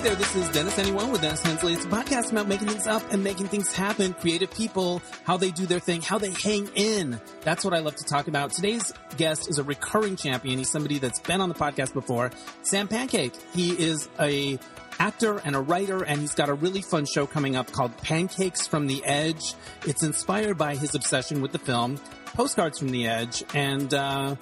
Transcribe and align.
Hey 0.00 0.08
there, 0.08 0.16
this 0.16 0.34
is 0.34 0.48
Dennis 0.48 0.78
Anyone 0.78 1.12
with 1.12 1.20
Dennis 1.20 1.42
Hensley. 1.42 1.74
It's 1.74 1.84
a 1.84 1.88
podcast 1.88 2.32
about 2.32 2.48
making 2.48 2.68
things 2.68 2.86
up 2.86 3.02
and 3.12 3.22
making 3.22 3.48
things 3.48 3.70
happen, 3.70 4.14
creative 4.14 4.50
people, 4.50 5.02
how 5.24 5.36
they 5.36 5.50
do 5.50 5.66
their 5.66 5.78
thing, 5.78 6.00
how 6.00 6.16
they 6.16 6.30
hang 6.30 6.70
in. 6.74 7.20
That's 7.42 7.66
what 7.66 7.74
I 7.74 7.80
love 7.80 7.96
to 7.96 8.04
talk 8.04 8.26
about. 8.26 8.50
Today's 8.50 8.94
guest 9.18 9.50
is 9.50 9.58
a 9.58 9.62
recurring 9.62 10.16
champion. 10.16 10.56
He's 10.56 10.70
somebody 10.70 10.98
that's 11.00 11.20
been 11.20 11.42
on 11.42 11.50
the 11.50 11.54
podcast 11.54 11.92
before. 11.92 12.30
Sam 12.62 12.88
Pancake. 12.88 13.34
He 13.52 13.72
is 13.72 14.08
a 14.18 14.58
actor 14.98 15.36
and 15.44 15.54
a 15.54 15.60
writer, 15.60 16.02
and 16.02 16.18
he's 16.18 16.34
got 16.34 16.48
a 16.48 16.54
really 16.54 16.80
fun 16.80 17.04
show 17.04 17.26
coming 17.26 17.54
up 17.54 17.70
called 17.70 17.94
Pancakes 17.98 18.66
from 18.66 18.86
the 18.86 19.04
Edge. 19.04 19.52
It's 19.84 20.02
inspired 20.02 20.56
by 20.56 20.76
his 20.76 20.94
obsession 20.94 21.42
with 21.42 21.52
the 21.52 21.58
film 21.58 21.98
Postcards 22.32 22.78
from 22.78 22.88
the 22.88 23.06
Edge, 23.06 23.44
and 23.52 23.92
uh, 23.92 24.34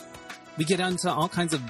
we 0.57 0.65
get 0.65 0.79
into 0.79 1.11
all 1.11 1.29
kinds 1.29 1.53
of 1.53 1.63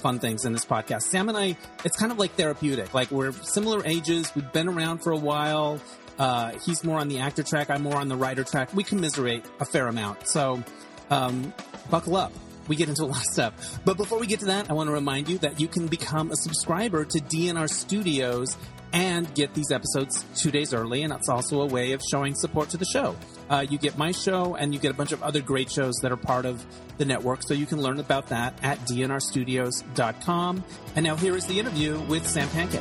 fun 0.00 0.18
things 0.18 0.44
in 0.44 0.52
this 0.52 0.64
podcast. 0.64 1.02
Sam 1.02 1.28
and 1.28 1.38
I, 1.38 1.56
it's 1.84 1.96
kind 1.96 2.10
of 2.10 2.18
like 2.18 2.32
therapeutic. 2.32 2.94
Like 2.94 3.10
we're 3.10 3.32
similar 3.32 3.84
ages. 3.86 4.34
We've 4.34 4.52
been 4.52 4.68
around 4.68 4.98
for 4.98 5.12
a 5.12 5.16
while. 5.16 5.80
Uh, 6.18 6.52
he's 6.66 6.84
more 6.84 6.98
on 6.98 7.08
the 7.08 7.18
actor 7.18 7.42
track. 7.42 7.70
I'm 7.70 7.82
more 7.82 7.96
on 7.96 8.08
the 8.08 8.16
writer 8.16 8.44
track. 8.44 8.74
We 8.74 8.84
commiserate 8.84 9.44
a 9.58 9.64
fair 9.64 9.88
amount. 9.88 10.28
So, 10.28 10.62
um, 11.10 11.54
buckle 11.90 12.16
up. 12.16 12.32
We 12.68 12.76
get 12.76 12.88
into 12.88 13.04
a 13.04 13.06
lot 13.06 13.16
of 13.16 13.32
stuff. 13.32 13.80
But 13.84 13.96
before 13.96 14.18
we 14.18 14.26
get 14.26 14.40
to 14.40 14.46
that, 14.46 14.70
I 14.70 14.74
want 14.74 14.88
to 14.88 14.92
remind 14.92 15.28
you 15.28 15.38
that 15.38 15.58
you 15.58 15.66
can 15.66 15.86
become 15.86 16.30
a 16.30 16.36
subscriber 16.36 17.04
to 17.04 17.18
DNR 17.18 17.68
Studios 17.68 18.56
and 18.92 19.32
get 19.34 19.54
these 19.54 19.72
episodes 19.72 20.24
two 20.36 20.50
days 20.50 20.74
early. 20.74 21.02
And 21.02 21.12
that's 21.12 21.28
also 21.28 21.62
a 21.62 21.66
way 21.66 21.92
of 21.92 22.02
showing 22.10 22.34
support 22.34 22.68
to 22.70 22.76
the 22.76 22.84
show. 22.84 23.16
Uh, 23.50 23.66
you 23.68 23.78
get 23.78 23.98
my 23.98 24.12
show 24.12 24.54
and 24.54 24.72
you 24.72 24.78
get 24.78 24.92
a 24.92 24.94
bunch 24.94 25.10
of 25.10 25.20
other 25.24 25.42
great 25.42 25.70
shows 25.70 25.96
that 26.02 26.12
are 26.12 26.16
part 26.16 26.46
of 26.46 26.64
the 26.98 27.04
network. 27.04 27.42
So 27.42 27.52
you 27.52 27.66
can 27.66 27.82
learn 27.82 27.98
about 27.98 28.28
that 28.28 28.54
at 28.62 28.78
dnrstudios.com. 28.86 30.64
And 30.94 31.04
now 31.04 31.16
here 31.16 31.36
is 31.36 31.46
the 31.46 31.58
interview 31.58 31.98
with 32.02 32.26
Sam 32.28 32.48
Pancake. 32.50 32.80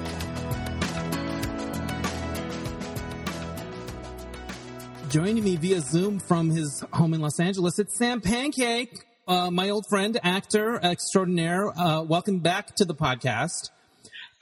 Joining 5.10 5.44
me 5.44 5.56
via 5.56 5.82
Zoom 5.82 6.20
from 6.20 6.52
his 6.52 6.86
home 6.94 7.16
in 7.16 7.22
Los 7.22 7.40
Angeles, 7.40 7.80
it's 7.80 7.98
Sam 7.98 8.22
Pancake, 8.22 8.96
uh, 9.28 9.50
my 9.50 9.70
old 9.70 9.86
friend, 9.90 10.20
actor 10.22 10.80
extraordinaire. 10.84 11.76
Uh, 11.76 12.04
welcome 12.04 12.42
back 12.42 12.76
to 12.76 12.86
the 12.86 12.94
podcast. 12.94 13.72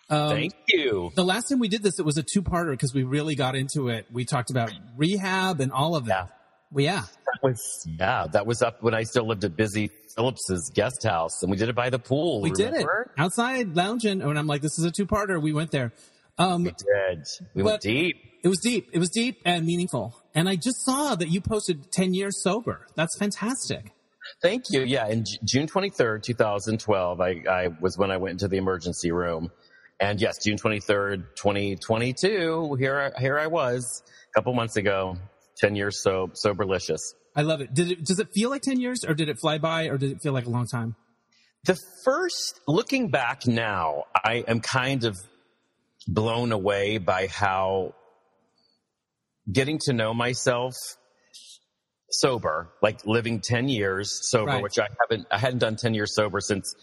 Um, 0.10 0.30
Thank 0.30 0.54
you. 0.70 1.12
The 1.16 1.24
last 1.24 1.50
time 1.50 1.60
we 1.60 1.68
did 1.68 1.84
this, 1.84 2.00
it 2.00 2.06
was 2.06 2.18
a 2.18 2.24
two-parter 2.24 2.72
because 2.72 2.94
we 2.94 3.04
really 3.04 3.36
got 3.36 3.56
into 3.56 3.90
it. 3.90 4.06
We 4.12 4.24
talked 4.26 4.50
about 4.50 4.72
rehab 4.96 5.60
and 5.60 5.72
all 5.72 5.96
of 5.96 6.06
that. 6.06 6.30
Yeah. 6.30 6.34
Well, 6.72 6.84
yeah. 6.84 7.02
That 7.02 7.44
was, 7.44 7.88
yeah, 8.00 8.28
that 8.32 8.46
was 8.46 8.62
up 8.62 8.82
when 8.82 8.94
I 8.94 9.04
still 9.04 9.28
lived 9.28 9.44
at 9.44 9.56
Busy 9.56 9.90
Phillips's 10.16 10.72
guest 10.74 11.04
house 11.04 11.42
and 11.42 11.52
we 11.52 11.58
did 11.58 11.70
it 11.70 11.76
by 11.76 11.90
the 11.90 12.00
pool. 12.00 12.42
We 12.42 12.52
remember? 12.52 12.78
did 12.78 12.82
it 12.82 13.22
outside 13.22 13.76
lounging. 13.76 14.22
And 14.22 14.40
I'm 14.40 14.48
like, 14.48 14.62
this 14.62 14.80
is 14.80 14.86
a 14.86 14.92
two-parter. 14.92 15.42
We 15.42 15.54
went 15.54 15.72
there. 15.72 15.92
Um, 16.38 16.64
we 16.64 16.72
did. 16.72 17.26
We 17.54 17.64
went 17.64 17.82
deep. 17.82 18.18
It 18.44 18.48
was 18.48 18.60
deep. 18.60 18.90
It 18.94 19.00
was 19.00 19.10
deep 19.10 19.42
and 19.44 19.66
meaningful. 19.66 20.16
And 20.34 20.48
I 20.48 20.56
just 20.56 20.86
saw 20.86 21.16
that 21.16 21.30
you 21.30 21.42
posted 21.42 21.92
10 21.92 22.14
years 22.14 22.42
sober. 22.42 22.88
That's 22.96 23.18
fantastic. 23.18 23.92
Thank 24.42 24.66
you. 24.70 24.82
Yeah. 24.82 25.08
In 25.08 25.26
J- 25.26 25.40
June 25.44 25.68
23rd, 25.68 26.24
2012, 26.24 27.22
I, 27.22 27.44
I 27.50 27.68
was 27.82 27.98
when 27.98 28.12
I 28.12 28.18
went 28.18 28.34
into 28.34 28.48
the 28.48 28.58
emergency 28.58 29.12
room 29.12 29.52
and 30.00 30.22
yes, 30.22 30.44
June 30.44 30.58
23rd, 30.58 31.36
2022, 31.36 32.76
here, 32.80 33.14
here 33.20 33.40
I 33.40 33.48
was 33.48 34.04
a 34.06 34.34
couple 34.34 34.54
months 34.54 34.76
ago, 34.78 35.18
10 35.58 35.76
years 35.76 36.02
so, 36.02 36.32
soberlicious. 36.46 37.00
I 37.36 37.42
love 37.42 37.62
it. 37.62 37.74
Did 37.74 37.92
it, 37.92 38.06
does 38.06 38.20
it 38.20 38.30
feel 38.34 38.50
like 38.50 38.62
10 38.62 38.80
years 38.80 39.04
or 39.08 39.14
did 39.14 39.30
it 39.30 39.40
fly 39.40 39.58
by 39.58 39.86
or 39.86 39.98
did 39.98 40.12
it 40.12 40.22
feel 40.22 40.34
like 40.34 40.46
a 40.46 40.50
long 40.50 40.68
time? 40.68 40.96
The 41.66 41.78
first, 42.06 42.60
looking 42.68 43.10
back 43.10 43.48
now, 43.48 44.04
I 44.16 44.44
am 44.48 44.60
kind 44.60 45.04
of 45.04 45.18
blown 46.08 46.52
away 46.52 46.98
by 46.98 47.28
how 47.28 47.96
getting 49.52 49.80
to 49.86 49.94
know 49.94 50.14
myself 50.14 50.74
sober, 52.10 52.70
like 52.82 53.06
living 53.06 53.42
10 53.42 53.68
years 53.68 54.30
sober, 54.30 54.52
right. 54.52 54.64
which 54.64 54.80
I 54.80 54.88
haven't, 55.02 55.28
I 55.30 55.38
hadn't 55.38 55.60
done 55.60 55.76
10 55.76 55.94
years 55.94 56.16
sober 56.16 56.40
since 56.40 56.76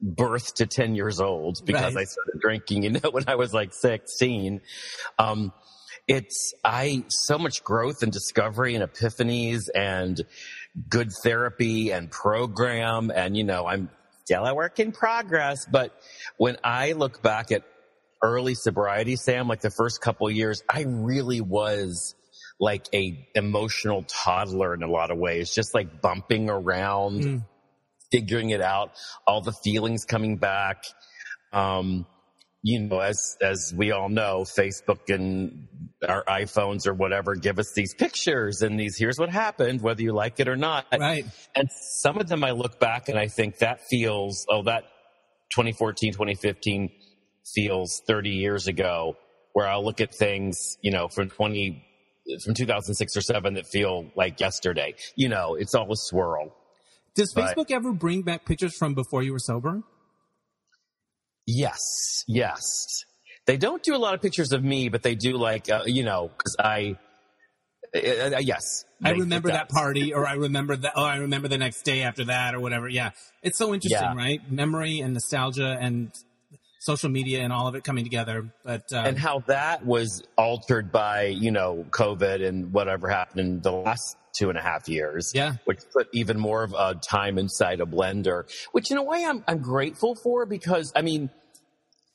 birth 0.00 0.54
to 0.54 0.66
10 0.66 0.94
years 0.94 1.20
old 1.20 1.64
because 1.64 1.94
right. 1.94 2.02
I 2.02 2.04
started 2.04 2.40
drinking, 2.40 2.82
you 2.82 2.90
know, 2.90 3.00
when 3.10 3.24
I 3.26 3.36
was 3.36 3.52
like 3.54 3.72
16. 3.72 4.60
Um, 5.18 5.52
it's, 6.06 6.54
I, 6.64 7.04
so 7.08 7.38
much 7.38 7.64
growth 7.64 8.02
and 8.02 8.12
discovery 8.12 8.74
and 8.74 8.84
epiphanies 8.84 9.68
and 9.74 10.20
good 10.88 11.10
therapy 11.22 11.90
and 11.90 12.10
program. 12.10 13.10
And, 13.14 13.36
you 13.36 13.44
know, 13.44 13.66
I'm 13.66 13.90
still 14.24 14.44
a 14.44 14.54
work 14.54 14.78
in 14.78 14.92
progress. 14.92 15.66
But 15.66 15.92
when 16.36 16.58
I 16.62 16.92
look 16.92 17.22
back 17.22 17.50
at 17.50 17.64
early 18.22 18.54
sobriety, 18.54 19.16
Sam, 19.16 19.48
like 19.48 19.62
the 19.62 19.70
first 19.70 20.00
couple 20.00 20.30
years, 20.30 20.62
I 20.68 20.84
really 20.86 21.40
was 21.40 22.14
like 22.60 22.86
a 22.94 23.28
emotional 23.34 24.04
toddler 24.04 24.74
in 24.74 24.82
a 24.82 24.90
lot 24.90 25.10
of 25.10 25.18
ways, 25.18 25.52
just 25.52 25.74
like 25.74 26.00
bumping 26.00 26.48
around. 26.48 27.22
Mm 27.22 27.42
figuring 28.12 28.50
it 28.50 28.60
out, 28.60 28.92
all 29.26 29.40
the 29.40 29.52
feelings 29.52 30.04
coming 30.04 30.36
back. 30.36 30.84
Um, 31.52 32.06
you 32.62 32.80
know, 32.80 32.98
as, 32.98 33.36
as 33.40 33.72
we 33.76 33.92
all 33.92 34.08
know, 34.08 34.44
Facebook 34.58 35.08
and 35.08 35.68
our 36.06 36.24
iPhones 36.24 36.88
or 36.88 36.94
whatever 36.94 37.36
give 37.36 37.60
us 37.60 37.72
these 37.74 37.94
pictures 37.94 38.60
and 38.62 38.78
these, 38.78 38.96
here's 38.98 39.20
what 39.20 39.30
happened, 39.30 39.80
whether 39.80 40.02
you 40.02 40.12
like 40.12 40.40
it 40.40 40.48
or 40.48 40.56
not. 40.56 40.86
Right. 40.98 41.24
And 41.54 41.68
some 41.70 42.18
of 42.18 42.26
them 42.26 42.42
I 42.42 42.50
look 42.50 42.80
back 42.80 43.08
and 43.08 43.16
I 43.16 43.28
think 43.28 43.58
that 43.58 43.82
feels, 43.88 44.46
oh, 44.50 44.64
that 44.64 44.82
2014, 45.54 46.12
2015 46.12 46.90
feels 47.54 48.02
30 48.04 48.30
years 48.30 48.66
ago 48.66 49.16
where 49.52 49.68
I'll 49.68 49.84
look 49.84 50.00
at 50.00 50.12
things, 50.12 50.76
you 50.82 50.90
know, 50.90 51.06
from 51.06 51.30
20, 51.30 51.84
from 52.44 52.54
2006 52.54 53.16
or 53.16 53.20
seven 53.20 53.54
that 53.54 53.66
feel 53.68 54.10
like 54.16 54.40
yesterday. 54.40 54.94
You 55.14 55.28
know, 55.28 55.54
it's 55.54 55.74
all 55.74 55.90
a 55.92 55.96
swirl. 55.96 56.52
Does 57.16 57.32
Facebook 57.32 57.70
ever 57.70 57.92
bring 57.92 58.22
back 58.22 58.44
pictures 58.44 58.76
from 58.76 58.94
before 58.94 59.22
you 59.22 59.32
were 59.32 59.38
sober? 59.38 59.82
Yes, 61.46 62.24
yes. 62.28 63.04
They 63.46 63.56
don't 63.56 63.82
do 63.82 63.96
a 63.96 63.98
lot 63.98 64.14
of 64.14 64.20
pictures 64.20 64.52
of 64.52 64.62
me, 64.62 64.90
but 64.90 65.02
they 65.02 65.14
do 65.14 65.38
like, 65.38 65.70
uh, 65.70 65.82
you 65.86 66.04
know, 66.04 66.30
cause 66.36 66.56
I, 66.58 66.98
uh, 67.94 67.98
uh, 68.36 68.38
yes. 68.40 68.84
I 69.02 69.10
remember 69.12 69.48
that 69.48 69.70
party 69.70 70.12
or 70.12 70.26
I 70.26 70.34
remember 70.34 70.76
that, 70.76 70.92
oh, 70.94 71.04
I 71.04 71.16
remember 71.16 71.48
the 71.48 71.56
next 71.56 71.82
day 71.82 72.02
after 72.02 72.24
that 72.24 72.54
or 72.54 72.60
whatever. 72.60 72.88
Yeah. 72.88 73.10
It's 73.42 73.56
so 73.56 73.72
interesting, 73.72 74.02
yeah. 74.02 74.14
right? 74.14 74.40
Memory 74.50 75.00
and 75.00 75.14
nostalgia 75.14 75.78
and 75.80 76.12
social 76.78 77.08
media 77.08 77.40
and 77.40 77.52
all 77.52 77.66
of 77.66 77.74
it 77.74 77.84
coming 77.84 78.04
together. 78.04 78.50
But, 78.64 78.92
uh, 78.92 78.98
and 78.98 79.18
how 79.18 79.40
that 79.46 79.84
was 79.84 80.22
altered 80.36 80.92
by, 80.92 81.26
you 81.26 81.50
know, 81.50 81.84
COVID 81.90 82.46
and 82.46 82.72
whatever 82.72 83.08
happened 83.08 83.40
in 83.40 83.60
the 83.60 83.72
last 83.72 84.16
two 84.36 84.48
and 84.50 84.58
a 84.58 84.62
half 84.62 84.88
years. 84.88 85.32
Yeah. 85.34 85.54
Which 85.64 85.80
put 85.92 86.08
even 86.12 86.38
more 86.38 86.62
of 86.62 86.74
a 86.74 86.94
time 86.94 87.38
inside 87.38 87.80
a 87.80 87.86
blender, 87.86 88.44
which 88.72 88.90
in 88.90 88.98
a 88.98 89.02
way 89.02 89.24
I'm, 89.24 89.42
I'm 89.48 89.58
grateful 89.58 90.14
for 90.14 90.46
because, 90.46 90.92
I 90.94 91.02
mean, 91.02 91.30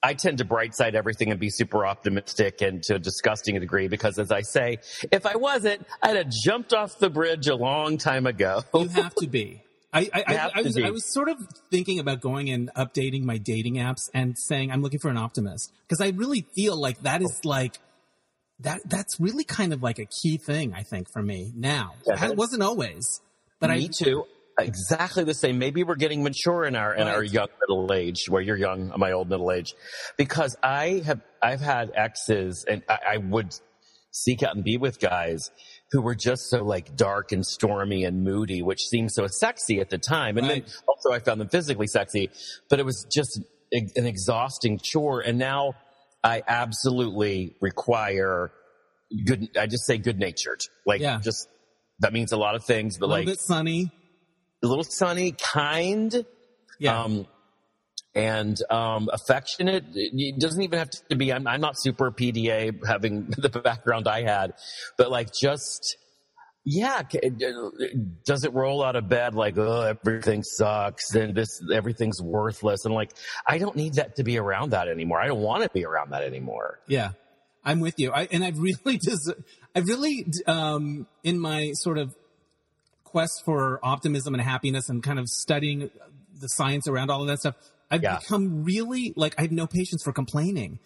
I 0.03 0.15
tend 0.15 0.39
to 0.39 0.45
bright 0.45 0.73
side 0.73 0.95
everything 0.95 1.29
and 1.29 1.39
be 1.39 1.49
super 1.49 1.85
optimistic 1.85 2.61
and 2.61 2.81
to 2.83 2.95
a 2.95 2.99
disgusting 2.99 3.59
degree 3.59 3.87
because 3.87 4.17
as 4.17 4.31
I 4.31 4.41
say, 4.41 4.79
if 5.11 5.25
I 5.25 5.35
wasn't, 5.35 5.85
I'd 6.01 6.15
have 6.15 6.29
jumped 6.29 6.73
off 6.73 6.97
the 6.97 7.09
bridge 7.09 7.47
a 7.47 7.55
long 7.55 7.97
time 7.97 8.25
ago. 8.25 8.63
you 8.73 8.87
have 8.87 9.13
to 9.15 9.27
be. 9.27 9.63
I, 9.93 10.09
I, 10.13 10.23
I, 10.25 10.51
I 10.55 10.61
was, 10.61 10.77
I 10.77 10.89
was 10.89 11.13
sort 11.13 11.27
of 11.27 11.37
thinking 11.69 11.99
about 11.99 12.21
going 12.21 12.49
and 12.49 12.71
updating 12.75 13.23
my 13.23 13.37
dating 13.37 13.75
apps 13.75 14.09
and 14.13 14.37
saying 14.37 14.71
I'm 14.71 14.81
looking 14.81 14.99
for 14.99 15.09
an 15.09 15.17
optimist 15.17 15.71
because 15.87 15.99
I 15.99 16.09
really 16.09 16.45
feel 16.55 16.79
like 16.79 17.01
that 17.01 17.21
is 17.21 17.41
oh. 17.45 17.49
like 17.49 17.77
that 18.61 18.81
that's 18.85 19.19
really 19.19 19.43
kind 19.43 19.73
of 19.73 19.83
like 19.83 19.99
a 19.99 20.05
key 20.05 20.37
thing 20.37 20.73
I 20.73 20.83
think 20.83 21.11
for 21.11 21.21
me 21.21 21.51
now. 21.55 21.95
Yeah, 22.07 22.27
it 22.27 22.37
wasn't 22.37 22.63
always, 22.63 23.21
but 23.59 23.69
me 23.69 23.85
I 23.85 23.87
too. 23.87 24.25
Exactly 24.59 25.23
the 25.23 25.33
same. 25.33 25.57
Maybe 25.57 25.83
we're 25.83 25.95
getting 25.95 26.23
mature 26.23 26.65
in 26.65 26.75
our 26.75 26.93
in 26.93 27.07
right. 27.07 27.15
our 27.15 27.23
young 27.23 27.47
middle 27.61 27.91
age, 27.93 28.25
where 28.29 28.41
you're 28.41 28.57
young, 28.57 28.93
my 28.97 29.13
old 29.13 29.29
middle 29.29 29.51
age, 29.51 29.73
because 30.17 30.55
I 30.61 31.01
have 31.05 31.21
I've 31.41 31.61
had 31.61 31.91
exes, 31.95 32.63
and 32.67 32.83
I, 32.87 32.99
I 33.13 33.17
would 33.17 33.55
seek 34.11 34.43
out 34.43 34.55
and 34.55 34.63
be 34.63 34.77
with 34.77 34.99
guys 34.99 35.49
who 35.91 36.01
were 36.01 36.15
just 36.15 36.49
so 36.49 36.63
like 36.63 36.95
dark 36.95 37.31
and 37.31 37.45
stormy 37.45 38.05
and 38.05 38.23
moody, 38.23 38.61
which 38.61 38.81
seemed 38.81 39.11
so 39.11 39.27
sexy 39.27 39.79
at 39.79 39.89
the 39.89 39.97
time. 39.97 40.37
And 40.37 40.47
right. 40.47 40.65
then 40.65 40.73
also 40.87 41.11
I 41.11 41.19
found 41.19 41.41
them 41.41 41.49
physically 41.49 41.87
sexy, 41.87 42.29
but 42.69 42.79
it 42.79 42.85
was 42.85 43.05
just 43.11 43.41
an 43.71 44.05
exhausting 44.05 44.79
chore. 44.81 45.21
And 45.21 45.37
now 45.37 45.73
I 46.23 46.43
absolutely 46.47 47.55
require 47.61 48.51
good. 49.25 49.49
I 49.57 49.67
just 49.67 49.85
say 49.85 49.97
good 49.97 50.17
natured. 50.17 50.61
Like 50.85 51.01
yeah. 51.01 51.19
just 51.21 51.47
that 51.99 52.13
means 52.13 52.31
a 52.31 52.37
lot 52.37 52.55
of 52.55 52.63
things, 52.63 52.97
but 52.97 53.07
a 53.07 53.09
like 53.09 53.25
bit 53.25 53.39
sunny, 53.39 53.91
a 54.63 54.67
little 54.67 54.83
sunny, 54.83 55.33
kind. 55.33 56.25
Yeah. 56.79 57.03
Um, 57.03 57.27
and 58.13 58.57
um, 58.69 59.09
affectionate. 59.11 59.85
It 59.93 60.39
doesn't 60.39 60.61
even 60.61 60.79
have 60.79 60.89
to 61.09 61.15
be. 61.15 61.31
I'm, 61.31 61.47
I'm 61.47 61.61
not 61.61 61.75
super 61.77 62.11
PDA, 62.11 62.85
having 62.85 63.25
the 63.37 63.49
background 63.49 64.07
I 64.07 64.23
had, 64.23 64.53
but 64.97 65.09
like 65.09 65.29
just 65.33 65.97
yeah, 66.63 67.01
does 68.23 68.43
it 68.43 68.53
roll 68.53 68.83
out 68.83 68.95
of 68.95 69.09
bed 69.09 69.33
like, 69.33 69.57
oh, 69.57 69.81
everything 69.81 70.43
sucks 70.43 71.15
and 71.15 71.33
this, 71.33 71.59
everything's 71.73 72.21
worthless? 72.21 72.85
And 72.85 72.93
like, 72.93 73.11
I 73.47 73.57
don't 73.57 73.75
need 73.75 73.95
that 73.95 74.17
to 74.17 74.23
be 74.23 74.37
around 74.37 74.71
that 74.71 74.87
anymore. 74.87 75.19
I 75.19 75.27
don't 75.27 75.41
want 75.41 75.63
to 75.63 75.69
be 75.69 75.85
around 75.85 76.11
that 76.11 76.23
anymore. 76.23 76.79
Yeah. 76.87 77.11
I'm 77.63 77.79
with 77.79 77.95
you. 77.97 78.11
I, 78.11 78.27
and 78.31 78.43
I've 78.43 78.59
really 78.59 78.99
just, 79.03 79.33
I've 79.75 79.87
really, 79.87 80.27
um, 80.45 81.07
in 81.23 81.39
my 81.39 81.71
sort 81.73 81.97
of 81.97 82.15
quest 83.03 83.41
for 83.43 83.79
optimism 83.81 84.35
and 84.35 84.41
happiness 84.41 84.87
and 84.87 85.01
kind 85.01 85.17
of 85.17 85.27
studying 85.27 85.89
the 86.39 86.47
science 86.47 86.87
around 86.87 87.09
all 87.09 87.21
of 87.21 87.27
that 87.27 87.39
stuff, 87.39 87.55
I've 87.91 88.01
yeah. 88.01 88.19
become 88.19 88.63
really 88.63 89.13
like, 89.15 89.35
I 89.37 89.43
have 89.43 89.51
no 89.51 89.67
patience 89.67 90.01
for 90.03 90.13
complaining. 90.13 90.79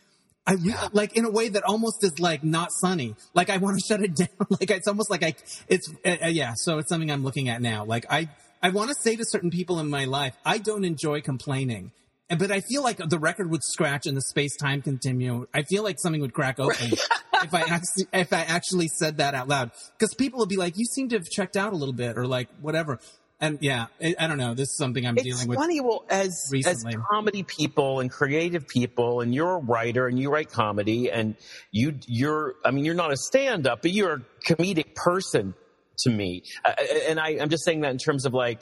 I 0.47 0.53
re- 0.53 0.71
yeah. 0.71 0.89
like 0.91 1.15
in 1.15 1.25
a 1.25 1.29
way 1.29 1.49
that 1.49 1.63
almost 1.63 2.03
is 2.03 2.19
like 2.19 2.43
not 2.43 2.69
sunny. 2.71 3.15
Like 3.33 3.49
I 3.49 3.57
want 3.57 3.79
to 3.79 3.85
shut 3.87 4.01
it 4.01 4.15
down. 4.15 4.27
like 4.49 4.69
it's 4.71 4.87
almost 4.87 5.09
like 5.09 5.23
I, 5.23 5.35
it's, 5.67 5.91
uh, 6.03 6.17
uh, 6.23 6.27
yeah. 6.27 6.53
So 6.55 6.79
it's 6.79 6.89
something 6.89 7.11
I'm 7.11 7.23
looking 7.23 7.47
at 7.47 7.61
now. 7.61 7.85
Like 7.85 8.05
I, 8.09 8.29
I 8.61 8.69
want 8.69 8.89
to 8.89 8.95
say 8.99 9.15
to 9.15 9.23
certain 9.25 9.51
people 9.51 9.79
in 9.79 9.89
my 9.89 10.05
life, 10.05 10.35
I 10.43 10.57
don't 10.57 10.83
enjoy 10.83 11.21
complaining. 11.21 11.91
But 12.27 12.49
I 12.49 12.61
feel 12.61 12.81
like 12.81 12.97
the 12.97 13.19
record 13.19 13.51
would 13.51 13.63
scratch 13.63 14.07
in 14.07 14.15
the 14.15 14.21
space 14.21 14.55
time 14.57 14.81
continuum. 14.81 15.47
I 15.53 15.61
feel 15.61 15.83
like 15.83 15.99
something 15.99 16.21
would 16.21 16.33
crack 16.33 16.59
open 16.59 16.91
if 17.43 17.53
I 17.53 17.61
actually, 17.61 18.07
if 18.13 18.33
I 18.33 18.41
actually 18.41 18.87
said 18.87 19.17
that 19.17 19.35
out 19.35 19.47
loud. 19.47 19.71
Cause 19.99 20.15
people 20.15 20.39
would 20.39 20.49
be 20.49 20.57
like, 20.57 20.75
you 20.75 20.85
seem 20.85 21.09
to 21.09 21.17
have 21.17 21.25
checked 21.25 21.55
out 21.55 21.71
a 21.71 21.75
little 21.75 21.93
bit 21.93 22.17
or 22.17 22.25
like 22.25 22.49
whatever. 22.61 22.99
And 23.45 23.59
yeah, 23.61 23.87
I 24.01 24.27
don't 24.27 24.37
know. 24.37 24.53
This 24.53 24.69
is 24.69 24.77
something 24.77 25.05
I'm 25.05 25.17
it's 25.17 25.23
dealing 25.23 25.47
with. 25.47 25.59
funny. 25.59 25.81
Well, 25.81 26.05
as 26.09 26.49
recently. 26.51 26.95
as 26.95 27.01
comedy 27.09 27.43
people 27.43 27.99
and 27.99 28.09
creative 28.09 28.67
people, 28.67 29.21
and 29.21 29.33
you're 29.33 29.55
a 29.55 29.59
writer 29.59 30.07
and 30.07 30.19
you 30.19 30.31
write 30.31 30.51
comedy, 30.51 31.11
and 31.11 31.35
you 31.71 31.99
you're 32.07 32.55
I 32.63 32.71
mean 32.71 32.85
you're 32.85 32.95
not 32.95 33.11
a 33.11 33.17
stand 33.17 33.67
up, 33.67 33.81
but 33.81 33.91
you're 33.91 34.13
a 34.13 34.21
comedic 34.45 34.95
person 34.95 35.53
to 35.99 36.09
me. 36.09 36.43
Uh, 36.63 36.73
and 37.07 37.19
I, 37.19 37.37
I'm 37.39 37.49
just 37.49 37.63
saying 37.63 37.81
that 37.81 37.91
in 37.91 37.97
terms 37.97 38.25
of 38.25 38.33
like 38.33 38.61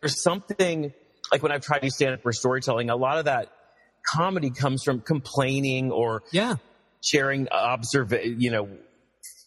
there's 0.00 0.22
something 0.22 0.92
like 1.32 1.42
when 1.42 1.52
I've 1.52 1.62
tried 1.62 1.80
to 1.80 1.90
stand 1.90 2.14
up 2.14 2.22
for 2.22 2.32
storytelling, 2.32 2.90
a 2.90 2.96
lot 2.96 3.18
of 3.18 3.24
that 3.26 3.50
comedy 4.14 4.50
comes 4.50 4.82
from 4.82 5.00
complaining 5.00 5.90
or 5.90 6.22
yeah 6.32 6.56
sharing 7.02 7.48
observe 7.50 8.12
you 8.24 8.50
know 8.50 8.68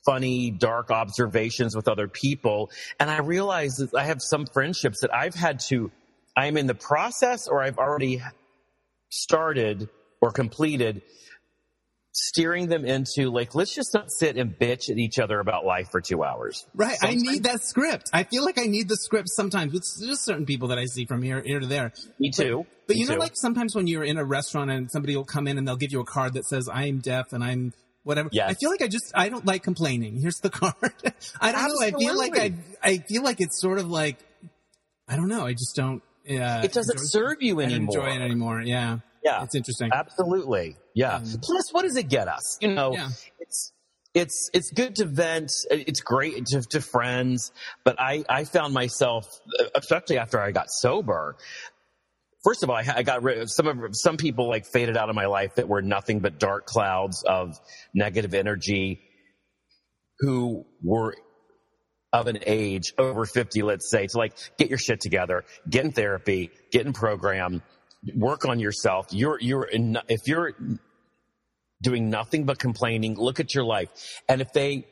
funny, 0.06 0.51
dark 0.51 0.92
observations 0.92 1.75
with 1.75 1.88
other 1.88 2.07
people. 2.07 2.71
And 3.00 3.09
I 3.09 3.19
realize 3.19 3.75
that 3.75 3.94
I 3.95 4.06
have 4.06 4.21
some 4.21 4.45
friendships 4.45 5.01
that 5.01 5.13
I've 5.13 5.36
had 5.36 5.59
to, 5.69 5.92
I'm 6.36 6.57
in 6.57 6.68
the 6.68 6.75
process 6.75 7.48
or 7.48 7.62
I've 7.62 7.77
already 7.77 8.21
started 9.09 9.89
or 10.21 10.31
completed 10.31 11.01
steering 12.13 12.68
them 12.68 12.83
into 12.83 13.30
like 13.31 13.56
let's 13.56 13.74
just 13.74 13.94
not 13.94 14.12
sit 14.12 14.36
and 14.36 14.57
bitch 14.57 14.89
at 14.89 14.98
each 14.98 15.18
other 15.18 15.39
about 15.39 15.65
life 15.65 15.88
for 15.92 16.01
two 16.01 16.24
hours 16.24 16.65
right 16.75 16.98
sometimes. 16.98 17.24
i 17.25 17.31
need 17.31 17.44
that 17.44 17.62
script 17.63 18.09
i 18.12 18.24
feel 18.24 18.44
like 18.44 18.59
i 18.59 18.65
need 18.65 18.89
the 18.89 18.98
script 18.98 19.30
sometimes 19.30 19.71
with 19.71 19.83
just 20.01 20.25
certain 20.25 20.45
people 20.45 20.68
that 20.68 20.77
i 20.77 20.86
see 20.86 21.06
from 21.06 21.21
here 21.21 21.42
here 21.42 21.62
to 21.62 21.68
there 21.68 21.94
me 22.19 22.30
too 22.30 22.65
but, 22.65 22.88
but 22.88 22.95
me 22.95 23.01
you 23.01 23.07
know 23.07 23.13
too. 23.13 23.19
like 23.19 23.31
sometimes 23.36 23.75
when 23.75 23.88
you're 23.88 24.03
in 24.03 24.18
a 24.18 24.25
restaurant 24.25 24.69
and 24.69 24.92
somebody 24.92 25.15
will 25.15 25.24
come 25.24 25.48
in 25.48 25.57
and 25.57 25.65
they'll 25.65 25.77
give 25.77 25.94
you 25.94 26.01
a 26.01 26.06
card 26.06 26.33
that 26.33 26.45
says 26.45 26.68
i'm 26.68 27.00
deaf 27.00 27.31
and 27.31 27.45
i'm 27.45 27.74
whatever. 28.03 28.30
Yes. 28.31 28.51
I 28.51 28.53
feel 28.56 28.69
like 28.69 28.81
I 28.81 28.88
just 28.88 29.12
I 29.15 29.30
don't 29.30 29.45
like 29.45 29.63
complaining. 29.63 30.19
Here's 30.21 30.39
the 30.39 30.50
card. 30.62 30.74
I 31.39 31.51
don't 31.51 31.62
Absolutely. 31.62 31.92
know. 31.92 31.98
I 31.98 32.00
feel 32.00 32.18
like 32.18 32.38
I 32.38 32.53
I 32.83 32.98
feel 32.98 33.24
like 33.24 33.42
it's 33.42 33.59
sort 33.59 33.80
of 33.80 33.89
like 33.89 34.18
I 35.07 35.15
don't 35.15 35.27
know. 35.27 35.45
I 35.45 35.53
just 35.53 35.75
don't. 35.75 36.01
Uh, 36.30 36.62
it 36.63 36.71
doesn't 36.71 36.98
enjoy, 36.98 37.06
serve 37.06 37.38
you 37.42 37.59
anymore. 37.59 37.98
enjoy 37.98 38.15
it 38.15 38.21
anymore. 38.21 38.62
Yeah. 38.62 39.00
Yeah. 39.24 39.44
It's 39.44 39.56
interesting. 39.56 39.89
Absolutely. 39.92 40.77
Yeah. 40.94 41.15
Um, 41.15 41.25
Plus, 41.42 41.74
what 41.74 41.83
does 41.83 41.98
it 41.98 42.07
get 42.07 42.27
us? 42.27 42.57
You 42.62 42.74
know, 42.74 42.94
yeah. 42.94 43.09
it's 43.39 43.74
it's 44.13 44.50
it's 44.53 44.71
good 44.71 44.95
to 44.98 45.06
vent. 45.06 45.51
It's 45.69 46.01
great 46.01 46.45
to, 46.48 46.62
to 46.62 46.81
friends, 46.81 47.51
but 47.83 48.00
I 48.00 48.24
I 48.30 48.44
found 48.44 48.74
myself, 48.74 49.25
especially 49.75 50.18
after 50.18 50.39
I 50.39 50.51
got 50.51 50.68
sober, 50.69 51.38
first 52.43 52.63
of 52.63 52.69
all, 52.69 52.75
I, 52.75 52.85
I, 52.97 53.03
got 53.03 53.23
rid 53.23 53.39
of 53.39 53.51
some 53.51 53.67
of 53.67 53.77
some 53.93 54.17
people 54.17 54.47
like 54.49 54.65
faded 54.65 54.97
out 54.97 55.09
of 55.09 55.15
my 55.15 55.25
life 55.25 55.55
that 55.55 55.67
were 55.67 55.81
nothing 55.81 56.19
but 56.19 56.39
dark 56.39 56.65
clouds 56.65 57.23
of 57.23 57.59
negative 57.93 58.33
energy 58.33 59.01
who 60.19 60.65
were 60.83 61.15
of 62.13 62.27
an 62.27 62.39
age 62.45 62.93
over 62.97 63.25
50, 63.25 63.61
let's 63.61 63.89
say, 63.89 64.07
to 64.07 64.17
like 64.17 64.33
get 64.57 64.69
your 64.69 64.77
shit 64.77 64.99
together, 64.99 65.45
get 65.69 65.85
in 65.85 65.91
therapy, 65.91 66.51
get 66.71 66.85
in 66.85 66.93
program, 66.93 67.61
work 68.15 68.45
on 68.45 68.59
yourself. 68.59 69.07
You're, 69.11 69.39
you're, 69.39 69.63
in, 69.63 69.97
if 70.09 70.27
you're 70.27 70.53
doing 71.81 72.09
nothing 72.09 72.45
but 72.45 72.59
complaining, 72.59 73.15
look 73.17 73.39
at 73.39 73.55
your 73.55 73.63
life. 73.63 73.89
And 74.27 74.41
if 74.41 74.51
they 74.51 74.88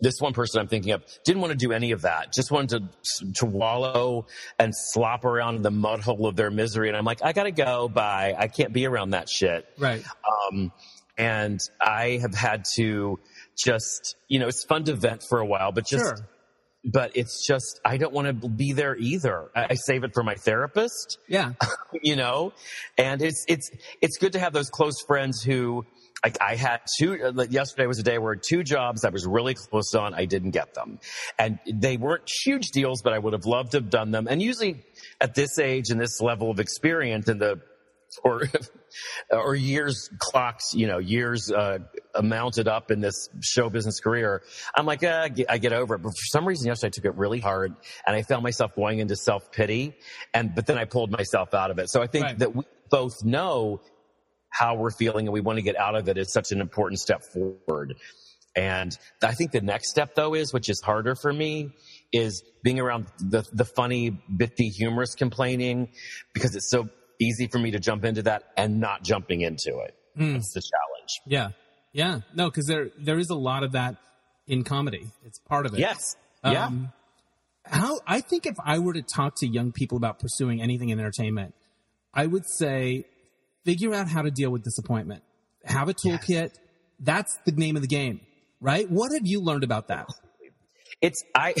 this 0.00 0.14
one 0.20 0.32
person 0.32 0.60
I'm 0.60 0.68
thinking 0.68 0.92
of 0.92 1.04
didn't 1.24 1.40
want 1.40 1.52
to 1.52 1.58
do 1.58 1.72
any 1.72 1.92
of 1.92 2.02
that. 2.02 2.32
Just 2.32 2.50
wanted 2.50 2.90
to 3.20 3.32
to 3.34 3.46
wallow 3.46 4.26
and 4.58 4.72
slop 4.74 5.24
around 5.24 5.56
in 5.56 5.62
the 5.62 5.70
mud 5.70 6.00
hole 6.00 6.26
of 6.26 6.36
their 6.36 6.50
misery. 6.50 6.88
And 6.88 6.96
I'm 6.96 7.04
like, 7.04 7.22
I 7.22 7.32
gotta 7.32 7.52
go. 7.52 7.88
Bye. 7.88 8.34
I 8.36 8.48
can't 8.48 8.72
be 8.72 8.86
around 8.86 9.10
that 9.10 9.28
shit. 9.28 9.66
Right. 9.78 10.04
Um, 10.52 10.72
and 11.18 11.60
I 11.80 12.18
have 12.22 12.34
had 12.34 12.64
to 12.76 13.18
just, 13.56 14.16
you 14.28 14.38
know, 14.38 14.48
it's 14.48 14.64
fun 14.64 14.84
to 14.84 14.94
vent 14.94 15.22
for 15.28 15.38
a 15.38 15.46
while, 15.46 15.72
but 15.72 15.86
just, 15.86 16.04
sure. 16.04 16.28
but 16.84 17.12
it's 17.16 17.46
just, 17.46 17.80
I 17.84 17.96
don't 17.96 18.12
want 18.12 18.42
to 18.42 18.48
be 18.48 18.72
there 18.72 18.96
either. 18.96 19.50
I, 19.54 19.68
I 19.70 19.74
save 19.74 20.04
it 20.04 20.14
for 20.14 20.22
my 20.22 20.34
therapist. 20.34 21.18
Yeah. 21.28 21.52
you 22.02 22.16
know, 22.16 22.52
and 22.96 23.20
it's, 23.22 23.44
it's, 23.48 23.70
it's 24.00 24.16
good 24.18 24.32
to 24.32 24.38
have 24.38 24.52
those 24.52 24.70
close 24.70 25.02
friends 25.06 25.42
who, 25.42 25.84
like 26.24 26.38
I 26.40 26.54
had 26.54 26.80
two, 26.98 27.18
uh, 27.36 27.46
yesterday 27.50 27.86
was 27.86 27.98
a 27.98 28.02
day 28.02 28.18
where 28.18 28.36
two 28.36 28.62
jobs 28.62 29.04
I 29.04 29.10
was 29.10 29.26
really 29.26 29.54
close 29.54 29.94
on, 29.94 30.14
I 30.14 30.24
didn't 30.24 30.52
get 30.52 30.74
them. 30.74 31.00
And 31.38 31.58
they 31.66 31.96
weren't 31.96 32.28
huge 32.44 32.68
deals, 32.68 33.02
but 33.02 33.12
I 33.12 33.18
would 33.18 33.32
have 33.32 33.44
loved 33.44 33.72
to 33.72 33.78
have 33.78 33.90
done 33.90 34.12
them. 34.12 34.28
And 34.28 34.40
usually 34.40 34.84
at 35.20 35.34
this 35.34 35.58
age 35.58 35.90
and 35.90 36.00
this 36.00 36.20
level 36.20 36.50
of 36.50 36.60
experience 36.60 37.28
and 37.28 37.40
the, 37.40 37.60
or, 38.22 38.42
or 39.30 39.56
years 39.56 40.10
clocks, 40.18 40.74
you 40.74 40.86
know, 40.86 40.98
years, 40.98 41.50
uh, 41.50 41.78
mounted 42.22 42.68
up 42.68 42.92
in 42.92 43.00
this 43.00 43.28
show 43.40 43.68
business 43.68 43.98
career. 43.98 44.42
I'm 44.76 44.86
like, 44.86 45.02
uh, 45.02 45.22
I, 45.24 45.28
get, 45.28 45.50
I 45.50 45.58
get 45.58 45.72
over 45.72 45.96
it. 45.96 46.02
But 46.02 46.10
for 46.10 46.24
some 46.30 46.46
reason 46.46 46.66
yesterday 46.68 46.88
I 46.88 46.90
took 46.90 47.04
it 47.06 47.16
really 47.16 47.40
hard 47.40 47.74
and 48.06 48.14
I 48.14 48.22
found 48.22 48.44
myself 48.44 48.76
going 48.76 49.00
into 49.00 49.16
self 49.16 49.50
pity. 49.50 49.96
And, 50.32 50.54
but 50.54 50.66
then 50.66 50.78
I 50.78 50.84
pulled 50.84 51.10
myself 51.10 51.52
out 51.52 51.72
of 51.72 51.80
it. 51.80 51.90
So 51.90 52.00
I 52.00 52.06
think 52.06 52.26
right. 52.26 52.38
that 52.38 52.54
we 52.54 52.64
both 52.90 53.24
know 53.24 53.80
how 54.52 54.74
we're 54.74 54.90
feeling 54.90 55.26
and 55.26 55.32
we 55.32 55.40
want 55.40 55.56
to 55.56 55.62
get 55.62 55.76
out 55.76 55.94
of 55.94 56.08
it 56.08 56.18
is 56.18 56.32
such 56.32 56.52
an 56.52 56.60
important 56.60 57.00
step 57.00 57.22
forward. 57.22 57.94
And 58.54 58.96
I 59.22 59.32
think 59.32 59.50
the 59.50 59.62
next 59.62 59.90
step 59.90 60.14
though 60.14 60.34
is, 60.34 60.52
which 60.52 60.68
is 60.68 60.80
harder 60.80 61.14
for 61.14 61.32
me, 61.32 61.70
is 62.12 62.42
being 62.62 62.78
around 62.78 63.06
the, 63.18 63.46
the 63.52 63.64
funny, 63.64 64.10
bitty, 64.10 64.68
humorous 64.68 65.14
complaining 65.14 65.88
because 66.34 66.54
it's 66.54 66.70
so 66.70 66.88
easy 67.18 67.46
for 67.46 67.58
me 67.58 67.70
to 67.70 67.78
jump 67.78 68.04
into 68.04 68.22
that 68.22 68.42
and 68.56 68.78
not 68.78 69.02
jumping 69.02 69.40
into 69.40 69.78
it. 69.78 69.94
Mm. 70.18 70.34
That's 70.34 70.52
the 70.52 70.60
challenge. 70.60 71.20
Yeah. 71.26 71.50
Yeah. 71.92 72.20
No, 72.34 72.50
cause 72.50 72.66
there, 72.66 72.90
there 72.98 73.18
is 73.18 73.30
a 73.30 73.34
lot 73.34 73.62
of 73.62 73.72
that 73.72 73.96
in 74.46 74.64
comedy. 74.64 75.10
It's 75.24 75.38
part 75.38 75.64
of 75.64 75.72
it. 75.72 75.80
Yes. 75.80 76.16
Yeah. 76.44 76.66
Um, 76.66 76.92
how, 77.64 78.00
I 78.06 78.20
think 78.20 78.44
if 78.44 78.56
I 78.62 78.80
were 78.80 78.92
to 78.92 79.02
talk 79.02 79.36
to 79.36 79.46
young 79.46 79.72
people 79.72 79.96
about 79.96 80.18
pursuing 80.18 80.60
anything 80.60 80.90
in 80.90 80.98
entertainment, 80.98 81.54
I 82.12 82.26
would 82.26 82.44
say 82.46 83.06
figure 83.64 83.94
out 83.94 84.08
how 84.08 84.22
to 84.22 84.30
deal 84.30 84.50
with 84.50 84.62
disappointment. 84.62 85.22
Have 85.64 85.88
a 85.88 85.94
toolkit. 85.94 86.28
Yes. 86.28 86.58
That's 87.00 87.38
the 87.44 87.52
name 87.52 87.76
of 87.76 87.82
the 87.82 87.88
game, 87.88 88.20
right? 88.60 88.88
What 88.90 89.12
have 89.12 89.26
you 89.26 89.40
learned 89.40 89.64
about 89.64 89.88
that? 89.88 90.06
It's 91.02 91.24
I, 91.34 91.54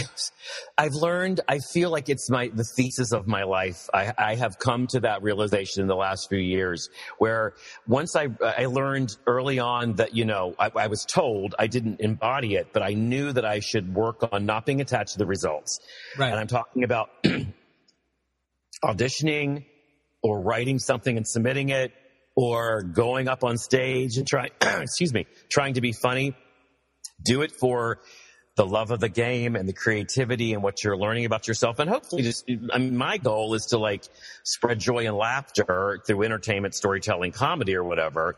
I've 0.78 0.94
learned. 0.94 1.40
I 1.48 1.58
feel 1.58 1.90
like 1.90 2.08
it's 2.08 2.30
my 2.30 2.48
the 2.54 2.64
thesis 2.76 3.12
of 3.12 3.26
my 3.26 3.42
life. 3.42 3.88
I, 3.92 4.12
I 4.16 4.34
have 4.36 4.56
come 4.60 4.86
to 4.88 5.00
that 5.00 5.24
realization 5.24 5.82
in 5.82 5.88
the 5.88 5.96
last 5.96 6.28
few 6.28 6.38
years, 6.38 6.88
where 7.18 7.54
once 7.88 8.14
I 8.14 8.28
I 8.40 8.66
learned 8.66 9.16
early 9.26 9.58
on 9.58 9.94
that 9.94 10.14
you 10.14 10.24
know 10.24 10.54
I, 10.60 10.70
I 10.76 10.86
was 10.86 11.04
told 11.04 11.56
I 11.58 11.66
didn't 11.66 12.00
embody 12.00 12.54
it, 12.54 12.68
but 12.72 12.84
I 12.84 12.94
knew 12.94 13.32
that 13.32 13.44
I 13.44 13.58
should 13.58 13.92
work 13.92 14.22
on 14.30 14.46
not 14.46 14.64
being 14.64 14.80
attached 14.80 15.14
to 15.14 15.18
the 15.18 15.26
results. 15.26 15.80
Right. 16.16 16.30
And 16.30 16.38
I'm 16.38 16.46
talking 16.46 16.84
about 16.84 17.10
auditioning, 18.84 19.64
or 20.22 20.40
writing 20.40 20.78
something 20.78 21.16
and 21.16 21.26
submitting 21.26 21.70
it 21.70 21.92
or 22.34 22.82
going 22.82 23.28
up 23.28 23.44
on 23.44 23.58
stage 23.58 24.16
and 24.16 24.26
trying, 24.26 24.50
excuse 24.62 25.12
me, 25.12 25.26
trying 25.50 25.74
to 25.74 25.80
be 25.80 25.92
funny. 25.92 26.34
Do 27.24 27.42
it 27.42 27.52
for 27.52 28.00
the 28.56 28.66
love 28.66 28.90
of 28.90 29.00
the 29.00 29.08
game 29.08 29.56
and 29.56 29.68
the 29.68 29.72
creativity 29.72 30.52
and 30.52 30.62
what 30.62 30.84
you're 30.84 30.96
learning 30.96 31.24
about 31.24 31.48
yourself. 31.48 31.78
And 31.78 31.88
hopefully 31.88 32.22
just, 32.22 32.44
I 32.72 32.78
mean, 32.78 32.96
my 32.96 33.16
goal 33.16 33.54
is 33.54 33.66
to 33.70 33.78
like 33.78 34.04
spread 34.44 34.78
joy 34.78 35.06
and 35.06 35.16
laughter 35.16 36.00
through 36.06 36.22
entertainment, 36.22 36.74
storytelling, 36.74 37.32
comedy 37.32 37.74
or 37.74 37.84
whatever. 37.84 38.36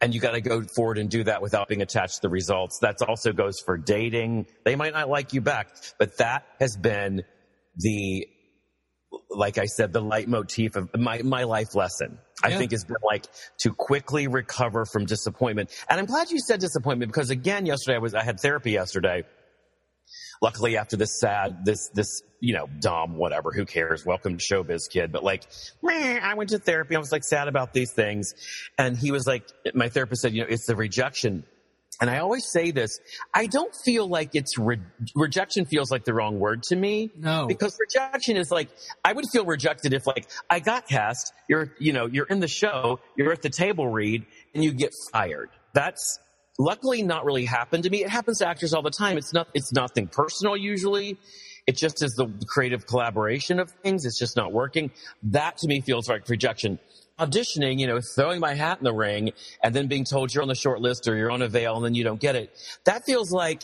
And 0.00 0.14
you 0.14 0.20
got 0.20 0.32
to 0.32 0.40
go 0.40 0.62
forward 0.62 0.98
and 0.98 1.10
do 1.10 1.24
that 1.24 1.42
without 1.42 1.68
being 1.68 1.82
attached 1.82 2.16
to 2.16 2.22
the 2.22 2.28
results. 2.28 2.78
That 2.82 2.96
also 3.02 3.32
goes 3.32 3.58
for 3.64 3.76
dating. 3.76 4.46
They 4.64 4.76
might 4.76 4.92
not 4.92 5.08
like 5.08 5.32
you 5.32 5.40
back, 5.40 5.74
but 5.98 6.18
that 6.18 6.44
has 6.60 6.76
been 6.76 7.24
the 7.76 8.28
like 9.30 9.58
I 9.58 9.66
said, 9.66 9.92
the 9.92 10.02
leitmotif 10.02 10.76
of 10.76 10.94
my, 10.96 11.22
my 11.22 11.44
life 11.44 11.74
lesson, 11.74 12.18
I 12.42 12.56
think 12.56 12.72
has 12.72 12.84
been 12.84 12.96
like 13.04 13.26
to 13.60 13.72
quickly 13.72 14.26
recover 14.26 14.84
from 14.84 15.06
disappointment. 15.06 15.70
And 15.88 15.98
I'm 15.98 16.06
glad 16.06 16.30
you 16.30 16.38
said 16.40 16.60
disappointment 16.60 17.10
because 17.10 17.30
again, 17.30 17.66
yesterday 17.66 17.96
I 17.96 18.00
was, 18.00 18.14
I 18.14 18.22
had 18.22 18.40
therapy 18.40 18.72
yesterday 18.72 19.24
luckily 20.40 20.76
after 20.76 20.96
this 20.96 21.18
sad, 21.18 21.64
this, 21.64 21.88
this, 21.94 22.22
you 22.40 22.54
know, 22.54 22.68
dumb, 22.80 23.16
whatever, 23.16 23.52
who 23.52 23.64
cares? 23.64 24.04
Welcome 24.04 24.38
to 24.38 24.44
showbiz 24.44 24.88
kid. 24.90 25.12
But 25.12 25.24
like, 25.24 25.44
meh, 25.82 26.20
I 26.22 26.34
went 26.34 26.50
to 26.50 26.58
therapy. 26.58 26.96
I 26.96 26.98
was 26.98 27.12
like 27.12 27.24
sad 27.24 27.48
about 27.48 27.72
these 27.72 27.92
things. 27.92 28.34
And 28.76 28.96
he 28.96 29.10
was 29.10 29.26
like, 29.26 29.44
my 29.74 29.88
therapist 29.88 30.22
said, 30.22 30.32
you 30.32 30.42
know, 30.42 30.48
it's 30.48 30.66
the 30.66 30.76
rejection. 30.76 31.44
And 32.00 32.08
I 32.08 32.18
always 32.18 32.46
say 32.50 32.70
this, 32.70 33.00
I 33.34 33.46
don't 33.46 33.74
feel 33.84 34.08
like 34.08 34.30
it's 34.34 34.56
re- 34.56 34.80
rejection 35.14 35.64
feels 35.64 35.90
like 35.90 36.04
the 36.04 36.14
wrong 36.14 36.38
word 36.38 36.62
to 36.64 36.76
me. 36.76 37.10
No. 37.16 37.46
Because 37.46 37.76
rejection 37.80 38.36
is 38.36 38.50
like, 38.50 38.68
I 39.04 39.12
would 39.12 39.24
feel 39.32 39.44
rejected 39.44 39.92
if 39.92 40.06
like, 40.06 40.28
I 40.48 40.60
got 40.60 40.86
cast, 40.88 41.32
you're, 41.48 41.72
you 41.78 41.92
know, 41.92 42.06
you're 42.06 42.26
in 42.26 42.40
the 42.40 42.48
show, 42.48 43.00
you're 43.16 43.32
at 43.32 43.42
the 43.42 43.50
table 43.50 43.88
read, 43.88 44.26
and 44.54 44.62
you 44.62 44.72
get 44.72 44.92
fired. 45.12 45.50
That's, 45.74 46.20
luckily 46.58 47.02
not 47.02 47.24
really 47.24 47.44
happened 47.44 47.84
to 47.84 47.90
me. 47.90 48.02
It 48.02 48.10
happens 48.10 48.38
to 48.38 48.48
actors 48.48 48.74
all 48.74 48.82
the 48.82 48.90
time. 48.90 49.16
It's 49.16 49.32
not, 49.32 49.48
it's 49.54 49.72
nothing 49.72 50.08
personal 50.08 50.56
usually. 50.56 51.16
It 51.66 51.76
just 51.76 52.02
is 52.02 52.14
the 52.14 52.32
creative 52.48 52.86
collaboration 52.86 53.60
of 53.60 53.70
things. 53.82 54.04
It's 54.04 54.18
just 54.18 54.36
not 54.36 54.52
working. 54.52 54.90
That 55.22 55.58
to 55.58 55.68
me 55.68 55.80
feels 55.80 56.08
like 56.08 56.28
rejection. 56.28 56.78
Auditioning, 57.18 57.78
you 57.78 57.86
know, 57.86 58.00
throwing 58.14 58.40
my 58.40 58.54
hat 58.54 58.78
in 58.78 58.84
the 58.84 58.94
ring 58.94 59.32
and 59.62 59.74
then 59.74 59.88
being 59.88 60.04
told 60.04 60.32
you're 60.32 60.42
on 60.42 60.48
the 60.48 60.54
short 60.54 60.80
list 60.80 61.08
or 61.08 61.16
you're 61.16 61.30
on 61.30 61.42
a 61.42 61.48
veil 61.48 61.76
and 61.76 61.84
then 61.84 61.94
you 61.94 62.04
don't 62.04 62.20
get 62.20 62.36
it. 62.36 62.50
That 62.84 63.04
feels 63.04 63.30
like 63.32 63.62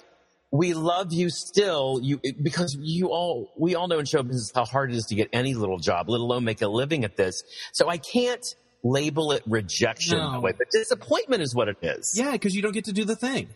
we 0.50 0.74
love 0.74 1.12
you 1.12 1.30
still, 1.30 1.98
you, 2.02 2.20
because 2.42 2.76
you 2.80 3.08
all, 3.08 3.52
we 3.56 3.74
all 3.74 3.88
know 3.88 3.98
in 3.98 4.06
show 4.06 4.22
business 4.22 4.52
how 4.54 4.64
hard 4.64 4.90
it 4.92 4.96
is 4.96 5.04
to 5.06 5.14
get 5.14 5.28
any 5.32 5.54
little 5.54 5.78
job, 5.78 6.08
let 6.08 6.20
alone 6.20 6.44
make 6.44 6.62
a 6.62 6.68
living 6.68 7.04
at 7.04 7.16
this. 7.16 7.42
So 7.72 7.88
I 7.88 7.98
can't, 7.98 8.44
label 8.86 9.32
it 9.32 9.42
rejection 9.46 10.18
No. 10.18 10.32
that 10.32 10.42
way, 10.42 10.52
but 10.52 10.66
disappointment 10.70 11.40
is 11.42 11.54
what 11.54 11.68
it 11.68 11.78
is. 11.80 12.12
Yeah, 12.14 12.32
because 12.32 12.54
you 12.54 12.60
don't 12.60 12.72
get 12.72 12.84
to 12.84 12.92
do 12.92 13.06
the 13.06 13.16
thing. 13.16 13.48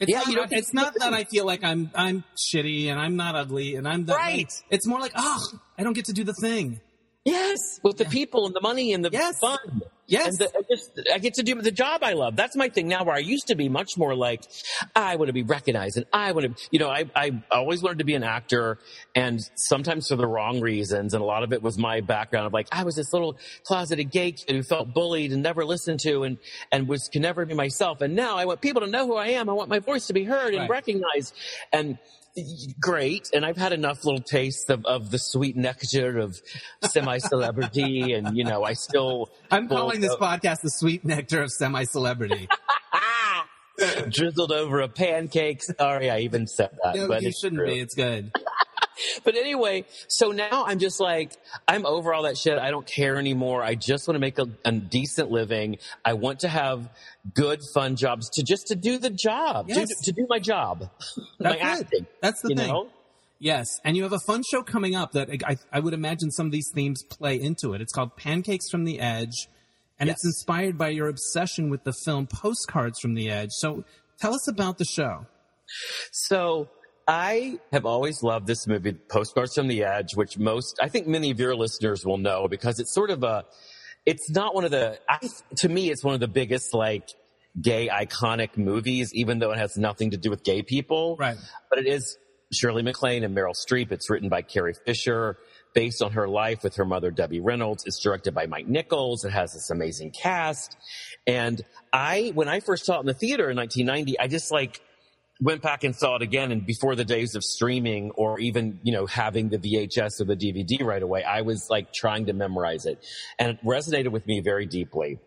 It's 0.00 0.10
Yeah, 0.10 0.18
not, 0.18 0.26
you 0.26 0.34
don't 0.34 0.52
it's 0.52 0.74
not 0.74 0.94
that. 0.98 1.12
I 1.12 1.22
feel 1.22 1.46
like 1.46 1.62
I'm 1.62 1.88
I'm 1.94 2.24
shitty 2.52 2.88
and 2.88 2.98
I'm 2.98 3.14
not 3.14 3.36
ugly 3.36 3.76
and 3.76 3.86
I'm 3.86 4.04
the 4.06 4.14
Right. 4.14 4.52
It's 4.70 4.84
more 4.84 4.98
like, 4.98 5.12
oh, 5.14 5.40
I 5.78 5.84
don't 5.84 5.92
get 5.92 6.06
to 6.06 6.12
do 6.12 6.24
the 6.24 6.34
thing. 6.34 6.80
Yes, 7.24 7.78
with 7.84 7.98
the 7.98 8.04
people 8.04 8.46
and 8.46 8.54
the 8.54 8.60
money 8.60 8.92
and 8.92 9.04
the 9.04 9.10
Yes. 9.12 9.38
fun. 9.38 9.58
Yes. 10.08 10.26
And 10.26 10.38
the, 10.38 10.58
I 10.58 10.62
just, 10.68 11.00
I 11.14 11.18
get 11.18 11.34
to 11.34 11.44
do 11.44 11.54
the 11.62 11.70
job 11.70 12.02
I 12.02 12.14
love. 12.14 12.34
That's 12.34 12.56
my 12.56 12.68
thing 12.68 12.88
now 12.88 13.04
where 13.04 13.14
I 13.14 13.20
used 13.20 13.46
to 13.46 13.54
be 13.54 13.68
much 13.68 13.90
more 13.96 14.14
like, 14.16 14.42
I 14.96 15.14
want 15.16 15.28
to 15.28 15.32
be 15.32 15.44
recognized 15.44 15.96
and 15.96 16.04
I 16.12 16.32
want 16.32 16.56
to, 16.56 16.62
you 16.72 16.80
know, 16.80 16.90
I, 16.90 17.08
I 17.14 17.40
always 17.52 17.80
wanted 17.80 17.98
to 17.98 18.04
be 18.04 18.14
an 18.14 18.24
actor 18.24 18.78
and 19.14 19.40
sometimes 19.54 20.08
for 20.08 20.16
the 20.16 20.26
wrong 20.26 20.60
reasons. 20.60 21.14
And 21.14 21.22
a 21.22 21.24
lot 21.24 21.44
of 21.44 21.52
it 21.52 21.62
was 21.62 21.78
my 21.78 22.00
background 22.00 22.46
of 22.48 22.52
like, 22.52 22.66
I 22.72 22.82
was 22.82 22.96
this 22.96 23.12
little 23.12 23.38
closeted 23.64 24.10
gay 24.10 24.32
kid 24.32 24.54
who 24.56 24.62
felt 24.64 24.92
bullied 24.92 25.32
and 25.32 25.42
never 25.44 25.64
listened 25.64 26.00
to 26.00 26.24
and, 26.24 26.38
and 26.72 26.88
was, 26.88 27.08
can 27.10 27.22
never 27.22 27.46
be 27.46 27.54
myself. 27.54 28.00
And 28.00 28.16
now 28.16 28.36
I 28.36 28.44
want 28.46 28.60
people 28.60 28.82
to 28.82 28.88
know 28.88 29.06
who 29.06 29.14
I 29.14 29.28
am. 29.28 29.48
I 29.48 29.52
want 29.52 29.70
my 29.70 29.78
voice 29.78 30.08
to 30.08 30.12
be 30.12 30.24
heard 30.24 30.52
and 30.54 30.62
Right. 30.62 30.70
recognized. 30.70 31.32
And 31.72 31.98
great. 32.80 33.30
And 33.32 33.44
I've 33.44 33.56
had 33.56 33.72
enough 33.72 34.04
little 34.04 34.20
tastes 34.20 34.68
of, 34.70 34.84
of 34.84 35.10
the 35.10 35.18
sweet 35.18 35.56
nectar 35.56 36.18
of 36.18 36.40
semi-celebrity 36.82 38.12
and, 38.14 38.36
you 38.36 38.44
know, 38.44 38.64
I 38.64 38.74
still, 38.74 39.30
I'm 39.50 39.68
calling 39.68 40.00
this 40.00 40.14
podcast 40.16 40.60
the 40.62 40.70
sweet 40.70 41.04
nectar 41.04 41.42
of 41.42 41.52
semi-celebrity. 41.52 42.48
ah, 42.92 43.46
drizzled 44.08 44.52
over 44.52 44.80
a 44.80 44.88
pancake. 44.88 45.62
Sorry, 45.62 46.10
I 46.10 46.20
even 46.20 46.46
said 46.46 46.70
that, 46.82 46.96
no, 46.96 47.08
but 47.08 47.22
you 47.22 47.32
shouldn't 47.32 47.60
true. 47.60 47.66
be. 47.66 47.80
It's 47.80 47.94
good. 47.94 48.32
But 49.24 49.36
anyway, 49.36 49.84
so 50.08 50.32
now 50.32 50.64
I'm 50.66 50.78
just 50.78 51.00
like, 51.00 51.32
I'm 51.66 51.86
over 51.86 52.12
all 52.12 52.24
that 52.24 52.36
shit. 52.36 52.58
I 52.58 52.70
don't 52.70 52.86
care 52.86 53.16
anymore. 53.16 53.62
I 53.62 53.74
just 53.74 54.06
want 54.06 54.16
to 54.16 54.20
make 54.20 54.38
a, 54.38 54.46
a 54.64 54.72
decent 54.72 55.30
living. 55.30 55.78
I 56.04 56.12
want 56.14 56.40
to 56.40 56.48
have 56.48 56.88
good, 57.34 57.60
fun 57.74 57.96
jobs 57.96 58.28
to 58.34 58.42
just 58.42 58.66
to 58.68 58.74
do 58.76 58.98
the 58.98 59.10
job, 59.10 59.66
Yes. 59.68 59.88
to, 59.88 59.96
to 60.04 60.12
do 60.12 60.26
my 60.28 60.38
job, 60.38 60.90
my 61.40 61.56
That's 61.56 61.56
it. 61.56 61.62
acting. 61.84 62.06
That's 62.20 62.40
the 62.42 62.48
thing. 62.48 62.68
know? 62.68 62.88
Yes, 63.38 63.80
and 63.84 63.96
you 63.96 64.04
have 64.04 64.12
a 64.12 64.20
fun 64.20 64.42
show 64.48 64.62
coming 64.62 64.94
up 64.94 65.12
that 65.12 65.28
I, 65.44 65.56
I 65.72 65.80
would 65.80 65.94
imagine 65.94 66.30
some 66.30 66.46
of 66.46 66.52
these 66.52 66.70
themes 66.72 67.02
play 67.02 67.40
into 67.40 67.72
it. 67.74 67.80
It's 67.80 67.92
called 67.92 68.16
Pancakes 68.16 68.70
from 68.70 68.84
the 68.84 69.00
Edge, 69.00 69.48
and 69.98 70.08
it's 70.08 70.24
inspired 70.24 70.78
by 70.78 70.88
your 70.90 71.08
obsession 71.08 71.68
with 71.68 71.82
the 71.82 71.92
film 71.92 72.28
Postcards 72.28 73.00
from 73.00 73.14
the 73.14 73.30
Edge. 73.30 73.50
So 73.50 73.82
tell 74.20 74.32
us 74.34 74.46
about 74.46 74.78
the 74.78 74.84
show. 74.84 75.26
So 76.12 76.68
I 77.06 77.58
have 77.72 77.84
always 77.84 78.22
loved 78.22 78.46
this 78.46 78.66
movie, 78.66 78.92
Postcards 78.92 79.54
from 79.54 79.68
the 79.68 79.84
Edge, 79.84 80.14
which 80.14 80.38
most, 80.38 80.78
I 80.80 80.88
think 80.88 81.06
many 81.06 81.30
of 81.30 81.40
your 81.40 81.54
listeners 81.54 82.04
will 82.04 82.18
know 82.18 82.48
because 82.48 82.78
it's 82.78 82.94
sort 82.94 83.10
of 83.10 83.22
a, 83.24 83.44
it's 84.06 84.30
not 84.30 84.54
one 84.54 84.64
of 84.64 84.70
the, 84.70 84.98
I, 85.08 85.18
to 85.56 85.68
me, 85.68 85.90
it's 85.90 86.04
one 86.04 86.14
of 86.14 86.20
the 86.20 86.28
biggest 86.28 86.74
like 86.74 87.08
gay 87.60 87.88
iconic 87.88 88.56
movies, 88.56 89.12
even 89.14 89.38
though 89.38 89.52
it 89.52 89.58
has 89.58 89.76
nothing 89.76 90.10
to 90.10 90.16
do 90.16 90.30
with 90.30 90.44
gay 90.44 90.62
people. 90.62 91.16
Right. 91.18 91.36
But 91.70 91.80
it 91.80 91.86
is 91.86 92.16
Shirley 92.52 92.82
MacLaine 92.82 93.24
and 93.24 93.36
Meryl 93.36 93.54
Streep. 93.54 93.92
It's 93.92 94.08
written 94.08 94.28
by 94.28 94.42
Carrie 94.42 94.74
Fisher, 94.86 95.38
based 95.74 96.02
on 96.02 96.12
her 96.12 96.28
life 96.28 96.62
with 96.62 96.76
her 96.76 96.84
mother, 96.84 97.10
Debbie 97.10 97.40
Reynolds. 97.40 97.84
It's 97.86 98.00
directed 98.00 98.34
by 98.34 98.46
Mike 98.46 98.68
Nichols. 98.68 99.24
It 99.24 99.30
has 99.30 99.52
this 99.54 99.70
amazing 99.70 100.10
cast. 100.12 100.76
And 101.26 101.62
I, 101.92 102.32
when 102.34 102.48
I 102.48 102.60
first 102.60 102.84
saw 102.84 102.98
it 102.98 103.00
in 103.00 103.06
the 103.06 103.14
theater 103.14 103.50
in 103.50 103.56
1990, 103.56 104.18
I 104.18 104.28
just 104.28 104.52
like, 104.52 104.80
went 105.40 105.62
back 105.62 105.82
and 105.82 105.96
saw 105.96 106.16
it 106.16 106.22
again 106.22 106.52
and 106.52 106.64
before 106.66 106.94
the 106.94 107.04
days 107.04 107.34
of 107.34 107.42
streaming 107.42 108.10
or 108.12 108.38
even 108.38 108.78
you 108.82 108.92
know 108.92 109.06
having 109.06 109.48
the 109.48 109.58
vhs 109.58 110.20
or 110.20 110.24
the 110.24 110.36
dvd 110.36 110.84
right 110.84 111.02
away 111.02 111.24
i 111.24 111.40
was 111.40 111.68
like 111.70 111.92
trying 111.92 112.26
to 112.26 112.32
memorize 112.32 112.86
it. 112.86 113.04
And 113.38 113.50
it 113.50 113.64
resonated 113.64 114.10
with 114.10 114.26
me 114.26 114.40
very 114.40 114.66
deeply. 114.66 115.18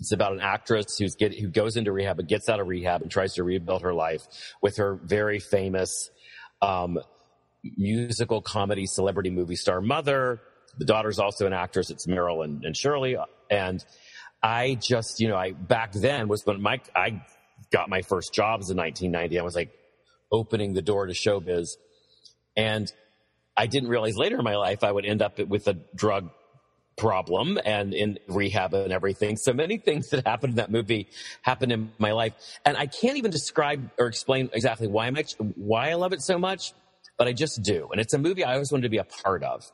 It's 0.00 0.12
about 0.12 0.32
an 0.32 0.40
actress 0.40 0.98
who's 0.98 1.16
get, 1.16 1.36
who 1.36 1.48
goes 1.48 1.76
into 1.76 1.92
rehab 1.92 2.18
and 2.18 2.28
gets 2.28 2.48
out 2.48 2.60
of 2.60 2.68
rehab 2.68 3.02
and 3.02 3.10
tries 3.10 3.34
to 3.34 3.42
rebuild 3.42 3.82
her 3.82 3.94
life 3.94 4.22
with 4.62 4.76
her 4.76 4.94
very 5.02 5.40
famous 5.40 6.10
um, 6.62 6.98
musical 7.76 8.40
comedy 8.40 8.86
celebrity 8.86 9.30
movie 9.30 9.56
star 9.56 9.80
mother. 9.80 10.40
The 10.78 10.84
daughter's 10.84 11.18
also 11.18 11.46
an 11.46 11.52
actress. 11.52 11.90
It's 11.90 12.06
meryl 12.06 12.44
and, 12.44 12.64
and 12.64 12.76
shirley. 12.76 13.16
And 13.50 13.84
i 14.40 14.78
just 14.80 15.18
you 15.18 15.26
know 15.26 15.34
i 15.34 15.50
back 15.50 15.90
then 15.90 16.28
was 16.28 16.46
when 16.46 16.62
Mike, 16.62 16.88
i 16.94 17.20
got 17.70 17.88
my 17.88 18.02
first 18.02 18.32
jobs 18.32 18.70
in 18.70 18.76
1990 18.76 19.38
i 19.38 19.42
was 19.42 19.54
like 19.54 19.70
opening 20.32 20.74
the 20.74 20.82
door 20.82 21.06
to 21.06 21.12
showbiz 21.12 21.68
and 22.56 22.92
i 23.56 23.66
didn't 23.66 23.88
realize 23.88 24.16
later 24.16 24.38
in 24.38 24.44
my 24.44 24.56
life 24.56 24.84
i 24.84 24.90
would 24.90 25.04
end 25.04 25.22
up 25.22 25.38
with 25.38 25.66
a 25.68 25.74
drug 25.94 26.30
problem 26.98 27.58
and 27.64 27.94
in 27.94 28.18
rehab 28.28 28.74
and 28.74 28.92
everything. 28.92 29.36
So 29.36 29.54
many 29.54 29.78
things 29.78 30.10
that 30.10 30.26
happened 30.26 30.52
in 30.52 30.56
that 30.56 30.70
movie 30.70 31.08
happened 31.42 31.72
in 31.72 31.92
my 31.98 32.12
life. 32.12 32.34
And 32.66 32.76
I 32.76 32.86
can't 32.86 33.16
even 33.16 33.30
describe 33.30 33.90
or 33.98 34.06
explain 34.06 34.50
exactly 34.52 34.88
why 34.88 35.06
I'm 35.06 35.16
why 35.54 35.90
I 35.90 35.94
love 35.94 36.12
it 36.12 36.20
so 36.20 36.38
much, 36.38 36.74
but 37.16 37.26
I 37.26 37.32
just 37.32 37.62
do. 37.62 37.88
And 37.90 38.00
it's 38.00 38.12
a 38.12 38.18
movie 38.18 38.44
I 38.44 38.54
always 38.54 38.70
wanted 38.70 38.82
to 38.82 38.90
be 38.90 38.98
a 38.98 39.04
part 39.04 39.42
of. 39.42 39.70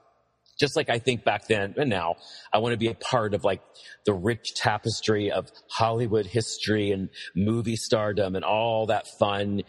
Just 0.58 0.76
like 0.76 0.88
I 0.88 0.98
think 0.98 1.24
back 1.24 1.48
then 1.48 1.74
and 1.76 1.90
now, 1.90 2.16
I 2.52 2.58
want 2.58 2.72
to 2.72 2.78
be 2.78 2.88
a 2.88 2.94
part 2.94 3.34
of 3.34 3.44
like 3.44 3.60
the 4.06 4.12
rich 4.12 4.54
tapestry 4.54 5.30
of 5.30 5.50
Hollywood 5.70 6.26
history 6.26 6.90
and 6.92 7.08
movie 7.34 7.76
stardom 7.76 8.36
and 8.36 8.44
all 8.44 8.86
that 8.86 9.06
fun, 9.18 9.62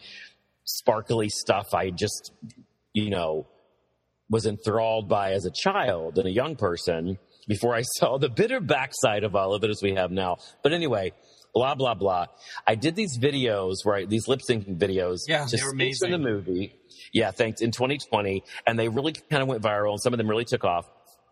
sparkly 0.64 1.28
stuff 1.28 1.74
I 1.74 1.90
just, 1.90 2.32
you 2.92 3.10
know, 3.10 3.46
was 4.28 4.46
enthralled 4.46 5.08
by 5.08 5.32
as 5.32 5.44
a 5.44 5.50
child 5.50 6.18
and 6.18 6.26
a 6.26 6.32
young 6.32 6.56
person 6.56 7.18
before 7.48 7.74
I 7.74 7.82
saw 7.96 8.18
the 8.18 8.28
bitter 8.28 8.60
backside 8.60 9.24
of 9.24 9.34
all 9.34 9.54
of 9.54 9.64
it 9.64 9.70
as 9.70 9.80
we 9.82 9.94
have 9.94 10.10
now. 10.10 10.38
But 10.62 10.72
anyway, 10.72 11.12
blah, 11.56 11.74
blah, 11.74 11.94
blah. 11.94 12.26
I 12.66 12.74
did 12.74 12.96
these 12.96 13.18
videos 13.18 13.76
where 13.82 13.96
I, 13.96 14.04
these 14.04 14.28
lip 14.28 14.40
syncing 14.48 14.76
videos 14.76 15.20
Yeah, 15.26 15.46
they 15.50 15.62
were 15.64 15.70
scenes 15.70 16.02
in 16.02 16.10
the 16.10 16.18
movie. 16.18 16.74
Yeah, 17.14 17.30
thanks. 17.30 17.62
In 17.62 17.70
2020. 17.70 18.44
And 18.66 18.78
they 18.78 18.90
really 18.90 19.12
kind 19.12 19.42
of 19.42 19.48
went 19.48 19.62
viral 19.62 19.92
and 19.92 20.00
some 20.00 20.12
of 20.12 20.18
them 20.18 20.28
really 20.28 20.44
took 20.44 20.64
off. 20.64 20.86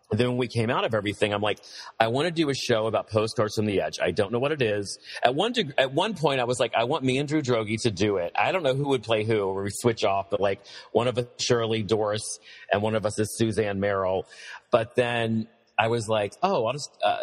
And 0.09 0.19
then 0.19 0.29
when 0.29 0.37
we 0.37 0.47
came 0.47 0.71
out 0.71 0.83
of 0.83 0.95
everything, 0.95 1.31
I'm 1.31 1.41
like, 1.41 1.59
I 1.99 2.07
want 2.07 2.25
to 2.25 2.31
do 2.31 2.49
a 2.49 2.55
show 2.55 2.87
about 2.87 3.07
postcards 3.09 3.55
from 3.55 3.67
the 3.67 3.81
edge. 3.81 3.99
I 4.01 4.11
don't 4.11 4.31
know 4.31 4.39
what 4.39 4.51
it 4.51 4.61
is. 4.63 4.97
At 5.23 5.35
one 5.35 5.51
deg- 5.51 5.73
at 5.77 5.93
one 5.93 6.15
point, 6.15 6.39
I 6.39 6.43
was 6.43 6.59
like, 6.59 6.73
I 6.75 6.83
want 6.85 7.03
me 7.03 7.17
and 7.17 7.27
Drew 7.27 7.41
Droege 7.41 7.81
to 7.83 7.91
do 7.91 8.17
it. 8.17 8.31
I 8.35 8.51
don't 8.51 8.61
know 8.61 8.75
who 8.75 8.89
would 8.89 9.01
play 9.03 9.23
who, 9.23 9.39
or 9.39 9.63
we 9.63 9.71
switch 9.71 10.03
off, 10.03 10.29
but 10.29 10.39
like 10.39 10.61
one 10.91 11.07
of 11.07 11.17
us 11.17 11.25
Shirley 11.39 11.81
Doris 11.81 12.39
and 12.71 12.83
one 12.83 12.93
of 12.93 13.05
us 13.05 13.17
is 13.17 13.35
Suzanne 13.35 13.79
Meryl. 13.79 14.23
But 14.71 14.95
then 14.95 15.47
I 15.77 15.87
was 15.87 16.07
like, 16.07 16.33
oh, 16.43 16.65
I'll 16.65 16.73
just 16.73 16.91
uh, 17.03 17.17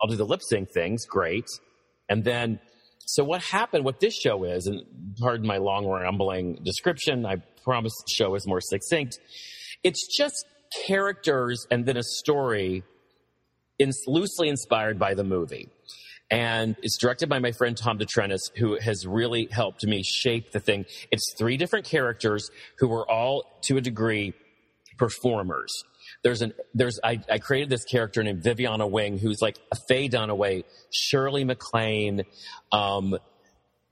I'll 0.00 0.08
do 0.08 0.16
the 0.16 0.24
lip 0.24 0.42
sync 0.42 0.70
things. 0.70 1.06
Great. 1.06 1.46
And 2.12 2.24
then, 2.24 2.60
so 2.98 3.24
what 3.24 3.40
happened? 3.42 3.86
What 3.86 3.98
this 3.98 4.14
show 4.14 4.44
is, 4.44 4.66
and 4.66 4.82
pardon 5.18 5.46
my 5.46 5.56
long 5.56 5.86
rambling 5.86 6.60
description. 6.62 7.24
I 7.24 7.36
promise 7.64 7.94
the 7.96 8.12
show 8.14 8.34
is 8.34 8.46
more 8.46 8.60
succinct. 8.60 9.18
It's 9.82 10.06
just 10.14 10.44
characters 10.86 11.66
and 11.70 11.86
then 11.86 11.96
a 11.96 12.02
story 12.02 12.82
in, 13.78 13.92
loosely 14.06 14.50
inspired 14.50 14.98
by 14.98 15.14
the 15.14 15.24
movie. 15.24 15.70
And 16.30 16.76
it's 16.82 16.98
directed 16.98 17.30
by 17.30 17.38
my 17.38 17.52
friend 17.52 17.74
Tom 17.74 17.98
DeTrinis, 17.98 18.40
who 18.56 18.78
has 18.78 19.06
really 19.06 19.48
helped 19.50 19.86
me 19.86 20.02
shape 20.02 20.52
the 20.52 20.60
thing. 20.60 20.84
It's 21.10 21.34
three 21.38 21.56
different 21.56 21.86
characters 21.86 22.50
who 22.78 22.92
are 22.92 23.10
all, 23.10 23.44
to 23.68 23.78
a 23.78 23.80
degree, 23.80 24.34
performers. 24.98 25.72
There's 26.22 26.42
an, 26.42 26.52
there's, 26.72 27.00
I, 27.02 27.20
I 27.30 27.38
created 27.38 27.68
this 27.68 27.84
character 27.84 28.22
named 28.22 28.42
Viviana 28.42 28.86
Wing, 28.86 29.18
who's 29.18 29.42
like 29.42 29.58
a 29.72 29.76
Faye 29.88 30.08
Dunaway, 30.08 30.64
Shirley 30.92 31.44
MacLaine, 31.44 32.22
um, 32.70 33.18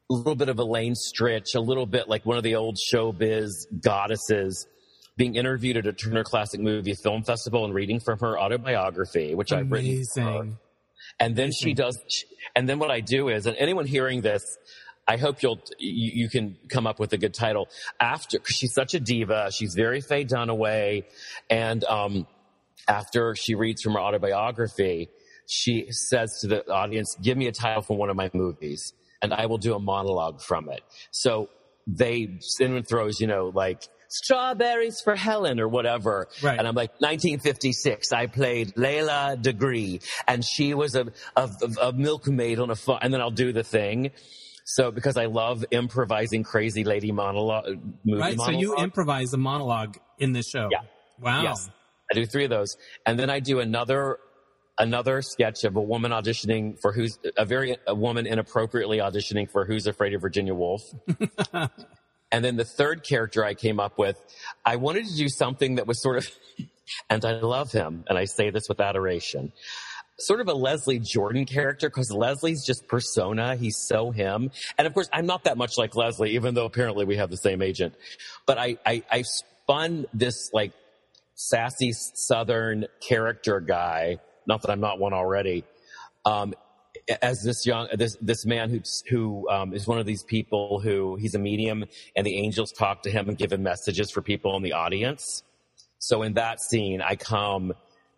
little 0.09 0.37
bit 0.37 0.49
of 0.49 0.59
Elaine 0.59 0.95
Stritch, 0.95 1.55
a 1.55 1.61
little 1.61 1.87
bit 1.87 2.09
like 2.09 2.27
one 2.27 2.37
of 2.37 2.43
the 2.43 2.57
old 2.57 2.77
showbiz 2.77 3.51
goddesses 3.83 4.67
being 5.17 5.37
interviewed 5.37 5.77
at 5.77 5.87
a 5.87 5.93
Turner 5.93 6.25
Classic 6.25 6.61
Movie 6.61 6.95
Film 6.95 7.23
Festival 7.23 7.65
and 7.65 7.75
reading 7.75 8.01
from 8.01 8.19
her 8.21 8.39
autobiography, 8.39 9.35
which 9.35 9.53
I've 9.53 9.71
written. 9.71 9.91
Amazing. 9.91 10.59
And 11.19 11.37
then 11.37 11.51
she 11.53 11.75
does, 11.75 11.99
and 12.57 12.69
then 12.69 12.79
what 12.79 12.91
I 12.91 13.01
do 13.01 13.29
is, 13.29 13.47
and 13.47 13.57
anyone 13.57 13.87
hearing 13.87 14.21
this, 14.23 14.43
I 15.07 15.17
hope 15.17 15.43
you'll, 15.43 15.61
you, 15.79 16.23
you 16.23 16.29
can 16.29 16.57
come 16.69 16.87
up 16.87 17.01
with 17.01 17.13
a 17.13 17.19
good 17.19 17.35
title 17.35 17.69
after, 17.99 18.39
cause 18.39 18.55
she's 18.55 18.75
such 18.75 18.95
a 18.95 19.01
diva. 19.01 19.51
She's 19.53 19.75
very 19.75 20.01
Faye 20.01 20.25
Dunaway. 20.25 21.05
And, 21.49 21.83
um, 21.85 22.27
after 22.89 23.35
she 23.35 23.55
reads 23.55 23.83
from 23.83 23.95
her 23.95 24.01
autobiography, 24.01 25.11
she 25.47 25.87
says 25.91 26.39
to 26.41 26.47
the 26.47 26.71
audience, 26.71 27.17
give 27.21 27.37
me 27.37 27.47
a 27.47 27.53
title 27.53 27.83
from 27.83 27.99
one 27.99 28.11
of 28.11 28.17
my 28.17 28.31
movies 28.33 28.93
and 29.23 29.35
I 29.35 29.47
will 29.47 29.59
do 29.59 29.75
a 29.75 29.79
monologue 29.79 30.41
from 30.41 30.71
it. 30.71 30.81
So 31.11 31.51
they, 31.87 32.39
anyone 32.61 32.85
throws, 32.85 33.21
you 33.21 33.27
know, 33.27 33.51
like, 33.55 33.83
strawberries 34.09 35.01
for 35.01 35.15
Helen 35.15 35.61
or 35.61 35.69
whatever. 35.69 36.29
Right. 36.43 36.59
And 36.59 36.67
I'm 36.67 36.75
like, 36.75 36.91
1956, 37.01 38.13
I 38.13 38.27
played 38.27 38.75
Layla 38.75 39.41
Degree 39.41 40.01
and 40.27 40.45
she 40.45 40.75
was 40.75 40.97
a, 40.97 41.07
a, 41.37 41.49
a 41.81 41.93
milkmaid 41.93 42.59
on 42.59 42.71
a 42.71 42.75
farm. 42.75 42.99
And 43.03 43.15
then 43.15 43.21
I'll 43.21 43.31
do 43.31 43.53
the 43.53 43.63
thing. 43.63 44.11
So 44.73 44.93
because 44.93 45.17
I 45.17 45.27
love 45.27 45.65
improvising 45.73 46.45
crazy 46.45 46.85
lady 46.85 47.11
monologue, 47.11 47.81
Right. 48.07 48.39
So 48.39 48.51
you 48.51 48.77
improvise 48.77 49.33
a 49.33 49.37
monologue 49.37 49.97
in 50.19 50.33
this 50.33 50.49
show. 50.49 50.69
Yeah. 50.71 50.83
Wow. 51.21 51.43
Yes. 51.43 51.69
I 52.11 52.15
do 52.15 52.25
three 52.25 52.45
of 52.45 52.51
those. 52.51 52.77
And 53.05 53.19
then 53.19 53.31
I 53.31 53.41
do 53.41 53.59
another 53.59 54.19
another 54.79 55.23
sketch 55.23 55.65
of 55.65 55.75
a 55.75 55.81
woman 55.81 56.13
auditioning 56.13 56.81
for 56.81 56.93
who's 56.93 57.19
a 57.37 57.45
very 57.45 57.79
a 57.89 57.95
woman 57.97 58.29
inappropriately 58.29 58.99
auditioning 58.99 59.51
for 59.51 59.65
Who's 59.65 59.89
Afraid 59.89 60.15
of 60.15 60.21
Virginia 60.21 60.55
Woolf. 60.55 60.83
and 62.33 62.45
then 62.45 62.55
the 62.55 62.65
third 62.65 63.03
character 63.03 63.45
I 63.45 63.55
came 63.55 63.81
up 63.81 63.99
with, 63.99 64.17
I 64.65 64.77
wanted 64.77 65.07
to 65.07 65.17
do 65.17 65.29
something 65.29 65.75
that 65.75 65.89
was 65.89 66.01
sort 66.01 66.19
of 66.19 66.31
and 67.11 67.25
I 67.25 67.41
love 67.41 67.73
him, 67.73 68.05
and 68.09 68.17
I 68.17 68.25
say 68.25 68.51
this 68.51 68.69
with 68.69 68.81
adoration. 68.81 69.53
Sort 70.21 70.41
of 70.41 70.49
a 70.49 70.55
Leslie 70.55 70.99
Jordan 70.99 71.45
character 71.47 71.89
because 71.89 72.13
Leslie's 72.13 72.65
just 72.65 72.87
persona. 72.89 73.57
He's 73.57 73.77
so 73.77 74.11
him. 74.11 74.51
And 74.79 74.87
of 74.87 74.95
course, 74.95 75.09
I'm 75.13 75.27
not 75.27 75.45
that 75.45 75.57
much 75.57 75.79
like 75.79 75.97
Leslie, 75.97 76.33
even 76.33 76.55
though 76.55 76.67
apparently 76.67 77.05
we 77.05 77.17
have 77.17 77.31
the 77.31 77.37
same 77.37 77.63
agent. 77.63 77.95
But 78.47 78.59
I, 78.59 78.77
I, 78.85 79.03
I 79.11 79.23
spun 79.23 80.07
this 80.13 80.51
like 80.53 80.73
sassy 81.41 81.93
southern 81.93 82.87
character 83.01 83.61
guy 83.61 84.19
not 84.47 84.61
that 84.61 84.71
i'm 84.71 84.81
not 84.81 84.99
one 84.99 85.15
already 85.15 85.65
um, 86.27 86.53
as 87.23 87.43
this 87.43 87.65
young 87.65 87.89
this 87.95 88.17
this 88.21 88.45
man 88.45 88.69
who 88.69 88.81
who 89.09 89.49
um, 89.49 89.73
is 89.73 89.87
one 89.87 89.99
of 89.99 90.05
these 90.05 90.23
people 90.23 90.81
who 90.81 91.17
he's 91.17 91.35
a 91.35 91.39
medium 91.39 91.85
and 92.15 92.27
the 92.27 92.37
angels 92.37 92.73
talk 92.73 93.03
to 93.03 93.11
him 93.11 93.29
and 93.29 93.39
give 93.39 93.53
him 93.53 93.63
messages 93.63 94.11
for 94.11 94.21
people 94.21 94.55
in 94.57 94.63
the 94.63 94.75
audience 94.75 95.43
so 95.99 96.23
in 96.23 96.35
that 96.35 96.61
scene 96.61 97.01
i 97.01 97.17
come 97.17 97.73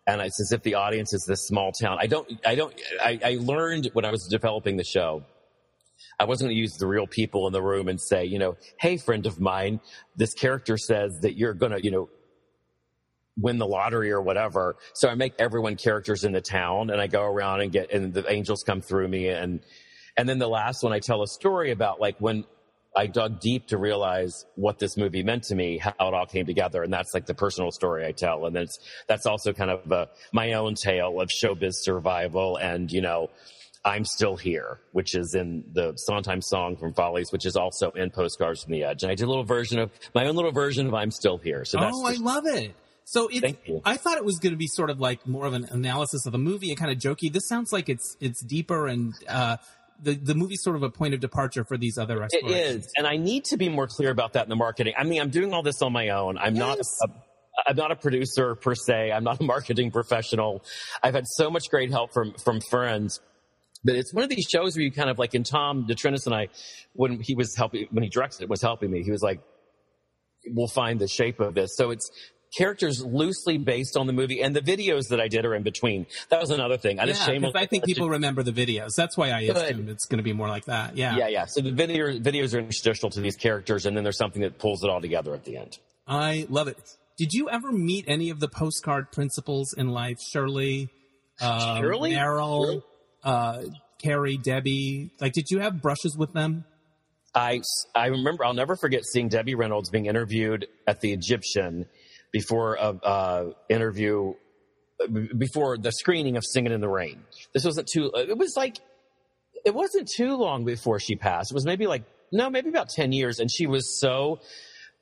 and 0.07 0.21
it's 0.21 0.39
as 0.41 0.51
if 0.51 0.61
the 0.63 0.75
audience 0.75 1.13
is 1.13 1.25
this 1.25 1.45
small 1.47 1.71
town 1.71 1.97
i 1.99 2.07
don't 2.07 2.31
i 2.45 2.55
don't 2.55 2.73
i, 3.01 3.19
I 3.23 3.37
learned 3.39 3.89
when 3.93 4.05
i 4.05 4.11
was 4.11 4.27
developing 4.27 4.77
the 4.77 4.83
show 4.83 5.23
I 6.19 6.25
wasn't 6.25 6.49
going 6.49 6.55
to 6.55 6.61
use 6.61 6.77
the 6.77 6.87
real 6.87 7.07
people 7.07 7.47
in 7.47 7.53
the 7.53 7.61
room 7.61 7.87
and 7.87 7.99
say, 7.99 8.25
you 8.25 8.37
know, 8.37 8.55
hey, 8.79 8.97
friend 8.97 9.25
of 9.25 9.39
mine, 9.39 9.79
this 10.15 10.33
character 10.33 10.77
says 10.77 11.19
that 11.21 11.37
you're 11.37 11.53
going 11.53 11.71
to, 11.71 11.83
you 11.83 11.91
know, 11.91 12.09
win 13.37 13.57
the 13.57 13.65
lottery 13.65 14.11
or 14.11 14.21
whatever. 14.21 14.75
So 14.93 15.09
I 15.09 15.15
make 15.15 15.33
everyone 15.39 15.75
characters 15.75 16.23
in 16.23 16.31
the 16.31 16.41
town 16.41 16.91
and 16.91 17.01
I 17.01 17.07
go 17.07 17.23
around 17.23 17.61
and 17.61 17.71
get, 17.71 17.91
and 17.91 18.13
the 18.13 18.29
angels 18.31 18.63
come 18.63 18.81
through 18.81 19.07
me. 19.07 19.29
And, 19.29 19.61
and 20.15 20.29
then 20.29 20.37
the 20.37 20.47
last 20.47 20.83
one, 20.83 20.93
I 20.93 20.99
tell 20.99 21.23
a 21.23 21.27
story 21.27 21.71
about 21.71 21.99
like 21.99 22.17
when 22.19 22.45
I 22.95 23.07
dug 23.07 23.39
deep 23.39 23.67
to 23.67 23.77
realize 23.77 24.45
what 24.55 24.79
this 24.79 24.97
movie 24.97 25.23
meant 25.23 25.43
to 25.45 25.55
me, 25.55 25.77
how 25.77 25.91
it 25.91 26.13
all 26.13 26.25
came 26.25 26.45
together. 26.45 26.83
And 26.83 26.93
that's 26.93 27.13
like 27.13 27.25
the 27.25 27.33
personal 27.33 27.71
story 27.71 28.05
I 28.05 28.11
tell. 28.11 28.45
And 28.45 28.55
that's, 28.55 28.77
that's 29.07 29.25
also 29.25 29.51
kind 29.51 29.71
of 29.71 29.91
uh, 29.91 30.05
my 30.31 30.53
own 30.53 30.75
tale 30.75 31.19
of 31.19 31.29
showbiz 31.29 31.73
survival 31.75 32.57
and, 32.57 32.91
you 32.91 33.01
know, 33.01 33.29
I'm 33.85 34.05
Still 34.05 34.37
Here, 34.37 34.79
which 34.93 35.13
is 35.13 35.35
in 35.35 35.65
the 35.73 35.93
Sondheim 35.97 36.41
song 36.41 36.77
from 36.77 36.93
Follies, 36.93 37.31
which 37.31 37.45
is 37.45 37.57
also 37.57 37.91
in 37.91 38.11
Postcards 38.11 38.63
from 38.63 38.71
the 38.71 38.83
Edge. 38.83 39.03
And 39.03 39.11
I 39.11 39.15
did 39.15 39.25
a 39.25 39.27
little 39.27 39.43
version 39.43 39.77
of 39.79 39.91
my 40.15 40.25
own 40.25 40.35
little 40.35 40.53
version 40.53 40.87
of 40.87 40.93
I'm 40.93 41.11
Still 41.11 41.37
Here. 41.37 41.65
So 41.65 41.79
that's 41.79 41.93
oh, 41.93 42.05
I 42.05 42.13
love 42.13 42.45
it. 42.45 42.73
So 43.05 43.27
it's, 43.27 43.41
Thank 43.41 43.59
you. 43.67 43.81
I 43.83 43.97
thought 43.97 44.17
it 44.17 44.23
was 44.23 44.39
going 44.39 44.53
to 44.53 44.57
be 44.57 44.67
sort 44.67 44.89
of 44.89 45.01
like 45.01 45.27
more 45.27 45.45
of 45.45 45.53
an 45.53 45.65
analysis 45.71 46.25
of 46.25 46.31
the 46.31 46.37
movie 46.37 46.69
and 46.69 46.79
kind 46.79 46.91
of 46.91 46.97
jokey. 46.97 47.31
This 47.31 47.47
sounds 47.47 47.73
like 47.73 47.89
it's 47.89 48.15
it's 48.21 48.41
deeper 48.41 48.87
and 48.87 49.13
uh, 49.27 49.57
the 50.03 50.13
the 50.15 50.35
movie's 50.35 50.61
sort 50.63 50.75
of 50.75 50.83
a 50.83 50.89
point 50.89 51.13
of 51.13 51.19
departure 51.19 51.63
for 51.63 51.77
these 51.77 51.97
other 51.97 52.21
It 52.23 52.25
explorations. 52.33 52.85
is, 52.85 52.91
and 52.97 53.07
I 53.07 53.17
need 53.17 53.45
to 53.45 53.57
be 53.57 53.69
more 53.69 53.87
clear 53.87 54.11
about 54.11 54.33
that 54.33 54.43
in 54.43 54.49
the 54.49 54.55
marketing. 54.55 54.93
I 54.97 55.03
mean, 55.03 55.21
I'm 55.21 55.29
doing 55.29 55.53
all 55.53 55.63
this 55.63 55.81
on 55.81 55.91
my 55.93 56.09
own. 56.09 56.37
I'm 56.37 56.53
not. 56.53 56.77
Yes. 56.77 56.87
A, 57.03 57.69
I'm 57.69 57.75
not 57.75 57.91
a 57.91 57.95
producer 57.95 58.55
per 58.55 58.73
se. 58.75 59.11
I'm 59.11 59.23
not 59.23 59.39
a 59.39 59.43
marketing 59.43 59.91
professional. 59.91 60.63
I've 61.03 61.13
had 61.13 61.25
so 61.27 61.49
much 61.51 61.69
great 61.69 61.91
help 61.91 62.13
from 62.13 62.33
from 62.43 62.59
friends. 62.61 63.19
But 63.85 63.95
it's 63.95 64.13
one 64.13 64.23
of 64.23 64.29
these 64.29 64.47
shows 64.49 64.75
where 64.77 64.83
you 64.83 64.91
kind 64.91 65.09
of 65.09 65.19
like, 65.19 65.33
and 65.33 65.45
Tom 65.45 65.85
DeTrinis 65.87 66.25
and 66.25 66.33
I, 66.33 66.47
when 66.93 67.19
he 67.19 67.35
was 67.35 67.53
helping, 67.55 67.87
when 67.91 68.03
he 68.03 68.09
directed 68.09 68.43
it, 68.43 68.49
was 68.49 68.61
helping 68.61 68.89
me. 68.89 69.03
He 69.03 69.11
was 69.11 69.21
like, 69.21 69.41
"We'll 70.47 70.69
find 70.69 70.99
the 70.99 71.07
shape 71.07 71.39
of 71.41 71.53
this." 71.53 71.75
So 71.75 71.91
it's 71.91 72.09
characters 72.57 73.03
loosely 73.03 73.57
based 73.57 73.97
on 73.97 74.07
the 74.07 74.13
movie, 74.13 74.41
and 74.41 74.55
the 74.55 74.61
videos 74.61 75.09
that 75.09 75.19
I 75.19 75.27
did 75.27 75.45
are 75.45 75.55
in 75.55 75.63
between. 75.63 76.05
That 76.29 76.39
was 76.41 76.49
another 76.51 76.77
thing. 76.77 76.99
I 76.99 77.03
Yeah, 77.03 77.07
just 77.13 77.25
shame. 77.25 77.41
'cause 77.41 77.53
I 77.55 77.65
think 77.65 77.85
people 77.85 78.09
remember 78.09 78.43
the 78.43 78.51
videos. 78.51 78.95
That's 78.95 79.17
why 79.17 79.31
I 79.31 79.45
Good. 79.47 79.57
assumed 79.57 79.89
it's 79.89 80.05
going 80.05 80.17
to 80.17 80.23
be 80.23 80.33
more 80.33 80.47
like 80.47 80.65
that. 80.65 80.95
Yeah. 80.97 81.17
Yeah, 81.17 81.27
yeah. 81.27 81.45
So 81.45 81.61
the 81.61 81.71
video 81.71 82.07
videos 82.19 82.53
are 82.53 82.59
interstitial 82.59 83.09
to 83.11 83.21
these 83.21 83.35
characters, 83.35 83.85
and 83.85 83.95
then 83.97 84.03
there's 84.03 84.17
something 84.17 84.41
that 84.43 84.59
pulls 84.59 84.83
it 84.83 84.89
all 84.89 85.01
together 85.01 85.33
at 85.33 85.45
the 85.45 85.57
end. 85.57 85.77
I 86.07 86.45
love 86.49 86.67
it. 86.67 86.77
Did 87.17 87.33
you 87.33 87.49
ever 87.49 87.71
meet 87.71 88.05
any 88.07 88.29
of 88.29 88.39
the 88.39 88.47
postcard 88.47 89.11
principals 89.11 89.73
in 89.73 89.89
life? 89.89 90.17
Shirley, 90.21 90.89
um, 91.41 91.81
Shirley? 91.81 92.11
Meryl, 92.13 92.81
uh, 93.23 93.63
Carrie, 94.01 94.37
Debbie. 94.37 95.11
Like, 95.21 95.33
did 95.33 95.45
you 95.49 95.59
have 95.59 95.81
brushes 95.81 96.17
with 96.17 96.33
them? 96.33 96.65
I, 97.35 97.61
I 97.95 98.07
remember, 98.07 98.45
I'll 98.45 98.53
never 98.53 98.75
forget 98.75 99.05
seeing 99.05 99.27
Debbie 99.29 99.55
Reynolds 99.55 99.89
being 99.89 100.05
interviewed 100.07 100.67
at 100.87 101.01
the 101.01 101.13
Egyptian 101.13 101.85
before 102.33 102.75
a 102.75 102.89
uh, 102.89 103.51
interview, 103.69 104.33
before 105.37 105.77
the 105.77 105.91
screening 105.91 106.35
of 106.35 106.43
Singing 106.43 106.73
in 106.73 106.81
the 106.81 106.89
Rain. 106.89 107.23
This 107.53 107.63
wasn't 107.63 107.87
too, 107.87 108.11
it 108.15 108.37
was 108.37 108.55
like, 108.57 108.79
it 109.63 109.73
wasn't 109.73 110.09
too 110.13 110.35
long 110.35 110.65
before 110.65 110.99
she 110.99 111.15
passed. 111.15 111.51
It 111.51 111.53
was 111.53 111.65
maybe 111.65 111.87
like, 111.87 112.03
no, 112.31 112.49
maybe 112.49 112.67
about 112.69 112.89
10 112.89 113.13
years. 113.13 113.39
And 113.39 113.49
she 113.49 113.67
was 113.67 113.99
so, 114.01 114.41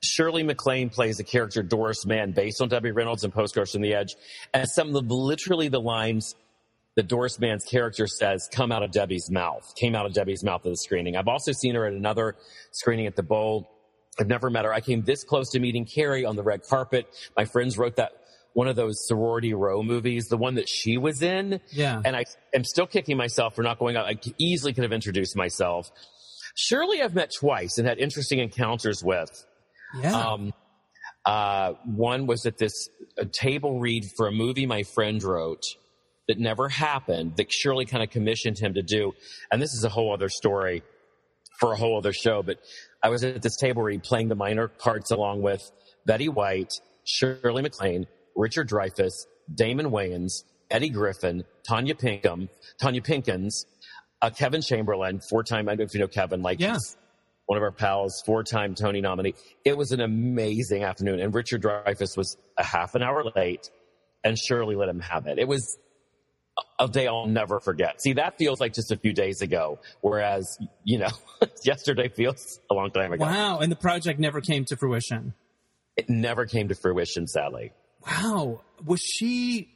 Shirley 0.04 0.42
MacLaine 0.42 0.90
plays 0.90 1.16
the 1.16 1.24
character 1.24 1.62
Doris 1.62 2.04
Mann 2.04 2.32
based 2.32 2.60
on 2.60 2.68
Debbie 2.68 2.92
Reynolds 2.92 3.24
in 3.24 3.32
Postcards 3.32 3.72
from 3.72 3.82
the 3.82 3.94
Edge. 3.94 4.14
And 4.52 4.68
some 4.68 4.88
of 4.88 5.08
the, 5.08 5.14
literally 5.14 5.68
the 5.68 5.80
lines 5.80 6.34
that 6.96 7.08
Doris 7.08 7.38
Mann's 7.40 7.64
character 7.64 8.06
says 8.06 8.48
come 8.52 8.70
out 8.70 8.82
of 8.82 8.90
Debbie's 8.90 9.30
mouth, 9.30 9.74
came 9.74 9.94
out 9.94 10.04
of 10.04 10.12
Debbie's 10.12 10.44
mouth 10.44 10.60
at 10.66 10.70
the 10.70 10.76
screening. 10.76 11.16
I've 11.16 11.28
also 11.28 11.52
seen 11.52 11.74
her 11.74 11.86
at 11.86 11.94
another 11.94 12.36
screening 12.72 13.06
at 13.06 13.16
the 13.16 13.22
Bowl. 13.22 13.70
I've 14.18 14.28
never 14.28 14.50
met 14.50 14.64
her. 14.64 14.72
I 14.72 14.80
came 14.80 15.02
this 15.02 15.24
close 15.24 15.50
to 15.50 15.60
meeting 15.60 15.86
Carrie 15.86 16.24
on 16.24 16.36
the 16.36 16.42
red 16.42 16.62
carpet. 16.62 17.06
My 17.36 17.44
friends 17.44 17.78
wrote 17.78 17.96
that 17.96 18.12
one 18.54 18.68
of 18.68 18.76
those 18.76 19.06
sorority 19.06 19.54
row 19.54 19.82
movies, 19.82 20.28
the 20.28 20.36
one 20.36 20.56
that 20.56 20.68
she 20.68 20.98
was 20.98 21.22
in. 21.22 21.60
Yeah. 21.70 22.00
And 22.04 22.14
I 22.14 22.24
am 22.54 22.64
still 22.64 22.86
kicking 22.86 23.16
myself 23.16 23.54
for 23.54 23.62
not 23.62 23.78
going 23.78 23.96
out. 23.96 24.06
I 24.06 24.18
easily 24.38 24.74
could 24.74 24.82
have 24.82 24.92
introduced 24.92 25.36
myself. 25.36 25.90
Shirley 26.54 27.00
I've 27.00 27.14
met 27.14 27.30
twice 27.38 27.78
and 27.78 27.88
had 27.88 27.98
interesting 27.98 28.38
encounters 28.38 29.02
with. 29.02 29.30
Yeah. 29.98 30.14
Um, 30.14 30.52
uh, 31.24 31.74
one 31.84 32.26
was 32.26 32.46
at 32.46 32.58
this 32.58 32.88
a 33.16 33.24
table 33.24 33.78
read 33.78 34.04
for 34.16 34.26
a 34.26 34.32
movie 34.32 34.66
my 34.66 34.82
friend 34.82 35.22
wrote 35.22 35.62
that 36.28 36.38
never 36.38 36.68
happened 36.68 37.36
that 37.36 37.52
Shirley 37.52 37.84
kind 37.84 38.02
of 38.02 38.10
commissioned 38.10 38.58
him 38.58 38.74
to 38.74 38.82
do. 38.82 39.12
And 39.50 39.60
this 39.60 39.72
is 39.72 39.84
a 39.84 39.88
whole 39.88 40.12
other 40.12 40.28
story 40.28 40.82
for 41.58 41.72
a 41.72 41.76
whole 41.76 41.98
other 41.98 42.12
show, 42.12 42.42
but 42.42 42.58
I 43.02 43.08
was 43.08 43.24
at 43.24 43.42
this 43.42 43.56
table 43.56 43.82
read 43.82 44.02
playing 44.02 44.28
the 44.28 44.34
minor 44.34 44.68
parts 44.68 45.10
along 45.10 45.42
with 45.42 45.62
Betty 46.06 46.28
White, 46.28 46.72
Shirley 47.04 47.62
MacLaine, 47.62 48.06
Richard 48.36 48.68
Dreyfuss, 48.68 49.12
Damon 49.52 49.90
Wayans, 49.90 50.44
Eddie 50.70 50.88
Griffin, 50.90 51.44
Tanya 51.68 51.94
Pinkham, 51.94 52.48
Tonya 52.80 53.04
Pinkins, 53.04 53.66
uh, 54.22 54.30
Kevin 54.30 54.60
Chamberlin, 54.62 55.20
four-time, 55.28 55.68
I 55.68 55.72
don't 55.72 55.80
know 55.80 55.84
if 55.84 55.94
you 55.94 56.00
know 56.00 56.08
Kevin, 56.08 56.42
like 56.42 56.60
Yeah. 56.60 56.76
one 57.46 57.56
of 57.58 57.62
our 57.62 57.72
pals, 57.72 58.22
four-time 58.24 58.74
Tony 58.74 59.00
nominee. 59.00 59.34
It 59.64 59.76
was 59.76 59.90
an 59.92 60.00
amazing 60.00 60.84
afternoon, 60.84 61.20
and 61.20 61.34
Richard 61.34 61.62
Dreyfuss 61.62 62.16
was 62.16 62.36
a 62.56 62.62
half 62.62 62.94
an 62.94 63.02
hour 63.02 63.24
late, 63.36 63.68
and 64.24 64.38
Shirley 64.38 64.76
let 64.76 64.88
him 64.88 65.00
have 65.00 65.26
it. 65.26 65.38
It 65.38 65.48
was 65.48 65.76
a 66.78 66.88
day 66.88 67.06
I'll 67.06 67.26
never 67.26 67.60
forget. 67.60 68.00
See, 68.02 68.14
that 68.14 68.38
feels 68.38 68.60
like 68.60 68.74
just 68.74 68.90
a 68.90 68.96
few 68.96 69.12
days 69.12 69.40
ago, 69.40 69.78
whereas, 70.00 70.58
you 70.84 70.98
know, 70.98 71.10
yesterday 71.64 72.08
feels 72.08 72.60
a 72.70 72.74
long 72.74 72.90
time 72.90 73.12
ago. 73.12 73.24
wow. 73.24 73.58
And 73.58 73.70
the 73.70 73.76
project 73.76 74.18
never 74.18 74.40
came 74.40 74.64
to 74.66 74.76
fruition. 74.76 75.34
It 75.96 76.08
never 76.08 76.46
came 76.46 76.68
to 76.68 76.74
fruition, 76.74 77.26
sadly. 77.26 77.72
Wow. 78.06 78.62
Was 78.84 79.00
she 79.00 79.68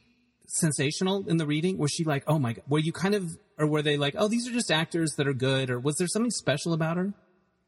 sensational 0.47 1.27
in 1.27 1.37
the 1.37 1.45
reading? 1.45 1.77
Was 1.77 1.91
she 1.91 2.03
like, 2.03 2.23
oh 2.27 2.39
my 2.39 2.53
god? 2.53 2.63
Were 2.67 2.79
you 2.79 2.91
kind 2.91 3.15
of, 3.15 3.37
or 3.57 3.67
were 3.67 3.81
they 3.81 3.97
like, 3.97 4.15
oh, 4.17 4.27
these 4.27 4.47
are 4.47 4.51
just 4.51 4.71
actors 4.71 5.13
that 5.17 5.27
are 5.27 5.33
good, 5.33 5.69
or 5.69 5.79
was 5.79 5.97
there 5.97 6.07
something 6.07 6.31
special 6.31 6.73
about 6.73 6.97
her? 6.97 7.13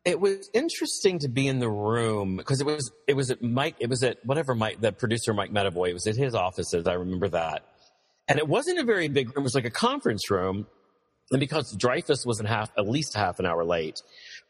It 0.06 0.20
was 0.20 0.50
interesting 0.54 1.20
to 1.20 1.28
be 1.28 1.48
in 1.48 1.60
the 1.60 1.70
room 1.70 2.38
because 2.38 2.62
it 2.62 2.66
was 2.66 2.92
it 3.06 3.16
was 3.16 3.32
at 3.32 3.44
Mike 3.44 3.76
it 3.80 3.90
was 3.90 4.02
at 4.02 4.26
whatever 4.26 4.56
Mike 4.56 4.80
the 4.80 4.94
producer 4.94 5.34
Mike 5.34 5.52
Medavoy 5.52 5.90
it 5.90 5.94
was 5.94 6.08
at 6.08 6.16
his 6.16 6.34
offices 6.34 6.88
I 6.88 6.94
remember 6.94 7.28
that 7.30 7.66
and 8.30 8.40
it 8.40 8.48
wasn't 8.48 8.80
a 8.80 8.84
very 8.84 9.08
big 9.10 9.28
room 9.28 9.42
it 9.42 9.44
was 9.44 9.56
like 9.56 9.66
a 9.66 9.70
conference 9.72 10.30
room 10.32 10.66
and 11.32 11.40
because 11.40 11.76
Dreyfuss 11.76 12.26
was 12.26 12.40
in 12.40 12.46
half 12.46 12.70
at 12.78 12.88
least 12.88 13.16
half 13.16 13.40
an 13.40 13.46
hour 13.46 13.66
late 13.66 14.02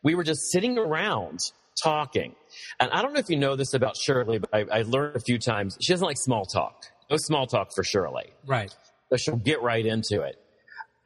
we 0.04 0.14
were 0.16 0.24
just 0.24 0.52
sitting 0.52 0.78
around 0.78 1.40
talking 1.84 2.36
and 2.80 2.92
I 2.92 3.02
don't 3.02 3.14
know 3.14 3.20
if 3.20 3.30
you 3.30 3.38
know 3.38 3.56
this 3.56 3.74
about 3.74 3.96
Shirley 3.98 4.38
but 4.40 4.50
I, 4.54 4.66
I 4.80 4.82
learned 4.84 5.16
a 5.16 5.20
few 5.22 5.40
times 5.40 5.78
she 5.82 5.94
doesn't 5.94 6.06
like 6.06 6.18
small 6.18 6.46
talk 6.46 6.84
no 7.10 7.18
small 7.18 7.48
talk 7.48 7.74
for 7.74 7.84
Shirley 7.84 8.30
Right. 8.46 8.74
so 9.10 9.18
she'll 9.18 9.36
get 9.38 9.62
right 9.62 9.86
into 9.86 10.22
it. 10.22 10.38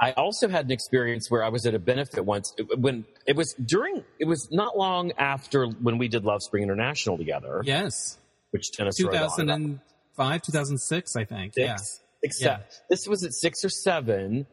I 0.01 0.11
also 0.13 0.49
had 0.49 0.65
an 0.65 0.71
experience 0.71 1.31
where 1.31 1.43
I 1.45 1.49
was 1.49 1.65
at 1.65 1.75
a 1.75 1.79
benefit 1.79 2.25
once 2.25 2.53
when 2.75 3.05
it 3.25 3.37
was 3.37 3.53
during, 3.53 4.03
it 4.19 4.25
was 4.25 4.49
not 4.51 4.75
long 4.77 5.13
after 5.17 5.65
when 5.67 5.97
we 5.97 6.09
did 6.09 6.25
Love 6.25 6.41
Spring 6.43 6.63
International 6.63 7.17
together, 7.17 7.61
Yes. 7.63 8.17
which 8.51 8.71
Dennis 8.75 8.97
2005, 8.97 10.41
2006, 10.41 11.15
I 11.15 11.23
think. 11.23 11.53
Yeah. 11.55 11.77
Except 12.23 12.81
this 12.89 13.07
was 13.07 13.23
at 13.23 13.33
six 13.33 13.63
or 13.63 13.69
seven 13.69 14.47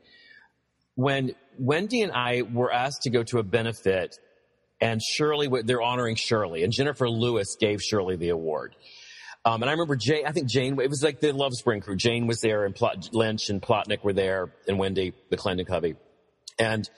when 1.01 1.35
Wendy 1.59 2.03
and 2.03 2.13
I 2.13 2.43
were 2.43 2.73
asked 2.73 3.03
to 3.03 3.11
go 3.11 3.23
to 3.25 3.39
a 3.39 3.43
benefit 3.43 4.19
and 4.81 5.01
Shirley, 5.03 5.49
they're 5.63 5.83
honoring 5.83 6.17
Shirley 6.17 6.63
and 6.63 6.73
Jennifer 6.73 7.09
Lewis 7.09 7.57
gave 7.59 7.81
Shirley 7.83 8.17
the 8.17 8.31
award. 8.31 8.75
Um, 9.45 9.63
and 9.63 9.71
I 9.71 9.73
remember 9.73 9.97
Jane, 9.97 10.27
I 10.27 10.33
think 10.33 10.49
Jane, 10.51 10.79
it 10.79 10.91
was 10.91 11.03
like 11.03 11.21
the 11.21 11.33
Love 11.33 11.55
Spring 11.55 11.81
crew. 11.81 11.97
Jane 11.97 12.27
was 12.27 12.41
there 12.41 12.67
and 12.67 12.75
Plot, 12.75 13.11
Lynch 13.13 13.49
and 13.49 13.63
Plotnick 13.63 14.05
were 14.05 14.13
there 14.13 14.53
and 14.69 14.79
Wendy, 14.79 15.15
McLendon-Covey. 15.33 15.97
And 16.59 16.89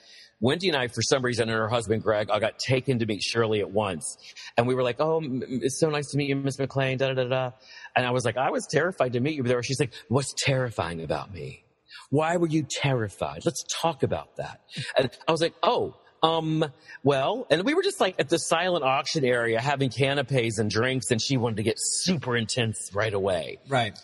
Wendy 0.41 0.67
and 0.67 0.77
I, 0.77 0.89
for 0.89 1.03
some 1.03 1.23
reason, 1.23 1.49
and 1.49 1.57
her 1.57 1.69
husband 1.69 2.03
Greg, 2.03 2.29
I 2.29 2.41
got 2.41 2.59
taken 2.59 2.99
to 2.99 3.07
meet 3.07 3.23
Shirley 3.23 3.61
at 3.61 3.71
once. 3.71 4.17
And 4.57 4.67
we 4.67 4.75
were 4.75 4.83
like, 4.83 4.97
oh, 4.99 5.21
it's 5.23 5.79
so 5.79 5.89
nice 5.89 6.11
to 6.11 6.17
meet 6.17 6.29
you, 6.29 6.35
Miss 6.35 6.59
MacLaine, 6.59 6.99
da 6.99 7.15
da 7.15 7.15
da 7.15 7.29
da. 7.29 7.51
And 7.95 8.07
I 8.07 8.11
was 8.11 8.25
like, 8.25 8.37
I 8.37 8.51
was 8.51 8.67
terrified 8.67 9.13
to 9.15 9.21
meet 9.21 9.37
you 9.37 9.43
there. 9.43 9.63
She's 9.63 9.81
like, 9.81 9.93
what's 10.09 10.35
terrifying 10.37 11.03
about 11.03 11.33
me? 11.33 11.65
Why 12.11 12.37
were 12.37 12.47
you 12.47 12.67
terrified? 12.69 13.43
Let's 13.45 13.65
talk 13.81 14.03
about 14.03 14.37
that. 14.37 14.61
And 14.97 15.11
I 15.27 15.33
was 15.33 15.41
like, 15.41 15.55
oh, 15.63 15.95
um, 16.23 16.65
well, 17.03 17.47
and 17.51 17.65
we 17.65 17.75
were 17.75 17.83
just 17.83 18.01
like 18.01 18.15
at 18.19 18.29
the 18.29 18.39
silent 18.39 18.85
auction 18.85 19.25
area 19.25 19.61
having 19.61 19.91
canapes 19.91 20.59
and 20.59 20.71
drinks, 20.71 21.11
and 21.11 21.21
she 21.21 21.37
wanted 21.37 21.57
to 21.57 21.63
get 21.65 21.75
super 21.79 22.37
intense 22.37 22.91
right 22.95 23.13
away. 23.13 23.59
Right. 23.69 23.99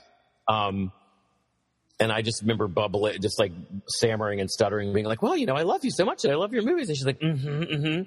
Um, 0.48 0.92
and 2.00 2.12
I 2.12 2.22
just 2.22 2.42
remember 2.42 2.68
bubbling, 2.68 3.20
just 3.20 3.38
like 3.38 3.52
stammering 3.88 4.40
and 4.40 4.50
stuttering, 4.50 4.92
being 4.92 5.06
like, 5.06 5.20
"Well, 5.20 5.36
you 5.36 5.46
know, 5.46 5.54
I 5.54 5.62
love 5.62 5.84
you 5.84 5.90
so 5.90 6.04
much, 6.04 6.24
and 6.24 6.32
I 6.32 6.36
love 6.36 6.52
your 6.52 6.62
movies." 6.62 6.88
And 6.88 6.96
she's 6.96 7.06
like, 7.06 7.20
"Mm-hmm, 7.20 7.62
mm-hmm," 7.62 8.02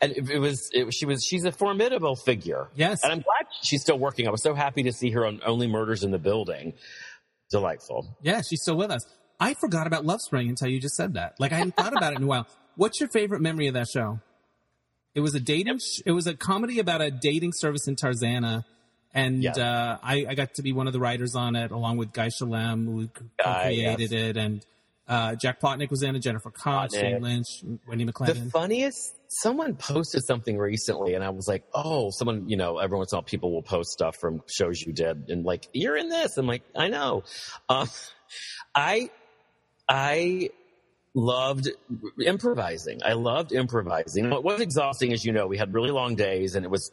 and 0.00 0.12
it, 0.12 0.30
it 0.30 0.38
was, 0.38 0.68
it, 0.72 0.92
she 0.92 1.06
was, 1.06 1.24
she's 1.24 1.44
a 1.44 1.52
formidable 1.52 2.16
figure. 2.16 2.68
Yes. 2.74 3.04
and 3.04 3.12
I'm 3.12 3.20
glad 3.20 3.35
she's 3.62 3.82
still 3.82 3.98
working. 3.98 4.26
I 4.26 4.30
was 4.30 4.42
so 4.42 4.54
happy 4.54 4.82
to 4.84 4.92
see 4.92 5.10
her 5.10 5.26
on 5.26 5.40
Only 5.44 5.66
Murders 5.66 6.02
in 6.04 6.10
the 6.10 6.18
Building. 6.18 6.74
Delightful. 7.50 8.16
Yeah, 8.22 8.40
she's 8.48 8.62
still 8.62 8.76
with 8.76 8.90
us. 8.90 9.06
I 9.38 9.54
forgot 9.54 9.86
about 9.86 10.04
Love 10.04 10.20
Spring 10.20 10.48
until 10.48 10.68
you 10.68 10.80
just 10.80 10.96
said 10.96 11.14
that. 11.14 11.34
Like 11.38 11.52
I 11.52 11.56
hadn't 11.56 11.76
thought 11.76 11.96
about 11.96 12.12
it 12.12 12.16
in 12.18 12.24
a 12.24 12.26
while. 12.26 12.46
What's 12.76 12.98
your 13.00 13.08
favorite 13.08 13.40
memory 13.40 13.68
of 13.68 13.74
that 13.74 13.88
show? 13.88 14.20
It 15.14 15.20
was 15.20 15.34
a 15.34 15.40
dating. 15.40 15.78
Sh- 15.78 16.00
it 16.04 16.12
was 16.12 16.26
a 16.26 16.34
comedy 16.34 16.78
about 16.78 17.00
a 17.00 17.10
dating 17.10 17.52
service 17.54 17.86
in 17.88 17.96
Tarzana, 17.96 18.64
and 19.14 19.42
Yeah. 19.42 19.52
uh, 19.52 19.98
I, 20.02 20.26
I 20.28 20.34
got 20.34 20.54
to 20.54 20.62
be 20.62 20.72
one 20.72 20.86
of 20.86 20.92
the 20.92 21.00
writers 21.00 21.34
on 21.34 21.56
it, 21.56 21.70
along 21.70 21.96
with 21.96 22.12
Guy 22.12 22.28
Shalem, 22.28 22.84
who 22.86 23.08
created 23.38 24.12
it, 24.12 24.36
and 24.36 24.64
uh, 25.08 25.34
Jack 25.36 25.60
Plotnick 25.60 25.88
was 25.90 26.02
in 26.02 26.16
it, 26.16 26.18
Jennifer 26.20 26.50
Plotnick. 26.50 27.00
Jane 27.00 27.22
Lynch, 27.22 27.46
Wendy 27.88 28.04
McLendon. 28.04 28.44
The 28.44 28.50
funniest, 28.50 29.14
someone 29.28 29.74
posted 29.76 30.24
something 30.24 30.56
recently, 30.58 31.14
and 31.14 31.24
I 31.24 31.30
was 31.30 31.48
like, 31.48 31.64
"Oh, 31.74 32.10
someone, 32.10 32.48
you 32.48 32.56
know, 32.56 32.78
every 32.78 32.96
once 32.96 33.12
in 33.12 33.16
a 33.16 33.18
while 33.18 33.24
people 33.24 33.52
will 33.52 33.62
post 33.62 33.90
stuff 33.90 34.16
from 34.16 34.42
shows 34.46 34.80
you 34.80 34.92
did, 34.92 35.28
and 35.28 35.44
like, 35.44 35.68
you're 35.72 35.96
in 35.96 36.08
this." 36.08 36.36
I'm 36.36 36.46
like, 36.46 36.62
I 36.74 36.88
know. 36.88 37.24
Um, 37.68 37.88
I, 38.74 39.10
I 39.88 40.50
loved 41.14 41.68
improvising. 42.24 43.00
I 43.04 43.14
loved 43.14 43.52
improvising. 43.52 44.32
It 44.32 44.44
was 44.44 44.60
exhausting, 44.60 45.12
as 45.12 45.24
you 45.24 45.32
know. 45.32 45.46
We 45.46 45.58
had 45.58 45.74
really 45.74 45.90
long 45.90 46.14
days, 46.14 46.54
and 46.54 46.64
it 46.64 46.70
was. 46.70 46.92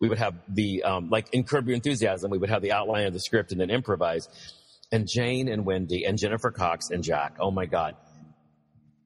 We 0.00 0.08
would 0.08 0.18
have 0.18 0.34
the 0.48 0.82
um, 0.82 1.08
like 1.08 1.32
in 1.32 1.44
Curb 1.44 1.68
Your 1.68 1.76
Enthusiasm. 1.76 2.30
We 2.30 2.38
would 2.38 2.50
have 2.50 2.62
the 2.62 2.72
outline 2.72 3.06
of 3.06 3.12
the 3.12 3.20
script 3.20 3.52
and 3.52 3.60
then 3.60 3.70
improvise. 3.70 4.28
And 4.92 5.08
Jane 5.08 5.48
and 5.48 5.64
Wendy 5.64 6.04
and 6.04 6.18
Jennifer 6.18 6.50
Cox 6.50 6.90
and 6.90 7.02
Jack. 7.02 7.36
Oh 7.40 7.50
my 7.50 7.66
God, 7.66 7.96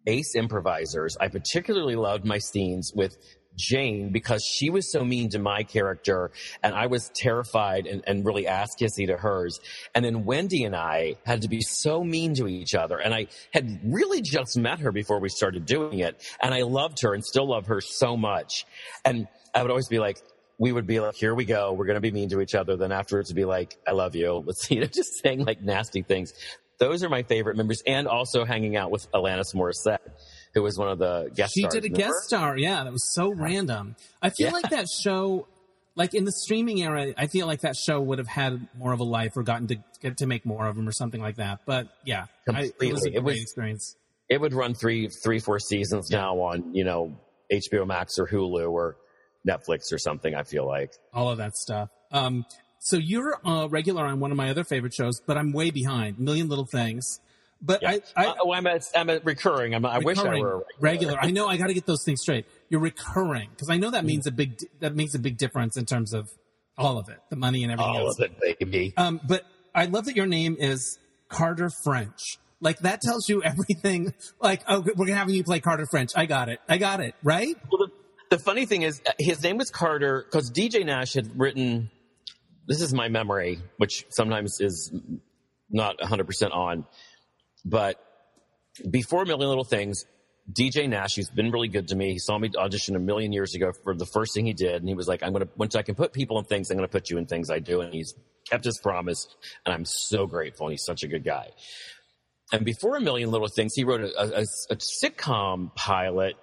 ace 0.08 0.34
improvisers. 0.34 1.16
I 1.20 1.28
particularly 1.28 1.94
loved 1.94 2.24
my 2.24 2.38
scenes 2.38 2.92
with 2.94 3.16
Jane 3.58 4.10
because 4.10 4.42
she 4.44 4.70
was 4.70 4.90
so 4.90 5.04
mean 5.04 5.28
to 5.30 5.38
my 5.38 5.64
character 5.64 6.30
and 6.62 6.74
I 6.74 6.86
was 6.86 7.10
terrified 7.14 7.86
and, 7.86 8.02
and 8.06 8.24
really 8.24 8.46
ass 8.46 8.70
kissy 8.80 9.06
to 9.08 9.16
hers. 9.16 9.60
And 9.94 10.04
then 10.04 10.24
Wendy 10.24 10.64
and 10.64 10.74
I 10.74 11.16
had 11.26 11.42
to 11.42 11.48
be 11.48 11.60
so 11.60 12.02
mean 12.02 12.34
to 12.34 12.48
each 12.48 12.74
other. 12.74 12.98
And 12.98 13.12
I 13.12 13.26
had 13.52 13.80
really 13.84 14.22
just 14.22 14.56
met 14.56 14.78
her 14.80 14.92
before 14.92 15.18
we 15.18 15.28
started 15.28 15.66
doing 15.66 15.98
it. 15.98 16.22
And 16.42 16.54
I 16.54 16.62
loved 16.62 17.02
her 17.02 17.12
and 17.12 17.24
still 17.24 17.48
love 17.48 17.66
her 17.66 17.80
so 17.80 18.16
much. 18.16 18.64
And 19.04 19.28
I 19.54 19.62
would 19.62 19.70
always 19.70 19.88
be 19.88 19.98
like, 19.98 20.18
we 20.58 20.72
would 20.72 20.86
be 20.86 21.00
like, 21.00 21.14
here 21.14 21.34
we 21.34 21.44
go. 21.44 21.72
We're 21.72 21.86
going 21.86 21.96
to 21.96 22.00
be 22.00 22.10
mean 22.10 22.28
to 22.30 22.40
each 22.40 22.54
other. 22.54 22.76
Then 22.76 22.90
afterwards, 22.90 23.32
be 23.32 23.44
like, 23.44 23.76
I 23.86 23.92
love 23.92 24.16
you. 24.16 24.32
Let's, 24.46 24.70
you 24.70 24.80
know, 24.80 24.86
just 24.86 25.22
saying 25.22 25.44
like 25.44 25.62
nasty 25.62 26.02
things. 26.02 26.32
Those 26.78 27.02
are 27.02 27.08
my 27.08 27.22
favorite 27.22 27.56
members. 27.56 27.82
And 27.86 28.06
also 28.06 28.44
hanging 28.44 28.76
out 28.76 28.90
with 28.90 29.10
Alanis 29.12 29.54
Morissette, 29.54 29.98
who 30.54 30.62
was 30.62 30.78
one 30.78 30.88
of 30.88 30.98
the 30.98 31.30
guest 31.34 31.54
She 31.54 31.66
did 31.66 31.84
a 31.84 31.88
guest 31.88 32.14
star. 32.26 32.56
Yeah, 32.56 32.84
that 32.84 32.92
was 32.92 33.12
so 33.14 33.30
random. 33.32 33.96
I 34.22 34.30
feel 34.30 34.48
Yeah. 34.48 34.52
like 34.52 34.70
that 34.70 34.86
show, 34.88 35.46
like 35.96 36.14
in 36.14 36.24
the 36.24 36.32
streaming 36.32 36.80
era, 36.80 37.12
I 37.16 37.26
feel 37.26 37.46
like 37.48 37.60
that 37.62 37.74
show 37.76 38.00
would 38.00 38.18
have 38.18 38.28
had 38.28 38.68
more 38.76 38.92
of 38.92 39.00
a 39.00 39.04
life 39.04 39.36
or 39.36 39.42
gotten 39.42 39.66
to 39.68 39.76
get 40.00 40.18
to 40.18 40.26
make 40.26 40.46
more 40.46 40.66
of 40.66 40.76
them 40.76 40.88
or 40.88 40.92
something 40.92 41.20
like 41.20 41.36
that. 41.36 41.60
But 41.66 41.88
yeah, 42.04 42.26
I, 42.48 42.62
it 42.62 42.62
was 42.62 42.68
a 42.68 42.72
Completely. 42.72 43.10
great 43.10 43.22
was- 43.24 43.42
experience. 43.42 43.96
It 44.28 44.40
would 44.40 44.52
run 44.52 44.74
three, 44.74 45.08
three, 45.08 45.38
four 45.40 45.58
seasons 45.58 46.10
now 46.10 46.38
on, 46.40 46.74
you 46.74 46.84
know, 46.84 47.18
HBO 47.50 47.86
Max 47.86 48.18
or 48.18 48.26
Hulu 48.28 48.70
or 48.70 48.96
Netflix 49.48 49.90
or 49.90 49.96
something, 49.98 50.34
I 50.34 50.42
feel 50.42 50.66
like. 50.66 50.92
All 51.14 51.30
of 51.30 51.38
that 51.38 51.56
stuff. 51.56 51.88
Um, 52.12 52.44
so 52.88 52.96
you're 52.96 53.38
a 53.44 53.68
regular 53.68 54.04
on 54.06 54.20
one 54.20 54.30
of 54.30 54.36
my 54.36 54.50
other 54.50 54.64
favorite 54.64 54.94
shows, 54.94 55.20
but 55.26 55.36
I'm 55.36 55.52
way 55.52 55.70
behind. 55.70 56.18
Million 56.18 56.48
Little 56.48 56.66
Things. 56.66 57.20
But 57.60 57.84
I, 57.86 58.00
I 58.16 58.26
Uh, 58.26 58.34
oh, 58.44 58.52
I'm 58.52 58.66
a, 58.66 58.80
I'm 58.94 59.10
a 59.10 59.18
recurring. 59.18 59.74
I'm 59.74 59.84
I 59.84 59.98
wish 59.98 60.18
I 60.18 60.38
were 60.38 60.58
a 60.58 60.62
regular. 60.80 61.16
I 61.20 61.30
know 61.32 61.48
I 61.48 61.56
got 61.56 61.66
to 61.66 61.74
get 61.74 61.86
those 61.86 62.04
things 62.04 62.20
straight. 62.20 62.46
You're 62.68 62.80
recurring 62.80 63.48
because 63.50 63.68
I 63.68 63.76
know 63.78 63.88
Mm. 63.88 63.92
that 63.92 64.04
means 64.04 64.26
a 64.26 64.30
big 64.30 64.58
that 64.80 64.94
makes 64.94 65.14
a 65.14 65.18
big 65.18 65.36
difference 65.38 65.76
in 65.76 65.84
terms 65.84 66.12
of 66.14 66.28
all 66.76 66.98
of 66.98 67.08
it, 67.08 67.18
the 67.30 67.36
money 67.36 67.64
and 67.64 67.72
everything 67.72 67.96
All 67.96 68.06
else. 68.06 68.18
of 68.20 68.26
it, 68.30 68.60
baby. 68.60 68.94
Um, 68.96 69.20
but 69.26 69.44
I 69.74 69.86
love 69.86 70.04
that 70.04 70.14
your 70.14 70.26
name 70.26 70.56
is 70.60 70.98
Carter 71.28 71.70
French. 71.82 72.38
Like 72.60 72.78
that 72.80 73.00
tells 73.00 73.28
you 73.28 73.42
everything. 73.42 74.14
Like, 74.40 74.62
oh, 74.68 74.84
we're 74.96 75.12
having 75.14 75.34
you 75.34 75.42
play 75.42 75.58
Carter 75.58 75.86
French. 75.90 76.10
I 76.14 76.26
got 76.26 76.48
it. 76.48 76.60
I 76.68 76.78
got 76.78 77.00
it. 77.00 77.16
Right? 77.24 77.56
Well, 77.72 77.88
the, 78.30 78.36
the 78.36 78.42
funny 78.42 78.66
thing 78.66 78.82
is, 78.82 79.02
uh, 79.06 79.10
his 79.18 79.42
name 79.42 79.56
was 79.58 79.70
Carter 79.70 80.24
because 80.24 80.50
DJ 80.52 80.84
Nash 80.86 81.14
had 81.14 81.38
written. 81.38 81.90
This 82.68 82.82
is 82.82 82.92
my 82.92 83.08
memory, 83.08 83.58
which 83.78 84.04
sometimes 84.10 84.60
is 84.60 84.92
not 85.70 85.98
100% 85.98 86.54
on, 86.54 86.86
but 87.64 87.96
before 88.90 89.24
Million 89.24 89.48
Little 89.48 89.64
Things, 89.64 90.04
DJ 90.52 90.86
Nash, 90.86 91.16
who's 91.16 91.30
been 91.30 91.50
really 91.50 91.68
good 91.68 91.88
to 91.88 91.96
me, 91.96 92.12
he 92.12 92.18
saw 92.18 92.38
me 92.38 92.50
audition 92.56 92.94
a 92.94 92.98
million 92.98 93.32
years 93.32 93.54
ago 93.54 93.72
for 93.84 93.94
the 93.94 94.04
first 94.06 94.34
thing 94.34 94.44
he 94.44 94.52
did, 94.52 94.76
and 94.76 94.88
he 94.88 94.94
was 94.94 95.08
like, 95.08 95.22
"I'm 95.22 95.32
gonna 95.32 95.48
once 95.56 95.74
I 95.76 95.82
can 95.82 95.94
put 95.94 96.12
people 96.12 96.38
in 96.38 96.44
things, 96.44 96.70
I'm 96.70 96.76
gonna 96.76 96.88
put 96.88 97.10
you 97.10 97.18
in 97.18 97.26
things 97.26 97.50
I 97.50 97.58
do," 97.58 97.80
and 97.80 97.92
he's 97.92 98.14
kept 98.48 98.64
his 98.64 98.78
promise, 98.78 99.28
and 99.66 99.74
I'm 99.74 99.84
so 99.84 100.26
grateful. 100.26 100.66
And 100.66 100.72
he's 100.72 100.84
such 100.84 101.02
a 101.02 101.08
good 101.08 101.24
guy. 101.24 101.50
And 102.52 102.64
before 102.64 102.96
a 102.96 103.00
million 103.00 103.30
little 103.30 103.48
things, 103.48 103.74
he 103.74 103.84
wrote 103.84 104.00
a, 104.00 104.38
a, 104.38 104.42
a 104.42 104.76
sitcom 104.76 105.74
pilot 105.74 106.36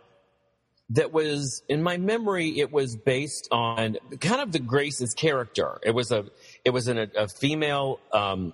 that 0.89 1.11
was, 1.11 1.63
in 1.67 1.81
my 1.81 1.97
memory, 1.97 2.59
it 2.59 2.71
was 2.71 2.95
based 2.95 3.47
on 3.51 3.97
kind 4.19 4.41
of 4.41 4.51
the 4.51 4.59
Grace's 4.59 5.13
character. 5.13 5.79
It 5.83 5.91
was 5.91 6.11
a, 6.11 6.25
it 6.63 6.69
was 6.69 6.87
an, 6.87 7.11
a 7.17 7.27
female 7.27 7.99
um, 8.13 8.53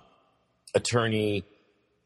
attorney 0.74 1.44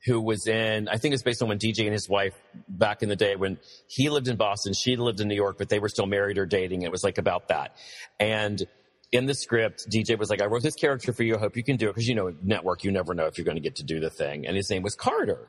who 0.06 0.20
was 0.20 0.46
in, 0.46 0.88
I 0.88 0.98
think 0.98 1.14
it's 1.14 1.22
based 1.22 1.42
on 1.42 1.48
when 1.48 1.58
DJ 1.58 1.80
and 1.80 1.92
his 1.92 2.08
wife 2.08 2.34
back 2.68 3.02
in 3.02 3.08
the 3.08 3.16
day 3.16 3.34
when 3.34 3.58
he 3.88 4.08
lived 4.08 4.28
in 4.28 4.36
Boston, 4.36 4.72
she 4.72 4.96
lived 4.96 5.20
in 5.20 5.26
New 5.26 5.34
York, 5.34 5.58
but 5.58 5.68
they 5.68 5.80
were 5.80 5.88
still 5.88 6.06
married 6.06 6.38
or 6.38 6.46
dating. 6.46 6.82
It 6.82 6.92
was 6.92 7.02
like 7.02 7.18
about 7.18 7.48
that. 7.48 7.76
And 8.20 8.64
in 9.10 9.26
the 9.26 9.34
script, 9.34 9.88
DJ 9.90 10.16
was 10.18 10.30
like, 10.30 10.40
I 10.40 10.46
wrote 10.46 10.62
this 10.62 10.76
character 10.76 11.12
for 11.12 11.24
you. 11.24 11.36
I 11.36 11.38
hope 11.38 11.56
you 11.56 11.64
can 11.64 11.76
do 11.76 11.88
it. 11.88 11.94
Cause 11.94 12.06
you 12.06 12.14
know, 12.14 12.32
network, 12.42 12.84
you 12.84 12.92
never 12.92 13.14
know 13.14 13.26
if 13.26 13.36
you're 13.36 13.44
going 13.44 13.56
to 13.56 13.62
get 13.62 13.76
to 13.76 13.84
do 13.84 13.98
the 13.98 14.10
thing. 14.10 14.46
And 14.46 14.56
his 14.56 14.70
name 14.70 14.82
was 14.82 14.94
Carter. 14.94 15.48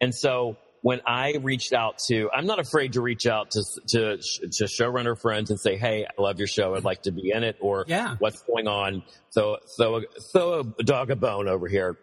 And 0.00 0.12
so 0.12 0.56
when 0.82 1.00
I 1.06 1.36
reached 1.40 1.72
out 1.72 1.98
to, 2.08 2.28
I'm 2.34 2.46
not 2.46 2.58
afraid 2.58 2.92
to 2.94 3.00
reach 3.00 3.26
out 3.26 3.52
to, 3.52 3.64
to, 3.88 4.16
to 4.18 4.64
showrunner 4.64 5.18
friends 5.20 5.50
and 5.50 5.58
say, 5.58 5.76
Hey, 5.76 6.04
I 6.06 6.20
love 6.22 6.38
your 6.38 6.48
show. 6.48 6.74
I'd 6.74 6.84
like 6.84 7.02
to 7.02 7.12
be 7.12 7.30
in 7.30 7.42
it 7.44 7.56
or 7.60 7.84
Yeah. 7.88 8.16
what's 8.18 8.42
going 8.42 8.66
on. 8.68 9.02
So, 9.30 9.58
throw, 9.76 9.96
a- 9.96 10.20
throw 10.32 10.60
a 10.78 10.82
dog 10.82 11.10
a 11.10 11.16
bone 11.16 11.48
over 11.48 11.68
here. 11.68 11.96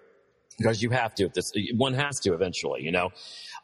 because 0.58 0.82
you 0.82 0.90
have 0.90 1.14
to. 1.16 1.26
If 1.26 1.34
this 1.34 1.52
one 1.76 1.94
has 1.94 2.20
to 2.22 2.34
eventually, 2.34 2.84
you 2.84 2.92
know. 2.92 3.10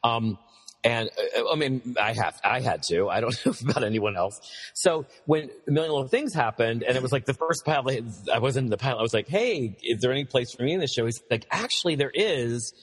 Um, 0.04 0.38
and 0.84 1.10
uh, 1.38 1.52
I 1.52 1.56
mean, 1.56 1.96
I 2.00 2.14
have, 2.14 2.40
I 2.44 2.60
had 2.60 2.84
to. 2.90 3.10
I 3.10 3.20
don't 3.22 3.36
know 3.46 3.54
about 3.70 3.84
anyone 3.84 4.16
else. 4.16 4.40
So 4.76 5.06
when 5.26 5.50
a 5.68 5.72
million 5.72 5.92
little 5.94 6.08
things 6.08 6.34
happened, 6.34 6.84
and 6.84 6.96
it 6.96 7.02
was 7.02 7.12
like 7.12 7.26
the 7.26 7.34
first 7.34 7.66
pilot, 7.66 8.04
I 8.32 8.40
wasn't 8.40 8.66
in 8.66 8.70
the 8.70 8.78
pilot. 8.78 9.00
I 9.00 9.02
was 9.02 9.14
like, 9.14 9.28
"Hey, 9.28 9.76
is 9.84 10.02
there 10.02 10.12
any 10.12 10.26
place 10.26 10.54
for 10.54 10.64
me 10.64 10.74
in 10.74 10.80
the 10.80 10.88
show?" 10.88 11.06
He's 11.06 11.22
like, 11.32 11.46
"Actually, 11.52 11.96
there 11.96 12.12
is." 12.14 12.74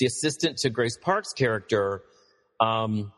The 0.00 0.06
assistant 0.06 0.58
to 0.58 0.70
Grace 0.70 0.96
Park's 0.96 1.32
character. 1.32 2.02
Um, 2.60 3.12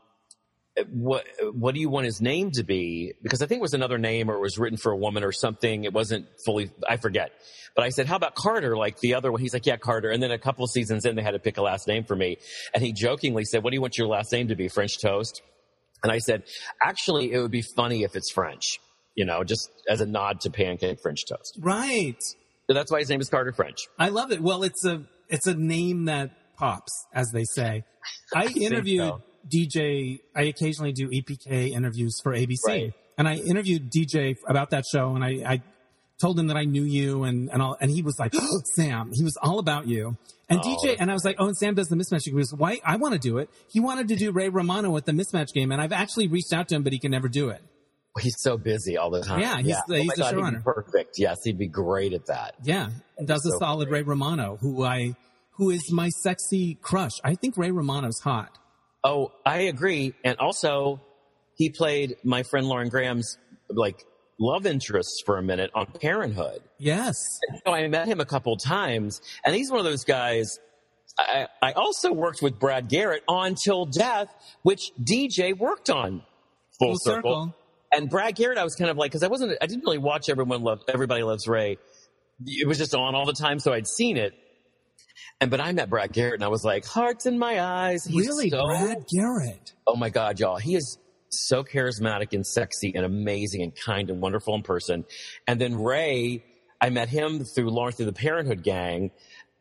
what 0.93 1.27
what 1.53 1.75
do 1.75 1.81
you 1.81 1.91
want 1.91 2.07
his 2.07 2.21
name 2.21 2.53
to 2.53 2.63
be? 2.63 3.13
Because 3.23 3.43
I 3.43 3.47
think 3.47 3.59
it 3.59 3.63
was 3.63 3.75
another 3.75 3.99
name, 3.99 4.31
or 4.31 4.35
it 4.37 4.41
was 4.41 4.57
written 4.57 4.79
for 4.79 4.93
a 4.93 4.97
woman 4.97 5.25
or 5.25 5.33
something. 5.33 5.85
It 5.85 5.93
wasn't 5.93 6.27
fully. 6.45 6.71
I 6.89 6.97
forget. 6.97 7.33
But 7.75 7.85
I 7.85 7.91
said, 7.91 8.07
how 8.07 8.17
about 8.17 8.35
Carter? 8.35 8.77
Like 8.77 8.99
the 9.01 9.15
other 9.15 9.31
one. 9.31 9.41
He's 9.41 9.53
like, 9.53 9.67
yeah, 9.67 9.77
Carter. 9.77 10.11
And 10.11 10.23
then 10.23 10.31
a 10.31 10.39
couple 10.39 10.65
of 10.65 10.71
seasons 10.71 11.05
in, 11.05 11.17
they 11.17 11.23
had 11.23 11.33
to 11.33 11.39
pick 11.39 11.57
a 11.57 11.63
last 11.63 11.87
name 11.87 12.05
for 12.05 12.17
me. 12.17 12.39
And 12.75 12.83
he 12.83 12.93
jokingly 12.93 13.45
said, 13.45 13.63
what 13.63 13.71
do 13.71 13.77
you 13.77 13.81
want 13.81 13.97
your 13.99 14.09
last 14.09 14.33
name 14.33 14.49
to 14.49 14.57
be? 14.57 14.69
French 14.69 15.01
toast? 15.01 15.43
And 16.03 16.11
I 16.11 16.19
said, 16.19 16.45
actually, 16.83 17.33
it 17.33 17.41
would 17.41 17.51
be 17.51 17.63
funny 17.63 18.03
if 18.03 18.17
it's 18.17 18.31
French, 18.33 18.81
you 19.15 19.25
know, 19.25 19.45
just 19.45 19.71
as 19.89 20.01
a 20.01 20.07
nod 20.07 20.41
to 20.41 20.51
pancake 20.51 21.01
French 21.01 21.27
toast. 21.29 21.59
Right. 21.61 22.21
So 22.21 22.75
that's 22.75 22.91
why 22.91 23.01
his 23.01 23.09
name 23.09 23.21
is 23.21 23.29
Carter 23.29 23.53
French. 23.53 23.87
I 23.99 24.09
love 24.09 24.33
it. 24.33 24.41
Well, 24.41 24.63
it's 24.63 24.85
a, 24.85 25.05
it's 25.29 25.47
a 25.47 25.55
name 25.55 26.07
that 26.07 26.31
pops, 26.61 27.07
as 27.13 27.31
they 27.33 27.45
say. 27.45 27.85
I, 28.35 28.45
I 28.45 28.47
interviewed 28.49 29.09
so. 29.09 29.23
DJ. 29.49 30.21
I 30.37 30.43
occasionally 30.43 30.93
do 30.93 31.09
EPK 31.09 31.71
interviews 31.71 32.21
for 32.23 32.33
ABC. 32.33 32.59
Right. 32.67 32.93
And 33.19 33.27
I 33.29 33.35
interviewed 33.37 33.91
DJ 33.91 34.37
about 34.47 34.71
that 34.71 34.85
show 34.91 35.15
and 35.15 35.25
I, 35.25 35.29
I 35.47 35.63
told 36.21 36.39
him 36.39 36.49
that 36.49 36.57
I 36.57 36.65
knew 36.65 36.85
you 36.85 37.25
and, 37.25 37.51
and 37.51 37.63
all, 37.63 37.77
and 37.81 37.91
he 37.91 38.03
was 38.03 38.19
like, 38.19 38.33
oh, 38.37 38.61
Sam, 38.75 39.11
he 39.13 39.25
was 39.25 39.37
all 39.43 39.59
about 39.59 39.87
you. 39.89 40.17
And 40.49 40.61
oh. 40.63 40.77
DJ, 40.85 40.97
and 40.99 41.11
I 41.11 41.15
was 41.15 41.25
like, 41.25 41.37
oh, 41.39 41.47
and 41.47 41.57
Sam 41.57 41.75
does 41.75 41.89
the 41.89 41.97
mismatch. 41.97 42.25
He 42.25 42.33
was, 42.33 42.53
why? 42.53 42.81
I 42.85 42.97
want 42.97 43.15
to 43.15 43.21
do 43.21 43.39
it. 43.39 43.49
He 43.71 43.81
wanted 43.81 44.09
to 44.09 44.17
do 44.17 44.33
Ray 44.33 44.49
Romano 44.49 44.97
at 44.97 45.07
the 45.07 45.13
mismatch 45.13 45.53
game, 45.53 45.71
and 45.71 45.81
I've 45.81 45.93
actually 45.93 46.27
reached 46.27 46.53
out 46.53 46.69
to 46.69 46.75
him, 46.75 46.83
but 46.83 46.93
he 46.93 46.99
can 46.99 47.13
never 47.13 47.29
do 47.29 47.51
it. 47.51 47.63
He's 48.19 48.35
so 48.41 48.59
busy 48.59 48.97
all 48.97 49.11
the 49.11 49.23
time. 49.23 49.41
Yeah, 49.41 49.59
he's 49.59 49.69
yeah. 49.69 49.81
the, 49.87 49.99
oh 49.99 50.03
he's 50.03 50.11
oh 50.11 50.15
the 50.17 50.23
God, 50.23 50.35
showrunner. 50.35 50.65
Perfect. 50.65 51.19
Yes, 51.19 51.39
he'd 51.45 51.59
be 51.59 51.69
great 51.69 52.13
at 52.13 52.27
that. 52.27 52.57
Yeah, 52.65 52.91
does 53.25 53.47
a 53.47 53.57
solid 53.59 53.89
great. 53.89 54.01
Ray 54.01 54.09
Romano, 54.09 54.59
who 54.61 54.83
I, 54.83 55.15
who 55.61 55.69
is 55.69 55.93
my 55.93 56.09
sexy 56.09 56.79
crush. 56.81 57.13
I 57.23 57.35
think 57.35 57.59
Ray 57.59 57.71
Romano's 57.71 58.19
hot. 58.19 58.59
Oh, 59.05 59.31
I 59.45 59.59
agree. 59.65 60.15
And 60.25 60.39
also, 60.39 61.03
he 61.57 61.69
played 61.69 62.17
my 62.25 62.45
friend 62.45 62.67
Lauren 62.67 62.89
Graham's 62.89 63.37
like 63.69 64.03
love 64.39 64.65
interests 64.65 65.23
for 65.27 65.37
a 65.37 65.43
minute 65.43 65.71
on 65.75 65.85
Parenthood. 66.01 66.63
Yes. 66.79 67.15
And 67.51 67.61
so 67.65 67.75
I 67.75 67.87
met 67.89 68.09
him 68.09 68.21
a 68.21 68.25
couple 68.25 68.57
times, 68.57 69.21
and 69.45 69.55
he's 69.55 69.71
one 69.71 69.81
of 69.81 69.85
those 69.85 70.05
guys. 70.05 70.59
I, 71.19 71.47
I 71.61 71.73
also 71.73 72.11
worked 72.11 72.41
with 72.41 72.59
Brad 72.59 72.89
Garrett 72.89 73.23
on 73.29 73.55
Till 73.55 73.85
Death, 73.85 74.35
which 74.63 74.93
DJ 74.99 75.57
worked 75.57 75.91
on. 75.91 76.23
Full, 76.79 76.93
Full 76.93 76.99
circle. 77.01 77.15
circle. 77.15 77.57
And 77.93 78.09
Brad 78.09 78.35
Garrett, 78.35 78.57
I 78.57 78.65
was 78.65 78.77
kind 78.77 78.91
of 78.91 78.97
like, 78.97 79.11
because 79.11 79.23
I 79.23 79.29
wasn't, 79.29 79.59
I 79.61 79.67
didn't 79.67 79.85
really 79.85 79.99
watch 79.99 80.31
Everyone 80.31 80.63
Love, 80.63 80.81
Everybody 80.89 81.23
Loves 81.23 81.47
Ray. 81.47 81.77
It 82.47 82.67
was 82.67 82.79
just 82.79 82.95
on 82.95 83.15
all 83.15 83.27
the 83.27 83.35
time, 83.35 83.59
so 83.59 83.75
I'd 83.75 83.87
seen 83.87 84.17
it. 84.17 84.33
And 85.41 85.51
but 85.51 85.61
I 85.61 85.73
met 85.73 85.91
Brad 85.91 86.13
Garrett, 86.13 86.35
and 86.35 86.45
I 86.45 86.49
was 86.49 86.65
like, 86.65 86.85
hearts 86.85 87.27
in 87.27 87.39
my 87.39 87.61
eyes. 87.61 88.05
He's 88.05 88.27
really, 88.27 88.51
so, 88.51 88.67
Brad 88.67 89.07
Garrett. 89.09 89.73
Oh 89.87 89.97
my 89.97 90.11
God, 90.11 90.39
y'all! 90.39 90.59
He 90.59 90.77
is 90.77 90.99
so 91.31 91.63
charismatic 91.63 92.33
and 92.33 92.47
sexy 92.47 92.93
and 92.95 93.05
amazing 93.05 93.63
and 93.63 93.75
kind 93.75 94.11
and 94.11 94.21
wonderful 94.21 94.55
in 94.55 94.63
person. 94.63 95.05
And 95.47 95.61
then 95.61 95.81
Ray, 95.81 96.45
I 96.81 96.91
met 96.91 97.09
him 97.09 97.45
through 97.45 97.71
Lauren 97.71 97.93
through 97.93 98.07
the 98.07 98.13
Parenthood 98.13 98.63
gang, 98.63 99.11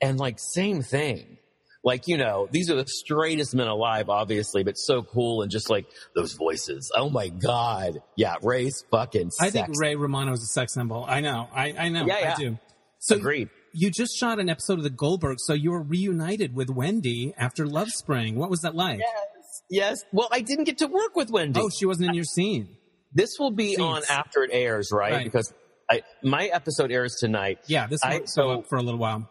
and 0.01 0.19
like 0.19 0.39
same 0.39 0.81
thing. 0.81 1.37
Like, 1.81 2.07
you 2.07 2.17
know, 2.17 2.47
these 2.51 2.69
are 2.69 2.75
the 2.75 2.85
straightest 2.85 3.55
men 3.55 3.67
alive, 3.67 4.09
obviously, 4.09 4.63
but 4.63 4.77
so 4.77 5.01
cool 5.01 5.41
and 5.41 5.49
just 5.49 5.69
like 5.69 5.85
those 6.13 6.33
voices. 6.33 6.91
Oh 6.95 7.09
my 7.09 7.29
God. 7.29 8.01
Yeah, 8.17 8.35
Ray's 8.43 8.83
fucking 8.91 9.31
I 9.39 9.49
think 9.49 9.69
Ray 9.79 9.95
Romano 9.95 10.33
is 10.33 10.43
a 10.43 10.47
sex 10.47 10.73
symbol. 10.73 11.05
I 11.07 11.21
know. 11.21 11.47
I, 11.53 11.73
I 11.77 11.89
know. 11.89 12.05
Yeah, 12.05 12.19
yeah. 12.19 12.33
I 12.33 12.35
do. 12.35 12.59
So 12.99 13.15
Agreed. 13.15 13.49
You 13.73 13.91
just 13.91 14.17
shot 14.17 14.39
an 14.39 14.49
episode 14.49 14.77
of 14.77 14.83
the 14.83 14.89
Goldberg, 14.89 15.37
so 15.39 15.53
you 15.53 15.71
were 15.71 15.81
reunited 15.81 16.55
with 16.55 16.69
Wendy 16.69 17.33
after 17.37 17.65
Love 17.65 17.89
Spring. 17.89 18.35
What 18.35 18.49
was 18.49 18.61
that 18.61 18.75
like? 18.75 18.99
Yes. 18.99 19.61
yes. 19.69 20.05
Well, 20.11 20.27
I 20.31 20.41
didn't 20.41 20.65
get 20.65 20.79
to 20.79 20.87
work 20.87 21.15
with 21.15 21.29
Wendy. 21.29 21.59
Oh, 21.59 21.69
she 21.69 21.85
wasn't 21.85 22.09
in 22.09 22.15
your 22.15 22.23
scene. 22.23 22.69
This 23.13 23.37
will 23.39 23.51
be 23.51 23.75
Scenes. 23.75 23.79
on 23.81 24.01
after 24.09 24.43
it 24.43 24.51
airs, 24.53 24.89
right? 24.91 25.11
right. 25.11 25.23
Because 25.23 25.53
I, 25.89 26.03
my 26.23 26.45
episode 26.45 26.91
airs 26.91 27.15
tonight. 27.19 27.59
Yeah, 27.67 27.87
this 27.87 28.01
will 28.03 28.21
go 28.35 28.59
up 28.59 28.67
for 28.67 28.77
a 28.77 28.83
little 28.83 28.99
while. 28.99 29.29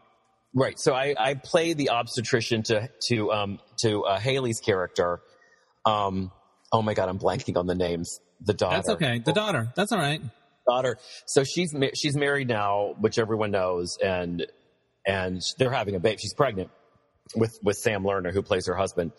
Right. 0.55 0.79
So 0.79 0.94
I, 0.94 1.14
I 1.18 1.35
play 1.35 1.74
the 1.74 1.90
obstetrician 1.90 2.62
to 2.64 2.88
to 3.09 3.33
um 3.33 3.61
to 3.83 4.05
uh, 4.05 4.18
Hayley's 4.18 4.61
character. 4.61 5.20
Um. 5.85 6.33
Oh 6.72 6.83
my 6.83 6.94
God, 6.94 7.09
I'm 7.09 7.18
blanking 7.18 7.57
on 7.57 7.66
the 7.66 7.74
names. 7.74 8.20
The 8.40 8.55
daughter. 8.55 8.77
That's 8.77 8.88
okay. 8.90 9.20
The 9.20 9.33
daughter. 9.33 9.72
That's 9.74 9.92
all 9.92 9.98
right. 9.98 10.20
Daughter. 10.68 10.98
So 11.26 11.44
she's 11.44 11.74
she's 11.94 12.16
married 12.16 12.48
now, 12.48 12.94
which 12.98 13.18
everyone 13.18 13.50
knows, 13.50 13.96
and 14.02 14.46
and 15.07 15.40
they're 15.59 15.72
having 15.72 15.94
a 15.94 16.00
baby. 16.00 16.18
She's 16.20 16.35
pregnant 16.35 16.70
with 17.35 17.59
with 17.62 17.76
Sam 17.76 18.02
Lerner, 18.02 18.33
who 18.33 18.42
plays 18.42 18.66
her 18.66 18.74
husband, 18.74 19.12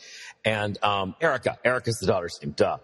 and 0.46 0.82
um, 0.84 1.16
Erica. 1.20 1.58
Erica's 1.64 1.98
the 2.00 2.08
daughter's 2.08 2.40
name. 2.42 2.54
Duh. 2.56 2.78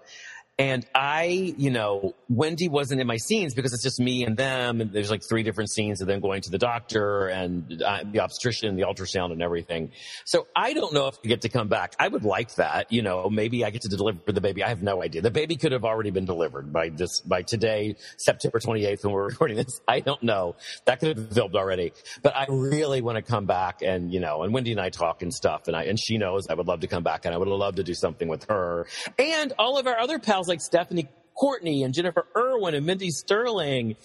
And 0.57 0.85
I, 0.95 1.53
you 1.57 1.69
know, 1.69 2.15
Wendy 2.29 2.69
wasn't 2.69 3.01
in 3.01 3.07
my 3.07 3.17
scenes 3.17 3.53
because 3.53 3.73
it's 3.73 3.83
just 3.83 3.99
me 3.99 4.23
and 4.23 4.37
them. 4.37 4.79
And 4.79 4.93
there's 4.93 5.11
like 5.11 5.21
three 5.21 5.43
different 5.43 5.69
scenes 5.69 5.99
of 5.99 6.07
them 6.07 6.21
going 6.21 6.41
to 6.43 6.49
the 6.49 6.57
doctor 6.57 7.27
and 7.27 7.83
uh, 7.83 8.03
the 8.09 8.21
obstetrician, 8.21 8.77
the 8.77 8.83
ultrasound 8.83 9.33
and 9.33 9.41
everything. 9.41 9.91
So 10.23 10.47
I 10.55 10.71
don't 10.71 10.93
know 10.93 11.07
if 11.07 11.17
I 11.25 11.27
get 11.27 11.41
to 11.41 11.49
come 11.49 11.67
back. 11.67 11.95
I 11.99 12.07
would 12.07 12.23
like 12.23 12.55
that. 12.55 12.93
You 12.93 13.01
know, 13.01 13.29
maybe 13.29 13.65
I 13.65 13.69
get 13.69 13.81
to 13.81 13.89
deliver 13.89 14.31
the 14.31 14.39
baby. 14.39 14.63
I 14.63 14.69
have 14.69 14.81
no 14.81 15.03
idea. 15.03 15.21
The 15.21 15.29
baby 15.29 15.57
could 15.57 15.73
have 15.73 15.83
already 15.83 16.11
been 16.11 16.23
delivered 16.23 16.71
by 16.71 16.87
this, 16.87 17.19
by 17.19 17.41
today, 17.41 17.97
September 18.15 18.59
28th 18.59 19.03
when 19.03 19.13
we're 19.13 19.27
recording 19.27 19.57
this. 19.57 19.81
I 19.89 19.99
don't 19.99 20.23
know. 20.23 20.55
That 20.85 21.01
could 21.01 21.09
have 21.09 21.17
been 21.17 21.35
filmed 21.35 21.55
already, 21.57 21.91
but 22.23 22.33
I 22.33 22.45
really 22.47 23.01
want 23.01 23.17
to 23.17 23.21
come 23.21 23.45
back 23.45 23.81
and, 23.81 24.13
you 24.13 24.21
know, 24.21 24.43
and 24.43 24.53
Wendy 24.53 24.71
and 24.71 24.79
I 24.79 24.89
talk 24.89 25.21
and 25.21 25.33
stuff 25.33 25.67
and 25.67 25.75
I, 25.75 25.83
and 25.83 25.99
she 25.99 26.17
knows 26.17 26.47
I 26.47 26.53
would 26.53 26.67
love 26.67 26.79
to 26.79 26.87
come 26.87 27.03
back 27.03 27.25
and 27.25 27.35
I 27.35 27.37
would 27.37 27.49
love 27.49 27.75
to 27.75 27.83
do 27.83 27.93
something 27.93 28.29
with 28.29 28.45
her 28.45 28.87
and 29.19 29.51
all 29.59 29.77
of 29.77 29.85
our 29.87 29.99
other 29.99 30.17
pals 30.17 30.44
like 30.47 30.61
Stephanie 30.61 31.07
Courtney 31.37 31.83
and 31.83 31.93
Jennifer 31.93 32.25
Irwin 32.35 32.75
and 32.75 32.85
Mindy 32.85 33.09
Sterling 33.09 33.95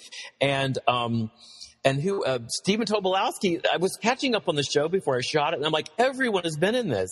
and, 0.41 0.79
um, 0.89 1.31
and 1.85 2.01
who, 2.01 2.25
uh, 2.25 2.41
Stephen 2.49 2.87
Tobolowsky, 2.87 3.65
I 3.73 3.79
was 3.79 3.97
catching 3.97 4.35
up 4.35 4.49
on 4.49 4.57
the 4.57 4.63
show 4.63 4.89
before 4.89 5.17
I 5.17 5.21
shot 5.21 5.55
it 5.55 5.57
and 5.57 5.67
I'm 5.67 5.73
like, 5.73 5.89
everyone 5.99 6.43
has 6.43 6.57
been 6.57 6.75
in 6.75 6.89
this. 6.89 7.11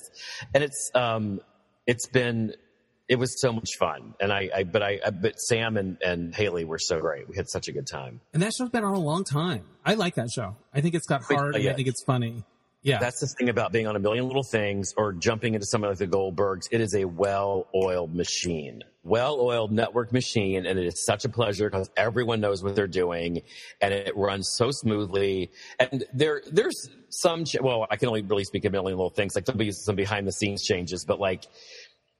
And 0.53 0.63
it's, 0.63 0.91
um, 0.95 1.41
it's 1.87 2.07
been, 2.09 2.55
it 3.09 3.19
was 3.19 3.41
so 3.41 3.53
much 3.53 3.71
fun. 3.79 4.15
And 4.21 4.31
I, 4.33 4.51
I 4.55 4.65
but 4.65 4.83
I, 4.83 5.01
I, 5.05 5.11
but 5.11 5.41
Sam 5.41 5.79
and, 5.79 5.97
and 6.03 6.35
Hayley 6.35 6.65
were 6.65 6.79
so 6.79 7.01
great. 7.01 7.29
We 7.29 7.37
had 7.37 7.49
such 7.49 7.69
a 7.69 7.73
good 7.73 7.87
time. 7.87 8.21
And 8.35 8.43
that 8.43 8.53
show's 8.53 8.69
been 8.69 8.85
on 8.85 8.95
a 8.95 9.01
long 9.01 9.25
time. 9.25 9.65
I 9.85 9.95
like 9.95 10.17
that 10.17 10.31
show. 10.31 10.57
I 10.75 10.83
think 10.83 10.95
it's 10.95 11.07
got 11.07 11.23
heart 11.23 11.55
uh, 11.55 11.59
yeah. 11.59 11.71
I 11.71 11.75
think 11.75 11.89
it's 11.89 12.05
funny. 12.05 12.45
Yeah. 12.83 12.99
That's 12.99 13.21
the 13.21 13.27
thing 13.27 13.49
about 13.49 13.73
being 13.73 13.87
on 13.87 13.97
a 13.97 13.99
million 13.99 14.27
little 14.27 14.45
things 14.45 14.95
or 14.97 15.13
jumping 15.13 15.55
into 15.55 15.67
something 15.67 15.89
like 15.89 15.99
the 15.99 16.07
Goldbergs. 16.07 16.69
It 16.71 16.81
is 16.81 16.95
a 16.95 17.05
well-oiled 17.07 18.15
machine, 18.15 18.83
well-oiled 19.03 19.73
network 19.73 20.13
machine. 20.13 20.65
And 20.65 20.79
it 20.79 20.87
is 20.87 21.05
such 21.05 21.25
a 21.25 21.29
pleasure 21.29 21.69
because 21.69 21.91
everyone 21.97 22.41
knows 22.41 22.63
what 22.63 22.77
they're 22.77 22.87
doing 22.87 23.43
and 23.81 23.93
it 23.93 24.17
runs 24.17 24.49
so 24.49 24.71
smoothly. 24.71 25.51
And 25.81 26.05
there, 26.15 26.41
there's 26.51 26.89
some, 27.09 27.45
well, 27.61 27.87
I 27.91 27.97
can 27.97 28.09
only 28.09 28.23
really 28.23 28.45
speak 28.45 28.65
a 28.65 28.71
million 28.71 28.97
little 28.97 29.11
things. 29.11 29.35
Like 29.35 29.45
there'll 29.45 29.59
be 29.59 29.73
some 29.73 29.97
behind 29.97 30.29
the 30.29 30.33
scenes 30.33 30.63
changes, 30.63 31.05
but 31.05 31.19
like, 31.19 31.47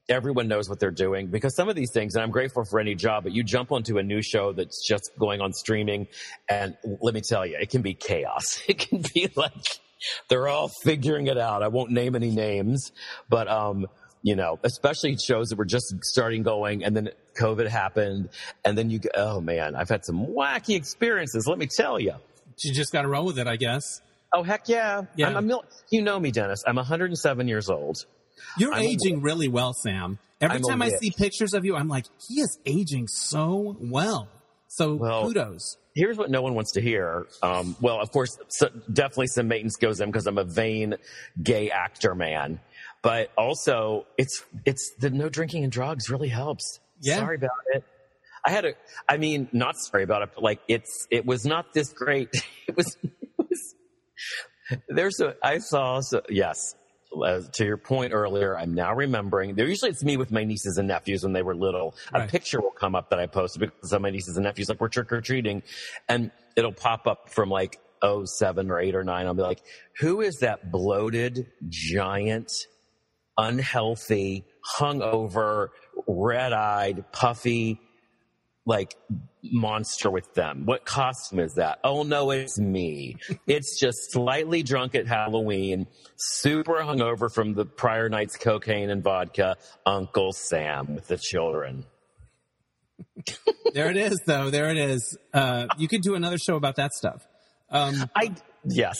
everyone 0.09 0.47
knows 0.47 0.67
what 0.67 0.79
they're 0.79 0.89
doing 0.89 1.27
because 1.27 1.55
some 1.55 1.69
of 1.69 1.75
these 1.75 1.91
things, 1.91 2.15
and 2.15 2.23
I'm 2.23 2.31
grateful 2.31 2.65
for 2.65 2.79
any 2.79 2.95
job, 2.95 3.23
but 3.23 3.31
you 3.31 3.43
jump 3.43 3.71
onto 3.71 3.99
a 3.99 4.03
new 4.03 4.23
show 4.23 4.53
that's 4.53 4.85
just 4.85 5.11
going 5.19 5.39
on 5.39 5.53
streaming 5.53 6.07
and 6.49 6.75
let 6.99 7.13
me 7.13 7.21
tell 7.21 7.45
you, 7.45 7.57
it 7.59 7.69
can 7.69 7.83
be 7.83 7.93
chaos. 7.93 8.61
It 8.67 8.79
can 8.79 9.03
be 9.13 9.29
like, 9.35 9.53
they're 10.27 10.47
all 10.47 10.69
figuring 10.83 11.27
it 11.27 11.37
out. 11.37 11.63
I 11.63 11.67
won't 11.67 11.91
name 11.91 12.15
any 12.15 12.31
names, 12.31 12.91
but, 13.29 13.47
um, 13.47 13.87
you 14.21 14.35
know, 14.35 14.59
especially 14.63 15.15
shows 15.17 15.49
that 15.49 15.57
were 15.57 15.65
just 15.65 15.93
starting 16.03 16.43
going 16.43 16.83
and 16.83 16.95
then 16.95 17.09
COVID 17.39 17.67
happened 17.67 18.29
and 18.65 18.77
then 18.77 18.89
you, 18.89 18.99
go, 18.99 19.09
oh 19.15 19.41
man, 19.41 19.75
I've 19.75 19.89
had 19.89 20.05
some 20.05 20.25
wacky 20.27 20.75
experiences. 20.75 21.47
Let 21.47 21.57
me 21.57 21.67
tell 21.67 21.99
you. 21.99 22.13
You 22.63 22.73
just 22.73 22.91
got 22.91 23.03
to 23.03 23.07
roll 23.07 23.25
with 23.25 23.39
it, 23.39 23.47
I 23.47 23.55
guess. 23.55 24.01
Oh, 24.33 24.43
heck 24.43 24.67
yeah. 24.67 25.03
Yeah. 25.15 25.29
I'm 25.29 25.49
a, 25.49 25.59
you 25.89 26.01
know 26.01 26.19
me, 26.19 26.31
Dennis. 26.31 26.63
I'm 26.67 26.75
107 26.75 27.47
years 27.47 27.69
old. 27.69 28.05
You're 28.57 28.73
I'm 28.73 28.83
aging 28.83 29.21
really 29.21 29.47
well, 29.47 29.73
Sam. 29.73 30.19
Every 30.41 30.57
I'm 30.57 30.63
time 30.63 30.81
I 30.81 30.89
see 30.89 31.11
pictures 31.11 31.53
of 31.53 31.65
you, 31.65 31.75
I'm 31.75 31.87
like, 31.87 32.05
he 32.27 32.41
is 32.41 32.59
aging 32.65 33.07
so 33.07 33.75
well. 33.79 34.27
So 34.69 34.95
well, 34.95 35.27
kudos 35.27 35.77
here's 35.99 36.17
what 36.17 36.31
no 36.31 36.41
one 36.41 36.55
wants 36.55 36.71
to 36.71 36.81
hear. 36.81 37.27
Um, 37.43 37.75
well, 37.81 37.99
of 37.99 38.11
course, 38.11 38.37
so 38.47 38.69
definitely 38.91 39.27
some 39.27 39.47
maintenance 39.49 39.75
goes 39.75 39.99
in 39.99 40.09
because 40.09 40.27
I'm 40.27 40.37
a 40.37 40.45
vain 40.45 40.95
gay 41.41 41.69
actor 41.69 42.15
man, 42.15 42.59
but 43.01 43.31
also 43.37 44.05
it's 44.17 44.43
it's 44.65 44.93
the 44.99 45.09
no 45.09 45.29
drinking 45.29 45.63
and 45.63 45.71
drugs 45.71 46.09
really 46.09 46.29
helps. 46.29 46.79
Yeah. 47.01 47.17
Sorry 47.17 47.35
about 47.35 47.51
it. 47.73 47.83
I 48.45 48.51
had 48.51 48.65
a, 48.65 48.73
I 49.07 49.17
mean, 49.17 49.49
not 49.51 49.75
sorry 49.77 50.03
about 50.03 50.21
it, 50.21 50.29
but 50.33 50.43
like 50.43 50.61
it's, 50.67 51.07
it 51.11 51.25
was 51.25 51.45
not 51.45 51.73
this 51.73 51.91
great. 51.93 52.29
It 52.67 52.77
was, 52.77 52.97
it 53.01 53.11
was 53.35 53.75
There's 54.87 55.19
a, 55.19 55.35
I 55.41 55.57
saw, 55.57 56.01
so, 56.01 56.21
yes, 56.29 56.75
uh, 57.13 57.41
to 57.53 57.65
your 57.65 57.77
point 57.77 58.13
earlier, 58.13 58.57
I'm 58.57 58.73
now 58.73 58.93
remembering. 58.93 59.55
There 59.55 59.67
usually 59.67 59.91
it's 59.91 60.03
me 60.03 60.17
with 60.17 60.31
my 60.31 60.43
nieces 60.43 60.77
and 60.77 60.87
nephews 60.87 61.23
when 61.23 61.33
they 61.33 61.41
were 61.41 61.55
little. 61.55 61.95
Right. 62.13 62.25
A 62.25 62.27
picture 62.27 62.61
will 62.61 62.71
come 62.71 62.95
up 62.95 63.09
that 63.09 63.19
I 63.19 63.27
posted 63.27 63.61
because 63.61 63.91
of 63.91 64.01
my 64.01 64.09
nieces 64.09 64.37
and 64.37 64.43
nephews, 64.43 64.69
like 64.69 64.79
we're 64.79 64.89
trick 64.89 65.11
or 65.11 65.21
treating, 65.21 65.63
and 66.07 66.31
it'll 66.55 66.73
pop 66.73 67.07
up 67.07 67.29
from 67.29 67.49
like 67.49 67.79
oh 68.01 68.25
seven 68.25 68.69
or 68.71 68.79
eight 68.79 68.95
or 68.95 69.03
nine. 69.03 69.25
I'll 69.25 69.33
be 69.33 69.41
like, 69.41 69.61
who 69.99 70.21
is 70.21 70.39
that 70.39 70.71
bloated, 70.71 71.47
giant, 71.67 72.51
unhealthy, 73.37 74.45
hungover, 74.77 75.69
red-eyed, 76.07 77.11
puffy, 77.11 77.79
like 78.69 78.95
monster 79.41 80.11
with 80.11 80.31
them. 80.35 80.65
What 80.65 80.85
costume 80.85 81.39
is 81.39 81.55
that? 81.55 81.79
Oh 81.83 82.03
no, 82.03 82.29
it's 82.29 82.59
me. 82.59 83.15
it's 83.47 83.79
just 83.79 84.11
slightly 84.11 84.61
drunk 84.61 84.93
at 84.93 85.07
Halloween, 85.07 85.87
super 86.17 86.75
hungover 86.75 87.33
from 87.33 87.55
the 87.55 87.65
prior 87.65 88.09
night's 88.09 88.37
cocaine 88.37 88.91
and 88.91 89.03
vodka, 89.03 89.57
Uncle 89.87 90.31
Sam 90.33 90.93
with 90.93 91.07
the 91.07 91.17
children. 91.17 91.85
There 93.73 93.89
it 93.89 93.97
is, 93.97 94.21
though. 94.25 94.49
There 94.49 94.69
it 94.69 94.77
is. 94.77 95.17
Uh, 95.33 95.67
you 95.77 95.87
could 95.87 96.01
do 96.01 96.15
another 96.15 96.37
show 96.37 96.55
about 96.55 96.75
that 96.75 96.91
stuff. 96.93 97.25
Um, 97.69 98.09
I, 98.15 98.35
yes. 98.65 98.99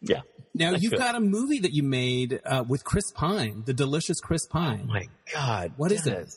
Yeah. 0.00 0.20
now 0.54 0.72
I 0.72 0.76
you've 0.76 0.92
could. 0.92 0.98
got 1.00 1.14
a 1.16 1.20
movie 1.20 1.60
that 1.60 1.72
you 1.72 1.82
made 1.82 2.40
uh, 2.44 2.64
with 2.68 2.84
Chris 2.84 3.10
Pine, 3.14 3.62
the 3.66 3.74
delicious 3.74 4.20
Chris 4.20 4.46
Pine. 4.46 4.82
Oh 4.84 4.92
my 4.92 5.06
God. 5.32 5.72
What 5.76 5.92
is 5.92 6.06
it? 6.06 6.28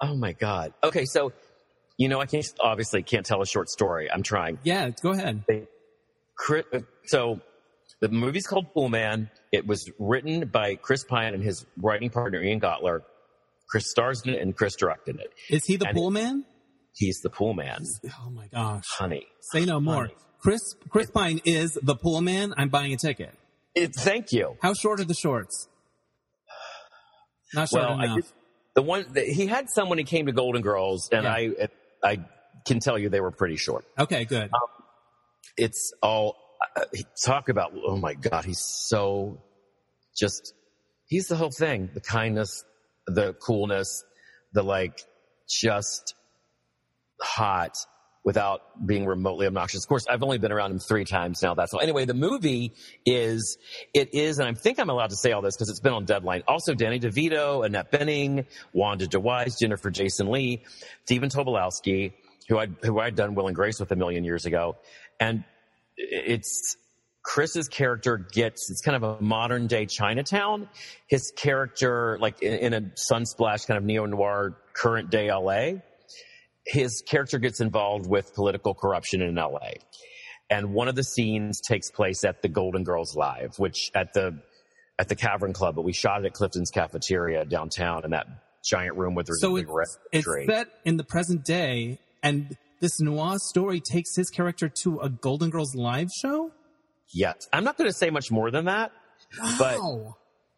Oh 0.00 0.14
my 0.14 0.32
God. 0.32 0.72
Okay. 0.84 1.04
So, 1.04 1.32
you 1.98 2.08
know, 2.08 2.20
I 2.20 2.24
can't, 2.26 2.46
obviously 2.60 3.02
can't 3.02 3.26
tell 3.26 3.42
a 3.42 3.46
short 3.46 3.68
story. 3.68 4.10
I'm 4.10 4.22
trying. 4.22 4.58
yeah, 4.62 4.88
go 5.02 5.10
ahead. 5.10 5.42
So 7.06 7.40
the 8.00 8.08
movie's 8.08 8.46
called 8.46 8.72
Pool 8.72 8.88
Man. 8.88 9.30
It 9.52 9.66
was 9.66 9.90
written 9.98 10.48
by 10.48 10.76
Chris 10.76 11.04
Pine 11.04 11.34
and 11.34 11.42
his 11.42 11.66
writing 11.76 12.10
partner 12.10 12.42
Ian 12.42 12.60
Gotler. 12.60 13.00
Chris 13.68 13.90
stars 13.90 14.22
in 14.24 14.32
it 14.34 14.40
and 14.40 14.56
Chris 14.56 14.76
directed 14.76 15.20
it. 15.20 15.32
Is 15.50 15.64
he 15.66 15.76
the 15.76 15.88
And- 15.88 15.96
pool 15.96 16.10
man? 16.10 16.44
He's 16.94 17.20
the 17.22 17.30
pool 17.30 17.54
man, 17.54 17.84
Oh 18.24 18.30
my 18.30 18.48
gosh. 18.48 18.82
honey. 18.98 19.26
Say 19.52 19.64
no 19.64 19.78
more. 19.78 20.06
Honey. 20.06 20.14
Chris 20.40 20.60
Chris 20.88 21.10
Pine 21.10 21.40
is 21.44 21.78
the 21.82 21.94
pool 21.94 22.20
man. 22.20 22.54
I'm 22.56 22.70
buying 22.70 22.92
a 22.92 22.96
ticket. 22.96 23.32
It, 23.74 23.94
thank 23.94 24.32
you. 24.32 24.56
How 24.62 24.72
short 24.74 24.98
are 25.00 25.04
the 25.04 25.14
shorts? 25.14 25.68
Not 27.54 27.68
short 27.68 27.84
Well, 27.84 28.00
I 28.00 28.04
enough. 28.04 28.16
did, 28.16 28.24
the 28.74 28.82
one 28.82 29.06
he 29.16 29.46
had 29.46 29.66
someone 29.70 29.98
who 29.98 30.04
came 30.04 30.26
to 30.26 30.32
Golden 30.32 30.60
Girls, 30.62 31.08
and 31.12 31.24
Yeah. 31.24 31.32
I 31.32 31.68
I 32.02 32.18
can 32.66 32.80
tell 32.80 32.98
you 32.98 33.08
they 33.08 33.20
were 33.20 33.30
pretty 33.30 33.56
short. 33.56 33.84
okay, 33.98 34.24
good. 34.24 34.50
It's 35.56 35.92
all 36.02 36.36
uh, 36.76 36.84
talk 37.24 37.48
about. 37.48 37.72
Oh 37.74 37.96
my 37.96 38.14
God, 38.14 38.44
he's 38.44 38.60
so 38.60 39.42
just. 40.16 40.54
He's 41.06 41.28
the 41.28 41.36
whole 41.36 41.50
thing. 41.50 41.88
The 41.94 42.00
kindness, 42.00 42.64
the 43.06 43.32
coolness, 43.32 44.04
the 44.52 44.62
like, 44.62 45.00
just 45.48 46.14
hot 47.20 47.74
without 48.28 48.86
being 48.86 49.06
remotely 49.06 49.46
obnoxious. 49.46 49.82
Of 49.82 49.88
course, 49.88 50.04
I've 50.06 50.22
only 50.22 50.36
been 50.36 50.52
around 50.52 50.70
him 50.72 50.80
three 50.80 51.06
times 51.06 51.42
now. 51.42 51.54
That's 51.54 51.72
all. 51.72 51.80
Anyway, 51.80 52.04
the 52.04 52.12
movie 52.12 52.74
is, 53.06 53.56
it 53.94 54.12
is, 54.12 54.38
and 54.38 54.46
I 54.46 54.52
think 54.52 54.78
I'm 54.78 54.90
allowed 54.90 55.08
to 55.08 55.16
say 55.16 55.32
all 55.32 55.40
this 55.40 55.56
because 55.56 55.70
it's 55.70 55.80
been 55.80 55.94
on 55.94 56.04
deadline. 56.04 56.42
Also, 56.46 56.74
Danny 56.74 57.00
DeVito, 57.00 57.64
Annette 57.64 57.90
Bening, 57.90 58.44
Wanda 58.74 59.06
DeWise, 59.06 59.58
Jennifer 59.58 59.90
Jason 59.90 60.30
Leigh, 60.30 60.62
Stephen 61.06 61.30
Tobolowsky, 61.30 62.12
who 62.50 62.58
I'd, 62.58 62.74
who 62.82 63.00
I'd 63.00 63.16
done 63.16 63.34
Will 63.34 63.46
and 63.46 63.56
Grace 63.56 63.80
with 63.80 63.90
a 63.92 63.96
million 63.96 64.24
years 64.24 64.44
ago. 64.44 64.76
And 65.18 65.42
it's, 65.96 66.76
Chris's 67.22 67.68
character 67.68 68.18
gets, 68.18 68.70
it's 68.70 68.82
kind 68.82 69.02
of 69.02 69.02
a 69.04 69.22
modern 69.22 69.68
day 69.68 69.86
Chinatown. 69.86 70.68
His 71.06 71.32
character, 71.34 72.18
like 72.20 72.42
in, 72.42 72.74
in 72.74 72.74
a 72.74 72.90
sunsplash 73.10 73.66
kind 73.66 73.78
of 73.78 73.84
neo 73.84 74.04
noir 74.04 74.58
current 74.74 75.08
day 75.08 75.32
LA, 75.32 75.80
his 76.68 77.02
character 77.06 77.38
gets 77.38 77.60
involved 77.60 78.06
with 78.06 78.34
political 78.34 78.74
corruption 78.74 79.22
in 79.22 79.34
LA. 79.34 79.70
And 80.50 80.72
one 80.72 80.88
of 80.88 80.94
the 80.94 81.04
scenes 81.04 81.60
takes 81.60 81.90
place 81.90 82.24
at 82.24 82.42
the 82.42 82.48
Golden 82.48 82.84
Girls 82.84 83.16
Live, 83.16 83.58
which 83.58 83.90
at 83.94 84.12
the, 84.12 84.40
at 84.98 85.08
the 85.08 85.16
Cavern 85.16 85.52
Club, 85.52 85.74
but 85.74 85.82
we 85.82 85.92
shot 85.92 86.22
it 86.24 86.26
at 86.26 86.32
Clifton's 86.34 86.70
Cafeteria 86.70 87.44
downtown 87.44 88.04
in 88.04 88.10
that 88.10 88.26
giant 88.64 88.96
room 88.96 89.14
with 89.14 89.26
the 89.26 89.34
so 89.34 89.54
big 89.56 89.66
it's, 90.12 90.26
set 90.46 90.68
in 90.84 90.96
the 90.96 91.04
present 91.04 91.44
day, 91.44 91.98
and 92.22 92.56
this 92.80 93.00
noir 93.00 93.38
story 93.38 93.80
takes 93.80 94.14
his 94.14 94.30
character 94.30 94.70
to 94.82 95.00
a 95.00 95.08
Golden 95.08 95.50
Girls 95.50 95.74
live 95.74 96.08
show. 96.10 96.50
Yes. 97.12 97.48
I'm 97.52 97.64
not 97.64 97.76
going 97.76 97.88
to 97.88 97.96
say 97.96 98.10
much 98.10 98.30
more 98.30 98.50
than 98.50 98.66
that. 98.66 98.92
But- 99.58 99.78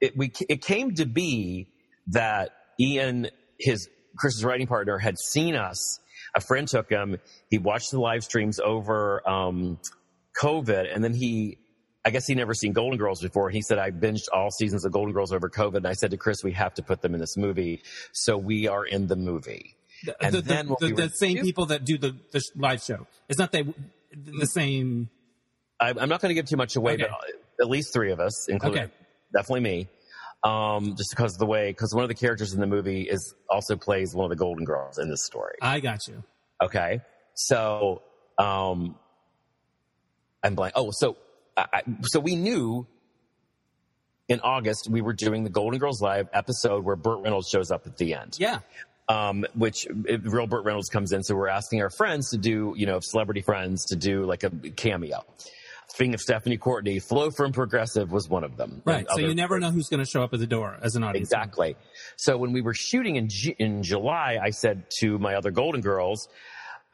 it 0.00 0.16
we 0.16 0.32
it 0.48 0.62
came 0.62 0.94
to 0.94 1.04
be 1.04 1.68
that 2.08 2.50
Ian, 2.80 3.28
his 3.58 3.88
Chris's 4.16 4.44
writing 4.44 4.66
partner, 4.66 4.98
had 4.98 5.18
seen 5.18 5.54
us. 5.54 5.98
A 6.34 6.40
friend 6.40 6.66
took 6.68 6.90
him. 6.90 7.18
He 7.48 7.58
watched 7.58 7.90
the 7.90 8.00
live 8.00 8.22
streams 8.24 8.60
over 8.60 9.28
um, 9.28 9.78
COVID, 10.40 10.94
and 10.94 11.02
then 11.02 11.14
he, 11.14 11.58
I 12.04 12.10
guess 12.10 12.26
he 12.26 12.34
never 12.34 12.54
seen 12.54 12.72
Golden 12.72 12.98
Girls 12.98 13.20
before. 13.20 13.50
He 13.50 13.62
said, 13.62 13.78
"I 13.78 13.90
binged 13.90 14.28
all 14.32 14.50
seasons 14.50 14.84
of 14.84 14.92
Golden 14.92 15.12
Girls 15.12 15.32
over 15.32 15.48
COVID." 15.50 15.78
And 15.78 15.86
I 15.88 15.94
said 15.94 16.12
to 16.12 16.16
Chris, 16.16 16.44
"We 16.44 16.52
have 16.52 16.74
to 16.74 16.82
put 16.82 17.02
them 17.02 17.14
in 17.14 17.20
this 17.20 17.36
movie." 17.36 17.82
So 18.12 18.36
we 18.38 18.68
are 18.68 18.84
in 18.84 19.06
the 19.08 19.16
movie. 19.16 19.74
The, 20.04 20.24
And 20.24 20.34
the, 20.34 20.40
then 20.40 20.66
the, 20.68 20.76
when 20.78 20.94
we 20.94 21.02
the 21.02 21.10
same 21.10 21.38
people 21.42 21.66
that 21.66 21.84
do 21.84 21.98
the, 21.98 22.16
the 22.32 22.42
live 22.56 22.82
show. 22.82 23.06
It's 23.28 23.38
not 23.38 23.52
they 23.52 23.64
the 24.14 24.46
same. 24.46 25.10
I, 25.80 25.90
I'm 25.90 26.08
not 26.08 26.20
going 26.20 26.30
to 26.30 26.34
give 26.34 26.46
too 26.46 26.56
much 26.56 26.76
away, 26.76 26.94
Okay. 26.94 27.06
but 27.08 27.64
at 27.64 27.68
least 27.70 27.92
three 27.92 28.12
of 28.12 28.20
us, 28.20 28.48
including 28.48 28.84
Okay. 28.84 28.92
definitely 29.34 29.60
me. 29.60 29.88
Um, 30.42 30.96
just 30.96 31.10
because 31.10 31.34
of 31.34 31.38
the 31.38 31.46
way, 31.46 31.70
because 31.70 31.94
one 31.94 32.02
of 32.02 32.08
the 32.08 32.14
characters 32.14 32.54
in 32.54 32.60
the 32.60 32.66
movie 32.66 33.02
is 33.02 33.34
also 33.50 33.76
plays 33.76 34.14
one 34.14 34.24
of 34.24 34.30
the 34.30 34.42
Golden 34.42 34.64
Girls 34.64 34.98
in 34.98 35.10
this 35.10 35.24
story. 35.26 35.56
I 35.60 35.80
got 35.80 36.08
you. 36.08 36.24
Okay. 36.62 37.02
So, 37.34 38.02
um, 38.38 38.96
I'm 40.42 40.54
blank. 40.54 40.72
Oh, 40.76 40.90
so, 40.92 41.18
I, 41.56 41.82
so 42.04 42.20
we 42.20 42.36
knew 42.36 42.86
in 44.28 44.40
August 44.40 44.88
we 44.88 45.02
were 45.02 45.12
doing 45.12 45.44
the 45.44 45.50
Golden 45.50 45.78
Girls 45.78 46.00
Live 46.00 46.28
episode 46.32 46.84
where 46.84 46.96
Burt 46.96 47.22
Reynolds 47.22 47.48
shows 47.48 47.70
up 47.70 47.86
at 47.86 47.98
the 47.98 48.14
end. 48.14 48.36
Yeah. 48.38 48.60
Um, 49.08 49.44
which 49.54 49.86
it, 50.06 50.22
real 50.24 50.46
Burt 50.46 50.64
Reynolds 50.64 50.88
comes 50.88 51.12
in. 51.12 51.22
So 51.24 51.34
we're 51.34 51.48
asking 51.48 51.82
our 51.82 51.90
friends 51.90 52.30
to 52.30 52.38
do, 52.38 52.74
you 52.76 52.86
know, 52.86 53.00
celebrity 53.00 53.42
friends 53.42 53.86
to 53.86 53.96
do 53.96 54.24
like 54.24 54.44
a 54.44 54.50
cameo. 54.50 55.24
Speaking 55.92 56.14
of 56.14 56.20
Stephanie 56.20 56.56
Courtney, 56.56 57.00
Flo 57.00 57.32
from 57.32 57.50
Progressive 57.50 58.12
was 58.12 58.28
one 58.28 58.44
of 58.44 58.56
them. 58.56 58.80
Right. 58.84 59.04
So 59.10 59.18
you 59.18 59.34
never 59.34 59.58
know 59.58 59.72
who's 59.72 59.88
going 59.88 59.98
to 59.98 60.08
show 60.08 60.22
up 60.22 60.32
at 60.32 60.38
the 60.38 60.46
door 60.46 60.78
as 60.80 60.94
an 60.94 61.02
audience. 61.02 61.28
Exactly. 61.28 61.76
So 62.16 62.36
when 62.38 62.52
we 62.52 62.62
were 62.62 62.74
shooting 62.74 63.16
in 63.16 63.28
Ju- 63.28 63.56
in 63.58 63.82
July, 63.82 64.38
I 64.40 64.50
said 64.50 64.84
to 65.00 65.18
my 65.18 65.34
other 65.34 65.50
Golden 65.50 65.80
Girls, 65.80 66.28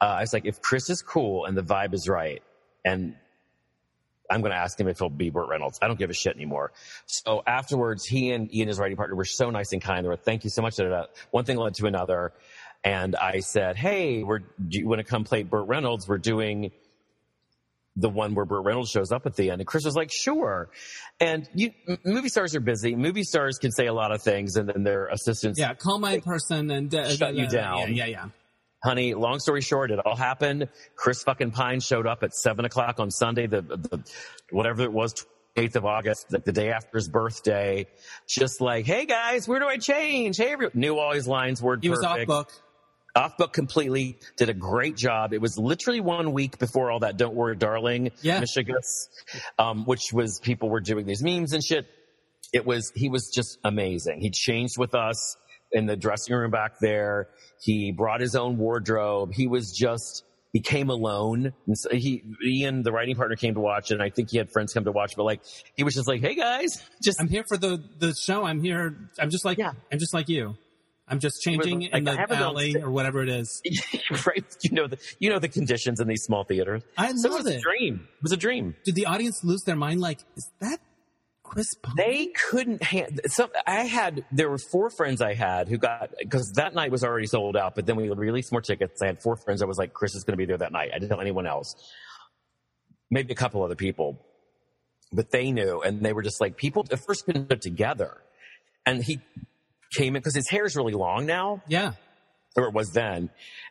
uh, 0.01 0.05
I 0.05 0.21
was 0.21 0.33
like, 0.33 0.45
if 0.45 0.61
Chris 0.61 0.89
is 0.89 1.03
cool 1.03 1.45
and 1.45 1.55
the 1.55 1.61
vibe 1.61 1.93
is 1.93 2.09
right, 2.09 2.41
and 2.83 3.15
I'm 4.31 4.41
going 4.41 4.51
to 4.51 4.57
ask 4.57 4.79
him 4.79 4.87
if 4.87 4.97
he'll 4.97 5.09
be 5.09 5.29
Burt 5.29 5.47
Reynolds. 5.47 5.77
I 5.81 5.87
don't 5.87 5.99
give 5.99 6.09
a 6.09 6.13
shit 6.13 6.35
anymore. 6.35 6.73
So 7.05 7.43
afterwards, 7.45 8.03
he 8.03 8.31
and 8.31 8.53
Ian, 8.53 8.67
his 8.67 8.79
writing 8.79 8.97
partner, 8.97 9.15
were 9.15 9.25
so 9.25 9.51
nice 9.51 9.73
and 9.73 9.81
kind. 9.81 10.03
They 10.03 10.09
were, 10.09 10.17
thank 10.17 10.43
you 10.43 10.49
so 10.49 10.63
much. 10.63 10.79
One 11.29 11.45
thing 11.45 11.57
led 11.57 11.75
to 11.75 11.85
another. 11.85 12.33
And 12.83 13.15
I 13.15 13.41
said, 13.41 13.75
hey, 13.75 14.23
we're, 14.23 14.39
do 14.39 14.79
you 14.79 14.87
want 14.87 14.99
to 14.99 15.05
come 15.05 15.23
play 15.23 15.43
Burt 15.43 15.67
Reynolds? 15.67 16.07
We're 16.07 16.17
doing 16.17 16.71
the 17.99 18.09
one 18.09 18.35
where 18.35 18.45
Burt 18.45 18.63
Reynolds 18.63 18.91
shows 18.91 19.11
up 19.11 19.25
at 19.25 19.35
the 19.35 19.49
end. 19.49 19.59
And 19.59 19.67
Chris 19.67 19.83
was 19.83 19.95
like, 19.95 20.11
sure. 20.13 20.69
And 21.19 21.49
you, 21.55 21.71
m- 21.89 21.97
movie 22.05 22.29
stars 22.29 22.55
are 22.55 22.59
busy. 22.59 22.95
Movie 22.95 23.23
stars 23.23 23.57
can 23.57 23.71
say 23.71 23.87
a 23.87 23.93
lot 23.93 24.11
of 24.11 24.21
things 24.21 24.55
and 24.55 24.69
then 24.69 24.83
their 24.83 25.07
assistants 25.07 25.59
Yeah. 25.59 25.73
Call 25.73 25.97
my 25.97 26.19
person 26.19 26.69
and 26.69 26.93
uh, 26.93 27.09
Shut 27.09 27.33
you 27.35 27.45
uh, 27.45 27.49
down. 27.49 27.77
Yeah. 27.93 28.05
Yeah. 28.05 28.05
yeah. 28.05 28.25
honey, 28.83 29.15
long 29.15 29.39
story 29.39 29.61
short, 29.61 29.89
it 29.89 29.97
all 30.05 30.15
happened. 30.15 30.69
Chris 30.95 31.23
fucking 31.23 31.51
Pine 31.51 31.79
showed 31.79 32.05
up 32.05 32.21
at 32.21 32.35
seven 32.35 32.65
o'clock 32.65 32.99
on 32.99 33.09
Sunday, 33.09 33.47
the, 33.47 33.61
the 33.63 34.03
whatever 34.51 34.83
it 34.83 34.93
was, 34.93 35.13
8th 35.55 35.75
of 35.77 35.85
August, 35.85 36.27
like 36.31 36.45
the 36.45 36.51
day 36.51 36.69
after 36.69 36.97
his 36.97 37.09
birthday. 37.09 37.87
Just 38.29 38.61
like, 38.61 38.85
hey 38.85 39.07
guys, 39.07 39.47
where 39.47 39.59
do 39.59 39.65
I 39.65 39.77
change? 39.77 40.37
Hey, 40.37 40.51
everyone. 40.53 40.73
Knew 40.75 40.99
all 40.99 41.13
his 41.13 41.27
lines, 41.27 41.59
were 41.63 41.79
He 41.81 41.89
was 41.89 42.03
off 42.03 42.11
perfect. 42.11 42.27
book. 42.27 42.51
Off 43.17 43.35
book 43.37 43.51
completely. 43.53 44.17
Did 44.37 44.49
a 44.49 44.53
great 44.53 44.95
job. 44.95 45.33
It 45.33 45.41
was 45.41 45.57
literally 45.57 45.99
one 46.01 46.31
week 46.33 46.59
before 46.59 46.91
all 46.91 46.99
that 46.99 47.17
"Don't 47.17 47.35
Worry, 47.35 47.55
Darling" 47.55 48.11
Yeah. 48.21 48.39
mishegas, 48.41 49.07
um, 49.59 49.85
which 49.85 50.13
was 50.13 50.39
people 50.39 50.69
were 50.69 50.81
doing 50.81 51.05
these 51.05 51.23
memes 51.23 51.53
and 51.53 51.63
shit. 51.63 51.87
It 52.53 52.65
was 52.65 52.91
he 52.95 53.09
was 53.09 53.29
just 53.33 53.57
amazing. 53.63 54.21
He 54.21 54.29
changed 54.29 54.77
with 54.77 54.95
us 54.95 55.35
in 55.71 55.85
the 55.85 55.95
dressing 55.97 56.35
room 56.35 56.51
back 56.51 56.79
there. 56.79 57.27
He 57.61 57.91
brought 57.91 58.21
his 58.21 58.35
own 58.35 58.57
wardrobe. 58.57 59.33
He 59.33 59.47
was 59.47 59.75
just 59.75 60.23
he 60.53 60.61
came 60.61 60.89
alone. 60.89 61.53
And 61.65 61.77
so 61.77 61.89
he 61.89 62.23
Ian, 62.45 62.83
the 62.83 62.91
writing 62.91 63.15
partner, 63.15 63.35
came 63.35 63.55
to 63.55 63.59
watch, 63.59 63.91
it, 63.91 63.95
and 63.95 64.03
I 64.03 64.09
think 64.11 64.29
he 64.31 64.37
had 64.37 64.49
friends 64.51 64.73
come 64.73 64.85
to 64.85 64.91
watch. 64.93 65.15
But 65.17 65.23
like 65.23 65.41
he 65.75 65.83
was 65.83 65.95
just 65.95 66.07
like, 66.07 66.21
"Hey 66.21 66.35
guys, 66.35 66.81
just 67.03 67.19
I'm 67.19 67.27
here 67.27 67.43
for 67.47 67.57
the 67.57 67.83
the 67.99 68.13
show. 68.13 68.45
I'm 68.45 68.61
here. 68.61 69.09
I'm 69.19 69.29
just 69.29 69.43
like 69.43 69.57
Yeah. 69.57 69.73
I'm 69.91 69.99
just 69.99 70.13
like 70.13 70.29
you. 70.29 70.55
I'm 71.07 71.19
just 71.19 71.41
changing 71.41 71.81
Like, 71.81 71.93
in 71.93 72.03
the 72.03 72.11
I 72.11 72.15
have 72.15 72.31
it 72.31 72.37
on 72.37 72.43
alley 72.43 72.75
or 72.75 72.91
whatever 72.91 73.23
it 73.23 73.29
is. 73.29 73.61
right? 74.27 74.43
You 74.61 74.71
know 74.71 74.87
the 74.87 74.97
you 75.19 75.29
know 75.29 75.39
the 75.39 75.47
conditions 75.47 75.99
in 75.99 76.07
these 76.07 76.23
small 76.23 76.43
theaters. 76.43 76.83
I 76.97 77.13
So 77.13 77.29
it 77.29 77.31
love 77.31 77.45
was 77.45 77.55
a 77.55 77.59
dream. 77.59 78.07
It 78.17 78.23
was 78.23 78.31
a 78.33 78.37
dream. 78.37 78.75
Did 78.83 78.95
the 78.95 79.05
audience 79.05 79.43
lose 79.43 79.61
their 79.63 79.77
mind? 79.77 80.01
Like, 80.01 80.19
is 80.35 80.51
that 80.59 80.79
Chris 81.43 81.73
Pine? 81.75 81.93
They 81.95 82.27
couldn't 82.49 82.83
hand 82.83 83.21
some. 83.27 83.49
I 83.65 83.85
had 83.85 84.25
there 84.33 84.49
were 84.49 84.57
four 84.57 84.89
friends 84.89 85.21
I 85.21 85.33
had 85.33 85.69
who 85.69 85.77
got 85.77 86.11
because 86.19 86.51
that 86.55 86.75
night 86.75 86.91
was 86.91 87.05
already 87.05 87.27
sold 87.27 87.55
out. 87.55 87.75
But 87.75 87.85
then 87.85 87.95
we 87.95 88.09
released 88.09 88.51
more 88.51 88.61
tickets. 88.61 89.01
I 89.01 89.05
had 89.05 89.21
four 89.21 89.37
friends. 89.37 89.61
I 89.61 89.65
was 89.65 89.77
like, 89.77 89.93
Chris 89.93 90.13
is 90.13 90.25
going 90.25 90.33
to 90.33 90.37
be 90.37 90.45
there 90.45 90.57
that 90.57 90.73
night. 90.73 90.89
I 90.93 90.99
didn't 90.99 91.09
tell 91.09 91.21
anyone 91.21 91.47
else. 91.47 91.73
Maybe 93.09 93.31
a 93.31 93.35
couple 93.35 93.63
other 93.63 93.75
people, 93.75 94.19
but 95.13 95.31
they 95.31 95.53
knew, 95.53 95.81
and 95.81 96.01
they 96.01 96.11
were 96.11 96.21
just 96.23 96.41
like 96.41 96.57
people 96.57 96.85
at 96.91 96.99
first 96.99 97.25
couldn't 97.25 97.47
put 97.47 97.59
it 97.59 97.61
together. 97.61 98.17
And 98.85 99.01
he 99.01 99.21
came 99.95 100.15
in 100.15 100.21
because 100.21 100.35
his 100.35 100.49
hair 100.49 100.65
is 100.65 100.75
really 100.75 100.93
long 100.93 101.25
now. 101.25 101.61
yeah. 101.67 101.93
or 102.55 102.65
it 102.65 102.73
was 102.73 102.91
then. 102.91 103.29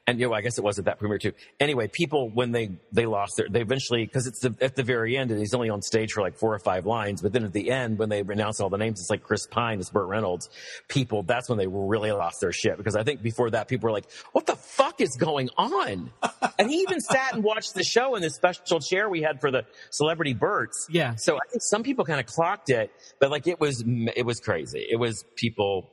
And 0.08 0.20
you 0.20 0.28
know, 0.28 0.32
I 0.32 0.40
guess 0.40 0.56
it 0.56 0.62
was 0.62 0.78
at 0.78 0.84
that 0.84 1.00
premiere 1.00 1.18
too. 1.18 1.32
Anyway, 1.58 1.88
people 1.88 2.30
when 2.30 2.52
they 2.52 2.70
they 2.92 3.06
lost 3.06 3.32
their 3.36 3.48
they 3.50 3.60
eventually 3.60 4.06
because 4.06 4.28
it's 4.28 4.38
the, 4.38 4.54
at 4.60 4.76
the 4.76 4.84
very 4.84 5.16
end 5.16 5.32
and 5.32 5.40
he's 5.40 5.52
only 5.52 5.68
on 5.68 5.82
stage 5.82 6.12
for 6.12 6.20
like 6.20 6.36
four 6.36 6.54
or 6.54 6.60
five 6.60 6.86
lines, 6.86 7.20
but 7.20 7.32
then 7.32 7.42
at 7.42 7.52
the 7.52 7.72
end 7.72 7.98
when 7.98 8.08
they 8.08 8.20
announce 8.20 8.60
all 8.60 8.70
the 8.70 8.76
names, 8.76 9.00
it's 9.00 9.10
like 9.10 9.24
Chris 9.24 9.48
Pine, 9.48 9.80
it's 9.80 9.90
Burt 9.90 10.06
Reynolds. 10.06 10.48
People, 10.86 11.24
that's 11.24 11.48
when 11.48 11.58
they 11.58 11.66
really 11.66 12.12
lost 12.12 12.40
their 12.40 12.52
shit 12.52 12.76
because 12.76 12.94
I 12.94 13.02
think 13.02 13.20
before 13.20 13.50
that 13.50 13.66
people 13.66 13.88
were 13.88 13.92
like, 13.92 14.08
"What 14.30 14.46
the 14.46 14.54
fuck 14.54 15.00
is 15.00 15.16
going 15.16 15.50
on?" 15.58 16.12
and 16.60 16.70
he 16.70 16.76
even 16.82 17.00
sat 17.00 17.34
and 17.34 17.42
watched 17.42 17.74
the 17.74 17.82
show 17.82 18.14
in 18.14 18.22
the 18.22 18.30
special 18.30 18.78
chair 18.78 19.10
we 19.10 19.22
had 19.22 19.40
for 19.40 19.50
the 19.50 19.64
celebrity 19.90 20.34
Burts. 20.34 20.86
Yeah. 20.88 21.16
So 21.16 21.34
I 21.34 21.50
think 21.50 21.62
some 21.62 21.82
people 21.82 22.04
kind 22.04 22.20
of 22.20 22.26
clocked 22.26 22.70
it, 22.70 22.92
but 23.18 23.32
like 23.32 23.48
it 23.48 23.58
was 23.58 23.82
it 24.14 24.24
was 24.24 24.38
crazy. 24.38 24.86
It 24.88 25.00
was 25.00 25.24
people, 25.34 25.90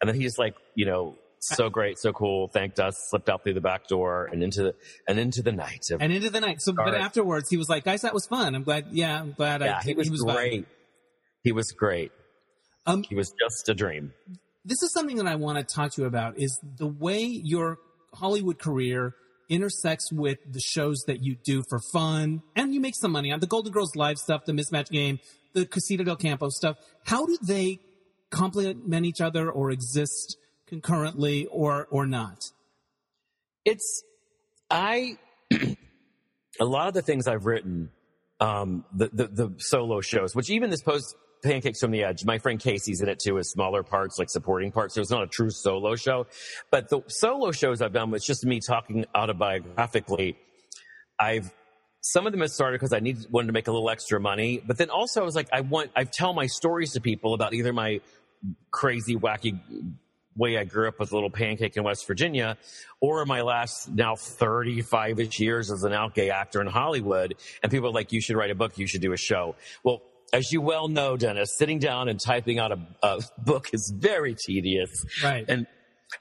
and 0.00 0.08
then 0.08 0.14
he 0.14 0.22
just 0.22 0.38
like 0.38 0.54
you 0.74 0.86
know 0.86 1.16
so 1.40 1.70
great, 1.70 1.98
so 1.98 2.12
cool, 2.12 2.48
thanked 2.48 2.78
us, 2.78 2.96
slipped 3.08 3.28
out 3.28 3.42
through 3.42 3.54
the 3.54 3.60
back 3.60 3.86
door 3.88 4.28
and 4.30 4.42
into 4.42 4.62
the 4.62 4.74
and 5.08 5.18
into 5.18 5.42
the 5.42 5.52
night. 5.52 5.86
And 5.98 6.12
into 6.12 6.30
the 6.30 6.40
night. 6.40 6.60
So, 6.60 6.72
but 6.72 6.94
afterwards, 6.94 7.48
he 7.48 7.56
was 7.56 7.68
like, 7.68 7.84
guys, 7.84 8.02
that 8.02 8.14
was 8.14 8.26
fun. 8.26 8.54
I'm 8.54 8.62
glad. 8.62 8.88
Yeah, 8.90 9.20
I'm 9.20 9.32
glad. 9.32 9.62
yeah, 9.62 9.78
I, 9.78 9.82
he 9.82 9.94
was, 9.94 10.08
fine." 10.08 10.34
great. 10.34 10.66
He 11.42 11.52
was 11.52 11.72
great. 11.72 12.12
Um, 12.86 13.04
He 13.08 13.14
was 13.14 13.32
just 13.40 13.68
a 13.68 13.74
dream. 13.74 14.12
this 14.64 14.82
is 14.82 14.92
something 14.92 15.16
that 15.16 15.26
I 15.26 15.36
want 15.36 15.58
to 15.58 15.74
talk 15.74 15.92
to 15.94 16.02
you 16.02 16.06
about 16.06 16.38
is 16.38 16.58
the 16.76 16.86
way 16.86 17.22
your 17.22 17.78
Hollywood 18.14 18.58
career 18.58 19.14
intersects 19.48 20.12
with 20.12 20.38
the 20.50 20.60
shows 20.60 21.02
that 21.06 21.22
you 21.22 21.36
do 21.44 21.62
for 21.68 21.80
fun 21.92 22.42
and 22.54 22.74
you 22.74 22.80
make 22.80 22.94
some 22.94 23.10
money 23.12 23.32
on 23.32 23.40
the 23.40 23.46
Golden 23.46 23.72
Girls 23.72 23.96
live 23.96 24.18
stuff, 24.18 24.44
the 24.44 24.52
mismatch 24.52 24.90
game, 24.90 25.18
the 25.54 25.66
Casita 25.66 26.04
del 26.04 26.16
Campo 26.16 26.48
stuff. 26.50 26.76
How 27.04 27.26
do 27.26 27.36
they 27.42 27.80
complement 28.30 29.06
each 29.06 29.20
other 29.20 29.50
or 29.50 29.70
exist 29.70 30.36
concurrently 30.66 31.46
or, 31.46 31.86
or 31.90 32.06
not? 32.06 32.44
It's 33.64 34.02
I 34.70 35.18
a 36.60 36.64
lot 36.64 36.88
of 36.88 36.94
the 36.94 37.02
things 37.02 37.26
I've 37.26 37.44
written, 37.44 37.90
um, 38.38 38.84
the, 38.94 39.10
the 39.12 39.26
the 39.26 39.54
solo 39.58 40.00
shows, 40.00 40.34
which 40.34 40.50
even 40.50 40.70
this 40.70 40.82
post 40.82 41.14
Pancakes 41.42 41.80
from 41.80 41.90
the 41.90 42.04
Edge, 42.04 42.24
my 42.24 42.38
friend 42.38 42.60
Casey's 42.60 43.00
in 43.00 43.08
it 43.08 43.18
too, 43.18 43.38
as 43.38 43.48
smaller 43.48 43.82
parts, 43.82 44.18
like 44.18 44.30
supporting 44.30 44.72
parts. 44.72 44.94
So 44.94 45.00
it's 45.00 45.10
not 45.10 45.22
a 45.22 45.26
true 45.26 45.50
solo 45.50 45.96
show. 45.96 46.26
But 46.70 46.88
the 46.88 47.00
solo 47.08 47.52
shows 47.52 47.82
I've 47.82 47.92
done, 47.92 48.12
it's 48.14 48.26
just 48.26 48.44
me 48.44 48.60
talking 48.60 49.06
autobiographically. 49.14 50.36
I've 51.18 51.52
some 52.02 52.26
of 52.26 52.32
them 52.32 52.40
have 52.40 52.50
started 52.50 52.78
because 52.78 52.94
I 52.94 53.00
needed 53.00 53.26
wanted 53.30 53.48
to 53.48 53.52
make 53.52 53.68
a 53.68 53.72
little 53.72 53.90
extra 53.90 54.20
money, 54.20 54.62
but 54.66 54.78
then 54.78 54.90
also 54.90 55.20
I 55.20 55.24
was 55.24 55.34
like, 55.34 55.48
I 55.52 55.60
want 55.60 55.90
I 55.96 56.04
tell 56.04 56.32
my 56.32 56.46
stories 56.46 56.92
to 56.92 57.00
people 57.00 57.34
about 57.34 57.52
either 57.52 57.72
my 57.72 58.00
crazy, 58.70 59.16
wacky 59.16 59.58
way 60.36 60.56
I 60.56 60.64
grew 60.64 60.88
up 60.88 60.98
with 60.98 61.12
a 61.12 61.14
little 61.14 61.30
pancake 61.30 61.76
in 61.76 61.84
West 61.84 62.06
Virginia, 62.06 62.56
or 63.00 63.24
my 63.26 63.42
last 63.42 63.90
now 63.90 64.16
35 64.16 65.20
ish 65.20 65.40
years 65.40 65.70
as 65.70 65.84
an 65.84 65.92
out 65.92 66.14
gay 66.14 66.30
actor 66.30 66.60
in 66.60 66.66
Hollywood. 66.66 67.34
And 67.62 67.70
people 67.70 67.88
are 67.88 67.92
like, 67.92 68.12
you 68.12 68.20
should 68.20 68.36
write 68.36 68.50
a 68.50 68.54
book, 68.54 68.78
you 68.78 68.86
should 68.86 69.02
do 69.02 69.12
a 69.12 69.16
show. 69.16 69.56
Well, 69.84 70.02
as 70.32 70.52
you 70.52 70.60
well 70.60 70.88
know, 70.88 71.16
Dennis, 71.16 71.56
sitting 71.56 71.78
down 71.78 72.08
and 72.08 72.20
typing 72.20 72.58
out 72.58 72.72
a, 72.72 72.78
a 73.02 73.20
book 73.38 73.68
is 73.72 73.92
very 73.94 74.34
tedious. 74.34 75.04
Right. 75.22 75.44
And, 75.48 75.66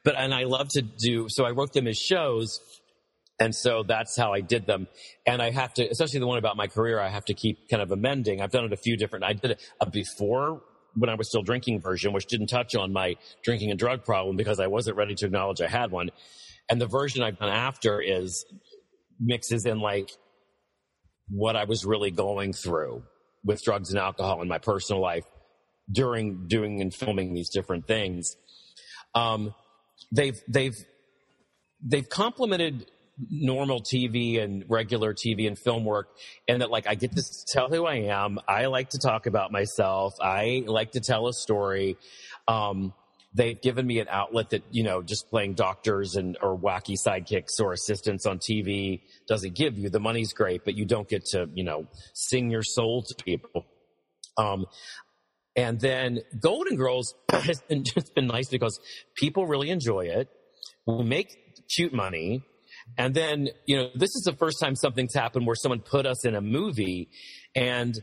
but, 0.03 0.15
and 0.17 0.33
I 0.33 0.43
love 0.43 0.69
to 0.69 0.81
do, 0.81 1.27
so 1.29 1.45
I 1.45 1.51
wrote 1.51 1.73
them 1.73 1.87
as 1.87 1.97
shows. 1.97 2.59
And 3.39 3.55
so 3.55 3.83
that's 3.83 4.17
how 4.17 4.33
I 4.33 4.41
did 4.41 4.65
them. 4.65 4.87
And 5.25 5.41
I 5.41 5.51
have 5.51 5.73
to, 5.75 5.87
especially 5.87 6.19
the 6.19 6.27
one 6.27 6.37
about 6.37 6.57
my 6.57 6.67
career, 6.67 6.99
I 6.99 7.07
have 7.07 7.23
to 7.25 7.33
keep 7.33 7.69
kind 7.69 7.81
of 7.81 7.91
amending. 7.91 8.41
I've 8.41 8.51
done 8.51 8.65
it 8.65 8.73
a 8.73 8.77
few 8.77 8.97
different, 8.97 9.23
I 9.23 9.33
did 9.33 9.51
it 9.51 9.61
a 9.79 9.89
before 9.89 10.61
when 10.95 11.09
I 11.09 11.15
was 11.15 11.29
still 11.29 11.41
drinking 11.41 11.81
version, 11.81 12.13
which 12.13 12.25
didn't 12.25 12.47
touch 12.47 12.75
on 12.75 12.91
my 12.93 13.15
drinking 13.43 13.69
and 13.71 13.79
drug 13.79 14.03
problem 14.03 14.35
because 14.35 14.59
I 14.59 14.67
wasn't 14.67 14.97
ready 14.97 15.15
to 15.15 15.25
acknowledge 15.25 15.61
I 15.61 15.67
had 15.67 15.91
one. 15.91 16.09
And 16.69 16.79
the 16.79 16.87
version 16.87 17.23
I've 17.23 17.39
done 17.39 17.49
after 17.49 18.01
is 18.01 18.45
mixes 19.19 19.65
in 19.65 19.79
like 19.79 20.11
what 21.29 21.55
I 21.55 21.65
was 21.65 21.85
really 21.85 22.11
going 22.11 22.53
through 22.53 23.03
with 23.43 23.63
drugs 23.63 23.89
and 23.89 23.99
alcohol 23.99 24.41
in 24.41 24.47
my 24.47 24.57
personal 24.57 25.01
life 25.01 25.25
during 25.91 26.47
doing 26.47 26.81
and 26.81 26.93
filming 26.93 27.33
these 27.33 27.49
different 27.49 27.87
things. 27.87 28.35
Um, 29.15 29.53
they've, 30.11 30.39
they've, 30.47 30.77
they've 31.81 32.07
complemented 32.07 32.85
normal 33.29 33.81
TV 33.81 34.41
and 34.41 34.63
regular 34.67 35.13
TV 35.13 35.47
and 35.47 35.57
film 35.57 35.83
work 35.83 36.09
and 36.47 36.61
that 36.61 36.69
like 36.69 36.87
I 36.87 36.95
get 36.95 37.15
to 37.15 37.23
tell 37.51 37.69
who 37.69 37.85
I 37.85 37.95
am. 37.95 38.39
I 38.47 38.67
like 38.67 38.89
to 38.91 38.99
talk 38.99 39.25
about 39.25 39.51
myself. 39.51 40.13
I 40.21 40.63
like 40.65 40.91
to 40.91 40.99
tell 40.99 41.27
a 41.27 41.33
story. 41.33 41.97
Um, 42.47 42.93
they've 43.33 43.61
given 43.61 43.85
me 43.85 43.99
an 43.99 44.07
outlet 44.09 44.51
that, 44.51 44.63
you 44.71 44.83
know, 44.83 45.01
just 45.01 45.29
playing 45.29 45.53
doctors 45.53 46.15
and 46.15 46.37
or 46.41 46.57
wacky 46.57 46.95
sidekicks 46.95 47.59
or 47.59 47.73
assistants 47.73 48.25
on 48.25 48.39
TV 48.39 49.01
doesn't 49.27 49.55
give 49.55 49.77
you. 49.77 49.89
The 49.89 49.99
money's 49.99 50.33
great, 50.33 50.65
but 50.65 50.75
you 50.75 50.85
don't 50.85 51.07
get 51.07 51.25
to, 51.31 51.49
you 51.53 51.63
know, 51.63 51.87
sing 52.13 52.49
your 52.49 52.63
soul 52.63 53.03
to 53.03 53.23
people. 53.23 53.65
Um, 54.37 54.65
and 55.55 55.79
then 55.79 56.21
Golden 56.39 56.77
Girls 56.77 57.13
has 57.29 57.61
been, 57.61 57.83
just 57.95 58.15
been 58.15 58.27
nice 58.27 58.49
because 58.49 58.79
people 59.15 59.45
really 59.45 59.69
enjoy 59.69 60.05
it. 60.05 60.29
We 60.87 61.03
make 61.03 61.65
cute 61.75 61.93
money. 61.93 62.43
And 62.97 63.13
then, 63.13 63.49
you 63.65 63.77
know, 63.77 63.89
this 63.95 64.15
is 64.15 64.23
the 64.23 64.33
first 64.33 64.59
time 64.59 64.75
something's 64.75 65.13
happened 65.13 65.45
where 65.45 65.55
someone 65.55 65.79
put 65.79 66.05
us 66.05 66.25
in 66.25 66.35
a 66.35 66.41
movie 66.41 67.09
and 67.55 67.95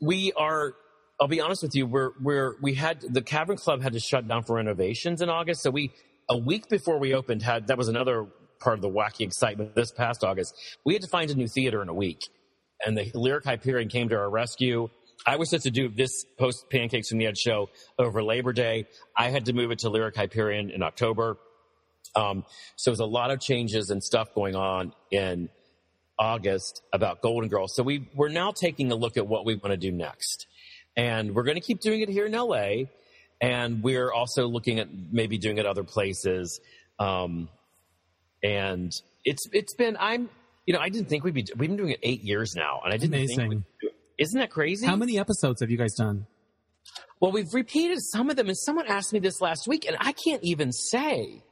we 0.00 0.32
are, 0.32 0.74
I'll 1.20 1.28
be 1.28 1.40
honest 1.40 1.62
with 1.62 1.74
you, 1.74 1.86
we're, 1.86 2.10
we're, 2.20 2.56
we 2.60 2.74
had, 2.74 3.00
the 3.00 3.22
Cavern 3.22 3.56
Club 3.56 3.82
had 3.82 3.92
to 3.92 4.00
shut 4.00 4.26
down 4.26 4.42
for 4.42 4.56
renovations 4.56 5.22
in 5.22 5.28
August. 5.28 5.62
So 5.62 5.70
we, 5.70 5.92
a 6.28 6.36
week 6.36 6.68
before 6.68 6.98
we 6.98 7.14
opened 7.14 7.42
had, 7.42 7.68
that 7.68 7.78
was 7.78 7.88
another 7.88 8.26
part 8.60 8.78
of 8.78 8.82
the 8.82 8.88
wacky 8.88 9.20
excitement 9.20 9.74
this 9.74 9.92
past 9.92 10.24
August. 10.24 10.54
We 10.84 10.94
had 10.94 11.02
to 11.02 11.08
find 11.08 11.30
a 11.30 11.34
new 11.34 11.48
theater 11.48 11.82
in 11.82 11.88
a 11.88 11.94
week 11.94 12.20
and 12.84 12.96
the 12.96 13.10
Lyric 13.14 13.44
Hyperion 13.44 13.88
came 13.88 14.08
to 14.08 14.16
our 14.16 14.30
rescue. 14.30 14.88
I 15.26 15.36
was 15.36 15.50
supposed 15.50 15.64
to 15.64 15.70
do 15.70 15.88
this 15.88 16.24
post 16.38 16.68
Pancakes 16.70 17.08
from 17.08 17.18
the 17.18 17.26
Edge 17.26 17.38
show 17.38 17.70
over 17.98 18.22
Labor 18.22 18.52
Day. 18.52 18.86
I 19.16 19.30
had 19.30 19.46
to 19.46 19.52
move 19.52 19.70
it 19.70 19.80
to 19.80 19.90
Lyric 19.90 20.16
Hyperion 20.16 20.70
in 20.70 20.82
October. 20.82 21.38
Um, 22.14 22.44
so 22.76 22.90
there's 22.90 23.00
a 23.00 23.06
lot 23.06 23.30
of 23.30 23.40
changes 23.40 23.90
and 23.90 24.02
stuff 24.02 24.34
going 24.34 24.54
on 24.54 24.92
in 25.10 25.48
August 26.18 26.82
about 26.92 27.22
Golden 27.22 27.48
Girls. 27.48 27.74
So 27.74 27.82
we, 27.82 28.08
we're 28.14 28.28
now 28.28 28.52
taking 28.52 28.92
a 28.92 28.94
look 28.94 29.16
at 29.16 29.26
what 29.26 29.44
we 29.44 29.54
want 29.54 29.72
to 29.72 29.76
do 29.76 29.90
next. 29.90 30.46
And 30.96 31.34
we're 31.34 31.44
going 31.44 31.56
to 31.56 31.62
keep 31.62 31.80
doing 31.80 32.00
it 32.00 32.08
here 32.08 32.26
in 32.26 32.32
LA. 32.32 32.84
And 33.40 33.82
we're 33.82 34.12
also 34.12 34.46
looking 34.46 34.78
at 34.78 34.88
maybe 35.10 35.38
doing 35.38 35.58
it 35.58 35.66
other 35.66 35.84
places. 35.84 36.60
Um, 36.98 37.48
and 38.42 38.92
it's, 39.24 39.48
it's 39.52 39.74
been, 39.74 39.96
I'm, 39.98 40.28
you 40.66 40.74
know, 40.74 40.80
I 40.80 40.90
didn't 40.90 41.08
think 41.08 41.24
we'd 41.24 41.34
be, 41.34 41.46
we've 41.56 41.68
been 41.68 41.76
doing 41.76 41.90
it 41.90 42.00
eight 42.02 42.22
years 42.22 42.54
now. 42.54 42.80
And 42.84 42.92
I 42.92 42.98
didn't 42.98 43.12
think, 43.12 43.38
Amazing. 43.38 43.64
it. 43.80 43.94
isn't 44.18 44.38
that 44.38 44.50
crazy? 44.50 44.86
How 44.86 44.96
many 44.96 45.18
episodes 45.18 45.60
have 45.60 45.70
you 45.70 45.78
guys 45.78 45.94
done? 45.94 46.26
Well, 47.20 47.32
we've 47.32 47.52
repeated 47.52 47.98
some 48.00 48.30
of 48.30 48.36
them, 48.36 48.48
and 48.48 48.58
someone 48.58 48.86
asked 48.88 49.12
me 49.12 49.20
this 49.20 49.40
last 49.40 49.68
week, 49.68 49.86
and 49.86 49.96
I 50.00 50.12
can't 50.12 50.42
even 50.42 50.72
say. 50.72 51.42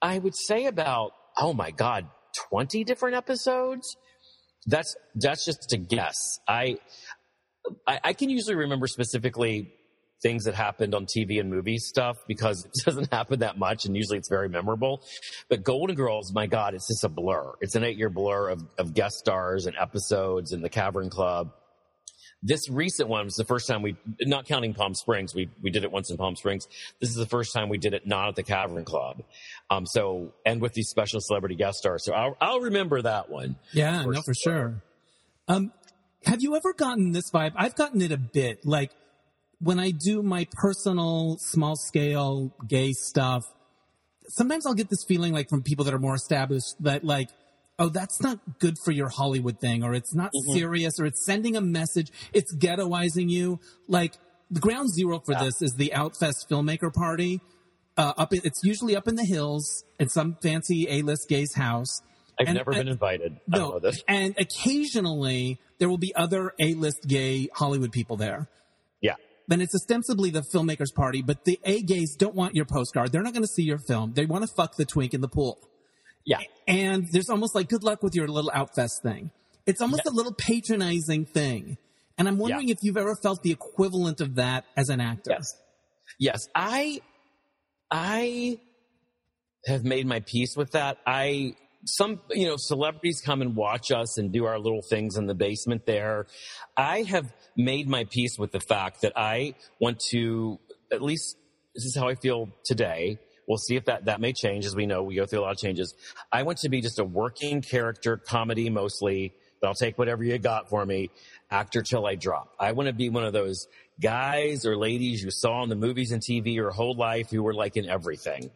I 0.00 0.18
would 0.18 0.36
say 0.36 0.66
about, 0.66 1.12
oh 1.36 1.52
my 1.52 1.70
God, 1.70 2.06
20 2.50 2.84
different 2.84 3.16
episodes? 3.16 3.96
That's, 4.66 4.94
that's 5.14 5.44
just 5.44 5.72
a 5.72 5.78
guess. 5.78 6.16
I, 6.46 6.78
I, 7.86 8.00
I 8.04 8.12
can 8.12 8.30
usually 8.30 8.56
remember 8.56 8.86
specifically 8.86 9.72
things 10.22 10.44
that 10.44 10.54
happened 10.54 10.94
on 10.94 11.06
TV 11.06 11.38
and 11.40 11.48
movie 11.50 11.78
stuff 11.78 12.18
because 12.26 12.64
it 12.64 12.72
doesn't 12.84 13.12
happen 13.12 13.40
that 13.40 13.58
much 13.58 13.84
and 13.84 13.96
usually 13.96 14.18
it's 14.18 14.28
very 14.28 14.48
memorable. 14.48 15.02
But 15.48 15.62
Golden 15.62 15.96
Girls, 15.96 16.32
my 16.32 16.46
God, 16.46 16.74
it's 16.74 16.88
just 16.88 17.04
a 17.04 17.08
blur. 17.08 17.52
It's 17.60 17.74
an 17.74 17.84
eight 17.84 17.96
year 17.96 18.10
blur 18.10 18.50
of, 18.50 18.62
of 18.78 18.94
guest 18.94 19.16
stars 19.16 19.66
and 19.66 19.76
episodes 19.78 20.52
and 20.52 20.62
the 20.62 20.68
Cavern 20.68 21.10
Club. 21.10 21.52
This 22.42 22.70
recent 22.70 23.08
one 23.08 23.24
was 23.24 23.34
the 23.34 23.44
first 23.44 23.66
time 23.66 23.82
we, 23.82 23.96
not 24.20 24.46
counting 24.46 24.72
Palm 24.72 24.94
Springs, 24.94 25.34
we, 25.34 25.50
we 25.60 25.70
did 25.70 25.82
it 25.82 25.90
once 25.90 26.08
in 26.10 26.16
Palm 26.16 26.36
Springs. 26.36 26.68
This 27.00 27.10
is 27.10 27.16
the 27.16 27.26
first 27.26 27.52
time 27.52 27.68
we 27.68 27.78
did 27.78 27.94
it 27.94 28.06
not 28.06 28.28
at 28.28 28.36
the 28.36 28.44
Cavern 28.44 28.84
Club. 28.84 29.22
Um, 29.70 29.86
so, 29.86 30.32
and 30.46 30.60
with 30.60 30.72
these 30.72 30.88
special 30.88 31.20
celebrity 31.20 31.56
guest 31.56 31.78
stars. 31.78 32.04
So 32.04 32.12
I'll, 32.12 32.36
I'll 32.40 32.60
remember 32.60 33.02
that 33.02 33.28
one. 33.28 33.56
Yeah, 33.72 34.04
For 34.04 34.12
no, 34.12 34.22
for 34.22 34.34
sure. 34.34 34.82
Um, 35.48 35.72
have 36.26 36.40
you 36.40 36.54
ever 36.54 36.72
gotten 36.74 37.10
this 37.10 37.30
vibe? 37.32 37.52
I've 37.56 37.74
gotten 37.74 38.02
it 38.02 38.12
a 38.12 38.16
bit. 38.16 38.64
Like 38.64 38.92
when 39.60 39.80
I 39.80 39.90
do 39.90 40.22
my 40.22 40.46
personal 40.52 41.38
small 41.40 41.74
scale 41.74 42.52
gay 42.68 42.92
stuff, 42.92 43.44
sometimes 44.28 44.64
I'll 44.64 44.74
get 44.74 44.90
this 44.90 45.04
feeling 45.08 45.32
like 45.32 45.48
from 45.48 45.62
people 45.62 45.84
that 45.86 45.94
are 45.94 45.98
more 45.98 46.14
established 46.14 46.74
that 46.80 47.02
like, 47.02 47.30
oh, 47.78 47.88
that's 47.88 48.20
not 48.20 48.38
good 48.58 48.76
for 48.84 48.90
your 48.92 49.08
Hollywood 49.08 49.60
thing, 49.60 49.82
or 49.84 49.94
it's 49.94 50.14
not 50.14 50.30
Mm-hmm. 50.32 50.52
serious, 50.58 50.98
or 50.98 51.06
it's 51.06 51.24
sending 51.24 51.56
a 51.56 51.60
message, 51.60 52.10
it's 52.32 52.54
ghettoizing 52.54 53.30
you. 53.30 53.60
Like 53.86 54.14
the 54.50 54.60
ground 54.60 54.92
zero 54.92 55.20
for 55.20 55.32
Yeah. 55.32 55.44
this 55.44 55.62
is 55.62 55.74
the 55.74 55.92
Outfest 55.94 56.48
filmmaker 56.50 56.92
party. 56.92 57.40
Uh, 57.96 58.12
up, 58.16 58.32
in, 58.32 58.40
it's 58.44 58.62
usually 58.62 58.94
up 58.96 59.08
in 59.08 59.16
the 59.16 59.24
hills 59.24 59.84
in 59.98 60.08
some 60.08 60.36
fancy 60.40 60.86
A-list 60.88 61.28
gay's 61.28 61.54
house. 61.54 62.00
I've 62.40 62.46
And 62.46 62.56
never 62.56 62.72
been 62.72 62.86
invited. 62.86 63.32
I 63.52 63.56
don't 63.58 63.60
know 63.68 63.72
No, 63.74 63.78
this. 63.80 64.02
and 64.06 64.34
occasionally 64.38 65.58
there 65.78 65.88
will 65.88 65.98
be 65.98 66.14
other 66.14 66.52
A-list 66.60 67.06
gay 67.08 67.48
Hollywood 67.54 67.90
people 67.92 68.16
there. 68.16 68.48
Yeah. 69.00 69.14
Then 69.48 69.60
it's 69.60 69.74
ostensibly 69.74 70.30
the 70.30 70.42
filmmakers 70.42 70.94
party, 70.94 71.22
but 71.22 71.44
the 71.44 71.58
A 71.64 71.82
gays 71.82 72.14
don't 72.16 72.34
want 72.36 72.54
your 72.54 72.64
postcard. 72.66 73.10
They're 73.12 73.22
not 73.22 73.32
going 73.32 73.42
to 73.44 73.48
see 73.52 73.62
your 73.64 73.78
film. 73.78 74.12
They 74.14 74.26
want 74.26 74.46
to 74.46 74.52
fuck 74.54 74.76
the 74.76 74.84
twink 74.84 75.14
in 75.14 75.20
the 75.20 75.28
pool. 75.28 75.58
Yeah. 76.24 76.40
And 76.66 77.06
there's 77.12 77.30
almost 77.30 77.54
like 77.54 77.68
good 77.68 77.82
luck 77.84 78.02
with 78.02 78.14
your 78.14 78.28
little 78.28 78.50
outfest 78.54 79.02
thing. 79.02 79.30
It's 79.66 79.80
almost 79.80 80.06
a 80.06 80.10
little 80.10 80.32
patronizing 80.34 81.24
thing. 81.26 81.78
And 82.16 82.26
I'm 82.28 82.38
wondering 82.38 82.68
Yeah. 82.68 82.72
if 82.72 82.78
you've 82.82 82.96
ever 82.96 83.14
felt 83.22 83.42
the 83.42 83.50
equivalent 83.52 84.20
of 84.20 84.34
that 84.36 84.64
as 84.76 84.88
an 84.88 85.00
actor. 85.00 85.30
Yes. 85.30 85.54
Yes. 86.18 86.48
I, 86.54 87.00
I 87.90 88.58
have 89.66 89.84
made 89.84 90.06
my 90.06 90.20
peace 90.20 90.56
with 90.56 90.72
that. 90.72 90.98
I, 91.06 91.54
some, 91.84 92.20
you 92.30 92.46
know, 92.48 92.56
celebrities 92.56 93.22
come 93.24 93.40
and 93.40 93.54
watch 93.54 93.90
us 93.92 94.18
and 94.18 94.32
do 94.32 94.44
our 94.46 94.58
little 94.58 94.82
things 94.82 95.16
in 95.16 95.26
the 95.26 95.34
basement 95.34 95.86
there. 95.86 96.26
I 96.76 97.02
have 97.02 97.32
made 97.56 97.88
my 97.88 98.04
peace 98.04 98.36
with 98.38 98.52
the 98.52 98.60
fact 98.60 99.02
that 99.02 99.12
I 99.16 99.54
want 99.80 100.00
to, 100.10 100.58
at 100.90 101.02
least 101.02 101.36
this 101.74 101.84
is 101.84 101.96
how 101.96 102.08
I 102.08 102.14
feel 102.16 102.48
today. 102.64 103.18
We'll 103.48 103.58
see 103.58 103.76
if 103.76 103.86
that, 103.86 104.04
that 104.04 104.20
may 104.20 104.32
change. 104.32 104.66
As 104.66 104.76
we 104.76 104.86
know, 104.86 105.02
we 105.02 105.14
go 105.16 105.26
through 105.26 105.40
a 105.40 105.42
lot 105.42 105.52
of 105.52 105.58
changes. 105.58 105.94
I 106.30 106.42
want 106.42 106.58
to 106.58 106.68
be 106.68 106.80
just 106.80 106.98
a 106.98 107.04
working 107.04 107.62
character 107.62 108.18
comedy 108.18 108.68
mostly, 108.68 109.32
but 109.60 109.68
I'll 109.68 109.74
take 109.74 109.98
whatever 109.98 110.22
you 110.22 110.38
got 110.38 110.68
for 110.68 110.84
me 110.84 111.10
actor 111.50 111.82
till 111.82 112.06
I 112.06 112.14
drop. 112.14 112.52
I 112.60 112.72
want 112.72 112.88
to 112.88 112.92
be 112.92 113.08
one 113.08 113.24
of 113.24 113.32
those 113.32 113.66
guys 114.00 114.66
or 114.66 114.76
ladies 114.76 115.22
you 115.22 115.30
saw 115.30 115.62
in 115.62 115.70
the 115.70 115.76
movies 115.76 116.12
and 116.12 116.22
TV 116.22 116.54
your 116.54 116.70
whole 116.70 116.94
life 116.94 117.30
who 117.30 117.42
were 117.42 117.54
like 117.54 117.76
in 117.76 117.88
everything. 117.88 118.50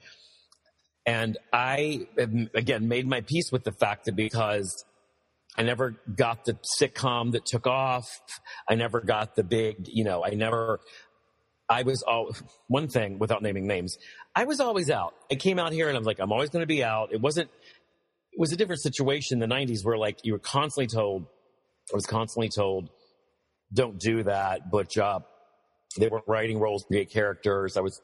And 1.04 1.36
I, 1.52 2.06
again, 2.54 2.86
made 2.86 3.06
my 3.06 3.22
peace 3.22 3.50
with 3.50 3.64
the 3.64 3.72
fact 3.72 4.04
that 4.04 4.14
because 4.14 4.84
I 5.56 5.62
never 5.62 5.96
got 6.14 6.44
the 6.44 6.58
sitcom 6.80 7.32
that 7.32 7.44
took 7.44 7.66
off, 7.66 8.08
I 8.68 8.74
never 8.74 9.00
got 9.00 9.34
the 9.34 9.42
big, 9.42 9.88
you 9.88 10.04
know, 10.04 10.24
I 10.24 10.30
never, 10.30 10.80
I 11.68 11.82
was 11.82 12.02
all, 12.02 12.34
one 12.68 12.88
thing 12.88 13.18
without 13.18 13.42
naming 13.42 13.66
names, 13.66 13.98
I 14.34 14.44
was 14.44 14.60
always 14.60 14.90
out. 14.90 15.14
I 15.30 15.34
came 15.34 15.58
out 15.58 15.72
here 15.72 15.88
and 15.88 15.96
I 15.96 15.98
was 15.98 16.06
like, 16.06 16.18
I'm 16.18 16.32
always 16.32 16.50
going 16.50 16.62
to 16.62 16.66
be 16.66 16.82
out. 16.82 17.12
It 17.12 17.20
wasn't, 17.20 17.50
it 18.32 18.40
was 18.40 18.52
a 18.52 18.56
different 18.56 18.80
situation 18.80 19.42
in 19.42 19.48
the 19.48 19.54
90s 19.54 19.84
where 19.84 19.98
like 19.98 20.18
you 20.24 20.32
were 20.32 20.38
constantly 20.38 20.86
told, 20.86 21.26
I 21.92 21.94
was 21.94 22.06
constantly 22.06 22.48
told, 22.48 22.88
don't 23.74 23.98
do 23.98 24.22
that, 24.22 24.70
butch 24.70 24.96
up. 24.98 25.28
They 25.98 26.08
weren't 26.08 26.24
writing 26.26 26.58
roles 26.58 26.86
gay 26.90 27.04
characters. 27.04 27.76
I 27.76 27.80
was 27.80 28.00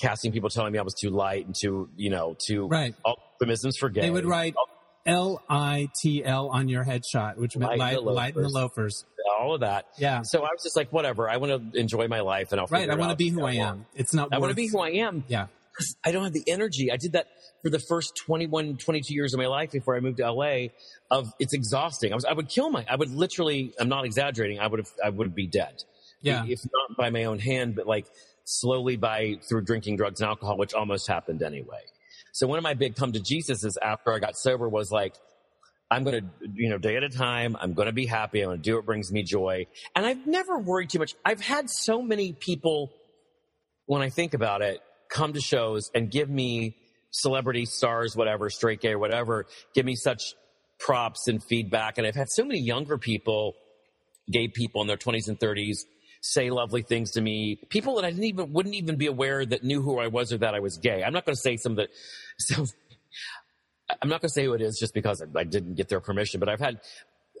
casting 0.00 0.32
people 0.32 0.48
telling 0.48 0.72
me 0.72 0.78
I 0.78 0.82
was 0.82 0.94
too 0.94 1.10
light 1.10 1.44
and 1.44 1.54
too, 1.54 1.90
you 1.96 2.08
know, 2.08 2.34
too 2.38 2.66
Right. 2.66 2.94
euphemisms 3.40 3.76
for 3.76 3.90
gay. 3.90 4.00
They 4.02 4.10
would 4.10 4.24
write 4.24 4.54
L 5.06 5.42
I 5.48 5.88
T 6.00 6.24
L 6.24 6.48
on 6.48 6.68
your 6.68 6.84
headshot, 6.84 7.36
which 7.36 7.56
meant 7.56 7.70
Light 7.70 7.78
light, 7.78 7.94
the 7.94 8.00
light 8.00 8.36
in 8.36 8.42
the 8.42 8.48
loafers. 8.48 9.04
all 9.40 9.54
of 9.54 9.60
that. 9.60 9.86
Yeah. 9.98 10.22
So 10.22 10.40
I 10.40 10.50
was 10.52 10.62
just 10.62 10.76
like, 10.76 10.92
whatever. 10.92 11.28
I 11.28 11.38
want 11.38 11.72
to 11.72 11.78
enjoy 11.80 12.06
my 12.08 12.20
life 12.20 12.52
and 12.52 12.60
I'll 12.60 12.66
Right. 12.68 12.88
I 12.88 12.94
want 12.94 13.10
to 13.10 13.16
be 13.16 13.28
who 13.28 13.40
I 13.40 13.56
want. 13.56 13.78
am. 13.78 13.86
It's 13.94 14.14
not 14.14 14.28
I 14.32 14.38
want 14.38 14.50
to 14.50 14.56
be 14.56 14.68
who 14.68 14.78
I 14.80 14.90
am. 14.90 15.24
Yeah. 15.28 15.46
I 16.04 16.12
don't 16.12 16.22
have 16.24 16.34
the 16.34 16.44
energy. 16.48 16.92
I 16.92 16.96
did 16.98 17.12
that 17.12 17.28
for 17.62 17.70
the 17.70 17.78
first 17.78 18.12
21, 18.26 18.76
22 18.76 19.14
years 19.14 19.32
of 19.32 19.38
my 19.40 19.46
life 19.46 19.70
before 19.72 19.96
I 19.96 20.00
moved 20.00 20.18
to 20.18 20.30
LA 20.30 20.66
of 21.10 21.32
it's 21.38 21.54
exhausting. 21.54 22.12
I 22.12 22.14
was, 22.14 22.24
I 22.26 22.34
would 22.34 22.48
kill 22.48 22.70
my, 22.70 22.84
I 22.88 22.96
would 22.96 23.10
literally, 23.10 23.72
I'm 23.80 23.88
not 23.88 24.04
exaggerating. 24.04 24.60
I 24.60 24.66
would 24.66 24.80
have, 24.80 24.90
I 25.02 25.08
would 25.08 25.34
be 25.34 25.46
dead. 25.46 25.82
Yeah. 26.20 26.44
If 26.46 26.60
not 26.64 26.96
by 26.96 27.08
my 27.10 27.24
own 27.24 27.38
hand, 27.38 27.74
but 27.74 27.86
like 27.86 28.06
slowly 28.44 28.96
by 28.96 29.38
through 29.48 29.62
drinking 29.64 29.96
drugs 29.96 30.20
and 30.20 30.28
alcohol, 30.28 30.58
which 30.58 30.74
almost 30.74 31.08
happened 31.08 31.42
anyway. 31.42 31.80
So 32.32 32.46
one 32.46 32.58
of 32.58 32.62
my 32.62 32.74
big 32.74 32.96
come 32.96 33.12
to 33.12 33.20
Jesus 33.20 33.64
is 33.64 33.78
after 33.82 34.12
I 34.12 34.18
got 34.18 34.36
sober 34.36 34.68
was 34.68 34.90
like, 34.90 35.14
I'm 35.90 36.04
going 36.04 36.22
to, 36.22 36.48
you 36.54 36.70
know, 36.70 36.78
day 36.78 36.96
at 36.96 37.04
a 37.04 37.10
time. 37.10 37.56
I'm 37.60 37.74
going 37.74 37.86
to 37.86 37.92
be 37.92 38.06
happy. 38.06 38.40
I'm 38.40 38.48
going 38.48 38.58
to 38.58 38.62
do 38.62 38.76
what 38.76 38.86
brings 38.86 39.12
me 39.12 39.22
joy. 39.22 39.66
And 39.94 40.06
I've 40.06 40.26
never 40.26 40.58
worried 40.58 40.88
too 40.88 40.98
much. 40.98 41.14
I've 41.24 41.42
had 41.42 41.68
so 41.68 42.00
many 42.00 42.32
people, 42.32 42.90
when 43.84 44.00
I 44.00 44.08
think 44.08 44.32
about 44.32 44.62
it, 44.62 44.80
come 45.10 45.34
to 45.34 45.40
shows 45.40 45.90
and 45.94 46.10
give 46.10 46.30
me 46.30 46.76
celebrity 47.10 47.66
stars, 47.66 48.16
whatever, 48.16 48.48
straight 48.48 48.80
gay 48.80 48.92
or 48.92 48.98
whatever, 48.98 49.46
give 49.74 49.84
me 49.84 49.94
such 49.94 50.34
props 50.78 51.28
and 51.28 51.44
feedback. 51.44 51.98
And 51.98 52.06
I've 52.06 52.16
had 52.16 52.30
so 52.30 52.44
many 52.44 52.60
younger 52.60 52.96
people, 52.96 53.52
gay 54.30 54.48
people 54.48 54.80
in 54.80 54.88
their 54.88 54.96
20s 54.96 55.28
and 55.28 55.38
30s, 55.38 55.80
say 56.22 56.50
lovely 56.50 56.82
things 56.82 57.10
to 57.12 57.20
me. 57.20 57.58
People 57.68 57.96
that 57.96 58.04
I 58.04 58.10
didn't 58.10 58.24
even 58.24 58.52
wouldn't 58.52 58.76
even 58.76 58.96
be 58.96 59.06
aware 59.06 59.44
that 59.44 59.62
knew 59.62 59.82
who 59.82 59.98
I 59.98 60.06
was 60.06 60.32
or 60.32 60.38
that 60.38 60.54
I 60.54 60.60
was 60.60 60.78
gay. 60.78 61.02
I'm 61.02 61.12
not 61.12 61.26
going 61.26 61.34
to 61.34 61.40
say 61.40 61.56
some 61.56 61.74
the. 61.74 61.88
So, 62.38 62.64
I'm 64.00 64.08
not 64.08 64.22
going 64.22 64.30
to 64.30 64.32
say 64.32 64.44
who 64.44 64.54
it 64.54 64.62
is 64.62 64.78
just 64.78 64.94
because 64.94 65.22
I, 65.36 65.44
didn't 65.44 65.74
get 65.74 65.90
their 65.90 66.00
permission. 66.00 66.40
But 66.40 66.48
I've 66.48 66.60
had 66.60 66.80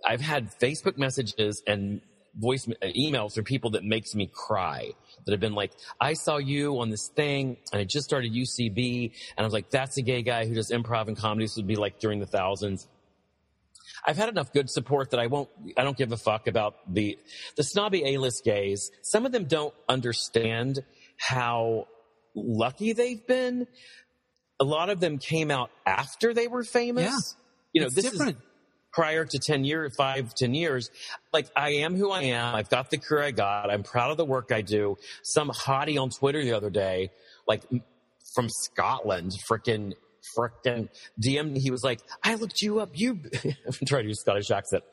I've 0.06 0.20
had 0.20 0.50
Facebook 0.58 0.98
messages 0.98 1.62
and 1.66 2.02
voice 2.34 2.66
emails 2.66 3.34
from 3.34 3.44
people 3.44 3.70
that 3.70 3.84
makes 3.84 4.14
me 4.14 4.30
cry 4.32 4.90
that 5.24 5.32
have 5.32 5.40
been 5.40 5.54
like, 5.54 5.72
I 5.98 6.12
saw 6.12 6.36
you 6.36 6.78
on 6.80 6.90
this 6.90 7.08
thing 7.08 7.56
and 7.72 7.80
I 7.80 7.84
just 7.84 8.04
started 8.04 8.32
UCB 8.32 9.12
and 9.36 9.38
I 9.38 9.44
was 9.44 9.52
like, 9.52 9.70
that's 9.70 9.96
a 9.96 10.02
gay 10.02 10.22
guy 10.22 10.46
who 10.46 10.54
does 10.54 10.70
improv 10.70 11.08
and 11.08 11.16
comedy. 11.16 11.44
This 11.44 11.56
would 11.56 11.66
be 11.66 11.76
like 11.76 11.98
during 12.00 12.20
the 12.20 12.26
thousands. 12.26 12.86
I've 14.06 14.16
had 14.16 14.28
enough 14.28 14.52
good 14.52 14.68
support 14.68 15.10
that 15.10 15.20
I 15.20 15.28
won't, 15.28 15.48
I 15.76 15.84
don't 15.84 15.96
give 15.96 16.10
a 16.12 16.16
fuck 16.16 16.46
about 16.48 16.74
the, 16.92 17.18
the 17.56 17.62
snobby 17.62 18.02
A-list 18.14 18.44
gays. 18.44 18.90
Some 19.02 19.26
of 19.26 19.32
them 19.32 19.44
don't 19.44 19.72
understand 19.88 20.80
how 21.18 21.86
lucky 22.34 22.92
they've 22.92 23.24
been. 23.26 23.66
A 24.60 24.64
lot 24.64 24.90
of 24.90 25.00
them 25.00 25.18
came 25.18 25.50
out 25.50 25.70
after 25.86 26.34
they 26.34 26.48
were 26.48 26.64
famous. 26.64 27.04
Yeah. 27.04 27.18
You 27.72 27.80
know, 27.82 27.86
It's 27.86 27.94
this 27.96 28.10
different. 28.10 28.36
is 28.38 28.42
prior 28.92 29.24
to 29.24 29.38
10 29.38 29.64
years, 29.64 29.94
five, 29.96 30.34
10 30.34 30.52
years. 30.54 30.90
Like 31.32 31.48
I 31.56 31.70
am 31.70 31.96
who 31.96 32.10
I 32.10 32.22
am. 32.24 32.54
I've 32.54 32.68
got 32.68 32.90
the 32.90 32.98
career 32.98 33.22
I 33.22 33.30
got. 33.30 33.70
I'm 33.70 33.82
proud 33.84 34.10
of 34.10 34.16
the 34.16 34.24
work 34.24 34.50
I 34.52 34.62
do. 34.62 34.96
Some 35.22 35.48
hottie 35.50 36.00
on 36.00 36.10
Twitter 36.10 36.42
the 36.42 36.52
other 36.52 36.70
day, 36.70 37.10
like 37.46 37.62
from 38.34 38.48
Scotland, 38.48 39.32
frickin' 39.48 39.94
frickin' 40.36 40.88
DM. 41.20 41.56
He 41.56 41.70
was 41.70 41.82
like, 41.82 42.00
I 42.22 42.34
looked 42.34 42.60
you 42.62 42.80
up. 42.80 42.90
You, 42.94 43.20
I'm 43.44 43.86
trying 43.86 44.04
to 44.04 44.08
use 44.08 44.20
Scottish 44.20 44.50
accent. 44.50 44.84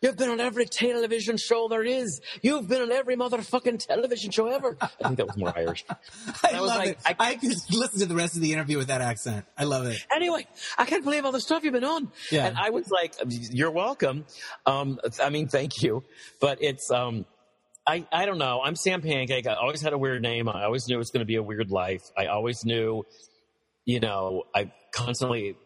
You've 0.00 0.16
been 0.16 0.28
on 0.28 0.40
every 0.40 0.66
television 0.66 1.36
show 1.36 1.68
there 1.68 1.84
is. 1.84 2.20
You've 2.42 2.68
been 2.68 2.82
on 2.82 2.92
every 2.92 3.16
motherfucking 3.16 3.84
television 3.86 4.30
show 4.30 4.46
ever. 4.48 4.76
I 4.80 4.86
think 4.86 5.16
that 5.16 5.26
was 5.26 5.36
more 5.36 5.52
Irish. 5.56 5.84
I, 5.90 6.50
I 6.54 6.60
was 6.60 6.68
love 6.68 6.78
like, 6.78 6.88
it. 6.90 6.98
I- 7.06 7.14
I, 7.18 7.34
could 7.34 7.50
listen 7.70 8.00
to 8.00 8.06
the 8.06 8.14
rest 8.14 8.36
of 8.36 8.42
the 8.42 8.52
interview 8.52 8.78
with 8.78 8.88
that 8.88 9.00
accent. 9.00 9.44
I 9.56 9.64
love 9.64 9.86
it. 9.86 9.98
anyway, 10.14 10.46
I 10.76 10.84
can't 10.84 11.04
believe 11.04 11.24
all 11.24 11.32
the 11.32 11.40
stuff 11.40 11.64
you've 11.64 11.72
been 11.72 11.84
on. 11.84 12.10
Yeah. 12.30 12.46
And 12.46 12.56
I 12.56 12.70
was 12.70 12.88
like, 12.90 13.14
you're 13.28 13.70
welcome. 13.70 14.24
Um, 14.66 14.98
I 15.22 15.30
mean, 15.30 15.48
thank 15.48 15.82
you. 15.82 16.04
But 16.40 16.58
it's, 16.62 16.90
um, 16.90 17.26
I, 17.86 18.06
I 18.12 18.26
don't 18.26 18.38
know. 18.38 18.60
I'm 18.62 18.76
Sam 18.76 19.00
Pancake. 19.00 19.46
I 19.46 19.54
always 19.54 19.80
had 19.80 19.94
a 19.94 19.98
weird 19.98 20.22
name. 20.22 20.48
I 20.48 20.64
always 20.64 20.86
knew 20.88 20.96
it 20.96 20.98
was 20.98 21.10
going 21.10 21.20
to 21.20 21.26
be 21.26 21.36
a 21.36 21.42
weird 21.42 21.70
life. 21.70 22.02
I 22.16 22.26
always 22.26 22.64
knew, 22.64 23.04
you 23.88 24.00
know, 24.00 24.42
I 24.54 24.70
constantly, 24.94 25.56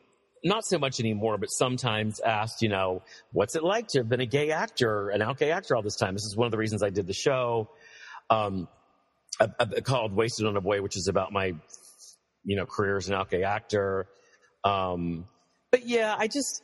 not 0.45 0.65
so 0.65 0.79
much 0.79 1.01
anymore, 1.01 1.39
but 1.39 1.49
sometimes 1.49 2.21
asked, 2.21 2.63
you 2.63 2.69
know, 2.69 3.03
what's 3.33 3.57
it 3.57 3.65
like 3.65 3.89
to 3.89 3.99
have 3.99 4.09
been 4.09 4.21
a 4.21 4.27
gay 4.27 4.53
actor, 4.53 5.11
an 5.11 5.21
out 5.23 5.39
gay 5.39 5.51
actor 5.51 5.75
all 5.75 5.83
this 5.83 5.97
time? 5.97 6.15
This 6.15 6.23
is 6.23 6.37
one 6.37 6.47
of 6.47 6.53
the 6.53 6.57
reasons 6.59 6.85
I 6.85 6.91
did 6.91 7.09
the 7.09 7.15
show. 7.15 7.69
Um, 8.31 8.69
I, 9.41 9.49
I 9.59 9.81
called 9.81 10.15
Wasted 10.15 10.47
on 10.47 10.57
a 10.57 10.61
Boy, 10.61 10.83
which 10.83 10.97
is 10.97 11.09
about 11.09 11.33
my, 11.33 11.53
you 12.45 12.57
know, 12.57 12.65
career 12.65 12.97
as 12.97 13.09
an 13.09 13.15
out 13.15 13.29
gay 13.29 13.43
actor. 13.43 14.07
Um, 14.63 15.27
but 15.73 15.85
yeah, 15.85 16.15
I 16.17 16.29
just, 16.29 16.63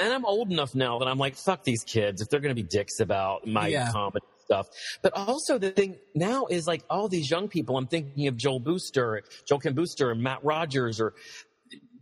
and 0.00 0.14
I'm 0.14 0.24
old 0.24 0.52
enough 0.52 0.76
now 0.76 1.00
that 1.00 1.08
I'm 1.08 1.18
like, 1.18 1.34
fuck 1.34 1.64
these 1.64 1.82
kids 1.82 2.22
if 2.22 2.28
they're 2.28 2.38
going 2.38 2.54
to 2.54 2.62
be 2.62 2.68
dicks 2.68 3.00
about 3.00 3.48
my 3.48 3.66
Yeah. 3.66 3.90
comedy 3.90 4.24
stuff. 4.46 4.66
But 5.02 5.12
also 5.14 5.58
the 5.58 5.70
thing 5.70 5.96
now 6.14 6.46
is 6.46 6.66
like 6.66 6.82
all 6.88 7.08
these 7.08 7.30
young 7.30 7.48
people. 7.48 7.76
I'm 7.76 7.86
thinking 7.86 8.26
of 8.28 8.36
Joel 8.36 8.60
Booster, 8.60 9.22
Joel 9.48 9.60
Kim 9.60 9.74
Booster, 9.74 10.10
and 10.10 10.22
Matt 10.22 10.44
Rogers, 10.44 11.00
or 11.00 11.14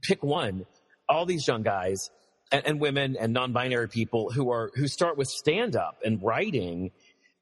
pick 0.03 0.22
one. 0.22 0.66
All 1.09 1.26
these 1.26 1.47
young 1.47 1.62
guys 1.62 2.11
and, 2.51 2.66
and 2.66 2.80
women 2.80 3.16
and 3.18 3.32
non-binary 3.32 3.88
people 3.88 4.30
who 4.30 4.51
are 4.51 4.70
who 4.74 4.86
start 4.88 5.18
with 5.18 5.28
stand-up 5.28 5.99
and 6.05 6.22
writing. 6.22 6.92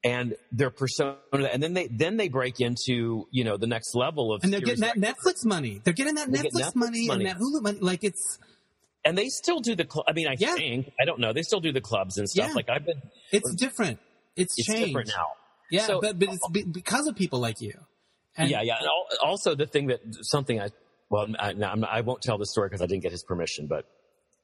And 0.05 0.35
their 0.51 0.69
persona, 0.69 1.15
and 1.31 1.63
then 1.63 1.73
they 1.73 1.87
then 1.87 2.17
they 2.17 2.27
break 2.27 2.59
into 2.59 3.25
you 3.31 3.45
know 3.45 3.55
the 3.55 3.67
next 3.67 3.95
level 3.95 4.33
of 4.33 4.43
And 4.43 4.51
they're 4.51 4.59
getting 4.59 4.81
that 4.81 4.97
Netflix 4.97 5.45
money. 5.45 5.79
They're 5.81 5.93
getting 5.93 6.15
that 6.15 6.27
Netflix, 6.27 6.41
get 6.41 6.53
Netflix 6.55 6.75
money, 6.75 7.07
money. 7.07 7.25
and 7.25 7.29
that 7.29 7.37
Hulu 7.37 7.61
money. 7.61 7.79
Like 7.79 8.03
it's 8.03 8.37
and 9.05 9.17
they 9.17 9.29
still 9.29 9.61
do 9.61 9.75
the 9.75 9.85
club. 9.85 10.03
I 10.09 10.11
mean, 10.11 10.27
I 10.27 10.35
Yeah. 10.37 10.55
think 10.55 10.91
I 10.99 11.05
don't 11.05 11.19
know. 11.21 11.31
They 11.31 11.41
still 11.41 11.61
do 11.61 11.71
the 11.71 11.79
clubs 11.79 12.17
and 12.17 12.27
stuff. 12.29 12.49
Yeah. 12.49 12.53
Like 12.53 12.69
I've 12.69 12.85
been, 12.85 13.01
it's 13.31 13.55
different. 13.55 13.99
It's, 14.35 14.57
it's 14.57 14.67
changed. 14.67 14.87
different 14.87 15.09
now. 15.09 15.27
Yeah, 15.71 15.85
So- 15.87 16.01
but 16.01 16.19
but 16.19 16.29
it's 16.29 16.47
be, 16.49 16.63
because 16.63 17.07
of 17.07 17.15
people 17.15 17.39
like 17.39 17.61
you. 17.61 17.73
And 18.35 18.49
yeah, 18.49 18.61
yeah. 18.63 18.77
And 18.79 18.89
also 19.23 19.53
the 19.55 19.67
thing 19.67 19.87
that 19.87 20.01
something 20.21 20.59
I 20.59 20.69
well, 21.09 21.27
I, 21.37 21.49
I'm, 21.51 21.85
I 21.85 22.01
won't 22.01 22.23
tell 22.23 22.39
the 22.39 22.45
story 22.45 22.69
because 22.69 22.81
I 22.81 22.87
didn't 22.87 23.03
get 23.03 23.11
his 23.11 23.23
permission, 23.23 23.67
but 23.67 23.85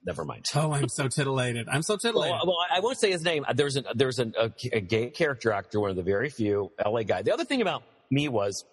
never 0.06 0.24
mind. 0.24 0.46
Oh, 0.54 0.72
I'm 0.72 0.88
so 0.88 1.08
titillated. 1.08 1.68
I'm 1.68 1.82
so 1.82 1.98
titillated. 1.98 2.38
Well, 2.44 2.46
well, 2.46 2.58
I 2.72 2.80
won't 2.80 3.00
say 3.00 3.10
his 3.12 3.24
name. 3.24 3.44
There's 3.56 3.76
an, 3.76 3.86
there's 3.96 4.20
an, 4.20 4.36
a, 4.38 4.52
a 4.72 4.80
gay 4.80 5.10
character 5.10 5.52
actor, 5.52 5.80
one 5.80 5.90
of 5.90 5.96
the 5.96 6.04
very 6.04 6.30
few 6.30 6.72
LA 6.86 7.04
guy. 7.04 7.24
The 7.24 7.34
other 7.34 7.46
thing 7.46 7.64
about 7.64 7.82
me 8.12 8.28
was 8.28 8.66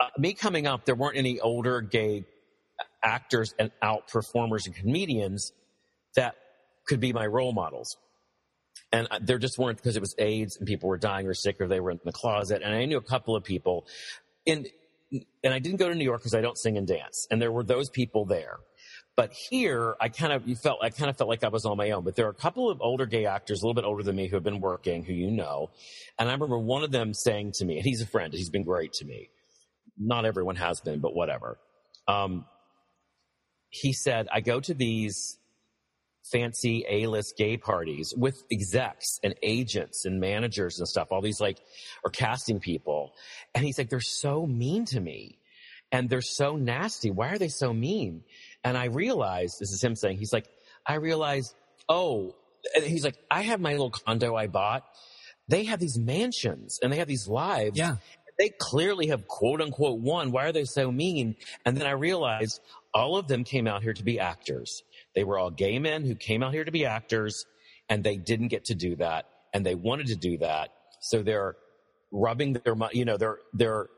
uh, 0.00 0.06
me 0.16 0.32
coming 0.32 0.66
up, 0.66 0.86
there 0.86 0.94
weren't 0.94 1.18
any 1.18 1.40
older 1.40 1.82
gay 1.82 2.24
actors 3.02 3.54
and 3.58 3.70
out 3.82 4.08
performers 4.08 4.66
and 4.66 4.74
comedians 4.74 5.52
that 6.16 6.34
could 6.86 7.00
be 7.00 7.12
my 7.12 7.26
role 7.26 7.52
models. 7.52 7.96
And 8.92 9.08
there 9.22 9.38
just 9.38 9.58
weren't 9.58 9.78
because 9.78 9.96
it 9.96 10.00
was 10.00 10.14
AIDS 10.18 10.58
and 10.58 10.66
people 10.66 10.88
were 10.88 10.98
dying 10.98 11.26
or 11.26 11.34
sick 11.34 11.60
or 11.60 11.66
they 11.66 11.80
were 11.80 11.90
in 11.90 12.00
the 12.04 12.12
closet. 12.12 12.60
And 12.62 12.74
I 12.74 12.84
knew 12.84 12.98
a 12.98 13.02
couple 13.02 13.34
of 13.34 13.42
people 13.42 13.86
and, 14.46 14.68
and 15.42 15.54
I 15.54 15.58
didn't 15.58 15.78
go 15.78 15.88
to 15.88 15.94
New 15.94 16.04
York 16.04 16.20
because 16.20 16.34
I 16.34 16.40
don't 16.40 16.58
sing 16.58 16.76
and 16.76 16.86
dance. 16.86 17.26
And 17.30 17.40
there 17.40 17.52
were 17.52 17.64
those 17.64 17.88
people 17.88 18.24
there. 18.24 18.58
But 19.14 19.32
here, 19.32 19.94
I 20.00 20.08
kind 20.08 20.32
of 20.32 20.48
you 20.48 20.56
felt 20.56 20.78
I 20.82 20.88
kind 20.88 21.10
of 21.10 21.18
felt 21.18 21.28
like 21.28 21.44
I 21.44 21.48
was 21.48 21.66
on 21.66 21.76
my 21.76 21.90
own. 21.90 22.02
But 22.02 22.16
there 22.16 22.26
are 22.26 22.30
a 22.30 22.34
couple 22.34 22.70
of 22.70 22.80
older 22.80 23.04
gay 23.04 23.26
actors, 23.26 23.60
a 23.60 23.66
little 23.66 23.74
bit 23.74 23.84
older 23.84 24.02
than 24.02 24.16
me, 24.16 24.26
who 24.26 24.36
have 24.36 24.42
been 24.42 24.60
working, 24.60 25.04
who 25.04 25.12
you 25.12 25.30
know. 25.30 25.70
And 26.18 26.30
I 26.30 26.32
remember 26.32 26.58
one 26.58 26.82
of 26.82 26.92
them 26.92 27.12
saying 27.12 27.52
to 27.56 27.66
me, 27.66 27.76
and 27.76 27.84
he's 27.84 28.00
a 28.00 28.06
friend, 28.06 28.32
he's 28.32 28.48
been 28.48 28.64
great 28.64 28.94
to 28.94 29.04
me. 29.04 29.28
Not 29.98 30.24
everyone 30.24 30.56
has 30.56 30.80
been, 30.80 31.00
but 31.00 31.14
whatever. 31.14 31.58
Um, 32.08 32.46
he 33.68 33.92
said, 33.92 34.28
I 34.32 34.40
go 34.40 34.60
to 34.60 34.72
these 34.72 35.38
fancy 36.30 36.84
A-list 36.88 37.36
gay 37.36 37.56
parties 37.56 38.14
with 38.16 38.42
execs 38.50 39.18
and 39.22 39.34
agents 39.42 40.04
and 40.04 40.20
managers 40.20 40.78
and 40.78 40.88
stuff, 40.88 41.08
all 41.10 41.20
these 41.20 41.40
like, 41.40 41.58
or 42.04 42.10
casting 42.10 42.60
people. 42.60 43.12
And 43.54 43.64
he's 43.64 43.78
like, 43.78 43.90
they're 43.90 44.00
so 44.00 44.46
mean 44.46 44.84
to 44.86 45.00
me 45.00 45.38
and 45.90 46.08
they're 46.08 46.20
so 46.20 46.56
nasty. 46.56 47.10
Why 47.10 47.30
are 47.30 47.38
they 47.38 47.48
so 47.48 47.72
mean? 47.72 48.22
And 48.64 48.78
I 48.78 48.86
realized, 48.86 49.56
this 49.60 49.72
is 49.72 49.82
him 49.82 49.96
saying, 49.96 50.18
he's 50.18 50.32
like, 50.32 50.46
I 50.86 50.94
realized, 50.94 51.54
oh, 51.88 52.34
he's 52.82 53.04
like, 53.04 53.16
I 53.30 53.42
have 53.42 53.60
my 53.60 53.72
little 53.72 53.90
condo 53.90 54.36
I 54.36 54.46
bought. 54.46 54.84
They 55.48 55.64
have 55.64 55.80
these 55.80 55.98
mansions 55.98 56.78
and 56.82 56.92
they 56.92 56.98
have 56.98 57.08
these 57.08 57.28
lives. 57.28 57.76
Yeah. 57.76 57.96
They 58.38 58.50
clearly 58.58 59.08
have 59.08 59.28
quote 59.28 59.60
unquote 59.60 60.00
won. 60.00 60.32
Why 60.32 60.46
are 60.46 60.52
they 60.52 60.64
so 60.64 60.90
mean? 60.90 61.36
And 61.66 61.76
then 61.76 61.86
I 61.86 61.92
realized 61.92 62.60
all 62.94 63.16
of 63.16 63.28
them 63.28 63.44
came 63.44 63.66
out 63.66 63.82
here 63.82 63.92
to 63.92 64.04
be 64.04 64.18
actors. 64.18 64.82
They 65.14 65.24
were 65.24 65.38
all 65.38 65.50
gay 65.50 65.78
men 65.78 66.04
who 66.04 66.14
came 66.14 66.42
out 66.42 66.52
here 66.52 66.64
to 66.64 66.72
be 66.72 66.86
actors 66.86 67.46
and 67.88 68.02
they 68.02 68.16
didn't 68.16 68.48
get 68.48 68.66
to 68.66 68.74
do 68.74 68.96
that 68.96 69.26
and 69.52 69.64
they 69.64 69.74
wanted 69.74 70.06
to 70.08 70.16
do 70.16 70.38
that. 70.38 70.70
So 71.00 71.22
they're 71.22 71.56
rubbing 72.10 72.54
their 72.54 72.74
money, 72.74 72.98
you 72.98 73.04
know, 73.04 73.16
they're, 73.16 73.38
they're, 73.52 73.88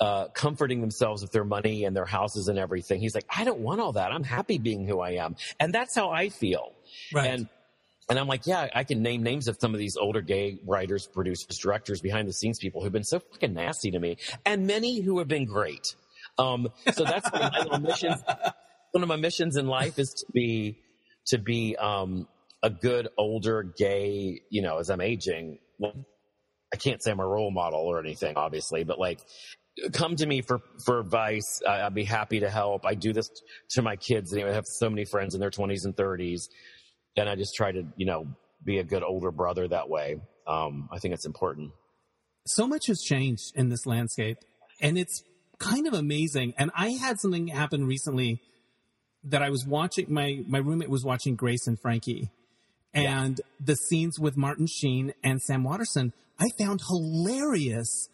uh, 0.00 0.28
comforting 0.28 0.80
themselves 0.80 1.20
with 1.20 1.30
their 1.30 1.44
money 1.44 1.84
and 1.84 1.94
their 1.94 2.06
houses 2.06 2.48
and 2.48 2.58
everything. 2.58 3.00
He's 3.00 3.14
like, 3.14 3.26
I 3.28 3.44
don't 3.44 3.60
want 3.60 3.80
all 3.80 3.92
that. 3.92 4.12
I'm 4.12 4.24
happy 4.24 4.56
being 4.56 4.86
who 4.86 5.00
I 5.00 5.12
am. 5.12 5.36
And 5.58 5.74
that's 5.74 5.94
how 5.94 6.10
I 6.10 6.30
feel. 6.30 6.72
Right. 7.12 7.26
And, 7.26 7.48
and 8.08 8.18
I'm 8.18 8.26
like, 8.26 8.46
yeah, 8.46 8.68
I 8.74 8.84
can 8.84 9.02
name 9.02 9.22
names 9.22 9.46
of 9.46 9.58
some 9.60 9.74
of 9.74 9.78
these 9.78 9.96
older 9.96 10.22
gay 10.22 10.58
writers, 10.66 11.06
producers, 11.06 11.58
directors, 11.58 12.00
behind 12.00 12.28
the 12.28 12.32
scenes 12.32 12.58
people 12.58 12.82
who've 12.82 12.92
been 12.92 13.04
so 13.04 13.20
fucking 13.20 13.52
nasty 13.52 13.90
to 13.90 14.00
me 14.00 14.16
and 14.46 14.66
many 14.66 15.00
who 15.00 15.18
have 15.18 15.28
been 15.28 15.44
great. 15.44 15.94
Um, 16.38 16.68
so 16.92 17.04
that's 17.04 17.30
one 17.30 17.42
of 17.42 17.52
my 17.52 17.58
little 17.58 17.80
missions. 17.80 18.22
One 18.92 19.02
of 19.02 19.08
my 19.08 19.16
missions 19.16 19.56
in 19.56 19.66
life 19.66 19.98
is 19.98 20.10
to 20.10 20.26
be, 20.32 20.78
to 21.28 21.38
be, 21.38 21.76
um, 21.76 22.26
a 22.62 22.70
good 22.70 23.08
older 23.16 23.62
gay, 23.62 24.40
you 24.50 24.62
know, 24.62 24.78
as 24.78 24.90
I'm 24.90 25.00
aging. 25.00 25.58
Well, 25.78 25.94
I 26.72 26.76
can't 26.76 27.02
say 27.02 27.10
I'm 27.10 27.20
a 27.20 27.26
role 27.26 27.50
model 27.50 27.80
or 27.80 27.98
anything, 27.98 28.36
obviously, 28.36 28.84
but 28.84 28.98
like 28.98 29.20
come 29.92 30.16
to 30.16 30.26
me 30.26 30.42
for 30.42 30.60
for 30.84 31.00
advice. 31.00 31.60
I, 31.66 31.84
would 31.84 31.94
be 31.94 32.04
happy 32.04 32.40
to 32.40 32.50
help. 32.50 32.84
I 32.84 32.94
do 32.94 33.12
this 33.12 33.30
to 33.70 33.82
my 33.82 33.96
kids. 33.96 34.34
I 34.34 34.52
have 34.52 34.66
so 34.66 34.90
many 34.90 35.04
friends 35.04 35.34
in 35.34 35.40
their 35.40 35.50
20s 35.50 35.84
and 35.84 35.96
30s, 35.96 36.42
and 37.16 37.28
I 37.28 37.34
just 37.34 37.54
try 37.54 37.72
to 37.72 37.82
you 37.96 38.06
know 38.06 38.26
be 38.64 38.78
a 38.78 38.84
good 38.84 39.02
older 39.02 39.30
brother 39.30 39.66
that 39.68 39.88
way. 39.88 40.20
Um, 40.46 40.88
I 40.92 40.98
think 40.98 41.14
it's 41.14 41.26
important. 41.26 41.72
So 42.46 42.66
much 42.66 42.86
has 42.86 43.00
changed 43.00 43.52
in 43.54 43.68
this 43.68 43.86
landscape, 43.86 44.38
and 44.80 44.98
it's 44.98 45.22
kind 45.58 45.86
of 45.86 45.94
amazing. 45.94 46.54
And 46.58 46.70
I 46.74 46.90
had 46.90 47.20
something 47.20 47.48
happen 47.48 47.86
recently 47.86 48.40
that 49.24 49.42
I 49.42 49.50
was 49.50 49.66
watching. 49.66 50.06
My 50.08 50.42
my 50.46 50.58
roommate 50.58 50.90
was 50.90 51.04
watching 51.04 51.36
Grace 51.36 51.66
and 51.66 51.78
Frankie, 51.80 52.30
and 52.94 53.38
yeah. 53.38 53.64
the 53.64 53.76
scenes 53.76 54.18
with 54.18 54.36
Martin 54.36 54.66
Sheen 54.66 55.12
and 55.22 55.40
Sam 55.40 55.64
Waterston 55.64 56.12
I 56.40 56.48
found 56.58 56.80
hilarious 56.88 58.08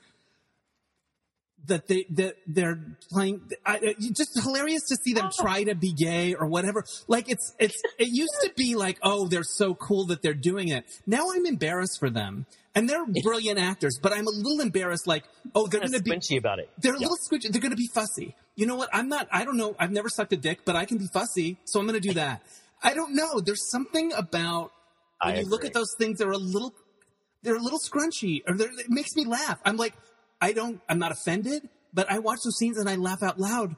that 1.66 1.86
they 1.88 2.06
that 2.10 2.36
they're 2.46 2.78
playing 3.10 3.40
I, 3.64 3.94
just 4.12 4.40
hilarious 4.40 4.82
to 4.88 4.96
see 4.96 5.14
them 5.14 5.30
oh. 5.32 5.42
try 5.42 5.64
to 5.64 5.74
be 5.74 5.92
gay 5.92 6.34
or 6.34 6.46
whatever 6.46 6.84
like 7.08 7.28
it's 7.28 7.54
it's 7.58 7.80
it 7.98 8.08
used 8.08 8.36
to 8.42 8.52
be 8.56 8.76
like 8.76 8.98
oh 9.02 9.26
they're 9.26 9.42
so 9.42 9.74
cool 9.74 10.06
that 10.06 10.22
they're 10.22 10.34
doing 10.34 10.68
it 10.68 10.84
now 11.06 11.30
i'm 11.34 11.44
embarrassed 11.44 11.98
for 11.98 12.08
them 12.08 12.46
and 12.76 12.88
they're 12.88 13.04
brilliant 13.24 13.58
actors 13.58 13.98
but 14.00 14.12
i'm 14.12 14.28
a 14.28 14.30
little 14.30 14.60
embarrassed 14.60 15.08
like 15.08 15.24
oh 15.56 15.66
they're 15.66 15.80
gonna 15.80 16.00
be 16.00 16.12
squinchy 16.12 16.38
about 16.38 16.60
it 16.60 16.70
they're 16.78 16.94
a 16.94 16.98
little 16.98 17.16
squinchy 17.16 17.50
they're 17.50 17.60
gonna 17.60 17.74
be 17.74 17.88
fussy 17.92 18.36
you 18.54 18.66
know 18.66 18.76
what 18.76 18.88
i'm 18.92 19.08
not 19.08 19.26
i 19.32 19.44
don't 19.44 19.56
know 19.56 19.74
i've 19.80 19.90
never 19.90 20.08
sucked 20.08 20.32
a 20.32 20.36
dick 20.36 20.60
but 20.64 20.76
i 20.76 20.84
can 20.84 20.98
be 20.98 21.08
fussy 21.12 21.58
so 21.64 21.80
i'm 21.80 21.86
gonna 21.86 21.98
do 21.98 22.12
that 22.12 22.42
i 22.84 22.94
don't 22.94 23.14
know 23.14 23.40
there's 23.40 23.68
something 23.68 24.12
about 24.12 24.70
when 25.24 25.34
I 25.34 25.36
you 25.38 25.40
agree. 25.40 25.50
look 25.50 25.64
at 25.64 25.72
those 25.72 25.92
things 25.98 26.18
they're 26.18 26.30
a 26.30 26.38
little 26.38 26.72
they're 27.42 27.56
a 27.56 27.60
little 27.60 27.80
scrunchy 27.80 28.42
or 28.46 28.54
they're 28.54 28.70
it 28.78 28.90
makes 28.90 29.16
me 29.16 29.24
laugh 29.24 29.58
i'm 29.64 29.76
like 29.76 29.94
I 30.40 30.52
don't, 30.52 30.80
I'm 30.88 30.98
not 30.98 31.12
offended, 31.12 31.68
but 31.92 32.10
I 32.10 32.18
watch 32.18 32.40
those 32.44 32.56
scenes 32.58 32.78
and 32.78 32.88
I 32.88 32.96
laugh 32.96 33.22
out 33.22 33.38
loud 33.38 33.76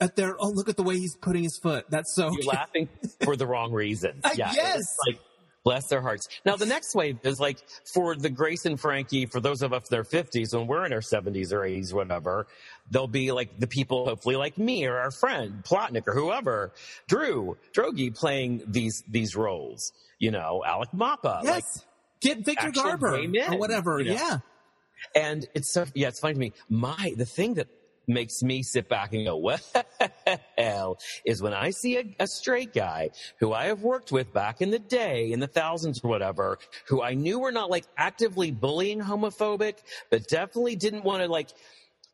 at 0.00 0.16
their, 0.16 0.34
oh, 0.38 0.48
look 0.48 0.68
at 0.68 0.76
the 0.76 0.82
way 0.82 0.98
he's 0.98 1.16
putting 1.16 1.42
his 1.42 1.58
foot. 1.58 1.86
That's 1.90 2.14
so. 2.14 2.30
You're 2.32 2.42
laughing 2.52 2.88
for 3.22 3.36
the 3.36 3.46
wrong 3.46 3.72
reasons. 3.72 4.24
Yeah. 4.34 4.52
yes. 4.54 4.96
Like, 5.06 5.18
bless 5.64 5.86
their 5.88 6.00
hearts. 6.00 6.28
Now, 6.44 6.56
the 6.56 6.66
next 6.66 6.94
wave 6.94 7.18
is 7.22 7.40
like 7.40 7.58
for 7.92 8.16
the 8.16 8.30
Grace 8.30 8.64
and 8.64 8.78
Frankie, 8.80 9.26
for 9.26 9.40
those 9.40 9.62
of 9.62 9.72
us 9.72 9.90
in 9.90 9.94
their 9.94 10.04
50s, 10.04 10.54
when 10.56 10.66
we're 10.66 10.86
in 10.86 10.92
our 10.92 11.00
70s 11.00 11.52
or 11.52 11.60
80s, 11.60 11.92
whatever, 11.92 12.46
they'll 12.90 13.06
be 13.06 13.32
like 13.32 13.58
the 13.58 13.66
people, 13.66 14.06
hopefully 14.06 14.36
like 14.36 14.58
me 14.58 14.86
or 14.86 14.96
our 14.96 15.10
friend, 15.10 15.62
Plotnick 15.64 16.06
or 16.06 16.14
whoever, 16.14 16.72
Drew, 17.08 17.56
Droege 17.74 18.16
playing 18.16 18.62
these, 18.66 19.02
these 19.08 19.36
roles, 19.36 19.92
you 20.18 20.30
know, 20.30 20.62
Alec 20.66 20.90
Mapa. 20.92 21.40
Yes. 21.44 21.54
Like, 21.54 21.64
Get 22.20 22.44
Victor 22.44 22.70
Garber 22.70 23.16
or 23.16 23.56
whatever. 23.56 23.98
You 23.98 24.10
know? 24.10 24.14
Yeah. 24.14 24.38
And 25.14 25.46
it's 25.54 25.72
so, 25.72 25.86
yeah, 25.94 26.08
it's 26.08 26.20
funny 26.20 26.34
to 26.34 26.40
me. 26.40 26.52
My, 26.68 27.14
the 27.16 27.24
thing 27.24 27.54
that 27.54 27.68
makes 28.10 28.42
me 28.42 28.62
sit 28.62 28.88
back 28.88 29.12
and 29.12 29.24
go, 29.24 29.36
well, 29.36 29.58
is 31.24 31.42
when 31.42 31.54
I 31.54 31.70
see 31.70 31.96
a, 31.96 32.04
a, 32.18 32.26
straight 32.26 32.74
guy 32.74 33.10
who 33.38 33.52
I 33.52 33.66
have 33.66 33.82
worked 33.82 34.12
with 34.12 34.32
back 34.32 34.60
in 34.60 34.70
the 34.70 34.78
day, 34.78 35.32
in 35.32 35.40
the 35.40 35.46
thousands 35.46 36.00
or 36.02 36.10
whatever, 36.10 36.58
who 36.88 37.02
I 37.02 37.14
knew 37.14 37.38
were 37.38 37.52
not 37.52 37.70
like 37.70 37.84
actively 37.96 38.50
bullying 38.50 39.00
homophobic, 39.00 39.74
but 40.10 40.28
definitely 40.28 40.76
didn't 40.76 41.04
want 41.04 41.22
to 41.22 41.28
like 41.28 41.50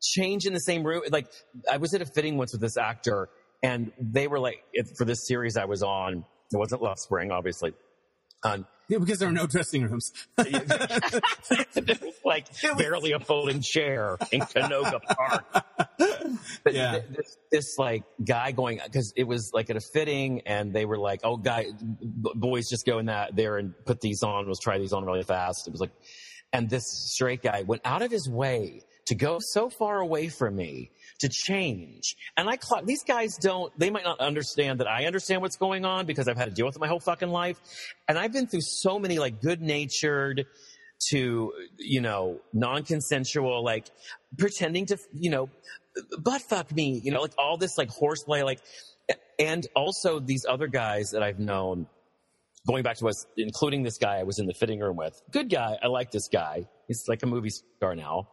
change 0.02 0.46
in 0.46 0.52
the 0.52 0.60
same 0.60 0.84
room. 0.84 1.02
Like 1.10 1.26
I 1.70 1.78
was 1.78 1.94
at 1.94 2.02
a 2.02 2.06
fitting 2.06 2.36
once 2.36 2.52
with 2.52 2.60
this 2.60 2.76
actor 2.76 3.28
and 3.62 3.92
they 3.98 4.28
were 4.28 4.38
like, 4.38 4.62
for 4.96 5.04
this 5.04 5.26
series 5.26 5.56
I 5.56 5.64
was 5.64 5.82
on, 5.82 6.24
it 6.52 6.56
wasn't 6.56 6.82
Love 6.82 6.98
Spring, 6.98 7.32
obviously. 7.32 7.72
Um, 8.44 8.66
yeah, 8.88 8.98
because 8.98 9.18
there 9.18 9.28
are 9.28 9.32
no 9.32 9.46
dressing 9.46 9.82
rooms. 9.82 10.12
like 12.24 12.46
barely 12.76 13.12
a 13.12 13.20
folding 13.20 13.60
chair 13.60 14.16
in 14.30 14.40
Canoga 14.40 15.02
Park. 15.02 15.64
But 16.62 16.74
yeah. 16.74 17.00
this, 17.10 17.36
this 17.50 17.78
like 17.78 18.04
guy 18.24 18.52
going, 18.52 18.78
cause 18.92 19.12
it 19.16 19.24
was 19.24 19.50
like 19.52 19.70
at 19.70 19.76
a 19.76 19.80
fitting 19.80 20.42
and 20.46 20.72
they 20.72 20.84
were 20.84 20.98
like, 20.98 21.20
oh 21.24 21.36
guy, 21.36 21.66
boys 22.00 22.68
just 22.68 22.86
go 22.86 22.98
in 22.98 23.06
that 23.06 23.34
there 23.34 23.58
and 23.58 23.74
put 23.84 24.00
these 24.00 24.22
on, 24.22 24.46
let's 24.46 24.60
try 24.60 24.78
these 24.78 24.92
on 24.92 25.04
really 25.04 25.22
fast. 25.22 25.66
It 25.66 25.72
was 25.72 25.80
like, 25.80 25.92
and 26.52 26.70
this 26.70 26.84
straight 26.86 27.42
guy 27.42 27.62
went 27.62 27.82
out 27.84 28.02
of 28.02 28.10
his 28.10 28.28
way 28.28 28.82
to 29.06 29.14
go 29.14 29.38
so 29.40 29.68
far 29.68 30.00
away 30.00 30.28
from 30.28 30.56
me 30.56 30.90
to 31.20 31.28
change. 31.28 32.16
And 32.36 32.48
I, 32.48 32.56
clock, 32.56 32.84
these 32.84 33.02
guys 33.04 33.36
don't, 33.36 33.76
they 33.78 33.90
might 33.90 34.04
not 34.04 34.20
understand 34.20 34.80
that 34.80 34.86
I 34.86 35.06
understand 35.06 35.42
what's 35.42 35.56
going 35.56 35.84
on 35.84 36.06
because 36.06 36.28
I've 36.28 36.36
had 36.36 36.48
to 36.48 36.54
deal 36.54 36.66
with 36.66 36.76
it 36.76 36.80
my 36.80 36.88
whole 36.88 37.00
fucking 37.00 37.30
life. 37.30 37.58
And 38.08 38.18
I've 38.18 38.32
been 38.32 38.46
through 38.46 38.62
so 38.62 38.98
many 38.98 39.18
like 39.18 39.40
good 39.40 39.62
natured 39.62 40.46
to, 41.10 41.52
you 41.78 42.00
know, 42.00 42.40
non-consensual, 42.52 43.64
like 43.64 43.86
pretending 44.36 44.86
to, 44.86 44.98
you 45.12 45.30
know, 45.30 45.48
butt 46.18 46.42
fuck 46.42 46.74
me, 46.74 47.00
you 47.02 47.12
know, 47.12 47.22
like 47.22 47.34
all 47.38 47.56
this 47.56 47.78
like 47.78 47.88
horseplay, 47.88 48.42
like, 48.42 48.60
and 49.38 49.66
also 49.74 50.18
these 50.18 50.44
other 50.48 50.66
guys 50.66 51.10
that 51.12 51.22
I've 51.22 51.38
known 51.38 51.86
going 52.66 52.82
back 52.82 52.96
to 52.96 53.08
us, 53.08 53.26
including 53.36 53.82
this 53.82 53.98
guy 53.98 54.16
I 54.16 54.24
was 54.24 54.38
in 54.38 54.46
the 54.46 54.54
fitting 54.54 54.80
room 54.80 54.96
with. 54.96 55.20
Good 55.30 55.48
guy. 55.48 55.78
I 55.82 55.86
like 55.86 56.10
this 56.10 56.28
guy. 56.28 56.66
He's 56.88 57.04
like 57.08 57.22
a 57.22 57.26
movie 57.26 57.50
star 57.50 57.94
now 57.94 58.28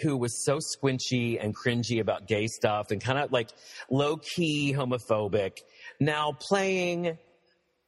who 0.00 0.16
was 0.16 0.44
so 0.44 0.58
squinchy 0.58 1.42
and 1.42 1.54
cringy 1.54 2.00
about 2.00 2.26
gay 2.26 2.46
stuff 2.46 2.90
and 2.90 3.02
kind 3.02 3.18
of 3.18 3.30
like 3.30 3.50
low 3.90 4.16
key 4.16 4.72
homophobic, 4.72 5.58
now 6.00 6.32
playing 6.32 7.18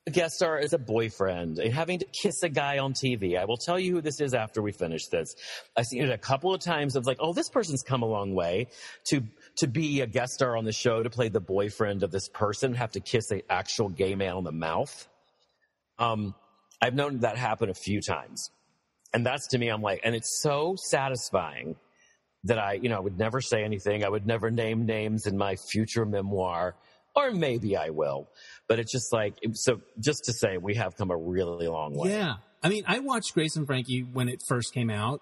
a 0.07 0.11
guest 0.11 0.35
star 0.35 0.59
as 0.59 0.75
a 0.75 0.79
boyfriend 0.79 1.59
and 1.59 1.73
having 1.73 1.99
to 1.99 2.05
kiss 2.23 2.43
a 2.43 2.49
guy 2.51 2.79
on 2.79 2.93
TV. 2.93 3.39
I 3.39 3.47
will 3.47 3.57
tell 3.57 3.79
you 3.79 3.95
who 3.95 4.01
this 4.03 4.21
is 4.21 4.35
after 4.35 4.61
we 4.61 4.71
finish 4.71 5.07
this. 5.07 5.35
I've 5.77 5.87
seen 5.87 6.03
it 6.03 6.11
a 6.11 6.19
couple 6.19 6.53
of 6.53 6.61
times 6.61 6.95
of 6.95 7.07
like, 7.07 7.17
oh, 7.21 7.33
this 7.33 7.49
person's 7.49 7.83
come 7.83 8.03
a 8.03 8.07
long 8.07 8.35
way 8.35 8.69
to 9.07 9.23
to 9.57 9.67
be 9.67 10.03
a 10.03 10.07
guest 10.07 10.35
star 10.35 10.57
on 10.57 10.65
the 10.65 10.73
show 10.73 11.03
to 11.03 11.09
play 11.09 11.29
the 11.29 11.41
boyfriend 11.41 12.03
of 12.03 12.11
this 12.11 12.29
person 12.29 12.75
have 12.75 12.91
to 12.91 13.01
kiss 13.01 13.31
an 13.31 13.43
actual 13.49 13.89
gay 13.89 14.15
man 14.15 14.35
on 14.35 14.45
the 14.45 14.53
mouth. 14.53 15.09
Um, 15.99 16.35
I've 16.83 16.95
known 16.95 17.21
that 17.21 17.39
happen 17.39 17.71
a 17.71 17.75
few 17.75 18.03
times. 18.03 18.51
And 19.15 19.25
that's 19.25 19.47
to 19.49 19.59
me, 19.59 19.69
I'm 19.69 19.81
like, 19.81 20.01
and 20.05 20.15
it's 20.15 20.41
so 20.43 20.75
satisfying 20.77 21.77
that 22.45 22.59
I, 22.59 22.75
you 22.75 22.89
know, 22.89 22.97
I 22.97 23.01
would 23.01 23.19
never 23.19 23.41
say 23.41 23.65
anything. 23.65 24.05
I 24.05 24.09
would 24.09 24.27
never 24.27 24.51
name 24.51 24.87
names 24.87 25.27
in 25.27 25.37
my 25.37 25.57
future 25.57 26.05
memoir, 26.05 26.75
or 27.17 27.31
maybe 27.31 27.77
I 27.77 27.91
will. 27.91 28.29
But 28.69 28.79
it's 28.79 28.93
just 28.93 29.13
like, 29.13 29.35
so 29.53 29.81
just 29.99 30.25
to 30.25 30.33
say, 30.33 30.59
we 30.59 30.75
have 30.75 30.97
come 30.97 31.11
a 31.11 31.17
really 31.17 31.69
long 31.69 31.95
way. 31.97 32.11
Yeah. 32.11 32.35
I 32.63 32.69
mean, 32.69 32.85
I 32.87 33.01
watched 33.01 33.35
Grace 33.35 33.57
and 33.57 33.67
Frankie 33.67 34.01
when 34.01 34.29
it 34.29 34.43
first 34.47 34.73
came 34.73 34.91
out 34.91 35.21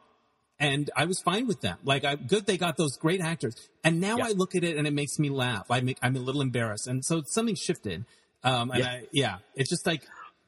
and 0.59 0.91
I 0.97 1.07
was 1.07 1.21
fine 1.21 1.49
with 1.49 1.61
them. 1.61 1.79
Like, 1.85 2.05
I, 2.05 2.15
good 2.15 2.47
they 2.47 2.57
got 2.57 2.77
those 2.77 2.97
great 2.97 3.21
actors. 3.21 3.55
And 3.83 4.01
now 4.01 4.19
yeah. 4.19 4.27
I 4.27 4.31
look 4.31 4.55
at 4.55 4.63
it 4.63 4.77
and 4.77 4.87
it 4.87 4.93
makes 4.93 5.19
me 5.19 5.29
laugh. 5.29 5.71
I 5.71 5.81
make, 5.81 5.99
I'm 6.03 6.15
a 6.15 6.21
little 6.21 6.41
embarrassed. 6.41 6.87
And 6.87 7.05
so 7.05 7.23
something 7.27 7.57
shifted. 7.57 8.05
Um, 8.45 8.71
and 8.71 8.81
yeah. 8.81 8.91
I, 8.91 9.03
yeah, 9.13 9.37
it's 9.55 9.71
just 9.71 9.87
like, 9.87 10.03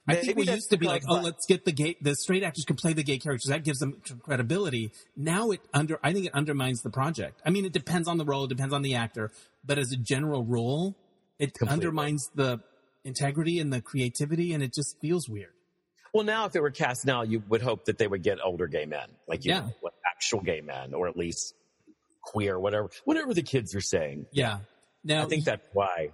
I 0.06 0.16
think 0.16 0.36
we 0.36 0.44
used 0.46 0.70
to 0.70 0.76
be 0.76 0.86
like, 0.86 1.04
oh, 1.08 1.20
let's 1.20 1.46
get 1.46 1.64
the 1.64 1.72
gay, 1.72 1.96
the 2.00 2.14
straight 2.14 2.42
actors 2.42 2.64
can 2.64 2.76
play 2.76 2.92
the 2.92 3.02
gay 3.02 3.18
characters. 3.18 3.48
That 3.48 3.64
gives 3.64 3.78
them 3.78 4.02
credibility. 4.22 4.92
Now 5.16 5.50
it 5.50 5.60
under, 5.72 5.98
I 6.02 6.12
think 6.12 6.26
it 6.26 6.34
undermines 6.34 6.82
the 6.82 6.90
project. 6.90 7.40
I 7.44 7.50
mean, 7.50 7.64
it 7.64 7.72
depends 7.72 8.06
on 8.06 8.18
the 8.18 8.24
role, 8.24 8.44
it 8.44 8.48
depends 8.48 8.74
on 8.74 8.82
the 8.82 8.96
actor, 8.96 9.30
but 9.64 9.78
as 9.78 9.92
a 9.92 9.96
general 9.96 10.44
rule, 10.44 10.94
it 11.38 11.54
Completely. 11.54 11.72
undermines 11.72 12.30
the 12.34 12.60
integrity 13.04 13.58
and 13.60 13.72
the 13.72 13.80
creativity 13.80 14.52
and 14.52 14.62
it 14.62 14.74
just 14.74 15.00
feels 15.00 15.28
weird. 15.28 15.52
Well, 16.12 16.24
now 16.24 16.44
if 16.46 16.54
it 16.54 16.60
were 16.60 16.70
cast 16.70 17.06
now, 17.06 17.22
you 17.22 17.42
would 17.48 17.62
hope 17.62 17.86
that 17.86 17.98
they 17.98 18.06
would 18.06 18.22
get 18.22 18.38
older 18.44 18.66
gay 18.66 18.84
men, 18.84 19.08
like 19.26 19.44
you 19.44 19.52
yeah. 19.52 19.60
know, 19.60 19.90
actual 20.14 20.40
gay 20.40 20.60
men, 20.60 20.94
or 20.94 21.08
at 21.08 21.16
least 21.16 21.54
queer, 22.22 22.58
whatever, 22.58 22.90
whatever 23.04 23.34
the 23.34 23.42
kids 23.42 23.74
are 23.74 23.80
saying. 23.80 24.26
Yeah. 24.32 24.58
Now 25.02 25.22
I 25.22 25.26
think 25.26 25.44
that's 25.44 25.66
why 25.72 26.10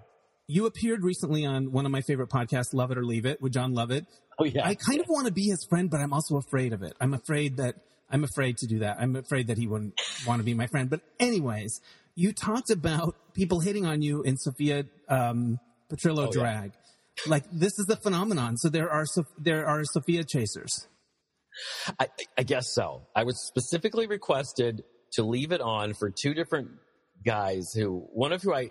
you 0.50 0.66
appeared 0.66 1.02
recently 1.02 1.46
on 1.46 1.72
one 1.72 1.86
of 1.86 1.92
my 1.92 2.00
favorite 2.02 2.28
podcasts, 2.28 2.74
Love 2.74 2.90
It 2.90 2.98
or 2.98 3.04
Leave 3.04 3.26
It, 3.26 3.40
with 3.40 3.52
Jon 3.52 3.72
Lovett. 3.72 4.06
Oh 4.38 4.44
yeah. 4.44 4.66
I 4.66 4.74
kind 4.74 5.00
of 5.00 5.06
want 5.08 5.26
to 5.26 5.32
be 5.32 5.44
his 5.44 5.66
friend, 5.68 5.90
but 5.90 6.00
I'm 6.00 6.12
also 6.12 6.36
afraid 6.36 6.72
of 6.72 6.82
it. 6.82 6.94
I'm 7.00 7.14
afraid 7.14 7.56
that 7.58 7.76
I'm 8.10 8.24
afraid 8.24 8.56
to 8.58 8.66
do 8.66 8.80
that. 8.80 8.96
I'm 8.98 9.14
afraid 9.16 9.46
that 9.48 9.58
he 9.58 9.66
wouldn't 9.66 10.00
want 10.26 10.40
to 10.40 10.44
be 10.44 10.54
my 10.54 10.66
friend. 10.66 10.90
But 10.90 11.00
anyways, 11.18 11.80
you 12.16 12.32
talked 12.32 12.70
about 12.70 13.14
people 13.34 13.60
hitting 13.60 13.86
on 13.86 14.02
you 14.02 14.22
in 14.22 14.36
Sophia 14.36 14.84
um, 15.08 15.60
Petrillo 15.90 16.28
oh, 16.28 16.32
drag. 16.32 16.72
Yeah 16.72 16.80
like 17.26 17.44
this 17.52 17.78
is 17.78 17.86
the 17.86 17.96
phenomenon. 17.96 18.56
So 18.56 18.68
there 18.68 18.90
are 18.90 19.04
there 19.38 19.66
are 19.66 19.84
Sophia 19.84 20.24
chasers. 20.24 20.86
I, 21.98 22.08
I 22.38 22.42
guess 22.42 22.72
so. 22.72 23.02
I 23.14 23.24
was 23.24 23.46
specifically 23.46 24.06
requested 24.06 24.82
to 25.14 25.24
leave 25.24 25.52
it 25.52 25.60
on 25.60 25.94
for 25.94 26.10
two 26.10 26.32
different 26.32 26.70
guys 27.24 27.72
who 27.74 28.06
one 28.12 28.32
of 28.32 28.42
who 28.42 28.54
I 28.54 28.70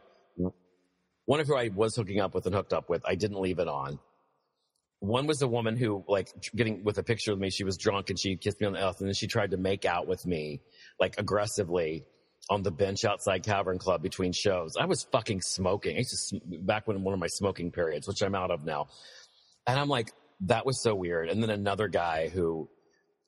one 1.29 1.39
of 1.39 1.45
who 1.45 1.55
I 1.55 1.67
was 1.67 1.95
hooking 1.95 2.19
up 2.19 2.33
with 2.33 2.47
and 2.47 2.55
hooked 2.55 2.73
up 2.73 2.89
with. 2.89 3.03
I 3.05 3.13
didn't 3.13 3.39
leave 3.39 3.59
it 3.59 3.67
on. 3.67 3.99
One 4.99 5.27
was 5.27 5.43
a 5.43 5.47
woman 5.47 5.77
who, 5.77 6.03
like, 6.07 6.29
getting 6.55 6.83
with 6.83 6.97
a 6.97 7.03
picture 7.03 7.31
of 7.31 7.37
me. 7.37 7.51
She 7.51 7.63
was 7.63 7.77
drunk 7.77 8.09
and 8.09 8.19
she 8.19 8.35
kissed 8.35 8.59
me 8.59 8.65
on 8.65 8.73
the 8.73 8.79
mouth, 8.79 8.99
and 8.99 9.07
then 9.07 9.13
she 9.13 9.27
tried 9.27 9.51
to 9.51 9.57
make 9.57 9.85
out 9.85 10.07
with 10.07 10.25
me, 10.25 10.59
like 10.99 11.19
aggressively 11.19 12.03
on 12.49 12.63
the 12.63 12.71
bench 12.71 13.05
outside 13.05 13.43
Cavern 13.43 13.77
Club 13.77 14.01
between 14.01 14.31
shows. 14.31 14.73
I 14.75 14.85
was 14.85 15.03
fucking 15.03 15.41
smoking. 15.41 15.97
I 15.97 15.99
used 15.99 16.29
to 16.31 16.41
back 16.61 16.87
when 16.87 17.03
one 17.03 17.13
of 17.13 17.19
my 17.19 17.27
smoking 17.27 17.71
periods, 17.71 18.07
which 18.07 18.23
I'm 18.23 18.33
out 18.33 18.49
of 18.49 18.65
now. 18.65 18.87
And 19.67 19.79
I'm 19.79 19.87
like, 19.87 20.11
that 20.47 20.65
was 20.65 20.81
so 20.81 20.95
weird. 20.95 21.29
And 21.29 21.43
then 21.43 21.51
another 21.51 21.89
guy 21.89 22.29
who 22.29 22.67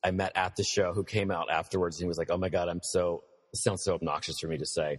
I 0.02 0.10
met 0.10 0.32
at 0.34 0.56
the 0.56 0.64
show 0.64 0.92
who 0.92 1.04
came 1.04 1.30
out 1.30 1.52
afterwards 1.52 1.98
and 1.98 2.06
he 2.06 2.08
was 2.08 2.18
like, 2.18 2.32
Oh 2.32 2.36
my 2.36 2.48
God, 2.48 2.68
I'm 2.68 2.80
so, 2.82 3.22
sounds 3.54 3.84
so 3.84 3.94
obnoxious 3.94 4.40
for 4.40 4.48
me 4.48 4.58
to 4.58 4.66
say. 4.66 4.98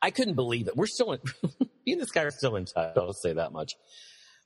I 0.00 0.10
couldn't 0.10 0.34
believe 0.34 0.68
it. 0.68 0.76
We're 0.76 0.86
still 0.86 1.12
in, 1.12 1.20
me 1.86 1.92
and 1.92 2.00
this 2.00 2.10
guy 2.10 2.22
are 2.22 2.30
still 2.30 2.56
in 2.56 2.64
touch. 2.64 2.96
I'll 2.96 3.12
say 3.12 3.34
that 3.34 3.52
much. 3.52 3.72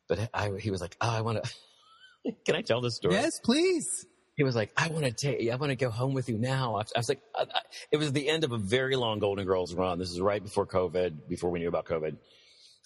But 0.09 0.31
I, 0.33 0.51
he 0.59 0.71
was 0.71 0.81
like, 0.81 0.97
Oh, 1.01 1.11
I 1.11 1.21
want 1.23 1.43
to, 1.43 2.33
can 2.47 2.55
I 2.57 2.63
tell 2.63 2.81
this 2.81 2.97
story? 2.97 3.15
Yes, 3.15 3.41
please 3.43 4.07
he 4.37 4.45
was 4.45 4.55
like, 4.55 4.71
I 4.77 4.89
want 4.89 5.05
to 5.07 5.13
take, 5.13 5.51
I 5.51 5.57
want 5.57 5.71
to 5.71 5.77
go 5.77 5.91
home 5.91 6.13
with 6.13 6.29
you 6.29 6.37
now. 6.37 6.77
I 6.77 6.99
was 6.99 7.09
like, 7.09 7.23
I, 7.35 7.43
I, 7.43 7.61
it 7.91 7.97
was 7.97 8.13
the 8.13 8.29
end 8.29 8.45
of 8.45 8.53
a 8.53 8.59
very 8.59 8.95
long 8.95 9.19
Golden 9.19 9.47
Girls 9.47 9.75
run. 9.75 9.99
This 9.99 10.11
is 10.11 10.21
right 10.21 10.43
before 10.43 10.67
COVID, 10.67 11.27
before 11.27 11.51
we 11.51 11.59
knew 11.59 11.69
about 11.69 11.87
COVID. 11.87 12.19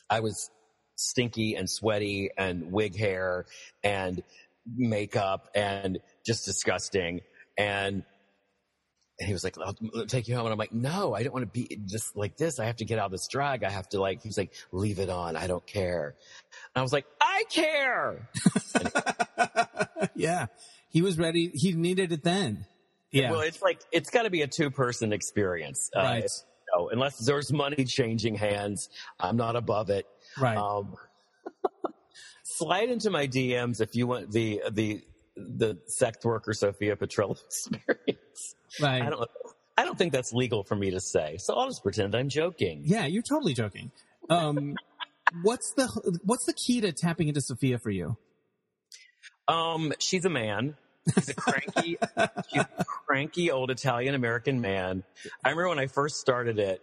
I 0.09 0.21
was 0.21 0.49
stinky 0.95 1.57
and 1.57 1.69
sweaty 1.69 2.31
and 2.39 2.71
wig 2.71 2.97
hair 2.97 3.47
and 3.83 4.23
makeup 4.65 5.49
and 5.55 5.99
just 6.25 6.45
disgusting. 6.45 7.21
And 7.59 8.05
he 9.21 9.33
was 9.33 9.45
like, 9.45 9.57
I'll 9.59 10.07
take 10.07 10.29
you 10.29 10.35
home. 10.35 10.47
And 10.47 10.53
I'm 10.53 10.59
like, 10.59 10.73
no, 10.73 11.15
I 11.15 11.23
don't 11.23 11.33
want 11.33 11.43
to 11.43 11.51
be 11.53 11.79
just 11.87 12.17
like 12.17 12.37
this. 12.37 12.59
I 12.59 12.67
have 12.67 12.77
to 12.77 12.85
get 12.85 12.99
out 12.99 13.07
of 13.07 13.13
this 13.13 13.29
drag. 13.29 13.65
I 13.65 13.71
have 13.71 13.89
to 13.91 14.01
like, 14.01 14.23
he 14.23 14.29
was 14.29 14.39
like, 14.39 14.53
leave 14.73 14.99
it 14.99 15.11
on. 15.11 15.37
I 15.37 15.47
don't 15.47 15.67
care. 15.67 16.15
And 16.75 16.81
I 16.81 16.83
was 16.83 16.93
like, 16.93 17.07
I 17.21 17.45
care. 17.51 18.29
yeah 20.15 20.47
he 20.91 21.03
was 21.03 21.19
ready. 21.19 21.51
He 21.55 21.73
needed 21.73 22.13
it 22.13 22.23
then. 22.23 22.67
Yeah. 23.11 23.31
Well, 23.31 23.41
it's 23.41 23.63
like 23.63 23.81
it's 23.91 24.11
got 24.11 24.25
to 24.25 24.31
be 24.31 24.43
a 24.43 24.47
two 24.47 24.71
person 24.71 25.13
experience, 25.13 25.91
uh, 25.97 26.01
right? 26.01 26.25
Uh, 26.77 26.87
unless 26.87 27.19
there's 27.19 27.53
money 27.53 27.85
changing 27.85 28.35
hands, 28.35 28.89
I'm 29.19 29.37
not 29.37 29.57
above 29.57 29.91
it. 29.91 30.07
Right. 30.39 30.57
Um, 30.57 30.97
slide 32.43 32.91
into 32.91 33.11
my 33.11 33.27
DMs 33.27 33.81
if 33.81 33.97
you 33.97 34.07
want 34.07 34.31
the 34.31 34.63
the 34.71 35.03
the 35.37 35.79
sex 35.87 36.25
worker 36.25 36.53
Sophia 36.53 36.97
Petrillo 36.97 37.37
experience. 37.47 38.55
Right. 38.81 39.03
I 39.03 39.11
don't. 39.11 39.31
I 39.79 39.85
don't 39.85 39.97
think 39.97 40.13
that's 40.13 40.35
legal 40.35 40.63
for 40.63 40.77
me 40.77 40.91
to 40.91 41.01
say, 41.01 41.39
so 41.39 41.55
I'll 41.55 41.67
just 41.67 41.83
pretend 41.83 42.15
I'm 42.15 42.29
joking. 42.29 42.83
Yeah, 42.85 43.07
you're 43.07 43.23
totally 43.23 43.55
joking. 43.55 43.91
Um, 44.29 44.77
what's 45.43 45.73
the 45.73 45.87
what's 46.23 46.45
the 46.45 46.53
key 46.53 46.83
to 46.83 46.93
tapping 46.93 47.29
into 47.29 47.41
Sophia 47.41 47.79
for 47.79 47.91
you? 47.91 48.19
Um, 49.49 49.93
she's 49.99 50.27
a 50.27 50.31
man. 50.31 50.77
He's 51.15 51.31
a 51.31 51.35
cranky, 51.35 51.97
she's 52.53 52.63
a 52.79 52.85
cranky 52.85 53.51
old 53.51 53.71
Italian 53.71 54.15
American 54.15 54.61
man. 54.61 55.03
I 55.45 55.51
remember 55.51 55.71
when 55.71 55.79
I 55.79 55.87
first 55.87 56.17
started 56.17 56.59
it, 56.59 56.83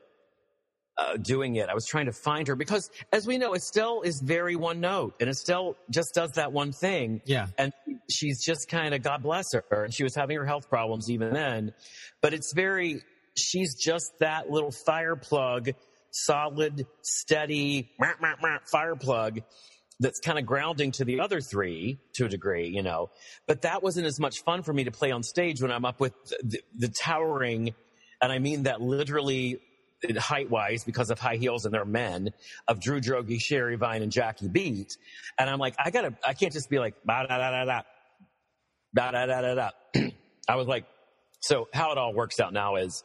uh, 0.98 1.18
doing 1.18 1.56
it, 1.56 1.70
I 1.70 1.74
was 1.74 1.86
trying 1.86 2.08
to 2.08 2.12
find 2.12 2.48
her 2.48 2.56
because, 2.56 2.90
as 3.14 3.28
we 3.28 3.38
know, 3.38 3.54
Estelle 3.54 4.02
is 4.02 4.22
very 4.24 4.56
one 4.56 4.80
note, 4.80 5.16
and 5.20 5.30
Estelle 5.30 5.76
just 5.92 6.14
does 6.16 6.32
that 6.32 6.52
one 6.52 6.72
thing. 6.72 7.22
Yeah, 7.26 7.48
and 7.58 7.72
she's 8.10 8.44
just 8.44 8.68
kind 8.70 8.94
of 8.94 9.04
God 9.04 9.22
bless 9.22 9.46
her, 9.54 9.84
and 9.84 9.94
she 9.94 10.04
was 10.04 10.16
having 10.16 10.38
her 10.38 10.46
health 10.46 10.70
problems 10.70 11.10
even 11.12 11.34
then. 11.34 11.74
But 12.22 12.34
it's 12.34 12.52
very, 12.54 13.02
she's 13.38 13.76
just 13.76 14.12
that 14.20 14.50
little 14.50 14.72
fire 14.72 15.16
plug, 15.16 15.70
solid, 16.12 16.88
steady 17.04 17.92
fire 18.72 18.96
plug 18.96 19.42
that's 20.00 20.20
kind 20.20 20.38
of 20.38 20.46
grounding 20.46 20.92
to 20.92 21.06
the 21.06 21.20
other 21.20 21.42
three 21.42 22.00
to 22.16 22.26
a 22.26 22.30
degree, 22.30 22.70
you 22.70 22.84
know. 22.84 23.10
But 23.48 23.64
that 23.64 23.82
wasn't 23.84 24.08
as 24.08 24.20
much 24.20 24.44
fun 24.44 24.64
for 24.64 24.74
me 24.74 24.84
to 24.86 24.92
play 24.92 25.12
on 25.12 25.24
stage 25.24 25.62
when 25.62 25.72
I'm 25.72 25.86
up 25.86 26.00
with 26.00 26.14
the, 26.42 26.60
the 26.76 26.90
towering, 26.90 27.76
and 28.22 28.32
I 28.32 28.40
mean 28.40 28.64
that 28.64 28.82
literally 28.82 29.60
height 30.18 30.50
wise 30.50 30.84
because 30.84 31.10
of 31.10 31.20
high 31.20 31.38
heels 31.38 31.66
and 31.66 31.74
they're 31.74 31.86
men 31.86 32.30
of 32.68 32.80
Drew 32.80 33.00
Droege, 33.00 33.40
Sherry 33.40 33.76
Vine, 33.76 34.02
and 34.02 34.12
Jackie 34.12 34.48
Beat. 34.48 34.98
And 35.40 35.50
I'm 35.50 35.60
like, 35.60 35.76
I 35.84 35.92
gotta, 35.92 36.16
I 36.26 36.34
can't 36.34 36.54
just 36.54 36.70
be 36.70 36.80
like, 36.80 36.96
da 37.06 37.26
da 37.26 37.38
da 37.38 37.66
da 37.66 37.66
da, 37.66 37.82
da 38.96 39.12
da 39.12 39.26
da 39.26 39.42
da 39.42 39.56
da. 39.94 40.10
I 40.48 40.56
was 40.56 40.68
like, 40.68 40.86
so 41.42 41.68
how 41.74 41.92
it 41.92 41.98
all 41.98 42.14
works 42.14 42.40
out 42.40 42.54
now 42.54 42.76
is 42.76 43.04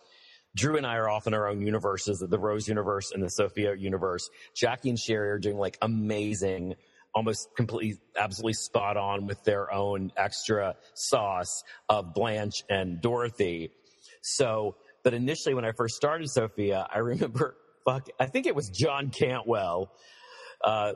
Drew 0.55 0.77
and 0.77 0.87
I 0.87 0.97
are 0.97 1.09
off 1.09 1.27
in 1.27 1.35
our 1.35 1.49
own 1.49 1.63
universes, 1.63 2.25
the 2.27 2.39
Rose 2.39 2.69
universe 2.69 3.11
and 3.13 3.23
the 3.23 3.29
Sophia 3.29 3.75
universe. 3.75 4.29
Jackie 4.55 4.91
and 4.91 4.99
Sherry 4.99 5.31
are 5.31 5.39
doing 5.39 5.57
like 5.57 5.79
amazing, 5.81 6.75
almost 7.15 7.49
completely, 7.57 7.99
absolutely 8.19 8.55
spot 8.55 8.97
on 8.97 9.27
with 9.27 9.43
their 9.45 9.73
own 9.73 10.13
extra 10.17 10.77
sauce 10.95 11.63
of 11.89 12.15
Blanche 12.15 12.65
and 12.69 13.01
Dorothy. 13.01 13.71
So, 14.21 14.77
but 15.03 15.15
initially 15.15 15.55
when 15.55 15.65
I 15.65 15.73
first 15.73 15.97
started 15.97 16.29
Sophia, 16.31 16.87
I 16.93 16.99
remember, 16.99 17.57
fuck, 17.85 18.09
I 18.21 18.27
think 18.27 18.47
it 18.47 18.55
was 18.55 18.69
John 18.69 19.11
Cantwell, 19.11 19.93
uh, 20.65 20.93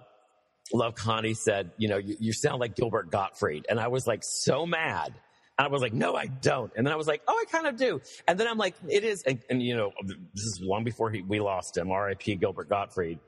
Love 0.73 0.95
Connie 0.97 1.35
said, 1.35 1.71
you 1.79 1.89
know, 1.89 1.99
you, 1.99 2.17
you 2.19 2.33
sound 2.33 2.61
like 2.61 2.75
Gilbert 2.75 3.11
Gottfried. 3.11 3.67
And 3.69 3.79
I 3.79 3.89
was 3.89 4.07
like 4.07 4.23
so 4.25 4.67
mad 4.67 5.15
and 5.59 5.67
I 5.67 5.71
was 5.71 5.81
like, 5.81 5.95
no, 5.95 6.15
I 6.15 6.27
don't. 6.27 6.71
And 6.77 6.87
then 6.87 6.93
I 6.93 6.97
was 6.97 7.07
like, 7.07 7.23
oh, 7.27 7.33
I 7.35 7.51
kind 7.51 7.67
of 7.67 7.77
do. 7.77 8.01
And 8.29 8.39
then 8.39 8.47
I'm 8.47 8.59
like, 8.59 8.75
it 8.89 9.05
is. 9.05 9.23
And, 9.23 9.41
and 9.49 9.63
you 9.63 9.77
know, 9.77 9.93
this 10.05 10.45
is 10.45 10.61
long 10.63 10.85
before 10.85 11.11
he, 11.11 11.23
we 11.23 11.41
lost 11.41 11.77
him, 11.77 11.91
RIP 11.91 12.41
Gilbert 12.41 12.69
Gottfried. 12.69 13.21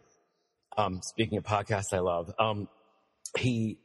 Um, 0.77 1.01
speaking 1.03 1.39
of 1.39 1.45
podcasts 1.45 1.93
I 1.93 2.01
love, 2.01 2.33
um, 2.39 2.69
he, 3.37 3.79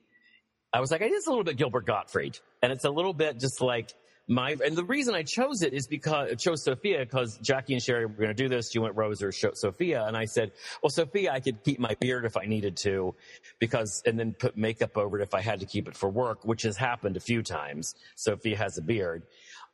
I 0.74 0.80
was 0.80 0.92
like, 0.92 1.02
it 1.02 1.12
is 1.12 1.26
a 1.26 1.30
little 1.30 1.46
bit 1.46 1.58
Gilbert 1.58 1.86
Gottfried. 1.86 2.38
And 2.62 2.72
it's 2.72 2.84
a 2.84 2.90
little 2.90 3.14
bit 3.14 3.40
just 3.40 3.62
like, 3.62 3.94
my 4.28 4.56
and 4.64 4.76
the 4.76 4.86
reason 4.86 5.16
I 5.16 5.24
chose 5.24 5.64
it 5.64 5.74
is 5.74 5.86
because 5.88 6.32
I 6.32 6.36
chose 6.36 6.64
Sophia 6.64 7.00
because 7.00 7.38
Jackie 7.40 7.74
and 7.74 7.84
Sherry 7.84 8.06
were 8.06 8.14
going 8.14 8.30
to 8.30 8.34
do 8.34 8.48
this. 8.48 8.74
You 8.74 8.82
went 8.82 8.96
Rose 8.96 9.22
or 9.22 9.32
Sophia, 9.32 10.06
and 10.06 10.16
I 10.16 10.26
said, 10.26 10.54
"Well, 10.82 10.90
Sophia, 10.90 11.32
I 11.32 11.42
could 11.42 11.64
keep 11.64 11.80
my 11.80 11.96
beard 12.00 12.24
if 12.24 12.38
I 12.38 12.46
needed 12.46 12.78
to, 12.78 13.16
because 13.60 14.02
and 14.06 14.18
then 14.18 14.34
put 14.34 14.56
makeup 14.56 14.98
over 14.98 15.20
it 15.20 15.24
if 15.24 15.34
I 15.34 15.42
had 15.42 15.60
to 15.60 15.66
keep 15.66 15.90
it 15.90 15.96
for 15.98 16.10
work, 16.10 16.46
which 16.46 16.62
has 16.62 16.78
happened 16.78 17.18
a 17.18 17.20
few 17.20 17.44
times. 17.44 17.96
Sophia 18.16 18.56
has 18.58 18.78
a 18.78 18.82
beard, 18.82 19.24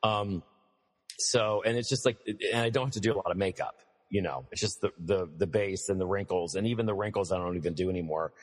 um, 0.02 0.42
so 1.20 1.62
and 1.64 1.78
it's 1.78 1.90
just 1.90 2.06
like, 2.06 2.18
and 2.26 2.62
I 2.62 2.70
don't 2.70 2.86
have 2.86 2.94
to 2.94 3.00
do 3.00 3.14
a 3.14 3.18
lot 3.18 3.30
of 3.30 3.38
makeup. 3.38 3.76
you 4.10 4.22
know, 4.22 4.46
it's 4.52 4.62
just 4.62 4.82
the, 4.82 4.92
the, 5.00 5.30
the 5.38 5.48
base 5.48 5.90
and 5.90 6.00
the 6.02 6.06
wrinkles 6.06 6.56
and 6.56 6.68
even 6.68 6.86
the 6.86 6.94
wrinkles 6.94 7.32
I 7.32 7.38
don't 7.38 7.56
even 7.56 7.74
do 7.74 7.90
anymore. 7.90 8.34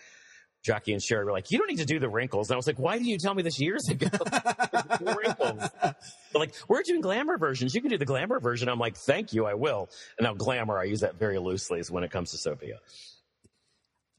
Jackie 0.66 0.92
and 0.92 1.00
Sherry 1.00 1.24
were 1.24 1.30
like, 1.30 1.52
you 1.52 1.58
don't 1.58 1.68
need 1.68 1.78
to 1.78 1.84
do 1.84 2.00
the 2.00 2.08
wrinkles. 2.08 2.50
And 2.50 2.54
I 2.54 2.56
was 2.56 2.66
like, 2.66 2.78
why 2.78 2.94
didn't 2.94 3.06
you 3.06 3.18
tell 3.18 3.34
me 3.34 3.44
this 3.44 3.60
years 3.60 3.88
ago? 3.88 4.08
wrinkles. 5.00 5.70
They're 5.80 5.94
like, 6.34 6.54
we're 6.66 6.82
doing 6.82 7.00
glamour 7.00 7.38
versions. 7.38 7.72
You 7.72 7.80
can 7.80 7.90
do 7.90 7.98
the 7.98 8.04
glamour 8.04 8.40
version. 8.40 8.68
I'm 8.68 8.80
like, 8.80 8.96
thank 8.96 9.32
you. 9.32 9.46
I 9.46 9.54
will. 9.54 9.88
And 10.18 10.24
now 10.24 10.34
glamour, 10.34 10.76
I 10.76 10.84
use 10.84 11.00
that 11.00 11.20
very 11.20 11.38
loosely 11.38 11.78
is 11.78 11.88
when 11.88 12.02
it 12.02 12.10
comes 12.10 12.32
to 12.32 12.38
Sophia. 12.38 12.80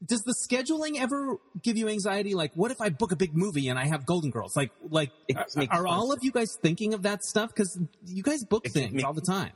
Does 0.02 0.22
the 0.22 0.34
scheduling 0.48 0.98
ever 0.98 1.36
give 1.62 1.76
you 1.76 1.88
anxiety? 1.88 2.34
Like, 2.34 2.52
what 2.54 2.70
if 2.70 2.80
I 2.80 2.88
book 2.88 3.12
a 3.12 3.16
big 3.16 3.36
movie 3.36 3.68
and 3.68 3.78
I 3.78 3.84
have 3.84 4.06
Golden 4.06 4.30
Girls? 4.30 4.56
Like, 4.56 4.70
like, 4.88 5.10
are, 5.36 5.66
are 5.70 5.86
all 5.86 6.12
of 6.12 6.20
you 6.22 6.32
guys 6.32 6.56
thinking 6.62 6.94
of 6.94 7.02
that 7.02 7.24
stuff? 7.24 7.54
Cause 7.54 7.78
you 8.06 8.22
guys 8.22 8.42
book 8.42 8.64
it 8.64 8.72
things 8.72 8.94
me, 8.94 9.02
all 9.02 9.12
the 9.12 9.20
time. 9.20 9.52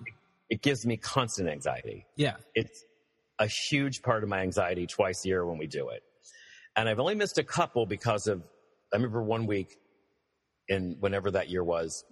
It 0.51 0.61
gives 0.61 0.84
me 0.84 0.99
constant 0.99 1.49
anxiety. 1.49 2.05
Yeah. 2.16 2.34
It's 2.55 2.84
a 3.38 3.47
huge 3.47 4.03
part 4.03 4.24
of 4.24 4.28
my 4.28 4.40
anxiety 4.40 4.86
twice 4.86 5.24
a 5.24 5.28
year 5.28 5.47
when 5.47 5.57
we 5.57 5.66
do 5.66 5.88
it 5.88 6.03
and 6.76 6.88
I've 6.88 7.00
only 7.00 7.14
missed 7.14 7.38
a 7.38 7.44
couple 7.44 7.86
because 7.86 8.26
of, 8.26 8.42
I 8.92 8.96
remember 8.96 9.22
one 9.22 9.46
week 9.46 9.76
in 10.68 10.96
whenever 11.00 11.30
that 11.32 11.48
year 11.50 11.64
was, 11.64 12.04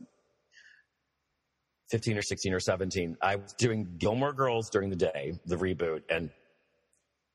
15 1.90 2.18
or 2.18 2.22
16 2.22 2.54
or 2.54 2.60
17, 2.60 3.16
I 3.20 3.36
was 3.36 3.52
doing 3.54 3.96
Gilmore 3.98 4.32
Girls 4.32 4.70
during 4.70 4.90
the 4.90 4.96
day, 4.96 5.32
the 5.46 5.56
reboot, 5.56 6.02
and 6.08 6.30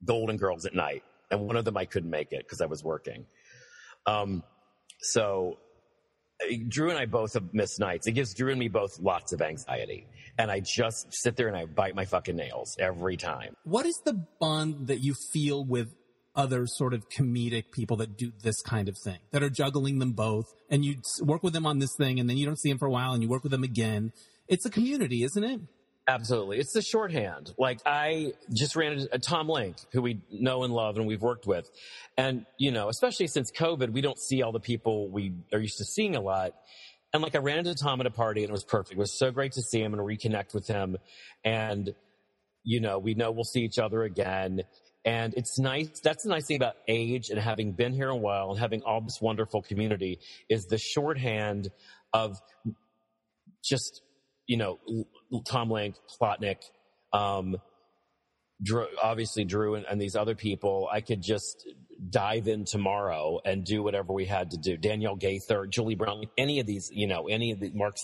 Golden 0.06 0.38
Girls 0.38 0.66
at 0.66 0.74
night. 0.74 1.04
And 1.32 1.42
one 1.42 1.58
of 1.58 1.66
them 1.66 1.76
I 1.76 1.86
couldn't 1.86 2.10
make 2.10 2.32
it 2.32 2.46
because 2.46 2.62
I 2.62 2.66
was 2.66 2.84
working. 2.84 3.26
Um, 4.06 4.44
so 5.02 5.58
Drew 6.68 6.90
and 6.90 6.98
I 6.98 7.06
both 7.06 7.34
have 7.34 7.54
missed 7.54 7.80
nights. 7.80 8.08
It 8.08 8.14
gives 8.14 8.34
Drew 8.34 8.52
and 8.52 8.60
me 8.60 8.68
both 8.68 9.00
lots 9.00 9.34
of 9.34 9.42
anxiety. 9.42 10.08
And 10.38 10.52
I 10.52 10.60
just 10.60 11.08
sit 11.12 11.36
there 11.36 11.48
and 11.48 11.58
I 11.58 11.66
bite 11.66 11.96
my 11.96 12.06
fucking 12.06 12.36
nails 12.36 12.76
every 12.80 13.18
time. 13.18 13.56
What 13.64 13.86
is 13.86 14.00
the 14.06 14.26
bond 14.40 14.88
that 14.88 15.00
you 15.00 15.16
feel 15.34 15.66
with 15.66 15.94
other 16.36 16.68
sort 16.68 16.94
of 16.94 17.10
comedic 17.10 17.72
people 17.72 17.98
that 17.98 18.18
do 18.18 18.32
this 18.44 18.62
kind 18.62 18.90
of 18.90 18.98
thing, 19.04 19.20
that 19.32 19.44
are 19.44 19.50
juggling 19.50 20.00
them 20.00 20.14
both, 20.14 20.46
and 20.70 20.84
you 20.84 20.96
work 21.22 21.44
with 21.44 21.54
them 21.54 21.66
on 21.66 21.80
this 21.80 21.96
thing, 21.98 22.20
and 22.20 22.30
then 22.30 22.38
you 22.38 22.46
don't 22.46 22.60
see 22.60 22.70
them 22.70 22.78
for 22.78 22.88
a 22.88 22.92
while, 22.92 23.14
and 23.14 23.24
you 23.24 23.30
work 23.30 23.44
with 23.44 23.52
them 23.52 23.64
again. 23.64 24.12
It's 24.48 24.66
a 24.66 24.70
community, 24.70 25.24
isn't 25.24 25.44
it? 25.44 25.62
Absolutely. 26.08 26.60
It's 26.60 26.74
the 26.74 26.84
shorthand. 26.84 27.54
Like 27.58 27.80
I 27.84 28.34
just 28.54 28.76
ran 28.76 28.94
into 28.94 29.14
uh, 29.14 29.18
Tom 29.18 29.48
Lenk, 29.48 29.84
who 29.92 30.04
we 30.04 30.22
know 30.32 30.64
and 30.64 30.72
love 30.72 30.98
and 30.98 31.08
we've 31.08 31.22
worked 31.22 31.48
with. 31.48 31.68
And, 32.16 32.46
you 32.60 32.72
know, 32.72 32.90
especially 32.90 33.26
since 33.26 33.52
COVID, 33.52 33.92
we 33.92 34.02
don't 34.02 34.20
see 34.20 34.44
all 34.44 34.52
the 34.52 34.60
people 34.60 35.10
we 35.10 35.34
are 35.52 35.60
used 35.60 35.80
to 35.80 35.86
seeing 35.86 36.16
a 36.16 36.22
lot. 36.22 36.54
And 37.12 37.24
like 37.24 37.34
I 37.34 37.40
ran 37.40 37.58
into 37.58 37.74
Tom 37.74 38.02
at 38.02 38.06
a 38.06 38.12
party 38.12 38.44
and 38.44 38.50
it 38.50 38.54
was 38.54 38.64
perfect. 38.64 38.92
It 38.92 39.00
was 39.00 39.18
so 39.18 39.32
great 39.32 39.54
to 39.54 39.64
see 39.64 39.82
him 39.82 39.94
and 39.94 40.02
reconnect 40.02 40.54
with 40.54 40.68
him. 40.68 40.98
And, 41.44 41.96
you 42.64 42.82
know, 42.82 43.00
we 43.00 43.16
know 43.16 43.32
we'll 43.32 43.44
see 43.44 43.62
each 43.62 43.80
other 43.80 44.04
again. 44.04 44.62
And 45.06 45.36
it's 45.36 45.60
nice. 45.60 46.00
That's 46.04 46.24
the 46.24 46.30
nice 46.30 46.48
thing 46.48 46.58
about 46.58 46.76
age 46.88 47.30
and 47.30 47.40
having 47.40 47.74
been 47.74 47.94
here 47.94 48.10
a 48.10 48.16
while 48.16 48.50
and 48.50 48.60
having 48.60 48.82
all 48.82 49.02
this 49.02 49.20
wonderful 49.22 49.62
community 49.62 50.20
is 50.50 50.66
the 50.66 50.80
shorthand 50.80 51.70
of 52.12 52.38
just, 53.64 54.02
you 54.48 54.58
know, 54.58 54.80
Tom 55.48 55.70
Lenk, 55.70 55.96
Plotnick, 56.20 56.64
um, 57.14 57.58
Drew, 58.64 58.88
obviously 59.02 59.44
Drew 59.44 59.76
and, 59.76 59.86
and, 59.86 60.02
these 60.02 60.16
other 60.16 60.34
people, 60.34 60.88
I 60.92 61.02
could 61.02 61.22
just 61.22 61.68
dive 62.10 62.48
in 62.48 62.64
tomorrow 62.64 63.42
and 63.44 63.66
do 63.66 63.84
whatever 63.84 64.14
we 64.14 64.26
had 64.26 64.52
to 64.52 64.58
do. 64.58 64.78
Danielle 64.78 65.18
Gaither, 65.18 65.68
Julie 65.68 65.96
Brown, 65.96 66.24
any 66.38 66.60
of 66.62 66.66
these, 66.66 66.90
you 66.92 67.06
know, 67.06 67.28
any 67.28 67.52
of 67.52 67.60
the 67.60 67.72
Mark, 67.72 67.98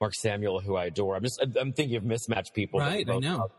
Mark 0.00 0.14
Samuel, 0.14 0.60
who 0.60 0.76
I 0.76 0.86
adore. 0.86 1.16
I'm 1.16 1.24
just, 1.24 1.44
I'm 1.60 1.72
thinking 1.72 1.96
of 1.96 2.04
mismatched 2.04 2.54
people. 2.54 2.80
Right, 2.80 3.08
I 3.08 3.18
know 3.18 3.50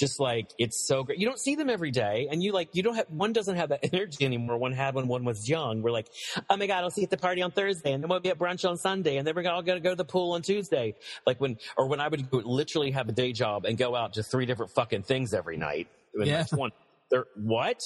just 0.00 0.18
like 0.18 0.50
it's 0.58 0.86
so 0.88 1.04
great. 1.04 1.18
You 1.18 1.26
don't 1.26 1.38
see 1.38 1.54
them 1.54 1.68
every 1.68 1.90
day, 1.90 2.26
and 2.30 2.42
you 2.42 2.52
like 2.52 2.70
you 2.72 2.82
don't 2.82 2.96
have 2.96 3.06
one 3.10 3.32
doesn't 3.32 3.56
have 3.56 3.68
that 3.68 3.80
energy 3.92 4.24
anymore. 4.24 4.56
One 4.56 4.72
had 4.72 4.94
when 4.94 5.06
one 5.06 5.24
was 5.24 5.48
young. 5.48 5.82
We're 5.82 5.92
like, 5.92 6.08
oh 6.48 6.56
my 6.56 6.66
god, 6.66 6.82
I'll 6.82 6.90
see 6.90 7.02
you 7.02 7.04
at 7.04 7.10
the 7.10 7.18
party 7.18 7.42
on 7.42 7.50
Thursday, 7.50 7.92
and 7.92 8.02
then 8.02 8.08
we'll 8.08 8.20
be 8.20 8.30
at 8.30 8.38
brunch 8.38 8.68
on 8.68 8.78
Sunday, 8.78 9.18
and 9.18 9.26
then 9.26 9.34
we're 9.36 9.48
all 9.48 9.62
gonna 9.62 9.80
go 9.80 9.90
to 9.90 9.96
the 9.96 10.04
pool 10.04 10.32
on 10.32 10.42
Tuesday. 10.42 10.94
Like 11.26 11.40
when 11.40 11.58
or 11.76 11.86
when 11.86 12.00
I 12.00 12.08
would 12.08 12.32
literally 12.32 12.90
have 12.92 13.08
a 13.08 13.12
day 13.12 13.32
job 13.32 13.66
and 13.66 13.76
go 13.78 13.94
out 13.94 14.14
to 14.14 14.22
three 14.22 14.46
different 14.46 14.72
fucking 14.72 15.02
things 15.02 15.34
every 15.34 15.58
night. 15.58 15.88
yeah. 16.18 16.44
One, 16.50 16.70
there, 17.10 17.26
what? 17.36 17.78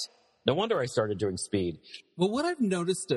No 0.47 0.55
wonder 0.55 0.79
I 0.79 0.87
started 0.87 1.19
doing 1.19 1.37
speed. 1.37 1.79
Well, 2.17 2.31
what 2.31 2.45
I've 2.45 2.61
noticed 2.61 3.13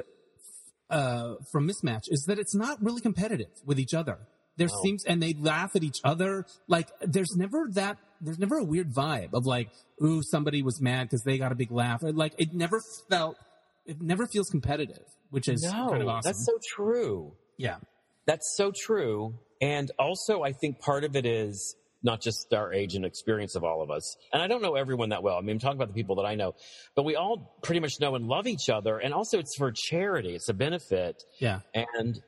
uh, 0.89 1.35
from 1.51 1.69
mismatch 1.69 2.03
is 2.07 2.23
that 2.27 2.39
it's 2.39 2.55
not 2.55 2.81
really 2.81 3.01
competitive 3.01 3.51
with 3.65 3.79
each 3.79 3.93
other. 3.93 4.17
There 4.57 4.69
seems, 4.83 5.05
and 5.05 5.21
they 5.21 5.33
laugh 5.33 5.75
at 5.75 5.83
each 5.83 5.99
other. 6.03 6.45
Like 6.67 6.89
there's 7.01 7.35
never 7.35 7.67
that 7.73 7.97
there's 8.21 8.39
never 8.39 8.57
a 8.57 8.63
weird 8.63 8.93
vibe 8.93 9.33
of 9.33 9.45
like, 9.45 9.69
ooh, 10.03 10.21
somebody 10.21 10.61
was 10.61 10.81
mad 10.81 11.03
because 11.03 11.23
they 11.23 11.37
got 11.37 11.51
a 11.51 11.55
big 11.55 11.71
laugh. 11.71 12.03
Or 12.03 12.11
like 12.11 12.33
it 12.37 12.53
never 12.53 12.81
felt, 13.09 13.37
it 13.85 14.01
never 14.01 14.27
feels 14.27 14.49
competitive, 14.49 15.03
which 15.29 15.47
is 15.47 15.63
no, 15.63 15.89
kind 15.89 16.01
of 16.01 16.07
awesome. 16.07 16.29
That's 16.29 16.45
so 16.45 16.57
true. 16.75 17.33
Yeah. 17.57 17.77
That's 18.25 18.55
so 18.55 18.71
true. 18.75 19.35
And 19.61 19.89
also, 19.97 20.43
I 20.43 20.51
think 20.51 20.79
part 20.79 21.03
of 21.03 21.15
it 21.15 21.25
is 21.25 21.75
not 22.03 22.21
just 22.21 22.53
our 22.53 22.71
age 22.73 22.93
and 22.93 23.05
experience 23.05 23.55
of 23.55 23.63
all 23.63 23.81
of 23.81 23.89
us. 23.89 24.17
And 24.31 24.41
I 24.41 24.47
don't 24.47 24.61
know 24.61 24.75
everyone 24.75 25.09
that 25.09 25.23
well. 25.23 25.37
I 25.37 25.41
mean, 25.41 25.51
I'm 25.51 25.59
talking 25.59 25.77
about 25.77 25.87
the 25.87 25.93
people 25.93 26.17
that 26.17 26.25
I 26.25 26.35
know, 26.35 26.53
but 26.95 27.05
we 27.05 27.15
all 27.15 27.57
pretty 27.63 27.79
much 27.79 27.99
know 27.99 28.15
and 28.15 28.27
love 28.27 28.47
each 28.47 28.69
other. 28.69 28.99
And 28.99 29.13
also, 29.13 29.39
it's 29.39 29.55
for 29.55 29.71
charity, 29.71 30.35
it's 30.35 30.49
a 30.49 30.53
benefit. 30.53 31.23
Yeah. 31.39 31.61
And 31.73 32.19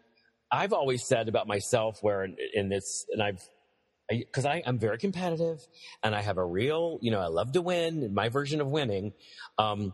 I've 0.51 0.73
always 0.73 1.05
said 1.05 1.27
about 1.27 1.47
myself, 1.47 1.99
where 2.01 2.23
in, 2.23 2.35
in 2.53 2.69
this, 2.69 3.05
and 3.11 3.21
I've 3.21 3.41
because 4.10 4.45
I, 4.45 4.57
am 4.66 4.80
very 4.80 4.97
competitive 4.97 5.66
and 6.03 6.16
I 6.16 6.22
have 6.22 6.38
a 6.38 6.45
real, 6.45 6.99
you 7.01 7.12
know, 7.12 7.20
I 7.20 7.28
love 7.28 7.51
to 7.53 7.62
win, 7.62 8.14
my 8.14 8.30
version 8.30 8.60
of 8.60 8.68
winning. 8.68 9.14
Um, 9.57 9.93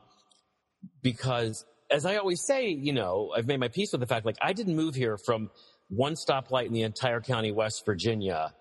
because 1.02 1.66
as 1.92 2.06
I 2.06 2.18
always 2.18 2.46
say, 2.46 2.70
you 2.70 2.94
know, 2.94 3.34
I've 3.36 3.48
made 3.48 3.60
my 3.60 3.68
peace 3.68 3.92
with 3.92 4.02
the 4.02 4.08
fact, 4.08 4.26
like, 4.26 4.38
I 4.42 4.54
didn't 4.54 4.76
move 4.76 4.96
here 4.96 5.18
from 5.18 5.50
one 5.90 6.14
stoplight 6.14 6.68
in 6.68 6.74
the 6.74 6.84
entire 6.84 7.22
county, 7.22 7.52
West 7.52 7.86
Virginia, 7.86 8.54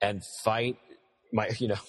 and 0.00 0.22
fight 0.44 0.76
my, 1.32 1.50
you 1.58 1.68
know, 1.68 1.80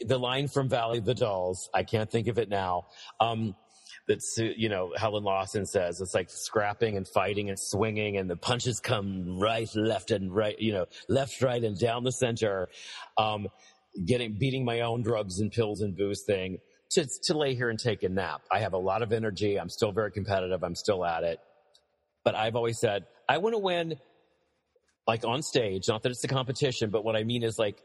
the 0.00 0.18
line 0.18 0.48
from 0.48 0.68
Valley 0.68 0.98
of 0.98 1.04
the 1.04 1.14
Dolls. 1.14 1.68
I 1.74 1.82
can't 1.82 2.10
think 2.10 2.28
of 2.28 2.38
it 2.38 2.48
now. 2.48 2.86
Um, 3.20 3.54
that's 4.08 4.38
you 4.38 4.68
know 4.68 4.92
Helen 4.96 5.22
Lawson 5.22 5.66
says 5.66 6.00
it's 6.00 6.14
like 6.14 6.30
scrapping 6.30 6.96
and 6.96 7.06
fighting 7.06 7.50
and 7.50 7.58
swinging 7.58 8.16
and 8.16 8.28
the 8.28 8.36
punches 8.36 8.80
come 8.80 9.38
right, 9.38 9.68
left, 9.76 10.10
and 10.10 10.34
right, 10.34 10.58
you 10.58 10.72
know, 10.72 10.86
left, 11.08 11.42
right, 11.42 11.62
and 11.62 11.78
down 11.78 12.04
the 12.04 12.12
center. 12.12 12.68
Um, 13.16 13.48
getting 14.04 14.36
beating 14.38 14.64
my 14.64 14.80
own 14.80 15.02
drugs 15.02 15.40
and 15.40 15.52
pills 15.52 15.80
and 15.80 15.96
booze 15.96 16.22
thing 16.26 16.58
to 16.90 17.06
to 17.24 17.36
lay 17.36 17.54
here 17.54 17.68
and 17.70 17.78
take 17.78 18.02
a 18.02 18.08
nap. 18.08 18.42
I 18.50 18.60
have 18.60 18.72
a 18.72 18.78
lot 18.78 19.02
of 19.02 19.12
energy. 19.12 19.58
I'm 19.60 19.68
still 19.68 19.92
very 19.92 20.10
competitive. 20.10 20.64
I'm 20.64 20.74
still 20.74 21.04
at 21.04 21.22
it. 21.22 21.38
But 22.24 22.34
I've 22.34 22.56
always 22.56 22.78
said 22.78 23.04
I 23.28 23.38
want 23.38 23.54
to 23.54 23.58
win 23.58 23.96
like 25.06 25.24
on 25.24 25.42
stage, 25.42 25.88
not 25.88 26.02
that 26.02 26.10
it's 26.10 26.22
a 26.24 26.28
competition, 26.28 26.90
but 26.90 27.04
what 27.04 27.16
I 27.16 27.24
mean 27.24 27.42
is 27.42 27.58
like 27.58 27.82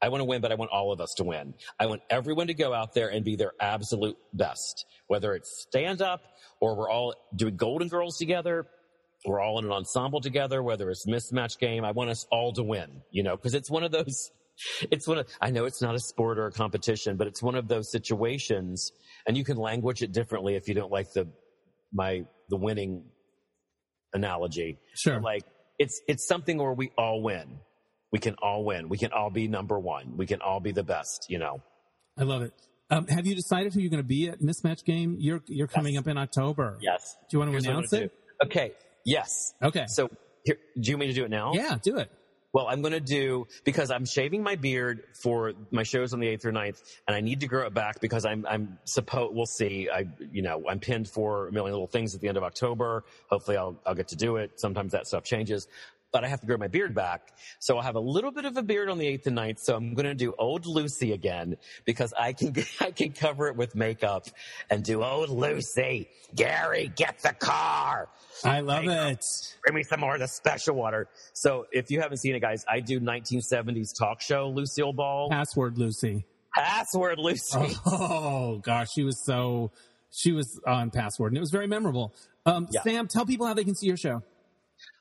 I 0.00 0.08
want 0.08 0.20
to 0.20 0.24
win, 0.24 0.40
but 0.40 0.52
I 0.52 0.54
want 0.54 0.70
all 0.70 0.92
of 0.92 1.00
us 1.00 1.14
to 1.14 1.24
win. 1.24 1.54
I 1.78 1.86
want 1.86 2.02
everyone 2.08 2.46
to 2.46 2.54
go 2.54 2.72
out 2.72 2.94
there 2.94 3.08
and 3.08 3.24
be 3.24 3.36
their 3.36 3.52
absolute 3.60 4.16
best, 4.32 4.86
whether 5.08 5.34
it's 5.34 5.62
stand 5.62 6.02
up 6.02 6.22
or 6.60 6.76
we're 6.76 6.90
all 6.90 7.14
doing 7.34 7.56
Golden 7.56 7.88
Girls 7.88 8.16
together. 8.16 8.66
We're 9.26 9.40
all 9.40 9.58
in 9.58 9.64
an 9.64 9.72
ensemble 9.72 10.20
together, 10.20 10.62
whether 10.62 10.88
it's 10.90 11.06
mismatch 11.06 11.58
game. 11.58 11.84
I 11.84 11.90
want 11.90 12.10
us 12.10 12.26
all 12.30 12.52
to 12.52 12.62
win, 12.62 13.02
you 13.10 13.24
know, 13.24 13.36
because 13.36 13.54
it's 13.54 13.68
one 13.68 13.82
of 13.82 13.90
those, 13.90 14.30
it's 14.90 15.08
one 15.08 15.18
of, 15.18 15.28
I 15.40 15.50
know 15.50 15.64
it's 15.64 15.82
not 15.82 15.96
a 15.96 16.00
sport 16.00 16.38
or 16.38 16.46
a 16.46 16.52
competition, 16.52 17.16
but 17.16 17.26
it's 17.26 17.42
one 17.42 17.56
of 17.56 17.66
those 17.66 17.90
situations 17.90 18.92
and 19.26 19.36
you 19.36 19.44
can 19.44 19.56
language 19.56 20.02
it 20.02 20.12
differently 20.12 20.54
if 20.54 20.68
you 20.68 20.74
don't 20.74 20.92
like 20.92 21.12
the, 21.12 21.26
my, 21.92 22.24
the 22.48 22.56
winning 22.56 23.02
analogy. 24.12 24.78
Sure. 24.94 25.20
Like 25.20 25.42
it's, 25.78 26.00
it's 26.06 26.26
something 26.26 26.58
where 26.58 26.72
we 26.72 26.92
all 26.96 27.20
win 27.20 27.58
we 28.12 28.18
can 28.18 28.34
all 28.42 28.64
win. 28.64 28.88
We 28.88 28.98
can 28.98 29.12
all 29.12 29.30
be 29.30 29.48
number 29.48 29.78
one. 29.78 30.16
We 30.16 30.26
can 30.26 30.40
all 30.40 30.60
be 30.60 30.72
the 30.72 30.82
best, 30.82 31.26
you 31.28 31.38
know. 31.38 31.62
I 32.16 32.24
love 32.24 32.42
it. 32.42 32.52
Um, 32.90 33.06
have 33.08 33.26
you 33.26 33.34
decided 33.34 33.74
who 33.74 33.80
you're 33.80 33.90
going 33.90 34.02
to 34.02 34.08
be 34.08 34.28
at 34.28 34.40
Mismatch 34.40 34.84
Game? 34.84 35.16
You're 35.18 35.42
you're 35.46 35.66
coming 35.66 35.94
yes. 35.94 36.00
up 36.00 36.08
in 36.08 36.16
October. 36.16 36.78
Yes. 36.80 37.16
Do 37.30 37.36
you 37.36 37.38
want 37.38 37.50
to 37.50 37.52
Here's 37.52 37.66
announce 37.66 37.92
it? 37.92 38.12
Do. 38.40 38.46
Okay. 38.46 38.72
Yes. 39.04 39.52
Okay. 39.62 39.84
So 39.88 40.08
here, 40.44 40.56
do 40.80 40.90
you 40.90 40.96
want 40.96 41.00
me 41.00 41.06
to 41.08 41.12
do 41.12 41.24
it 41.24 41.30
now? 41.30 41.52
Yeah, 41.52 41.76
do 41.82 41.98
it. 41.98 42.10
Well, 42.54 42.66
I'm 42.66 42.80
going 42.80 42.92
to 42.92 43.00
do 43.00 43.46
because 43.64 43.90
I'm 43.90 44.06
shaving 44.06 44.42
my 44.42 44.56
beard 44.56 45.02
for 45.22 45.52
my 45.70 45.82
shows 45.82 46.14
on 46.14 46.20
the 46.20 46.28
8th 46.28 46.46
or 46.46 46.52
9th 46.52 46.82
and 47.06 47.14
I 47.14 47.20
need 47.20 47.40
to 47.40 47.46
grow 47.46 47.66
it 47.66 47.74
back 47.74 48.00
because 48.00 48.24
I'm 48.24 48.46
I'm 48.48 48.78
supposed 48.84 49.34
we'll 49.34 49.44
see. 49.44 49.90
I 49.92 50.06
you 50.32 50.40
know, 50.40 50.64
I'm 50.68 50.80
pinned 50.80 51.08
for 51.08 51.48
a 51.48 51.52
million 51.52 51.72
little 51.72 51.86
things 51.86 52.14
at 52.14 52.22
the 52.22 52.28
end 52.28 52.38
of 52.38 52.42
October. 52.42 53.04
Hopefully 53.28 53.58
I'll 53.58 53.78
I'll 53.84 53.94
get 53.94 54.08
to 54.08 54.16
do 54.16 54.36
it. 54.36 54.58
Sometimes 54.58 54.92
that 54.92 55.06
stuff 55.06 55.24
changes. 55.24 55.68
But 56.12 56.24
I 56.24 56.28
have 56.28 56.40
to 56.40 56.46
grow 56.46 56.56
my 56.56 56.68
beard 56.68 56.94
back. 56.94 57.32
So 57.58 57.76
I'll 57.76 57.82
have 57.82 57.96
a 57.96 58.00
little 58.00 58.30
bit 58.30 58.44
of 58.44 58.56
a 58.56 58.62
beard 58.62 58.88
on 58.88 58.98
the 58.98 59.06
8th 59.06 59.26
and 59.26 59.36
9th. 59.36 59.58
So 59.60 59.76
I'm 59.76 59.94
going 59.94 60.06
to 60.06 60.14
do 60.14 60.34
old 60.38 60.66
Lucy 60.66 61.12
again 61.12 61.56
because 61.84 62.12
I 62.18 62.32
can, 62.32 62.54
I 62.80 62.90
can 62.90 63.12
cover 63.12 63.48
it 63.48 63.56
with 63.56 63.74
makeup 63.74 64.26
and 64.70 64.82
do 64.82 65.02
old 65.04 65.28
Lucy. 65.28 66.08
Gary, 66.34 66.90
get 66.94 67.18
the 67.20 67.32
car. 67.32 68.08
I 68.44 68.60
love 68.60 68.84
it. 68.86 69.24
Bring 69.64 69.74
me 69.76 69.82
some 69.82 70.00
more 70.00 70.14
of 70.14 70.20
the 70.20 70.28
special 70.28 70.76
water. 70.76 71.08
So 71.32 71.66
if 71.72 71.90
you 71.90 72.00
haven't 72.00 72.18
seen 72.18 72.34
it, 72.34 72.40
guys, 72.40 72.64
I 72.68 72.80
do 72.80 73.00
1970s 73.00 73.88
talk 73.98 74.20
show 74.20 74.48
Lucille 74.48 74.92
Ball. 74.92 75.28
Password 75.30 75.76
Lucy. 75.78 76.24
Password 76.54 77.18
Lucy. 77.18 77.76
Oh 77.86 78.58
gosh, 78.58 78.88
she 78.94 79.02
was 79.04 79.24
so 79.24 79.70
she 80.10 80.32
was 80.32 80.58
on 80.66 80.90
Password, 80.90 81.32
and 81.32 81.36
it 81.36 81.40
was 81.40 81.50
very 81.50 81.66
memorable. 81.66 82.14
Um, 82.46 82.66
Yeah. 82.70 82.80
Sam, 82.82 83.08
tell 83.08 83.26
people 83.26 83.46
how 83.46 83.54
they 83.54 83.64
can 83.64 83.74
see 83.74 83.86
your 83.86 83.96
show. 83.96 84.22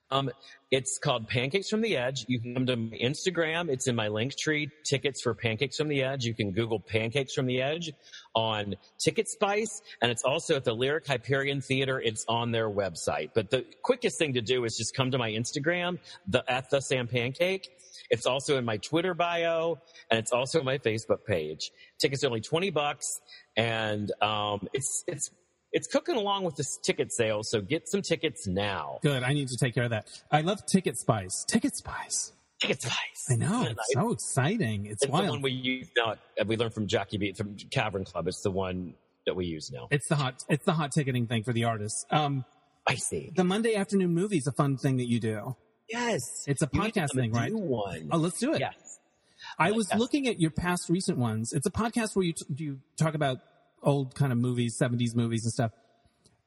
Um, 0.10 0.30
it's 0.72 0.98
called 0.98 1.28
Pancakes 1.28 1.70
from 1.70 1.82
the 1.82 1.98
Edge. 1.98 2.26
You 2.28 2.40
can 2.40 2.54
come 2.54 2.66
to 2.66 2.76
my 2.76 2.98
Instagram. 2.98 3.70
It's 3.70 3.88
in 3.88 3.96
my 3.96 4.08
link 4.08 4.38
tree. 4.38 4.70
Tickets 4.84 5.22
for 5.22 5.34
Pancakes 5.34 5.78
from 5.78 5.88
the 5.88 6.04
Edge. 6.04 6.24
You 6.26 6.34
can 6.34 6.52
Google 6.52 6.80
Pancakes 6.80 7.34
from 7.34 7.46
the 7.46 7.62
Edge 7.62 7.92
on 8.36 8.76
Ticket 9.00 9.28
Spice, 9.28 9.82
and 10.02 10.12
it's 10.12 10.24
also 10.24 10.56
at 10.56 10.64
the 10.64 10.74
Lyric 10.74 11.08
Hyperion 11.08 11.62
Theater. 11.62 12.02
It's 12.02 12.26
on 12.28 12.52
their 12.52 12.70
website. 12.70 13.32
But 13.34 13.50
the 13.50 13.66
quickest 13.82 14.18
thing 14.18 14.34
to 14.34 14.42
do 14.42 14.66
is 14.66 14.78
just 14.78 14.96
come 14.96 15.12
to 15.12 15.18
my 15.18 15.32
Instagram, 15.32 16.00
the 16.28 16.44
at 16.50 16.70
the 16.70 16.82
Sam 16.82 17.08
Pancake. 17.08 17.70
It's 18.10 18.26
also 18.26 18.58
in 18.58 18.66
my 18.66 18.78
Twitter 18.78 19.14
bio, 19.14 19.80
and 20.10 20.20
it's 20.20 20.32
also 20.32 20.64
my 20.64 20.78
Facebook 20.78 21.26
page. 21.26 21.72
Tickets 22.00 22.24
are 22.24 22.28
only 22.28 22.42
twenty 22.42 22.70
bucks, 22.70 23.20
and 23.56 24.12
um, 24.22 24.68
it's 24.74 25.04
it's 25.08 25.32
it's 25.74 25.88
cooking 25.88 26.16
along 26.16 26.44
with 26.44 26.56
this 26.56 26.78
ticket 26.78 27.12
sale. 27.14 27.44
So 27.44 27.62
get 27.62 27.88
some 27.90 28.02
tickets 28.02 28.48
now. 28.48 29.00
Good. 29.02 29.24
I 29.24 29.34
need 29.34 29.48
to 29.50 29.58
take 29.58 29.74
care 29.76 29.84
of 29.84 29.90
that. 29.92 30.08
I 30.32 30.42
love 30.42 30.66
Ticket 30.66 30.98
Spice. 30.98 31.44
Ticket 31.48 31.76
Spice. 31.76 32.32
Ticket 32.60 32.82
Spice. 32.82 33.28
I 33.30 33.36
know. 33.36 33.64
It's 33.70 33.94
so 33.94 34.12
exciting. 34.12 34.86
It's, 34.86 35.04
It's 35.04 35.06
the 35.06 35.12
one 35.12 35.42
we 35.42 35.52
use 35.52 35.88
now. 35.98 36.16
We 36.46 36.58
learned 36.58 36.74
from 36.74 36.88
Jackie 36.88 37.18
Beat 37.18 37.38
from 37.38 37.56
Cavern 37.72 38.06
Club. 38.06 38.28
It's 38.28 38.42
the 38.42 38.52
one 38.52 38.94
that 39.26 39.36
we 39.36 39.46
use 39.46 39.72
now. 39.72 39.88
it's 39.92 40.08
the 40.08 40.16
hot. 40.16 40.44
It's 40.50 40.64
the 40.66 40.72
hot 40.74 40.92
ticketing 40.94 41.28
thing 41.28 41.44
for 41.44 41.52
the 41.54 41.66
artists. 41.66 42.06
Um, 42.10 42.46
I 42.88 42.96
see. 42.96 43.32
the 43.36 43.44
Monday 43.44 43.76
afternoon 43.76 44.14
movie 44.14 44.38
is 44.38 44.48
a 44.48 44.54
fun 44.54 44.78
thing 44.78 44.98
that 44.98 45.08
you 45.10 45.20
do. 45.20 45.56
Yes. 45.90 46.46
It's 46.48 46.62
a 46.62 46.70
You 46.72 46.82
need 46.82 46.94
to 46.94 47.00
podcast 47.02 47.14
thing, 47.16 47.32
right? 47.34 47.54
One. 47.54 48.08
Oh, 48.12 48.18
let's 48.18 48.40
do 48.40 48.54
it. 48.54 48.62
Yes. 48.62 49.00
I 49.60 49.72
was 49.72 49.90
Yes. 49.92 50.00
looking 50.00 50.28
at 50.28 50.40
your 50.40 50.52
past 50.52 50.90
recent 50.90 51.18
ones. 51.18 51.52
It's 51.54 51.66
a 51.68 51.72
podcast 51.72 52.16
where 52.16 52.26
you 52.26 52.34
t- 52.34 52.46
you 52.56 52.80
talk 52.98 53.14
about 53.14 53.38
old 53.84 54.16
kind 54.16 54.32
of 54.32 54.38
movies, 54.38 54.76
seventies 54.78 55.16
movies 55.16 55.44
and 55.46 55.54
stuff. 55.54 55.72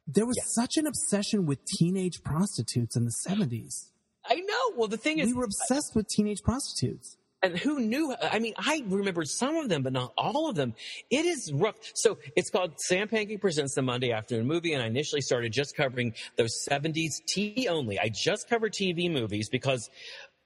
There 0.07 0.27
was 0.27 0.37
such 0.55 0.77
an 0.77 0.87
obsession 0.87 1.47
with 1.47 1.65
teenage 1.65 2.23
prostitutes 2.25 2.97
in 2.97 3.05
the 3.05 3.13
seventies. 3.13 3.93
I 4.25 4.35
know. 4.37 4.77
Well, 4.77 4.89
the 4.89 4.97
thing 4.97 5.19
is, 5.19 5.29
We 5.29 5.35
were 5.35 5.45
obsessed 5.45 5.93
with 5.95 6.07
teenage 6.09 6.43
prostitutes. 6.43 7.17
and 7.43 7.57
who 7.59 7.81
knew? 7.81 8.15
I 8.21 8.39
mean, 8.39 8.53
I 8.59 8.83
remember 8.87 9.25
some 9.25 9.57
of 9.57 9.69
them, 9.69 9.83
but 9.83 9.93
not 9.95 10.13
all 10.19 10.51
of 10.51 10.57
them. 10.57 10.75
It 11.11 11.25
is 11.25 11.51
rough. 11.55 11.77
So 11.95 12.19
it's 12.37 12.51
called 12.51 12.73
Sam 12.81 13.09
Pancake 13.09 13.41
Presents 13.41 13.75
the 13.75 13.83
Monday 13.83 14.13
Afternoon 14.13 14.47
Movie, 14.47 14.75
and 14.75 14.83
I 14.83 14.87
initially 14.87 15.23
started 15.23 15.53
just 15.53 15.75
covering 15.77 16.13
those 16.37 16.53
70s 16.69 17.13
TV 17.35 17.67
only. 17.69 17.99
I 17.99 18.11
just 18.13 18.49
covered 18.49 18.75
TV 18.75 19.11
movies 19.11 19.49
because 19.49 19.89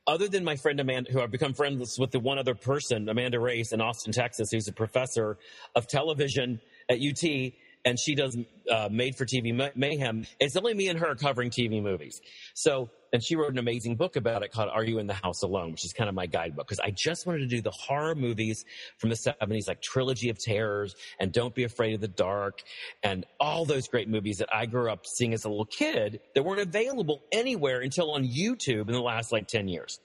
other 0.07 0.29
than 0.29 0.45
my 0.45 0.55
friend 0.57 0.79
Amanda, 0.79 1.11
who 1.11 1.21
I've 1.21 1.31
become 1.33 1.55
friends 1.55 1.99
with 1.99 2.11
the 2.13 2.21
one 2.21 2.39
other 2.39 2.55
person, 2.55 3.09
Amanda 3.09 3.41
Reyes 3.41 3.73
in 3.73 3.81
Austin, 3.81 4.13
Texas, 4.13 4.51
who's 4.53 4.69
a 4.69 4.73
professor 4.73 5.39
of 5.75 5.89
television 5.89 6.61
at 6.89 6.99
UT, 6.99 7.53
and 7.85 7.99
she 7.99 8.15
does 8.15 8.37
uh, 8.71 8.89
made 8.91 9.15
for 9.17 9.27
TV 9.27 9.55
ma- 9.55 9.69
mayhem. 9.75 10.27
It's 10.41 10.57
only 10.57 10.75
me 10.75 10.89
and 10.89 10.99
her 10.99 11.15
covering 11.15 11.51
TV 11.51 11.83
movies. 11.83 12.21
So, 12.55 12.91
and 13.13 13.23
she 13.23 13.37
wrote 13.37 13.53
an 13.53 13.59
amazing 13.59 13.97
book 13.97 14.17
about 14.17 14.43
it 14.43 14.53
called 14.53 14.71
"Are 14.73 14.83
You 14.83 14.99
in 14.99 15.07
the 15.07 15.15
House 15.15 15.43
Alone," 15.43 15.73
which 15.73 15.85
is 15.85 15.93
kind 15.93 16.09
of 16.09 16.15
my 16.15 16.27
guidebook 16.27 16.67
because 16.67 16.81
I 16.81 16.91
just 16.91 17.27
wanted 17.27 17.41
to 17.41 17.47
do 17.47 17.61
the 17.61 17.71
horror 17.71 18.15
movies 18.15 18.65
from 18.99 19.11
the 19.11 19.17
seventies, 19.17 19.69
like 19.69 19.83
Trilogy 19.83 20.31
of 20.31 20.39
Terrors 20.39 20.95
and 21.21 21.33
Don't 21.33 21.55
Be 21.55 21.65
Afraid 21.65 21.95
of 21.95 22.01
the 22.01 22.09
Dark, 22.09 22.63
and 23.03 23.27
all 23.39 23.65
those 23.65 23.89
great 23.89 24.09
movies 24.09 24.39
that 24.39 24.49
I 24.53 24.67
grew 24.67 24.91
up 24.91 25.07
seeing 25.07 25.35
as 25.35 25.45
a 25.45 25.49
little 25.49 25.67
kid 25.67 26.21
that 26.35 26.43
weren't 26.43 26.61
available 26.61 27.23
anywhere 27.33 27.81
until 27.81 28.13
on 28.13 28.25
YouTube 28.25 28.89
in 28.89 28.93
the 28.93 29.01
last 29.01 29.31
like 29.31 29.47
ten 29.47 29.69
years. 29.69 30.01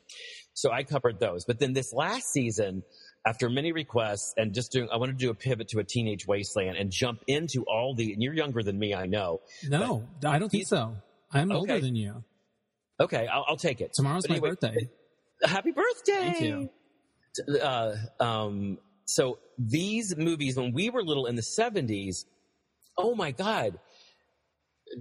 So 0.53 0.71
I 0.71 0.83
covered 0.83 1.19
those. 1.21 1.45
But 1.45 1.59
then 1.59 1.71
this 1.71 1.93
last 1.93 2.33
season, 2.33 2.83
after 3.25 3.49
many 3.49 3.71
requests 3.71 4.33
and 4.37 4.53
just 4.53 4.71
doing, 4.71 4.89
I 4.91 4.97
wanted 4.97 5.19
to 5.19 5.25
do 5.25 5.29
a 5.29 5.35
pivot 5.35 5.69
to 5.69 5.79
a 5.79 5.83
teenage 5.83 6.25
wasteland 6.25 6.77
and 6.77 6.89
jump 6.91 7.21
into 7.27 7.63
all 7.63 7.93
the, 7.93 8.13
and 8.13 8.23
you're 8.23 8.33
younger 8.33 8.63
than 8.63 8.79
me, 8.79 8.93
I 8.93 9.05
know. 9.05 9.41
No, 9.67 10.03
I 10.25 10.39
don't 10.39 10.49
think 10.49 10.67
so. 10.67 10.95
I'm 11.31 11.51
older 11.51 11.79
than 11.79 11.95
you. 11.95 12.23
Okay, 12.99 13.27
I'll, 13.27 13.45
I'll 13.47 13.57
take 13.57 13.81
it. 13.81 13.93
Tomorrow's 13.93 14.23
But 14.23 14.29
my 14.31 14.35
anyway, 14.37 14.49
birthday. 14.49 14.89
Happy 15.43 15.71
birthday. 15.71 16.33
Thank 16.37 16.41
you. 16.41 16.69
Uh, 17.61 17.95
um, 18.19 18.77
so 19.05 19.39
these 19.57 20.15
movies, 20.17 20.57
when 20.57 20.73
we 20.73 20.89
were 20.89 21.03
little 21.03 21.25
in 21.25 21.35
the 21.35 21.41
70s, 21.41 22.25
oh 22.97 23.15
my 23.15 23.31
God. 23.31 23.79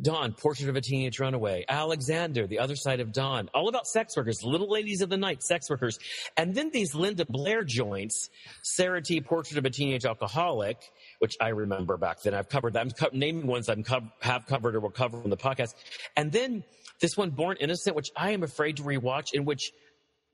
Dawn, 0.02 0.32
Portrait 0.32 0.68
of 0.68 0.76
a 0.76 0.80
Teenage 0.80 1.18
Runaway, 1.18 1.64
Alexander, 1.68 2.46
The 2.46 2.58
Other 2.58 2.76
Side 2.76 3.00
of 3.00 3.12
Dawn, 3.12 3.48
all 3.54 3.68
about 3.68 3.86
sex 3.86 4.16
workers, 4.16 4.44
Little 4.44 4.70
Ladies 4.70 5.00
of 5.00 5.08
the 5.08 5.16
Night, 5.16 5.42
sex 5.42 5.70
workers. 5.70 5.98
And 6.36 6.54
then 6.54 6.70
these 6.70 6.94
Linda 6.94 7.24
Blair 7.28 7.64
joints, 7.64 8.28
Sarah 8.62 9.02
T, 9.02 9.20
Portrait 9.20 9.58
of 9.58 9.64
a 9.64 9.70
Teenage 9.70 10.04
Alcoholic, 10.04 10.78
which 11.20 11.36
I 11.40 11.48
remember 11.48 11.96
back 11.96 12.22
then. 12.22 12.34
I've 12.34 12.48
covered 12.48 12.74
that. 12.74 12.80
I'm 12.80 12.90
co- 12.90 13.10
naming 13.12 13.46
ones 13.46 13.68
I've 13.68 13.84
co- 13.84 14.08
have 14.20 14.46
covered 14.46 14.74
or 14.76 14.80
will 14.80 14.90
cover 14.90 15.22
on 15.22 15.30
the 15.30 15.36
podcast. 15.36 15.74
And 16.16 16.30
then 16.30 16.64
this 17.00 17.16
one, 17.16 17.30
Born 17.30 17.56
Innocent, 17.60 17.96
which 17.96 18.10
I 18.16 18.32
am 18.32 18.42
afraid 18.42 18.76
to 18.76 18.82
rewatch, 18.82 19.32
in 19.32 19.44
which 19.44 19.72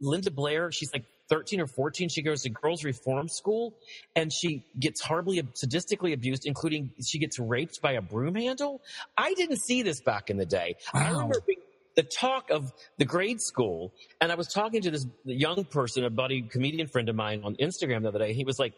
Linda 0.00 0.30
Blair, 0.30 0.72
she's 0.72 0.92
like 0.92 1.04
13 1.28 1.60
or 1.60 1.66
14. 1.66 2.08
She 2.08 2.22
goes 2.22 2.42
to 2.42 2.50
girls' 2.50 2.84
reform 2.84 3.28
school 3.28 3.74
and 4.14 4.32
she 4.32 4.64
gets 4.78 5.02
horribly, 5.02 5.42
sadistically 5.42 6.12
abused, 6.12 6.46
including 6.46 6.90
she 7.04 7.18
gets 7.18 7.38
raped 7.38 7.80
by 7.80 7.92
a 7.92 8.02
broom 8.02 8.34
handle. 8.34 8.82
I 9.16 9.34
didn't 9.34 9.58
see 9.58 9.82
this 9.82 10.00
back 10.00 10.30
in 10.30 10.36
the 10.36 10.46
day. 10.46 10.76
I 10.92 11.10
remember 11.10 11.40
being 11.46 11.60
the 11.96 12.02
talk 12.02 12.50
of 12.50 12.72
the 12.98 13.04
grade 13.04 13.40
school. 13.40 13.92
And 14.20 14.30
I 14.32 14.34
was 14.34 14.48
talking 14.48 14.82
to 14.82 14.90
this 14.90 15.06
young 15.24 15.64
person, 15.64 16.04
a 16.04 16.10
buddy, 16.10 16.42
comedian 16.42 16.88
friend 16.88 17.08
of 17.08 17.16
mine 17.16 17.42
on 17.44 17.56
Instagram 17.56 18.02
the 18.02 18.08
other 18.08 18.18
day. 18.18 18.32
He 18.32 18.44
was 18.44 18.58
like, 18.58 18.74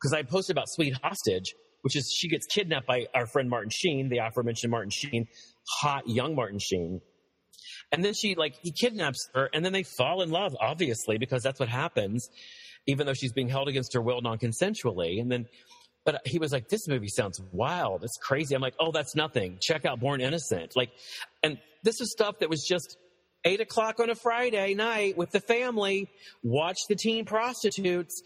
because 0.00 0.12
I 0.12 0.22
posted 0.22 0.54
about 0.54 0.68
Sweet 0.68 0.94
Hostage, 1.02 1.54
which 1.82 1.96
is 1.96 2.10
she 2.12 2.28
gets 2.28 2.46
kidnapped 2.46 2.86
by 2.86 3.06
our 3.14 3.26
friend 3.26 3.48
Martin 3.48 3.70
Sheen, 3.70 4.08
the 4.08 4.18
aforementioned 4.18 4.70
Martin 4.70 4.90
Sheen, 4.90 5.28
hot 5.80 6.08
young 6.08 6.34
Martin 6.34 6.58
Sheen. 6.58 7.00
And 7.92 8.04
then 8.04 8.14
she 8.14 8.34
like 8.34 8.56
he 8.62 8.72
kidnaps 8.72 9.28
her, 9.34 9.48
and 9.52 9.64
then 9.64 9.72
they 9.72 9.84
fall 9.84 10.22
in 10.22 10.30
love, 10.30 10.56
obviously, 10.60 11.18
because 11.18 11.42
that's 11.42 11.60
what 11.60 11.68
happens, 11.68 12.28
even 12.86 13.06
though 13.06 13.14
she's 13.14 13.32
being 13.32 13.48
held 13.48 13.68
against 13.68 13.94
her 13.94 14.02
will 14.02 14.20
non-consensually. 14.20 15.20
And 15.20 15.30
then, 15.30 15.46
but 16.04 16.20
he 16.26 16.38
was 16.38 16.52
like, 16.52 16.68
"This 16.68 16.88
movie 16.88 17.08
sounds 17.08 17.40
wild. 17.52 18.02
It's 18.02 18.18
crazy." 18.20 18.54
I'm 18.54 18.60
like, 18.60 18.74
"Oh, 18.80 18.90
that's 18.90 19.14
nothing. 19.14 19.58
Check 19.60 19.84
out 19.84 20.00
Born 20.00 20.20
Innocent." 20.20 20.72
Like, 20.74 20.90
and 21.42 21.58
this 21.84 22.00
is 22.00 22.10
stuff 22.10 22.40
that 22.40 22.50
was 22.50 22.66
just 22.66 22.96
eight 23.44 23.60
o'clock 23.60 24.00
on 24.00 24.10
a 24.10 24.14
Friday 24.16 24.74
night 24.74 25.16
with 25.16 25.30
the 25.30 25.40
family. 25.40 26.10
Watch 26.42 26.78
the 26.88 26.96
teen 26.96 27.24
prostitutes. 27.24 28.20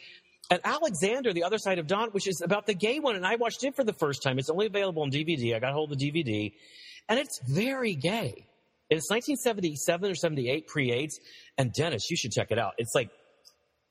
And 0.50 0.60
Alexander, 0.64 1.32
the 1.32 1.44
other 1.44 1.58
side 1.58 1.78
of 1.78 1.86
Dawn, 1.86 2.08
which 2.10 2.26
is 2.26 2.40
about 2.40 2.66
the 2.66 2.74
gay 2.74 2.98
one, 2.98 3.14
and 3.14 3.24
I 3.24 3.36
watched 3.36 3.62
it 3.62 3.76
for 3.76 3.84
the 3.84 3.92
first 3.92 4.22
time. 4.22 4.38
It's 4.38 4.50
only 4.50 4.66
available 4.66 5.02
on 5.02 5.10
DVD. 5.10 5.54
I 5.54 5.60
got 5.60 5.74
hold 5.74 5.92
of 5.92 5.98
the 5.98 6.10
DVD, 6.10 6.52
and 7.08 7.20
it's 7.20 7.38
very 7.46 7.94
gay. 7.94 8.46
It's 8.90 9.08
1977 9.08 10.10
or 10.10 10.14
78 10.14 10.66
pre-AIDS, 10.66 11.20
and 11.56 11.72
Dennis, 11.72 12.10
you 12.10 12.16
should 12.16 12.32
check 12.32 12.50
it 12.50 12.58
out. 12.58 12.74
It's 12.78 12.94
like 12.94 13.10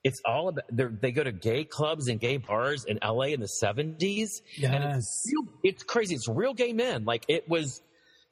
it's 0.04 0.20
all 0.26 0.48
about 0.48 0.64
they're- 0.70 0.88
go 0.90 1.24
to 1.24 1.32
gay 1.32 1.64
clubs 1.64 2.08
and 2.08 2.18
gay 2.20 2.36
bars 2.38 2.84
in 2.86 2.98
LA 3.02 3.32
in 3.34 3.40
the 3.40 3.48
70s. 3.62 4.40
And 4.62 4.72
Yes. 4.84 4.96
it's, 4.98 5.26
real, 5.32 5.54
it's 5.62 5.82
crazy. 5.82 6.14
It's 6.14 6.26
real 6.28 6.54
gay 6.54 6.72
men. 6.72 7.04
Like 7.04 7.24
it 7.28 7.48
was, 7.48 7.82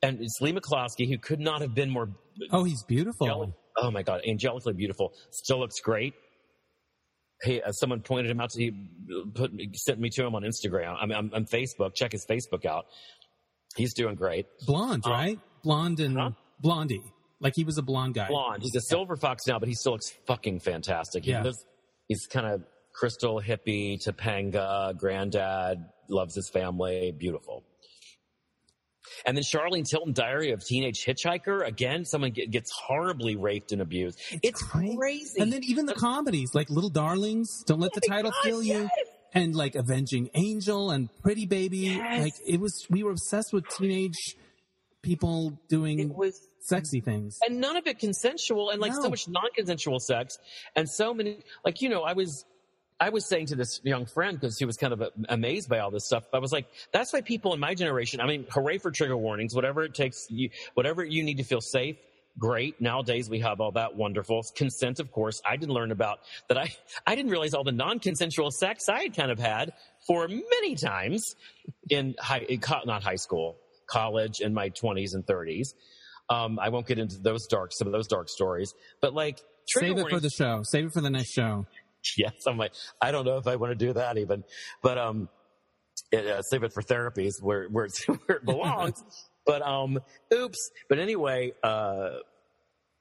and 0.02 0.20
it's 0.22 0.40
Leigh 0.40 0.52
McCloskey 0.54 1.08
who 1.08 1.18
could 1.18 1.40
not 1.40 1.60
have 1.60 1.74
been 1.74 1.90
more. 1.90 2.08
Oh, 2.52 2.64
he's 2.64 2.82
beautiful. 2.84 3.26
angelic- 3.28 3.54
oh 3.76 3.90
my 3.90 4.02
god, 4.02 4.22
angelically 4.26 4.74
beautiful. 4.76 5.12
Still 5.30 5.58
looks 5.58 5.80
great. 5.80 6.14
Hey, 7.42 7.60
uh, 7.62 7.70
someone 7.72 8.00
pointed 8.00 8.30
him 8.30 8.40
out 8.40 8.50
to 8.50 8.58
he 8.60 8.72
put 9.34 9.52
me- 9.52 9.70
sent 9.74 10.00
me 10.00 10.08
to 10.10 10.24
him 10.26 10.34
on 10.34 10.42
Instagram. 10.42 10.96
I 10.98 11.06
mean, 11.06 11.16
I'm, 11.16 11.30
I'm 11.34 11.44
Facebook. 11.46 11.94
Check 11.94 12.12
his 12.12 12.26
Facebook 12.26 12.64
out. 12.66 12.86
He's 13.76 13.94
doing 13.94 14.14
great. 14.16 14.46
Blonde, 14.66 15.04
Um, 15.06 15.12
right? 15.12 15.38
Blonde 15.62 16.00
and 16.00 16.16
huh? 16.18 16.30
Blondie. 16.61 17.02
Like 17.40 17.54
he 17.54 17.64
was 17.64 17.78
a 17.78 17.82
blonde 17.82 18.14
guy. 18.14 18.28
blonde. 18.28 18.62
He's 18.62 18.74
a 18.74 18.80
silver 18.80 19.16
fox 19.16 19.46
now, 19.46 19.59
but 19.59 19.68
he 19.68 19.74
still 19.74 19.92
looks 19.92 20.11
fucking 20.26 20.61
fantastic. 20.61 21.24
He 21.24 21.30
Yeah. 21.30 21.42
lives, 21.42 21.64
he's 22.09 22.26
kind 22.26 22.46
of 22.46 22.64
crystal 22.92 23.40
hippie, 23.40 23.96
Topanga, 24.04 24.96
granddad, 24.98 25.78
loves 26.09 26.34
his 26.34 26.48
family, 26.50 27.12
beautiful. 27.16 27.62
And 29.24 29.36
then 29.36 29.42
Charlene 29.44 29.88
Tilton, 29.88 30.12
Diary 30.12 30.50
of 30.52 30.64
Teenage 30.64 31.04
Hitchhiker. 31.04 31.66
Again, 31.66 32.04
someone 32.04 32.30
get, 32.32 32.50
gets 32.50 32.70
horribly 32.72 33.36
raped 33.36 33.72
and 33.72 33.80
abused. 33.80 34.20
It's, 34.42 34.62
cra- 34.62 34.94
crazy. 34.96 35.40
And 35.40 35.52
then 35.52 35.62
even 35.64 35.86
the 35.86 35.94
comedies 35.94 36.50
like 36.54 36.68
Little 36.70 36.90
Darlings, 36.90 37.62
Don't 37.66 37.80
Let 37.80 37.92
the 37.94 38.02
Title 38.06 38.30
God, 38.30 38.40
Kill 38.42 38.62
You, 38.62 38.80
yes. 38.80 38.90
and 39.32 39.54
like 39.56 39.76
Avenging 39.76 40.30
Angel 40.34 40.90
and 40.90 41.09
Pretty 41.22 41.46
Baby. 41.46 41.78
Yes. 41.78 42.22
Like 42.22 42.34
it 42.46 42.61
was, 42.61 42.86
we 42.90 43.02
were 43.02 43.12
obsessed 43.12 43.52
with 43.52 43.64
teenage 43.78 44.36
people 45.02 45.59
doing. 45.68 46.00
it 46.00 46.14
was 46.14 46.38
sexy 46.61 47.00
things. 47.00 47.38
and 47.46 47.61
none 47.61 47.76
of 47.76 47.86
it 47.86 47.98
consensual 47.98 48.70
and 48.70 48.80
like 48.80 48.92
No. 48.92 49.02
so 49.02 49.11
much 49.11 49.28
non-consensual 49.28 50.00
sex 50.00 50.38
and 50.76 50.88
so 50.88 51.14
many 51.14 51.38
like 51.64 51.80
you 51.82 51.88
know 51.88 52.02
i 52.02 52.12
was 52.12 52.44
i 53.00 53.09
was 53.11 53.24
saying 53.26 53.46
to 53.46 53.56
this 53.56 53.80
young 53.84 54.06
friend 54.06 54.38
because 54.38 54.59
he 54.59 54.64
was 54.64 54.76
kind 54.76 54.92
of 54.92 55.00
uh, 55.02 55.11
amazed 55.28 55.68
by 55.68 55.78
all 55.78 55.90
this 55.90 56.04
stuff 56.04 56.24
i 56.32 56.38
was 56.38 56.52
like 56.52 56.66
that's 56.92 57.12
why 57.12 57.20
people 57.20 57.54
in 57.54 57.61
my 57.61 57.74
generation 57.74 58.20
i 58.20 58.26
mean 58.26 58.44
hooray 58.50 58.78
for 58.78 58.90
trigger 58.90 59.16
warnings 59.16 59.54
whatever 59.54 59.82
it 59.84 59.94
takes 59.94 60.26
you 60.30 60.50
whatever 60.74 61.04
you 61.04 61.22
need 61.22 61.36
to 61.38 61.44
feel 61.44 61.61
safe 61.61 61.96
great 62.38 62.80
nowadays 62.80 63.28
we 63.30 63.40
have 63.40 63.61
all 63.61 63.72
that 63.72 63.96
wonderful 63.96 64.44
consent 64.54 65.00
of 65.00 65.11
course 65.11 65.40
i 65.46 65.56
didn't 65.56 65.74
learn 65.74 65.90
about 65.90 66.20
that 66.48 66.59
i 66.59 66.72
i 67.06 67.14
didn't 67.14 67.30
realize 67.30 67.54
all 67.54 67.64
the 67.64 67.72
non-consensual 67.72 68.50
sex 68.50 68.88
i 68.88 69.02
had 69.02 69.16
kind 69.16 69.30
of 69.30 69.38
had 69.38 69.72
for 70.06 70.28
many 70.28 70.74
times 70.74 71.34
in 71.88 72.14
high 72.18 72.40
in 72.48 72.61
not 72.84 73.02
high 73.02 73.16
school 73.16 73.56
college 73.86 74.40
in 74.40 74.52
my 74.54 74.70
20s 74.70 75.14
and 75.14 75.24
30s 75.26 75.74
um, 76.30 76.58
I 76.58 76.68
won't 76.68 76.86
get 76.86 76.98
into 76.98 77.18
those 77.18 77.46
dark, 77.46 77.70
some 77.72 77.86
of 77.86 77.92
those 77.92 78.06
dark 78.06 78.28
stories, 78.28 78.74
but 79.00 79.14
like, 79.14 79.40
Save 79.68 79.98
it 79.98 80.08
for 80.08 80.20
the 80.20 80.30
show. 80.30 80.62
Save 80.62 80.86
it 80.86 80.92
for 80.92 81.00
the 81.00 81.10
next 81.10 81.32
show. 81.32 81.66
yes, 82.16 82.32
I'm 82.46 82.56
like, 82.56 82.72
I 83.02 83.10
don't 83.10 83.24
know 83.24 83.36
if 83.36 83.46
I 83.46 83.56
want 83.56 83.78
to 83.78 83.86
do 83.86 83.92
that 83.92 84.16
even, 84.18 84.44
but, 84.82 84.98
um, 84.98 85.28
it, 86.10 86.26
uh, 86.26 86.42
save 86.42 86.62
it 86.62 86.72
for 86.72 86.82
therapies 86.82 87.32
where, 87.42 87.66
where, 87.68 87.84
it's, 87.84 88.02
where 88.06 88.38
it 88.38 88.44
belongs. 88.44 89.02
but, 89.46 89.62
um, 89.62 89.98
oops. 90.32 90.70
But 90.88 90.98
anyway, 90.98 91.52
uh, 91.62 92.10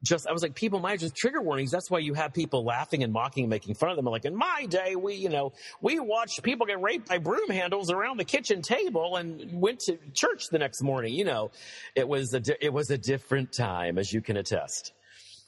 just, 0.04 0.28
I 0.28 0.32
was 0.32 0.44
like, 0.44 0.54
people 0.54 0.80
might 0.80 1.00
just 1.00 1.16
trigger 1.16 1.42
warnings. 1.42 1.72
That's 1.72 1.90
why 1.90 2.00
you 2.00 2.14
have 2.14 2.34
people 2.34 2.64
laughing 2.64 3.04
and 3.04 3.12
mocking 3.12 3.46
and 3.46 3.50
making 3.50 3.76
fun 3.76 3.90
of 3.90 3.96
them. 3.96 4.08
I'm 4.08 4.12
Like 4.12 4.26
in 4.26 4.36
my 4.36 4.66
day, 4.70 4.96
we, 4.96 5.16
you 5.16 5.30
know, 5.30 5.54
we 5.82 6.00
watched 6.00 6.44
people 6.44 6.68
get 6.68 6.82
raped 6.82 7.10
by 7.10 7.18
broom 7.18 7.50
handles 7.50 7.90
around 7.90 8.18
the 8.18 8.26
kitchen 8.26 8.62
table 8.62 9.16
and 9.16 9.60
went 9.60 9.80
to 9.82 9.98
church 10.14 10.50
the 10.52 10.60
next 10.60 10.84
morning. 10.84 11.14
You 11.14 11.26
know, 11.26 11.52
it 11.96 12.08
was 12.08 12.34
a, 12.34 12.40
di- 12.40 12.58
it 12.62 12.72
was 12.72 12.92
a 12.92 12.98
different 12.98 13.54
time 13.54 13.98
as 13.98 14.14
you 14.14 14.22
can 14.22 14.38
attest. 14.38 14.94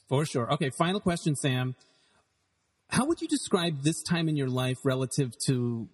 For 0.08 0.26
sure. 0.26 0.52
Okay, 0.54 0.70
final 0.70 0.98
question, 0.98 1.36
Sam. 1.36 1.76
How 2.88 3.06
would 3.06 3.22
you 3.22 3.28
describe 3.28 3.82
this 3.84 4.02
time 4.02 4.28
in 4.28 4.36
your 4.36 4.48
life 4.48 4.78
relative 4.84 5.32
to 5.46 5.88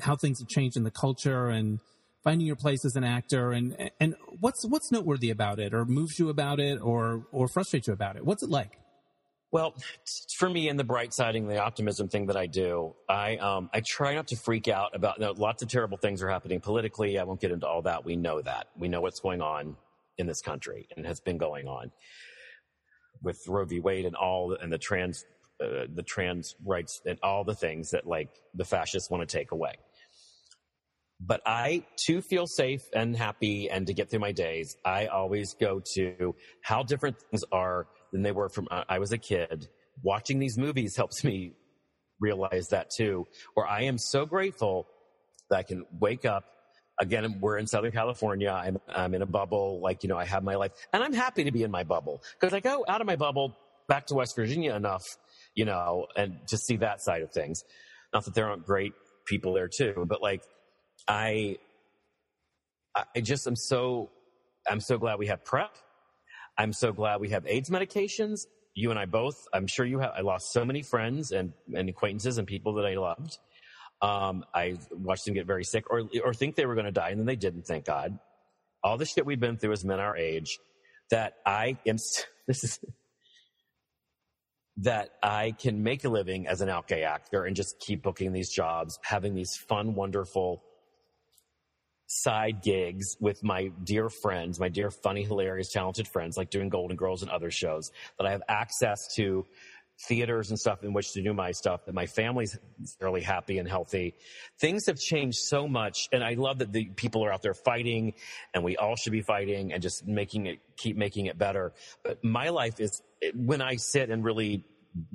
how 0.00 0.16
things 0.16 0.40
have 0.40 0.48
changed 0.48 0.76
in 0.76 0.82
the 0.82 0.90
culture 0.90 1.46
and 1.46 1.80
finding 2.24 2.46
your 2.46 2.56
place 2.56 2.84
as 2.84 2.96
an 2.96 3.04
actor 3.04 3.52
and 3.52 3.90
and 3.98 4.14
what's 4.40 4.64
what's 4.66 4.92
noteworthy 4.92 5.30
about 5.30 5.58
it 5.58 5.72
or 5.72 5.84
moves 5.84 6.18
you 6.18 6.28
about 6.28 6.60
it 6.60 6.80
or 6.80 7.26
or 7.32 7.48
frustrates 7.48 7.86
you 7.86 7.92
about 7.92 8.16
it? 8.16 8.24
What's 8.24 8.42
it 8.42 8.50
like? 8.50 8.78
Well, 9.52 9.74
for 10.36 10.48
me, 10.48 10.68
in 10.68 10.76
the 10.76 10.84
bright 10.84 11.12
siding, 11.12 11.48
the 11.48 11.58
optimism 11.58 12.08
thing 12.08 12.26
that 12.26 12.36
I 12.36 12.46
do, 12.46 12.94
I 13.08 13.36
um, 13.36 13.68
I 13.74 13.80
try 13.80 14.14
not 14.14 14.28
to 14.28 14.36
freak 14.36 14.68
out 14.68 14.94
about. 14.94 15.18
You 15.18 15.26
know, 15.26 15.32
lots 15.32 15.62
of 15.62 15.68
terrible 15.68 15.98
things 15.98 16.22
are 16.22 16.28
happening 16.28 16.60
politically. 16.60 17.18
I 17.18 17.24
won't 17.24 17.40
get 17.40 17.50
into 17.50 17.66
all 17.66 17.82
that. 17.82 18.04
We 18.04 18.14
know 18.14 18.40
that. 18.42 18.68
We 18.78 18.88
know 18.88 19.00
what's 19.00 19.18
going 19.18 19.42
on 19.42 19.76
in 20.18 20.26
this 20.26 20.40
country 20.40 20.86
and 20.96 21.04
has 21.04 21.18
been 21.20 21.38
going 21.38 21.66
on 21.66 21.90
with 23.22 23.42
Roe 23.48 23.64
v. 23.64 23.80
Wade 23.80 24.04
and 24.04 24.14
all 24.14 24.54
and 24.54 24.72
the 24.72 24.78
trans 24.78 25.24
uh, 25.60 25.86
the 25.92 26.02
trans 26.02 26.54
rights 26.64 27.02
and 27.04 27.18
all 27.22 27.42
the 27.42 27.54
things 27.54 27.90
that 27.90 28.06
like 28.06 28.30
the 28.54 28.64
fascists 28.64 29.10
want 29.10 29.28
to 29.28 29.38
take 29.38 29.50
away. 29.50 29.74
But 31.20 31.42
I 31.44 31.84
too 32.06 32.22
feel 32.22 32.46
safe 32.46 32.80
and 32.94 33.14
happy 33.14 33.68
and 33.68 33.86
to 33.86 33.92
get 33.92 34.10
through 34.10 34.20
my 34.20 34.32
days, 34.32 34.74
I 34.84 35.06
always 35.06 35.54
go 35.60 35.82
to 35.94 36.34
how 36.62 36.82
different 36.82 37.16
things 37.30 37.44
are 37.52 37.86
than 38.12 38.22
they 38.22 38.32
were 38.32 38.48
from 38.48 38.68
uh, 38.70 38.84
I 38.88 38.98
was 38.98 39.12
a 39.12 39.18
kid. 39.18 39.68
Watching 40.02 40.38
these 40.38 40.56
movies 40.56 40.96
helps 40.96 41.22
me 41.22 41.52
realize 42.20 42.68
that 42.70 42.90
too. 42.96 43.26
Or 43.54 43.66
I 43.66 43.82
am 43.82 43.98
so 43.98 44.24
grateful 44.24 44.86
that 45.50 45.58
I 45.58 45.62
can 45.62 45.84
wake 45.98 46.24
up. 46.24 46.44
Again, 46.98 47.38
we're 47.40 47.58
in 47.58 47.66
Southern 47.66 47.92
California. 47.92 48.50
I'm, 48.50 48.78
I'm 48.88 49.14
in 49.14 49.22
a 49.22 49.26
bubble. 49.26 49.80
Like, 49.82 50.02
you 50.02 50.08
know, 50.08 50.18
I 50.18 50.24
have 50.24 50.42
my 50.42 50.54
life 50.54 50.72
and 50.92 51.02
I'm 51.02 51.14
happy 51.14 51.44
to 51.44 51.52
be 51.52 51.62
in 51.62 51.70
my 51.70 51.84
bubble 51.84 52.22
because 52.38 52.54
I 52.54 52.60
go 52.60 52.84
out 52.88 53.00
of 53.00 53.06
my 53.06 53.16
bubble 53.16 53.56
back 53.88 54.06
to 54.06 54.14
West 54.14 54.36
Virginia 54.36 54.74
enough, 54.74 55.04
you 55.54 55.64
know, 55.64 56.06
and 56.16 56.36
to 56.48 56.56
see 56.56 56.76
that 56.78 57.02
side 57.02 57.22
of 57.22 57.32
things. 57.32 57.62
Not 58.12 58.24
that 58.24 58.34
there 58.34 58.48
aren't 58.48 58.64
great 58.64 58.92
people 59.26 59.52
there 59.54 59.68
too, 59.68 60.04
but 60.08 60.22
like, 60.22 60.42
I, 61.08 61.58
I 63.14 63.20
just 63.20 63.46
am 63.46 63.56
so, 63.56 64.10
I'm 64.68 64.80
so 64.80 64.98
glad 64.98 65.18
we 65.18 65.26
have 65.28 65.44
PrEP. 65.44 65.74
I'm 66.58 66.72
so 66.72 66.92
glad 66.92 67.20
we 67.20 67.30
have 67.30 67.46
AIDS 67.46 67.70
medications. 67.70 68.46
You 68.74 68.90
and 68.90 68.98
I 68.98 69.06
both, 69.06 69.46
I'm 69.52 69.66
sure 69.66 69.84
you 69.86 69.98
have, 70.00 70.12
I 70.16 70.20
lost 70.20 70.52
so 70.52 70.64
many 70.64 70.82
friends 70.82 71.32
and, 71.32 71.52
and 71.74 71.88
acquaintances 71.88 72.38
and 72.38 72.46
people 72.46 72.74
that 72.74 72.86
I 72.86 72.94
loved. 72.94 73.38
Um, 74.02 74.44
I 74.54 74.76
watched 74.90 75.24
them 75.24 75.34
get 75.34 75.46
very 75.46 75.64
sick 75.64 75.90
or, 75.90 76.02
or 76.24 76.32
think 76.32 76.56
they 76.56 76.66
were 76.66 76.74
going 76.74 76.86
to 76.86 76.92
die 76.92 77.10
and 77.10 77.18
then 77.18 77.26
they 77.26 77.36
didn't, 77.36 77.66
thank 77.66 77.84
God. 77.84 78.18
All 78.82 78.96
the 78.96 79.04
shit 79.04 79.26
we've 79.26 79.40
been 79.40 79.58
through 79.58 79.72
as 79.72 79.84
men 79.84 80.00
our 80.00 80.16
age 80.16 80.58
that 81.10 81.34
I 81.44 81.78
am, 81.86 81.96
this 82.46 82.64
is, 82.64 82.78
that 84.78 85.10
I 85.22 85.52
can 85.52 85.82
make 85.82 86.04
a 86.04 86.08
living 86.08 86.46
as 86.46 86.60
an 86.62 86.68
out 86.68 86.88
gay 86.88 87.02
actor 87.02 87.44
and 87.44 87.54
just 87.54 87.78
keep 87.80 88.02
booking 88.02 88.32
these 88.32 88.50
jobs, 88.50 88.98
having 89.02 89.34
these 89.34 89.54
fun, 89.56 89.94
wonderful 89.94 90.62
side 92.12 92.60
gigs 92.60 93.16
with 93.20 93.40
my 93.44 93.70
dear 93.84 94.08
friends, 94.08 94.58
my 94.58 94.68
dear, 94.68 94.90
funny, 94.90 95.22
hilarious, 95.22 95.70
talented 95.70 96.08
friends, 96.08 96.36
like 96.36 96.50
doing 96.50 96.68
Golden 96.68 96.96
Girls 96.96 97.22
and 97.22 97.30
other 97.30 97.52
shows, 97.52 97.92
that 98.18 98.26
I 98.26 98.32
have 98.32 98.42
access 98.48 99.14
to 99.14 99.46
theaters 100.08 100.50
and 100.50 100.58
stuff 100.58 100.82
in 100.82 100.92
which 100.92 101.12
to 101.12 101.22
do 101.22 101.32
my 101.32 101.52
stuff, 101.52 101.84
that 101.84 101.94
my 101.94 102.06
family's 102.06 102.58
fairly 102.98 103.20
happy 103.20 103.58
and 103.58 103.68
healthy. 103.68 104.16
Things 104.58 104.86
have 104.86 104.98
changed 104.98 105.38
so 105.38 105.68
much. 105.68 106.08
And 106.10 106.24
I 106.24 106.34
love 106.34 106.58
that 106.58 106.72
the 106.72 106.86
people 106.86 107.24
are 107.24 107.32
out 107.32 107.42
there 107.42 107.54
fighting 107.54 108.14
and 108.54 108.64
we 108.64 108.76
all 108.76 108.96
should 108.96 109.12
be 109.12 109.22
fighting 109.22 109.72
and 109.72 109.80
just 109.80 110.04
making 110.04 110.46
it, 110.46 110.58
keep 110.76 110.96
making 110.96 111.26
it 111.26 111.38
better. 111.38 111.74
But 112.02 112.24
my 112.24 112.48
life 112.48 112.80
is 112.80 113.02
when 113.34 113.62
I 113.62 113.76
sit 113.76 114.10
and 114.10 114.24
really 114.24 114.64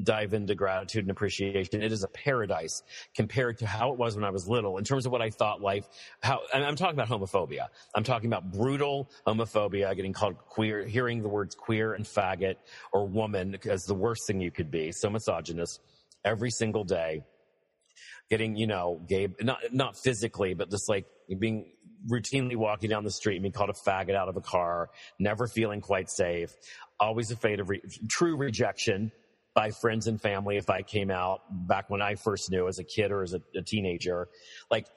dive 0.03 0.34
into 0.34 0.55
gratitude 0.55 1.03
and 1.03 1.11
appreciation. 1.11 1.82
It 1.82 1.91
is 1.91 2.03
a 2.03 2.07
paradise 2.07 2.82
compared 3.15 3.57
to 3.59 3.67
how 3.67 3.91
it 3.91 3.97
was 3.97 4.15
when 4.15 4.23
I 4.23 4.30
was 4.30 4.47
little 4.47 4.78
in 4.78 4.84
terms 4.84 5.05
of 5.05 5.11
what 5.11 5.21
I 5.21 5.30
thought 5.30 5.61
life, 5.61 5.88
how, 6.21 6.41
and 6.53 6.63
I'm 6.63 6.76
talking 6.76 6.99
about 6.99 7.09
homophobia. 7.09 7.67
I'm 7.93 8.03
talking 8.03 8.28
about 8.28 8.51
brutal 8.51 9.09
homophobia, 9.28 9.95
getting 9.95 10.13
called 10.13 10.38
queer, 10.38 10.86
hearing 10.86 11.21
the 11.21 11.30
words 11.30 11.55
queer 11.55 11.93
and 11.93 12.05
faggot 12.05 12.55
or 12.93 13.07
woman 13.07 13.57
as 13.69 13.84
the 13.84 13.95
worst 13.95 14.28
thing 14.28 14.39
you 14.39 14.51
could 14.51 14.71
be. 14.71 14.91
So 14.91 15.09
misogynist 15.09 15.82
every 16.23 16.51
single 16.51 16.84
day. 16.84 17.23
Getting, 18.28 18.55
you 18.55 18.65
know, 18.65 19.01
gay, 19.07 19.28
not, 19.41 19.59
not 19.71 19.97
physically, 19.97 20.55
but 20.55 20.71
just 20.71 20.89
like 20.89 21.05
being 21.38 21.71
routinely 22.09 22.55
walking 22.55 22.89
down 22.89 23.03
the 23.03 23.11
street 23.11 23.36
and 23.36 23.43
being 23.43 23.51
called 23.51 23.69
a 23.69 23.89
faggot 23.89 24.15
out 24.15 24.30
of 24.30 24.36
a 24.36 24.41
car, 24.41 24.89
never 25.19 25.47
feeling 25.47 25.80
quite 25.80 26.09
safe, 26.09 26.51
always 26.99 27.30
afraid 27.30 27.59
of 27.59 27.69
re- 27.69 27.82
true 28.09 28.36
rejection 28.36 29.11
by 29.56 29.72
friends 29.72 30.08
and 30.08 30.22
family 30.22 30.58
if 30.58 30.70
I 30.70 30.82
came 30.82 31.10
out 31.10 31.41
back 31.68 31.89
when 31.89 32.01
I 32.01 32.16
first 32.16 32.51
knew 32.51 32.68
as 32.68 32.78
a 32.78 32.84
kid 32.84 33.12
or 33.12 33.24
as 33.24 33.34
a, 33.34 33.41
a 33.56 33.62
teenager. 33.62 34.28
Like, 34.70 34.88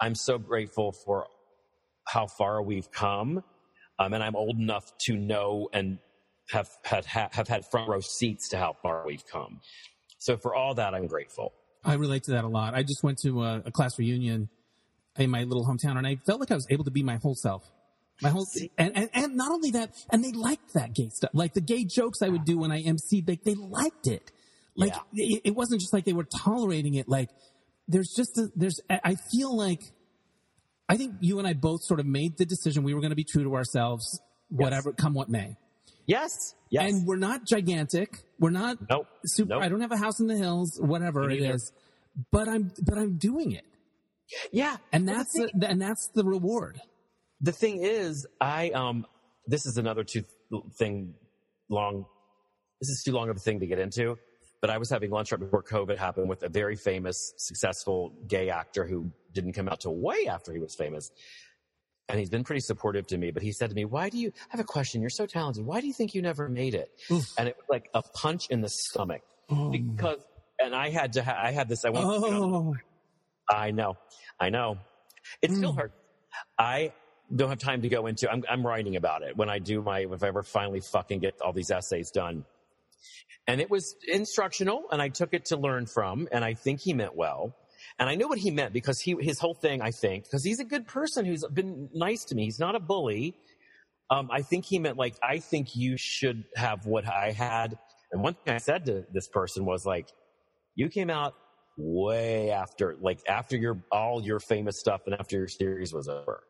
I'm 0.00 0.14
so 0.14 0.38
grateful 0.38 0.92
for 0.92 1.26
how 2.06 2.26
far 2.26 2.62
we've 2.62 2.90
come. 2.90 3.44
Um, 3.98 4.14
and 4.14 4.22
I'm 4.24 4.34
old 4.34 4.58
enough 4.58 4.96
to 5.06 5.16
know 5.16 5.68
and 5.74 5.98
have 6.50 6.70
had, 6.82 7.04
have 7.04 7.46
had 7.46 7.66
front 7.66 7.88
row 7.88 8.00
seats 8.00 8.48
to 8.48 8.56
how 8.56 8.74
far 8.82 9.04
we've 9.06 9.26
come. 9.26 9.60
So 10.18 10.38
for 10.38 10.54
all 10.54 10.74
that, 10.74 10.94
I'm 10.94 11.06
grateful. 11.06 11.52
I 11.84 11.94
relate 11.94 12.24
to 12.24 12.32
that 12.32 12.44
a 12.44 12.48
lot. 12.48 12.74
I 12.74 12.82
just 12.82 13.02
went 13.02 13.18
to 13.18 13.42
a, 13.42 13.62
a 13.66 13.70
class 13.70 13.98
reunion 13.98 14.48
in 15.18 15.30
my 15.30 15.44
little 15.44 15.66
hometown 15.66 15.96
and 15.98 16.06
I 16.06 16.16
felt 16.16 16.40
like 16.40 16.50
I 16.50 16.54
was 16.54 16.66
able 16.70 16.84
to 16.84 16.90
be 16.90 17.02
my 17.02 17.16
whole 17.16 17.34
self. 17.34 17.70
My 18.22 18.30
whole 18.30 18.46
and, 18.78 18.96
and 18.96 19.10
and 19.14 19.36
not 19.36 19.50
only 19.50 19.70
that, 19.72 19.94
and 20.10 20.22
they 20.24 20.32
liked 20.32 20.74
that 20.74 20.94
gay 20.94 21.08
stuff. 21.08 21.30
Like 21.32 21.54
the 21.54 21.60
gay 21.60 21.84
jokes 21.84 22.20
I 22.22 22.28
would 22.28 22.44
do 22.44 22.58
when 22.58 22.70
I 22.70 22.82
emceed, 22.82 23.28
like 23.28 23.44
they 23.44 23.54
liked 23.54 24.06
it. 24.06 24.30
Like 24.76 24.92
Yeah. 25.12 25.24
it, 25.36 25.42
it 25.46 25.54
wasn't 25.54 25.80
just 25.80 25.92
like 25.92 26.04
they 26.04 26.12
were 26.12 26.24
tolerating 26.44 26.94
it. 26.94 27.08
Like 27.08 27.30
there's 27.88 28.12
just 28.14 28.36
a, 28.38 28.50
there's 28.54 28.80
I 28.90 29.16
feel 29.32 29.56
like 29.56 29.82
I 30.88 30.96
think 30.96 31.14
you 31.20 31.38
and 31.38 31.46
I 31.48 31.54
both 31.54 31.82
sort 31.82 32.00
of 32.00 32.06
made 32.06 32.36
the 32.36 32.44
decision 32.44 32.82
we 32.82 32.94
were 32.94 33.00
going 33.00 33.10
to 33.10 33.16
be 33.16 33.24
true 33.24 33.44
to 33.44 33.54
ourselves, 33.54 34.20
whatever 34.48 34.92
come 34.92 35.14
what 35.14 35.28
may. 35.28 35.56
Yes. 36.06 36.54
Yes. 36.70 36.90
And 36.92 37.06
we're 37.06 37.16
not 37.16 37.46
gigantic. 37.46 38.18
We're 38.38 38.50
not 38.50 38.78
nope. 38.90 39.06
super. 39.24 39.50
Nope. 39.50 39.62
I 39.62 39.68
don't 39.68 39.80
have 39.80 39.92
a 39.92 39.96
house 39.96 40.18
in 40.20 40.26
the 40.26 40.36
hills, 40.36 40.78
whatever 40.80 41.30
it 41.30 41.40
is. 41.42 41.72
But 42.32 42.48
I'm 42.48 42.72
but 42.82 42.98
I'm 42.98 43.18
doing 43.18 43.52
it, 43.52 43.64
Yeah. 44.52 44.76
and 44.92 45.08
that's 45.08 45.32
the, 45.32 45.48
and 45.68 45.80
that's 45.80 46.08
the 46.14 46.24
reward. 46.24 46.80
The 47.40 47.52
thing 47.52 47.82
is, 47.82 48.26
I 48.40 48.70
um, 48.70 49.06
this 49.46 49.66
is 49.66 49.76
another 49.76 50.04
two 50.04 50.24
thing 50.78 51.14
long. 51.68 52.06
This 52.80 52.88
is 52.88 53.02
too 53.04 53.12
long 53.12 53.28
of 53.28 53.36
a 53.36 53.40
thing 53.40 53.60
to 53.60 53.66
get 53.66 53.78
into, 53.78 54.18
but 54.60 54.70
I 54.70 54.78
was 54.78 54.88
having 54.90 55.10
lunch 55.10 55.32
right 55.32 55.40
before 55.40 55.62
COVID 55.62 55.98
happened 55.98 56.28
with 56.28 56.42
a 56.42 56.48
very 56.48 56.76
famous, 56.76 57.32
successful 57.36 58.14
gay 58.26 58.48
actor 58.50 58.86
who 58.86 59.10
didn't 59.32 59.52
come 59.52 59.68
out 59.68 59.80
till 59.80 59.94
way 59.94 60.26
after 60.28 60.52
he 60.52 60.58
was 60.58 60.74
famous. 60.74 61.10
And 62.08 62.18
he's 62.18 62.30
been 62.30 62.42
pretty 62.42 62.60
supportive 62.62 63.06
to 63.08 63.18
me, 63.18 63.30
but 63.30 63.42
he 63.42 63.52
said 63.52 63.68
to 63.70 63.76
me, 63.76 63.84
why 63.84 64.08
do 64.08 64.18
you, 64.18 64.32
I 64.34 64.46
have 64.48 64.58
a 64.60 64.64
question. 64.64 65.00
You're 65.00 65.10
so 65.10 65.26
talented. 65.26 65.64
Why 65.64 65.80
do 65.80 65.86
you 65.86 65.92
think 65.92 66.12
you 66.12 66.22
never 66.22 66.48
made 66.48 66.74
it? 66.74 66.90
Oof. 67.08 67.24
And 67.38 67.46
it 67.46 67.54
was 67.56 67.66
like 67.70 67.88
a 67.94 68.02
punch 68.02 68.48
in 68.50 68.62
the 68.62 68.68
stomach 68.68 69.22
Oh. 69.48 69.70
because, 69.70 70.18
and 70.58 70.74
I 70.74 70.90
had 70.90 71.12
to, 71.12 71.22
ha- 71.22 71.38
I 71.40 71.52
had 71.52 71.68
this, 71.68 71.84
I 71.84 71.90
know, 71.90 72.00
Oh, 72.02 72.74
I 73.48 73.70
know. 73.70 73.96
I 74.40 74.48
know. 74.50 74.78
It 75.40 75.52
still 75.52 75.72
Mm. 75.72 75.78
hurts. 75.78 75.94
I 76.58 76.92
don't 77.34 77.48
have 77.48 77.58
time 77.58 77.82
to 77.82 77.88
go 77.88 78.06
into. 78.06 78.30
I'm, 78.30 78.44
I'm 78.48 78.66
writing 78.66 78.96
about 78.96 79.22
it 79.22 79.36
when 79.36 79.48
I 79.48 79.58
do 79.58 79.82
my 79.82 80.00
if 80.00 80.22
I 80.22 80.28
ever 80.28 80.42
finally 80.42 80.80
fucking 80.80 81.20
get 81.20 81.40
all 81.40 81.52
these 81.52 81.70
essays 81.70 82.10
done. 82.10 82.44
And 83.46 83.60
it 83.60 83.70
was 83.70 83.96
instructional, 84.06 84.84
and 84.92 85.00
I 85.00 85.08
took 85.08 85.34
it 85.34 85.46
to 85.46 85.56
learn 85.56 85.86
from, 85.86 86.28
and 86.30 86.44
I 86.44 86.54
think 86.54 86.80
he 86.80 86.92
meant 86.92 87.16
well. 87.16 87.56
And 87.98 88.08
I 88.08 88.14
know 88.14 88.28
what 88.28 88.38
he 88.38 88.50
meant 88.50 88.72
because 88.72 89.00
he 89.00 89.16
his 89.20 89.38
whole 89.38 89.54
thing, 89.54 89.82
I 89.82 89.90
think, 89.90 90.24
because 90.24 90.44
he's 90.44 90.60
a 90.60 90.64
good 90.64 90.86
person 90.86 91.24
who's 91.24 91.44
been 91.52 91.88
nice 91.92 92.24
to 92.26 92.34
me. 92.34 92.44
He's 92.44 92.58
not 92.58 92.74
a 92.74 92.80
bully. 92.80 93.34
Um, 94.10 94.28
I 94.32 94.42
think 94.42 94.64
he 94.64 94.78
meant 94.78 94.96
like 94.96 95.16
I 95.22 95.38
think 95.38 95.76
you 95.76 95.96
should 95.96 96.44
have 96.56 96.86
what 96.86 97.06
I 97.06 97.32
had. 97.32 97.78
And 98.12 98.22
one 98.22 98.34
thing 98.34 98.54
I 98.54 98.58
said 98.58 98.86
to 98.86 99.04
this 99.12 99.28
person 99.28 99.64
was 99.64 99.86
like, 99.86 100.08
you 100.74 100.88
came 100.88 101.10
out 101.10 101.34
way 101.76 102.50
after, 102.50 102.96
like 103.00 103.20
after 103.28 103.56
your 103.56 103.82
all 103.92 104.22
your 104.22 104.40
famous 104.40 104.78
stuff 104.78 105.02
and 105.06 105.14
after 105.14 105.36
your 105.36 105.48
series 105.48 105.92
was 105.92 106.08
over. 106.08 106.42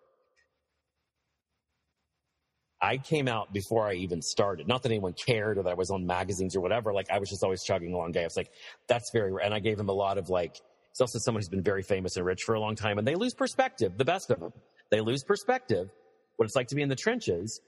I 2.83 2.97
came 2.97 3.29
out 3.29 3.53
before 3.53 3.87
I 3.87 3.95
even 3.95 4.23
started. 4.23 4.67
Not 4.67 4.83
that 4.83 4.91
anyone 4.91 5.13
cared 5.13 5.59
or 5.59 5.65
that 5.65 5.71
I 5.71 5.75
was 5.75 5.91
on 5.91 6.07
magazines 6.07 6.57
or 6.57 6.61
whatever. 6.61 6.93
Like 6.95 7.11
I 7.11 7.19
was 7.19 7.29
just 7.29 7.45
always 7.45 7.63
chugging 7.63 7.93
along. 7.93 8.17
I 8.17 8.25
was 8.25 8.37
like, 8.37 8.51
that's 8.89 9.11
very 9.11 9.33
rare. 9.33 9.45
And 9.45 9.55
I 9.55 9.59
gave 9.59 9.79
him 9.79 9.89
a 9.89 9.95
lot 9.95 10.17
of 10.17 10.31
like, 10.31 10.55
he's 10.55 11.01
also 11.01 11.19
someone 11.19 11.41
who's 11.41 11.49
been 11.49 11.63
very 11.63 11.83
famous 11.83 12.17
and 12.17 12.25
rich 12.25 12.43
for 12.43 12.55
a 12.55 12.61
long 12.61 12.77
time 12.77 12.99
and 12.99 13.07
they 13.07 13.17
lose 13.17 13.35
perspective, 13.35 13.99
the 13.99 14.05
best 14.05 14.31
of 14.31 14.41
them. 14.41 14.53
They 14.91 15.01
lose 15.01 15.23
perspective, 15.23 15.91
what 16.37 16.47
it's 16.47 16.57
like 16.57 16.69
to 16.69 16.75
be 16.75 16.83
in 16.83 16.89
the 16.89 16.97
trenches. 16.97 17.61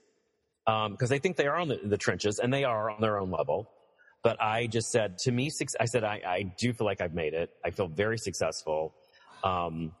Um, 0.65 0.97
cause 0.97 1.09
they 1.09 1.19
think 1.19 1.37
they 1.37 1.47
are 1.47 1.57
on 1.57 1.67
the, 1.67 1.79
the 1.83 1.97
trenches 1.97 2.39
and 2.39 2.51
they 2.51 2.63
are 2.63 2.89
on 2.89 3.01
their 3.01 3.19
own 3.19 3.29
level. 3.29 3.69
But 4.23 4.41
I 4.41 4.67
just 4.67 4.89
said 4.89 5.17
to 5.19 5.31
me, 5.31 5.51
I 5.79 5.85
said, 5.85 6.03
I, 6.03 6.21
I 6.25 6.43
do 6.57 6.73
feel 6.73 6.85
like 6.85 7.01
I've 7.01 7.13
made 7.13 7.33
it. 7.33 7.51
I 7.63 7.71
feel 7.71 7.87
very 7.87 8.17
successful. 8.17 8.95
Um, 9.43 9.91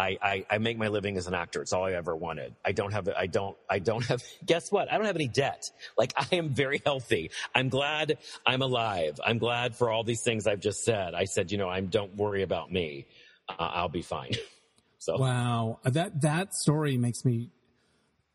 I, 0.00 0.18
I, 0.22 0.46
I, 0.50 0.58
make 0.58 0.78
my 0.78 0.88
living 0.88 1.18
as 1.18 1.26
an 1.26 1.34
actor. 1.34 1.60
It's 1.60 1.72
all 1.72 1.84
I 1.84 1.92
ever 1.92 2.16
wanted. 2.16 2.54
I 2.64 2.72
don't 2.72 2.92
have, 2.92 3.08
I 3.16 3.26
don't, 3.26 3.56
I 3.68 3.78
don't 3.78 4.04
have, 4.06 4.22
guess 4.46 4.72
what? 4.72 4.90
I 4.90 4.96
don't 4.96 5.06
have 5.06 5.16
any 5.16 5.28
debt. 5.28 5.70
Like 5.98 6.14
I 6.16 6.26
am 6.36 6.48
very 6.48 6.80
healthy. 6.84 7.30
I'm 7.54 7.68
glad 7.68 8.18
I'm 8.46 8.62
alive. 8.62 9.20
I'm 9.24 9.38
glad 9.38 9.76
for 9.76 9.90
all 9.90 10.02
these 10.02 10.22
things 10.22 10.46
I've 10.46 10.60
just 10.60 10.84
said. 10.84 11.14
I 11.14 11.24
said, 11.24 11.52
you 11.52 11.58
know, 11.58 11.68
I'm, 11.68 11.86
don't 11.88 12.16
worry 12.16 12.42
about 12.42 12.72
me. 12.72 13.06
Uh, 13.48 13.54
I'll 13.58 13.88
be 13.90 14.02
fine. 14.02 14.32
so. 14.98 15.18
Wow. 15.18 15.80
That, 15.84 16.22
that 16.22 16.54
story 16.54 16.96
makes 16.96 17.24
me 17.24 17.50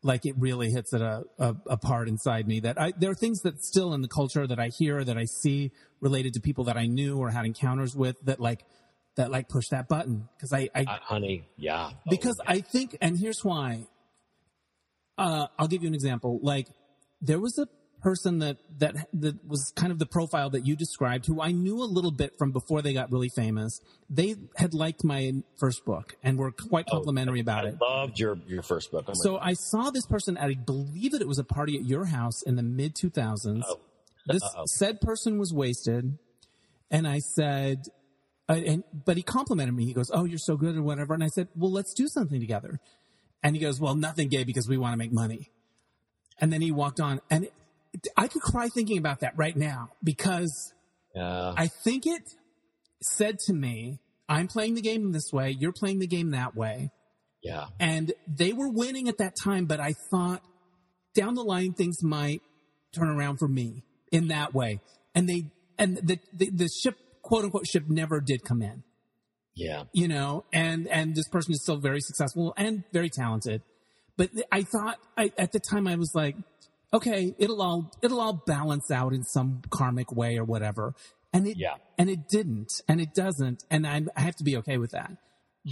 like 0.02 0.24
it 0.24 0.36
really 0.38 0.70
hits 0.70 0.94
at 0.94 1.00
a, 1.00 1.24
a, 1.38 1.56
a, 1.66 1.76
part 1.76 2.06
inside 2.06 2.46
me 2.46 2.60
that 2.60 2.80
I, 2.80 2.92
there 2.96 3.10
are 3.10 3.14
things 3.14 3.42
that 3.42 3.64
still 3.64 3.92
in 3.92 4.02
the 4.02 4.08
culture 4.08 4.46
that 4.46 4.60
I 4.60 4.68
hear, 4.68 5.02
that 5.02 5.18
I 5.18 5.24
see 5.24 5.72
related 6.00 6.34
to 6.34 6.40
people 6.40 6.64
that 6.64 6.76
I 6.76 6.86
knew 6.86 7.18
or 7.18 7.30
had 7.30 7.44
encounters 7.44 7.96
with 7.96 8.20
that 8.24 8.38
like, 8.38 8.64
that 9.16 9.30
like 9.30 9.48
push 9.48 9.68
that 9.68 9.88
button 9.88 10.28
because 10.36 10.52
I, 10.52 10.68
I 10.74 10.82
uh, 10.82 10.98
honey, 11.02 11.48
yeah. 11.56 11.90
Because 12.08 12.38
oh, 12.40 12.44
I 12.46 12.60
think, 12.60 12.96
and 13.00 13.18
here's 13.18 13.44
why. 13.44 13.86
Uh, 15.18 15.46
I'll 15.58 15.68
give 15.68 15.82
you 15.82 15.88
an 15.88 15.94
example. 15.94 16.38
Like 16.42 16.68
there 17.22 17.40
was 17.40 17.58
a 17.58 17.66
person 18.02 18.40
that, 18.40 18.58
that, 18.78 18.94
that 19.14 19.48
was 19.48 19.72
kind 19.74 19.90
of 19.90 19.98
the 19.98 20.06
profile 20.06 20.50
that 20.50 20.66
you 20.66 20.76
described 20.76 21.26
who 21.26 21.40
I 21.40 21.52
knew 21.52 21.82
a 21.82 21.88
little 21.88 22.10
bit 22.10 22.34
from 22.38 22.52
before 22.52 22.82
they 22.82 22.92
got 22.92 23.10
really 23.10 23.30
famous. 23.34 23.80
They 24.10 24.36
had 24.56 24.74
liked 24.74 25.02
my 25.02 25.32
first 25.58 25.84
book 25.86 26.14
and 26.22 26.38
were 26.38 26.52
quite 26.52 26.84
oh, 26.88 26.96
complimentary 26.96 27.40
oh, 27.40 27.42
about 27.42 27.64
I 27.64 27.68
it. 27.70 27.78
loved 27.80 28.18
your, 28.18 28.38
your 28.46 28.62
first 28.62 28.92
book. 28.92 29.06
Oh 29.08 29.14
so 29.14 29.38
I 29.38 29.54
saw 29.54 29.90
this 29.90 30.06
person 30.06 30.36
at, 30.36 30.50
I 30.50 30.54
believe 30.54 31.12
that 31.12 31.22
it 31.22 31.28
was 31.28 31.38
a 31.38 31.44
party 31.44 31.76
at 31.76 31.86
your 31.86 32.04
house 32.04 32.42
in 32.42 32.56
the 32.56 32.62
mid 32.62 32.94
2000s. 32.94 33.62
Oh. 33.66 33.80
This 34.26 34.42
Uh-oh. 34.42 34.64
said 34.66 35.00
person 35.00 35.38
was 35.38 35.54
wasted. 35.54 36.18
And 36.90 37.08
I 37.08 37.18
said, 37.18 37.86
uh, 38.48 38.54
and, 38.54 38.84
but 39.04 39.16
he 39.16 39.22
complimented 39.22 39.74
me. 39.74 39.84
He 39.84 39.92
goes, 39.92 40.10
"Oh, 40.12 40.24
you're 40.24 40.38
so 40.38 40.56
good," 40.56 40.76
or 40.76 40.82
whatever. 40.82 41.14
And 41.14 41.24
I 41.24 41.28
said, 41.28 41.48
"Well, 41.56 41.72
let's 41.72 41.92
do 41.94 42.06
something 42.08 42.40
together." 42.40 42.80
And 43.42 43.56
he 43.56 43.60
goes, 43.60 43.80
"Well, 43.80 43.94
nothing 43.94 44.28
gay 44.28 44.44
because 44.44 44.68
we 44.68 44.76
want 44.76 44.92
to 44.92 44.96
make 44.96 45.12
money." 45.12 45.50
And 46.40 46.52
then 46.52 46.60
he 46.60 46.70
walked 46.70 47.00
on, 47.00 47.20
and 47.30 47.44
it, 47.44 47.52
I 48.16 48.28
could 48.28 48.42
cry 48.42 48.68
thinking 48.68 48.98
about 48.98 49.20
that 49.20 49.36
right 49.36 49.56
now 49.56 49.90
because 50.02 50.72
yeah. 51.14 51.54
I 51.56 51.68
think 51.84 52.06
it 52.06 52.22
said 53.02 53.38
to 53.46 53.52
me, 53.52 53.98
"I'm 54.28 54.46
playing 54.46 54.74
the 54.74 54.82
game 54.82 55.12
this 55.12 55.32
way. 55.32 55.50
You're 55.50 55.72
playing 55.72 55.98
the 55.98 56.06
game 56.06 56.30
that 56.30 56.54
way." 56.54 56.90
Yeah. 57.42 57.66
And 57.78 58.12
they 58.26 58.52
were 58.52 58.68
winning 58.68 59.08
at 59.08 59.18
that 59.18 59.34
time, 59.42 59.66
but 59.66 59.80
I 59.80 59.94
thought 60.10 60.42
down 61.14 61.34
the 61.34 61.42
line 61.42 61.72
things 61.72 62.02
might 62.02 62.42
turn 62.92 63.08
around 63.08 63.38
for 63.38 63.48
me 63.48 63.84
in 64.12 64.28
that 64.28 64.54
way. 64.54 64.80
And 65.14 65.28
they 65.28 65.50
and 65.78 65.96
the 65.96 66.18
the, 66.32 66.50
the 66.50 66.68
ship 66.68 66.96
quote 67.26 67.44
unquote 67.44 67.66
ship 67.66 67.84
never 67.88 68.20
did 68.20 68.44
come 68.44 68.62
in. 68.62 68.84
Yeah. 69.56 69.84
You 69.92 70.06
know, 70.06 70.44
and, 70.52 70.86
and 70.86 71.16
this 71.16 71.28
person 71.28 71.52
is 71.52 71.62
still 71.62 71.78
very 71.78 72.00
successful 72.00 72.54
and 72.56 72.84
very 72.92 73.10
talented. 73.10 73.62
But 74.16 74.30
I 74.52 74.62
thought 74.62 74.98
I, 75.18 75.32
at 75.36 75.50
the 75.50 75.58
time 75.58 75.88
I 75.88 75.96
was 75.96 76.12
like, 76.14 76.36
okay, 76.94 77.34
it'll 77.38 77.60
all, 77.60 77.90
it'll 78.00 78.20
all 78.20 78.44
balance 78.46 78.90
out 78.92 79.12
in 79.12 79.24
some 79.24 79.62
karmic 79.70 80.12
way 80.12 80.38
or 80.38 80.44
whatever. 80.44 80.94
And 81.32 81.48
it, 81.48 81.56
yeah. 81.58 81.74
and 81.98 82.08
it 82.08 82.28
didn't 82.28 82.72
and 82.88 83.00
it 83.00 83.12
doesn't. 83.12 83.64
And 83.70 83.86
I, 83.86 84.02
I 84.16 84.20
have 84.20 84.36
to 84.36 84.44
be 84.44 84.58
okay 84.58 84.78
with 84.78 84.92
that. 84.92 85.10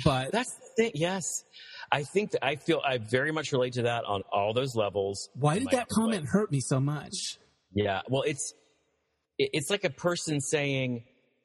But 0.05 0.33
that's 0.33 0.51
the 0.51 0.83
thing. 0.83 0.93
Yes. 0.95 1.45
I 1.93 2.03
think 2.03 2.33
that 2.33 2.45
I 2.45 2.57
feel 2.57 2.81
I 2.85 2.99
very 2.99 3.31
much 3.31 3.53
relate 3.53 3.75
to 3.75 3.83
that 3.83 4.05
on 4.07 4.23
all 4.33 4.53
those 4.53 4.75
levels. 4.75 5.29
Why 5.35 5.61
did 5.61 5.69
that 5.71 5.89
comment 5.89 6.23
way. 6.23 6.29
hurt 6.33 6.51
me 6.51 6.61
so 6.61 6.81
much? 6.81 7.39
Yeah. 7.75 8.01
Well, 8.09 8.23
it's, 8.23 8.55
it's 9.39 9.71
like 9.71 9.85
a 9.85 9.91
person 9.91 10.41
saying, 10.41 11.05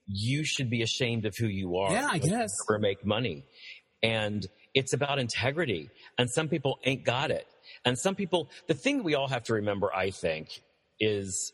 you 0.09 0.43
should 0.43 0.69
be 0.69 0.81
ashamed 0.81 1.25
of 1.25 1.35
who 1.37 1.47
you 1.47 1.77
are. 1.77 1.91
Yeah, 1.91 2.09
I 2.11 2.17
guess. 2.17 2.49
Never 2.67 2.79
make 2.79 3.05
money. 3.05 3.45
And 4.01 4.45
it's 4.73 4.93
about 4.93 5.19
integrity. 5.19 5.89
And 6.17 6.29
some 6.29 6.49
people 6.49 6.79
ain't 6.83 7.05
got 7.05 7.31
it. 7.31 7.45
And 7.85 7.97
some 7.97 8.15
people, 8.15 8.49
the 8.67 8.73
thing 8.73 9.03
we 9.03 9.15
all 9.15 9.27
have 9.27 9.43
to 9.43 9.53
remember, 9.53 9.93
I 9.93 10.09
think, 10.09 10.49
is 10.99 11.53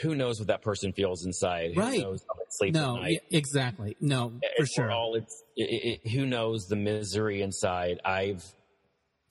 who 0.00 0.14
knows 0.14 0.38
what 0.38 0.48
that 0.48 0.62
person 0.62 0.92
feels 0.92 1.26
inside? 1.26 1.76
Right. 1.76 1.96
Who 1.96 2.02
knows 2.02 2.24
how 2.26 2.34
they 2.34 2.46
sleep 2.50 2.74
no, 2.74 2.96
at 2.96 3.02
night? 3.02 3.20
exactly. 3.30 3.96
No, 4.00 4.32
for 4.56 4.66
sure. 4.66 4.90
All 4.90 5.16
it's, 5.16 5.42
it, 5.56 6.00
it, 6.04 6.10
who 6.10 6.24
knows 6.24 6.66
the 6.66 6.76
misery 6.76 7.42
inside? 7.42 8.00
I've. 8.04 8.44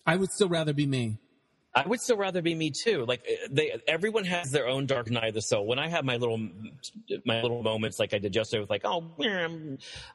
I 0.06 0.18
would 0.18 0.32
still 0.32 0.50
rather 0.50 0.74
be 0.74 0.86
me. 0.86 1.18
I 1.74 1.88
would 1.88 2.02
still 2.02 2.18
rather 2.18 2.42
be 2.42 2.54
me 2.54 2.72
too. 2.72 3.06
Like 3.06 3.22
eh, 3.28 3.48
they, 3.50 3.82
everyone 3.88 4.26
has 4.26 4.52
their 4.52 4.68
own 4.68 4.86
dark 4.86 5.10
night 5.10 5.30
of 5.30 5.34
the 5.34 5.42
soul. 5.42 5.66
When 5.66 5.80
I 5.80 5.88
have 5.88 6.04
my 6.04 6.18
little, 6.18 6.38
my 7.26 7.42
little 7.42 7.64
moments, 7.64 8.00
like 8.00 8.14
I 8.14 8.20
did 8.20 8.36
yesterday, 8.36 8.62
with 8.62 8.70
like, 8.70 8.82
oh, 8.84 9.14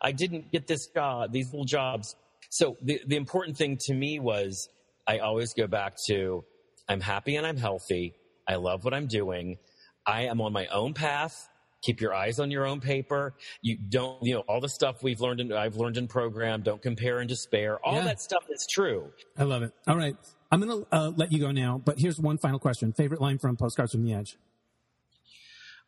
I 0.03 0.12
didn't 0.12 0.53
get 0.53 0.66
this 0.66 0.87
job, 0.89 1.33
these 1.33 1.47
little 1.47 1.65
jobs. 1.65 2.15
So 2.51 2.77
the 2.83 3.01
the 3.07 3.16
important 3.16 3.57
thing 3.57 3.78
to 3.83 3.95
me 3.95 4.20
was 4.20 4.69
I 5.07 5.19
always 5.19 5.55
go 5.55 5.66
back 5.66 5.97
to 6.09 6.45
I'm 6.89 7.01
happy 7.01 7.37
and 7.37 7.47
I'm 7.47 7.57
healthy. 7.57 8.15
I 8.47 8.57
love 8.57 8.85
what 8.85 8.95
I'm 8.95 9.07
doing. 9.07 9.59
I 10.07 10.23
am 10.23 10.41
on 10.41 10.53
my 10.53 10.66
own 10.66 10.95
path. 10.95 11.49
Keep 11.83 12.01
your 12.01 12.15
eyes 12.15 12.39
on 12.39 12.51
your 12.51 12.66
own 12.66 12.81
paper. 12.81 13.35
You 13.61 13.77
don't, 13.77 14.23
you 14.23 14.35
know, 14.35 14.41
all 14.41 14.61
the 14.61 14.69
stuff 14.69 15.03
we've 15.03 15.20
learned 15.20 15.41
in, 15.41 15.53
I've 15.53 15.77
learned 15.77 15.97
in 15.97 16.09
program. 16.09 16.62
Don't 16.62 16.81
compare 16.83 17.19
and 17.19 17.28
despair. 17.28 17.78
All 17.85 17.97
yeah. 17.97 18.05
that 18.05 18.20
stuff 18.20 18.45
is 18.51 18.66
true. 18.70 19.11
I 19.37 19.45
love 19.45 19.62
it. 19.62 19.73
All 19.87 19.97
right. 19.97 20.16
I'm 20.51 20.60
going 20.60 20.85
to 20.85 20.86
uh, 20.93 21.12
let 21.16 21.32
you 21.32 21.39
go 21.39 21.51
now, 21.51 21.81
but 21.85 21.98
here's 21.98 22.18
one 22.18 22.39
final 22.39 22.59
question. 22.59 22.93
Favorite 22.93 23.20
line 23.20 23.39
from 23.39 23.56
Postcards 23.56 23.93
from 23.93 24.05
the 24.05 24.14
Edge? 24.14 24.36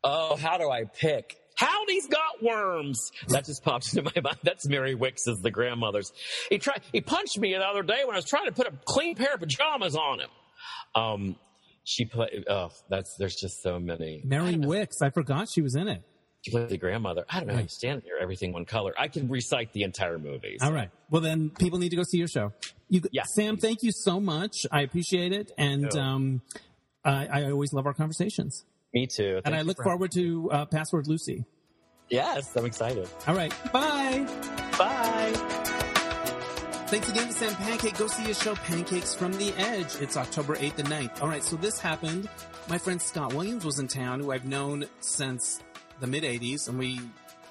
Oh, 0.04 0.36
how 0.36 0.58
do 0.58 0.70
I 0.70 0.84
pick? 0.84 1.36
Howdy's 1.56 2.06
got 2.06 2.42
worms. 2.42 3.10
That 3.28 3.44
just 3.44 3.64
pops 3.64 3.94
into 3.94 4.10
my 4.14 4.20
mind. 4.22 4.38
That's 4.44 4.66
Mary 4.68 4.94
Wickes 4.94 5.26
as 5.28 5.40
the 5.40 5.50
grandmother's. 5.50 6.12
He 6.50 6.58
tried, 6.58 6.82
he 6.92 7.00
punched 7.00 7.38
me 7.38 7.52
the 7.52 7.60
other 7.60 7.82
day 7.82 8.02
when 8.04 8.14
I 8.14 8.18
was 8.18 8.26
trying 8.26 8.46
to 8.46 8.52
put 8.52 8.68
a 8.68 8.72
clean 8.84 9.16
pair 9.16 9.34
of 9.34 9.40
pajamas 9.40 9.96
on 9.96 10.20
him. 10.20 10.30
Um, 10.94 11.36
she 11.82 12.04
played, 12.04 12.44
oh, 12.48 12.70
that's, 12.88 13.16
there's 13.18 13.34
just 13.34 13.62
so 13.62 13.80
many. 13.80 14.22
Mary 14.24 14.50
I 14.50 14.54
Wickes. 14.54 15.02
I 15.02 15.10
forgot 15.10 15.48
she 15.52 15.62
was 15.62 15.74
in 15.74 15.88
it. 15.88 16.02
She 16.42 16.52
played 16.52 16.68
the 16.68 16.78
grandmother. 16.78 17.24
I 17.28 17.40
don't 17.40 17.48
know 17.48 17.54
how 17.54 17.60
you 17.60 17.68
stand 17.68 18.02
here, 18.04 18.14
everything 18.20 18.52
one 18.52 18.64
color. 18.64 18.94
I 18.96 19.08
can 19.08 19.28
recite 19.28 19.72
the 19.72 19.82
entire 19.82 20.18
movie. 20.18 20.56
So. 20.60 20.66
All 20.66 20.72
right. 20.72 20.90
Well, 21.10 21.22
then 21.22 21.50
people 21.50 21.80
need 21.80 21.88
to 21.88 21.96
go 21.96 22.04
see 22.04 22.18
your 22.18 22.28
show. 22.28 22.52
You, 22.88 23.02
yeah. 23.12 23.24
Sam, 23.24 23.56
thank 23.56 23.82
you 23.82 23.92
so 23.92 24.20
much. 24.20 24.66
I 24.72 24.82
appreciate 24.82 25.32
it. 25.32 25.52
And, 25.58 25.94
um, 25.96 26.42
I, 27.04 27.26
I, 27.26 27.50
always 27.50 27.72
love 27.72 27.86
our 27.86 27.94
conversations. 27.94 28.64
Me 28.92 29.06
too. 29.06 29.34
Thank 29.34 29.46
and 29.46 29.54
I 29.54 29.62
look 29.62 29.76
for 29.76 29.84
forward 29.84 30.10
to 30.12 30.50
uh, 30.50 30.66
Password 30.66 31.06
Lucy. 31.06 31.44
Yes, 32.08 32.56
I'm 32.56 32.64
excited. 32.64 33.08
All 33.26 33.34
right. 33.34 33.52
Bye. 33.72 34.26
Bye. 34.78 35.32
Thanks 36.88 37.10
again 37.10 37.26
to 37.26 37.32
Sam 37.34 37.54
Pancake. 37.54 37.98
Go 37.98 38.06
see 38.06 38.22
his 38.22 38.40
show 38.40 38.54
Pancakes 38.54 39.14
from 39.14 39.32
the 39.32 39.52
Edge. 39.58 39.96
It's 40.00 40.16
October 40.16 40.56
8th 40.56 40.78
and 40.78 40.88
9th. 40.88 41.22
All 41.22 41.28
right. 41.28 41.44
So 41.44 41.56
this 41.56 41.78
happened. 41.78 42.28
My 42.68 42.78
friend 42.78 43.00
Scott 43.00 43.34
Williams 43.34 43.64
was 43.64 43.78
in 43.78 43.88
town, 43.88 44.20
who 44.20 44.32
I've 44.32 44.46
known 44.46 44.86
since 45.00 45.60
the 46.00 46.06
mid 46.06 46.22
80s, 46.22 46.68
and 46.68 46.78
we 46.78 47.00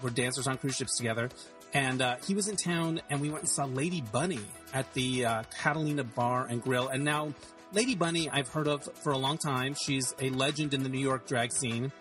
were 0.01 0.09
dancers 0.09 0.47
on 0.47 0.57
cruise 0.57 0.75
ships 0.75 0.97
together. 0.97 1.29
And 1.73 2.01
uh, 2.01 2.15
he 2.25 2.33
was 2.33 2.47
in 2.47 2.55
town, 2.55 3.01
and 3.09 3.19
we 3.19 3.29
went 3.29 3.43
and 3.43 3.49
saw 3.49 3.65
Lady 3.65 4.01
Bunny 4.01 4.39
at 4.73 4.91
the 4.93 5.25
uh, 5.25 5.43
Catalina 5.59 6.03
Bar 6.03 6.47
and 6.49 6.61
Grill. 6.61 6.87
And 6.87 7.03
now, 7.03 7.33
Lady 7.73 7.95
Bunny, 7.95 8.29
I've 8.29 8.47
heard 8.47 8.67
of 8.67 8.87
for 9.03 9.11
a 9.11 9.17
long 9.17 9.37
time. 9.37 9.75
She's 9.85 10.15
a 10.19 10.29
legend 10.29 10.73
in 10.73 10.83
the 10.83 10.89
New 10.89 10.99
York 10.99 11.27
drag 11.27 11.51
scene, 11.51 11.91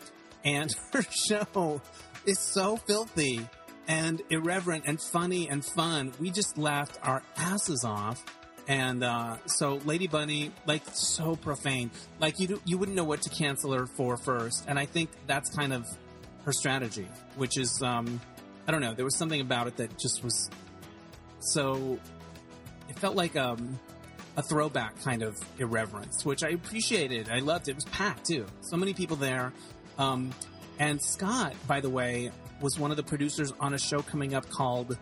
and 0.45 0.75
her 0.93 1.03
show 1.03 1.81
is 2.25 2.39
so 2.39 2.77
filthy 2.77 3.49
and 3.89 4.23
irreverent 4.31 4.85
and 4.87 5.01
funny 5.01 5.49
and 5.49 5.65
fun. 5.65 6.13
We 6.19 6.31
just 6.31 6.59
laughed 6.59 6.99
our 7.03 7.23
asses 7.37 7.85
off. 7.85 8.25
And 8.69 9.05
uh, 9.05 9.37
so 9.47 9.77
Lady 9.85 10.09
Bunny, 10.09 10.51
like 10.67 10.83
so 10.93 11.37
profane, 11.37 11.91
like 12.19 12.41
you 12.41 12.61
you 12.65 12.79
wouldn't 12.79 12.97
know 12.97 13.05
what 13.05 13.23
to 13.23 13.31
cancel 13.31 13.73
her 13.73 13.87
for 13.87 14.17
first, 14.17 14.65
and 14.67 14.77
I 14.77 14.87
think 14.87 15.11
that's 15.29 15.55
kind 15.55 15.73
of 15.73 15.87
her 16.45 16.53
strategy, 16.53 17.07
which 17.37 17.59
is 17.59 17.81
um, 17.85 18.21
I 18.67 18.73
don't 18.73 18.81
know. 18.81 18.95
There 18.95 19.05
was 19.05 19.17
something 19.17 19.41
about 19.41 19.67
it 19.67 19.77
that 19.77 19.99
just 19.99 20.25
was 20.25 20.51
so. 21.41 21.99
It 22.89 22.99
felt 22.99 23.17
like 23.17 23.37
um, 23.37 23.79
a 24.37 24.43
throwback 24.43 25.01
kind 25.03 25.23
of 25.23 25.37
irreverence, 25.59 26.25
which 26.25 26.43
I 26.43 26.51
appreciated. 26.51 27.29
I 27.29 27.41
loved 27.41 27.69
it. 27.69 27.73
It 27.73 27.75
was 27.77 27.85
packed 27.87 28.27
too. 28.27 28.47
So 28.63 28.77
many 28.77 28.95
people 28.95 29.17
there. 29.17 29.53
Um, 29.99 30.33
and 30.79 31.01
Scott, 31.01 31.55
by 31.67 31.81
the 31.81 31.91
way, 31.91 32.31
was 32.61 32.79
one 32.79 32.91
of 32.91 32.97
the 32.97 33.03
producers 33.03 33.53
on 33.61 33.75
a 33.75 33.79
show 33.79 34.01
coming 34.01 34.35
up 34.35 34.49
called 34.51 34.97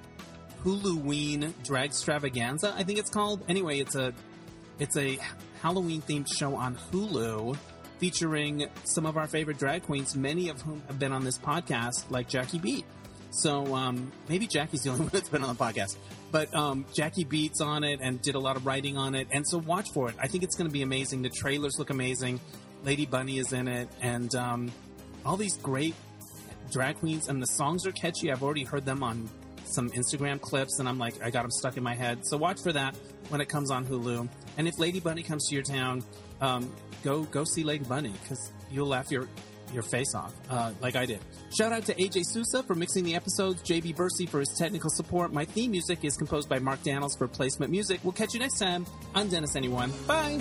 Huluween 0.63 1.53
Dragstravaganza. 1.65 2.75
I 2.75 2.85
think 2.85 2.99
it's 2.99 3.11
called. 3.11 3.45
Anyway, 3.49 3.81
it's 3.81 3.95
a 3.95 4.13
it's 4.79 4.97
a 4.97 5.19
Halloween 5.63 6.03
themed 6.03 6.33
show 6.33 6.55
on 6.55 6.77
Hulu 6.93 7.57
featuring 7.99 8.69
some 8.85 9.07
of 9.07 9.17
our 9.17 9.27
favorite 9.27 9.59
drag 9.59 9.83
queens, 9.83 10.17
many 10.17 10.49
of 10.49 10.61
whom 10.61 10.83
have 10.89 10.99
been 10.99 11.13
on 11.13 11.25
this 11.25 11.39
podcast, 11.39 12.11
like 12.11 12.29
Jackie 12.29 12.59
Beat. 12.59 12.85
So 13.35 13.75
um, 13.75 14.13
maybe 14.29 14.47
Jackie's 14.47 14.83
the 14.83 14.91
only 14.91 15.01
one 15.07 15.11
that's 15.13 15.29
been 15.29 15.43
on 15.43 15.55
the 15.55 15.63
podcast, 15.63 15.97
but 16.31 16.55
um, 16.55 16.85
Jackie 16.95 17.25
Beats 17.25 17.61
on 17.61 17.83
it 17.83 17.99
and 18.01 18.23
did 18.23 18.37
a 18.37 18.39
lot 18.39 18.57
of 18.57 18.65
writing 18.65 18.97
on 18.97 19.15
it, 19.15 19.27
and 19.33 19.47
so 19.47 19.59
watch 19.59 19.91
for 19.93 20.09
it. 20.09 20.15
I 20.21 20.29
think 20.29 20.45
it's 20.45 20.57
going 20.57 20.69
to 20.69 20.73
be 20.73 20.83
amazing. 20.83 21.23
The 21.23 21.31
trailers 21.31 21.79
look 21.79 21.91
amazing. 21.91 22.41
Lady 22.85 23.07
Bunny 23.07 23.39
is 23.39 23.53
in 23.53 23.67
it, 23.67 23.89
and 24.01 24.33
um, 24.37 24.73
all 25.27 25.37
these 25.37 25.57
great 25.57 25.95
drag 26.71 26.97
queens, 26.97 27.29
and 27.29 27.43
the 27.43 27.47
songs 27.47 27.87
are 27.87 27.93
catchy. 27.93 28.31
I've 28.31 28.43
already 28.43 28.65
heard 28.65 28.85
them 28.85 29.03
on 29.03 29.29
some 29.65 29.91
Instagram 29.91 30.41
clips, 30.41 30.79
and 30.79 30.89
I'm 30.89 30.99
like, 30.99 31.21
I 31.23 31.31
got 31.31 31.43
them 31.43 31.51
stuck 31.51 31.77
in 31.77 31.83
my 31.83 31.95
head. 31.95 32.25
So 32.27 32.37
watch 32.37 32.63
for 32.63 32.73
that 32.73 32.97
when 33.31 33.41
it 33.41 33.49
comes 33.49 33.71
on 33.71 33.85
Hulu. 33.85 34.29
And 34.59 34.69
if 34.69 34.79
Lady 34.79 35.01
Bunny 35.01 35.23
comes 35.25 35.49
to 35.49 35.55
your 35.55 35.65
town, 35.65 36.05
um, 36.41 36.73
go 37.03 37.25
go 37.25 37.43
see 37.45 37.65
Lady 37.65 37.85
Bunny 37.85 38.13
because 38.23 38.53
you'll 38.71 38.87
laugh 38.87 39.11
your 39.11 39.29
your 39.75 39.83
face 39.83 40.15
off, 40.15 40.33
uh, 40.49 40.73
like 40.81 40.97
I 40.97 41.05
did. 41.07 41.21
Shout 41.57 41.73
out 41.73 41.85
to 41.87 41.95
AJ 41.95 42.23
Sousa 42.25 42.63
for 42.63 42.75
mixing 42.75 43.05
the 43.05 43.15
episodes, 43.15 43.63
JB 43.63 43.97
Bursey 43.97 44.27
for 44.27 44.41
his 44.41 44.55
technical 44.59 44.91
support. 44.91 45.33
My 45.33 45.45
theme 45.45 45.73
music 45.73 46.05
is 46.05 46.17
composed 46.17 46.49
by 46.49 46.59
Mark 46.59 46.83
Daniels 46.83 47.17
for 47.17 47.29
placement 47.29 47.71
music. 47.71 48.01
We'll 48.03 48.13
catch 48.13 48.35
you 48.35 48.41
next 48.41 48.59
time. 48.59 48.87
I'm 49.15 49.29
Dennis 49.29 49.57
Anyone. 49.57 49.93
Bye. 50.07 50.41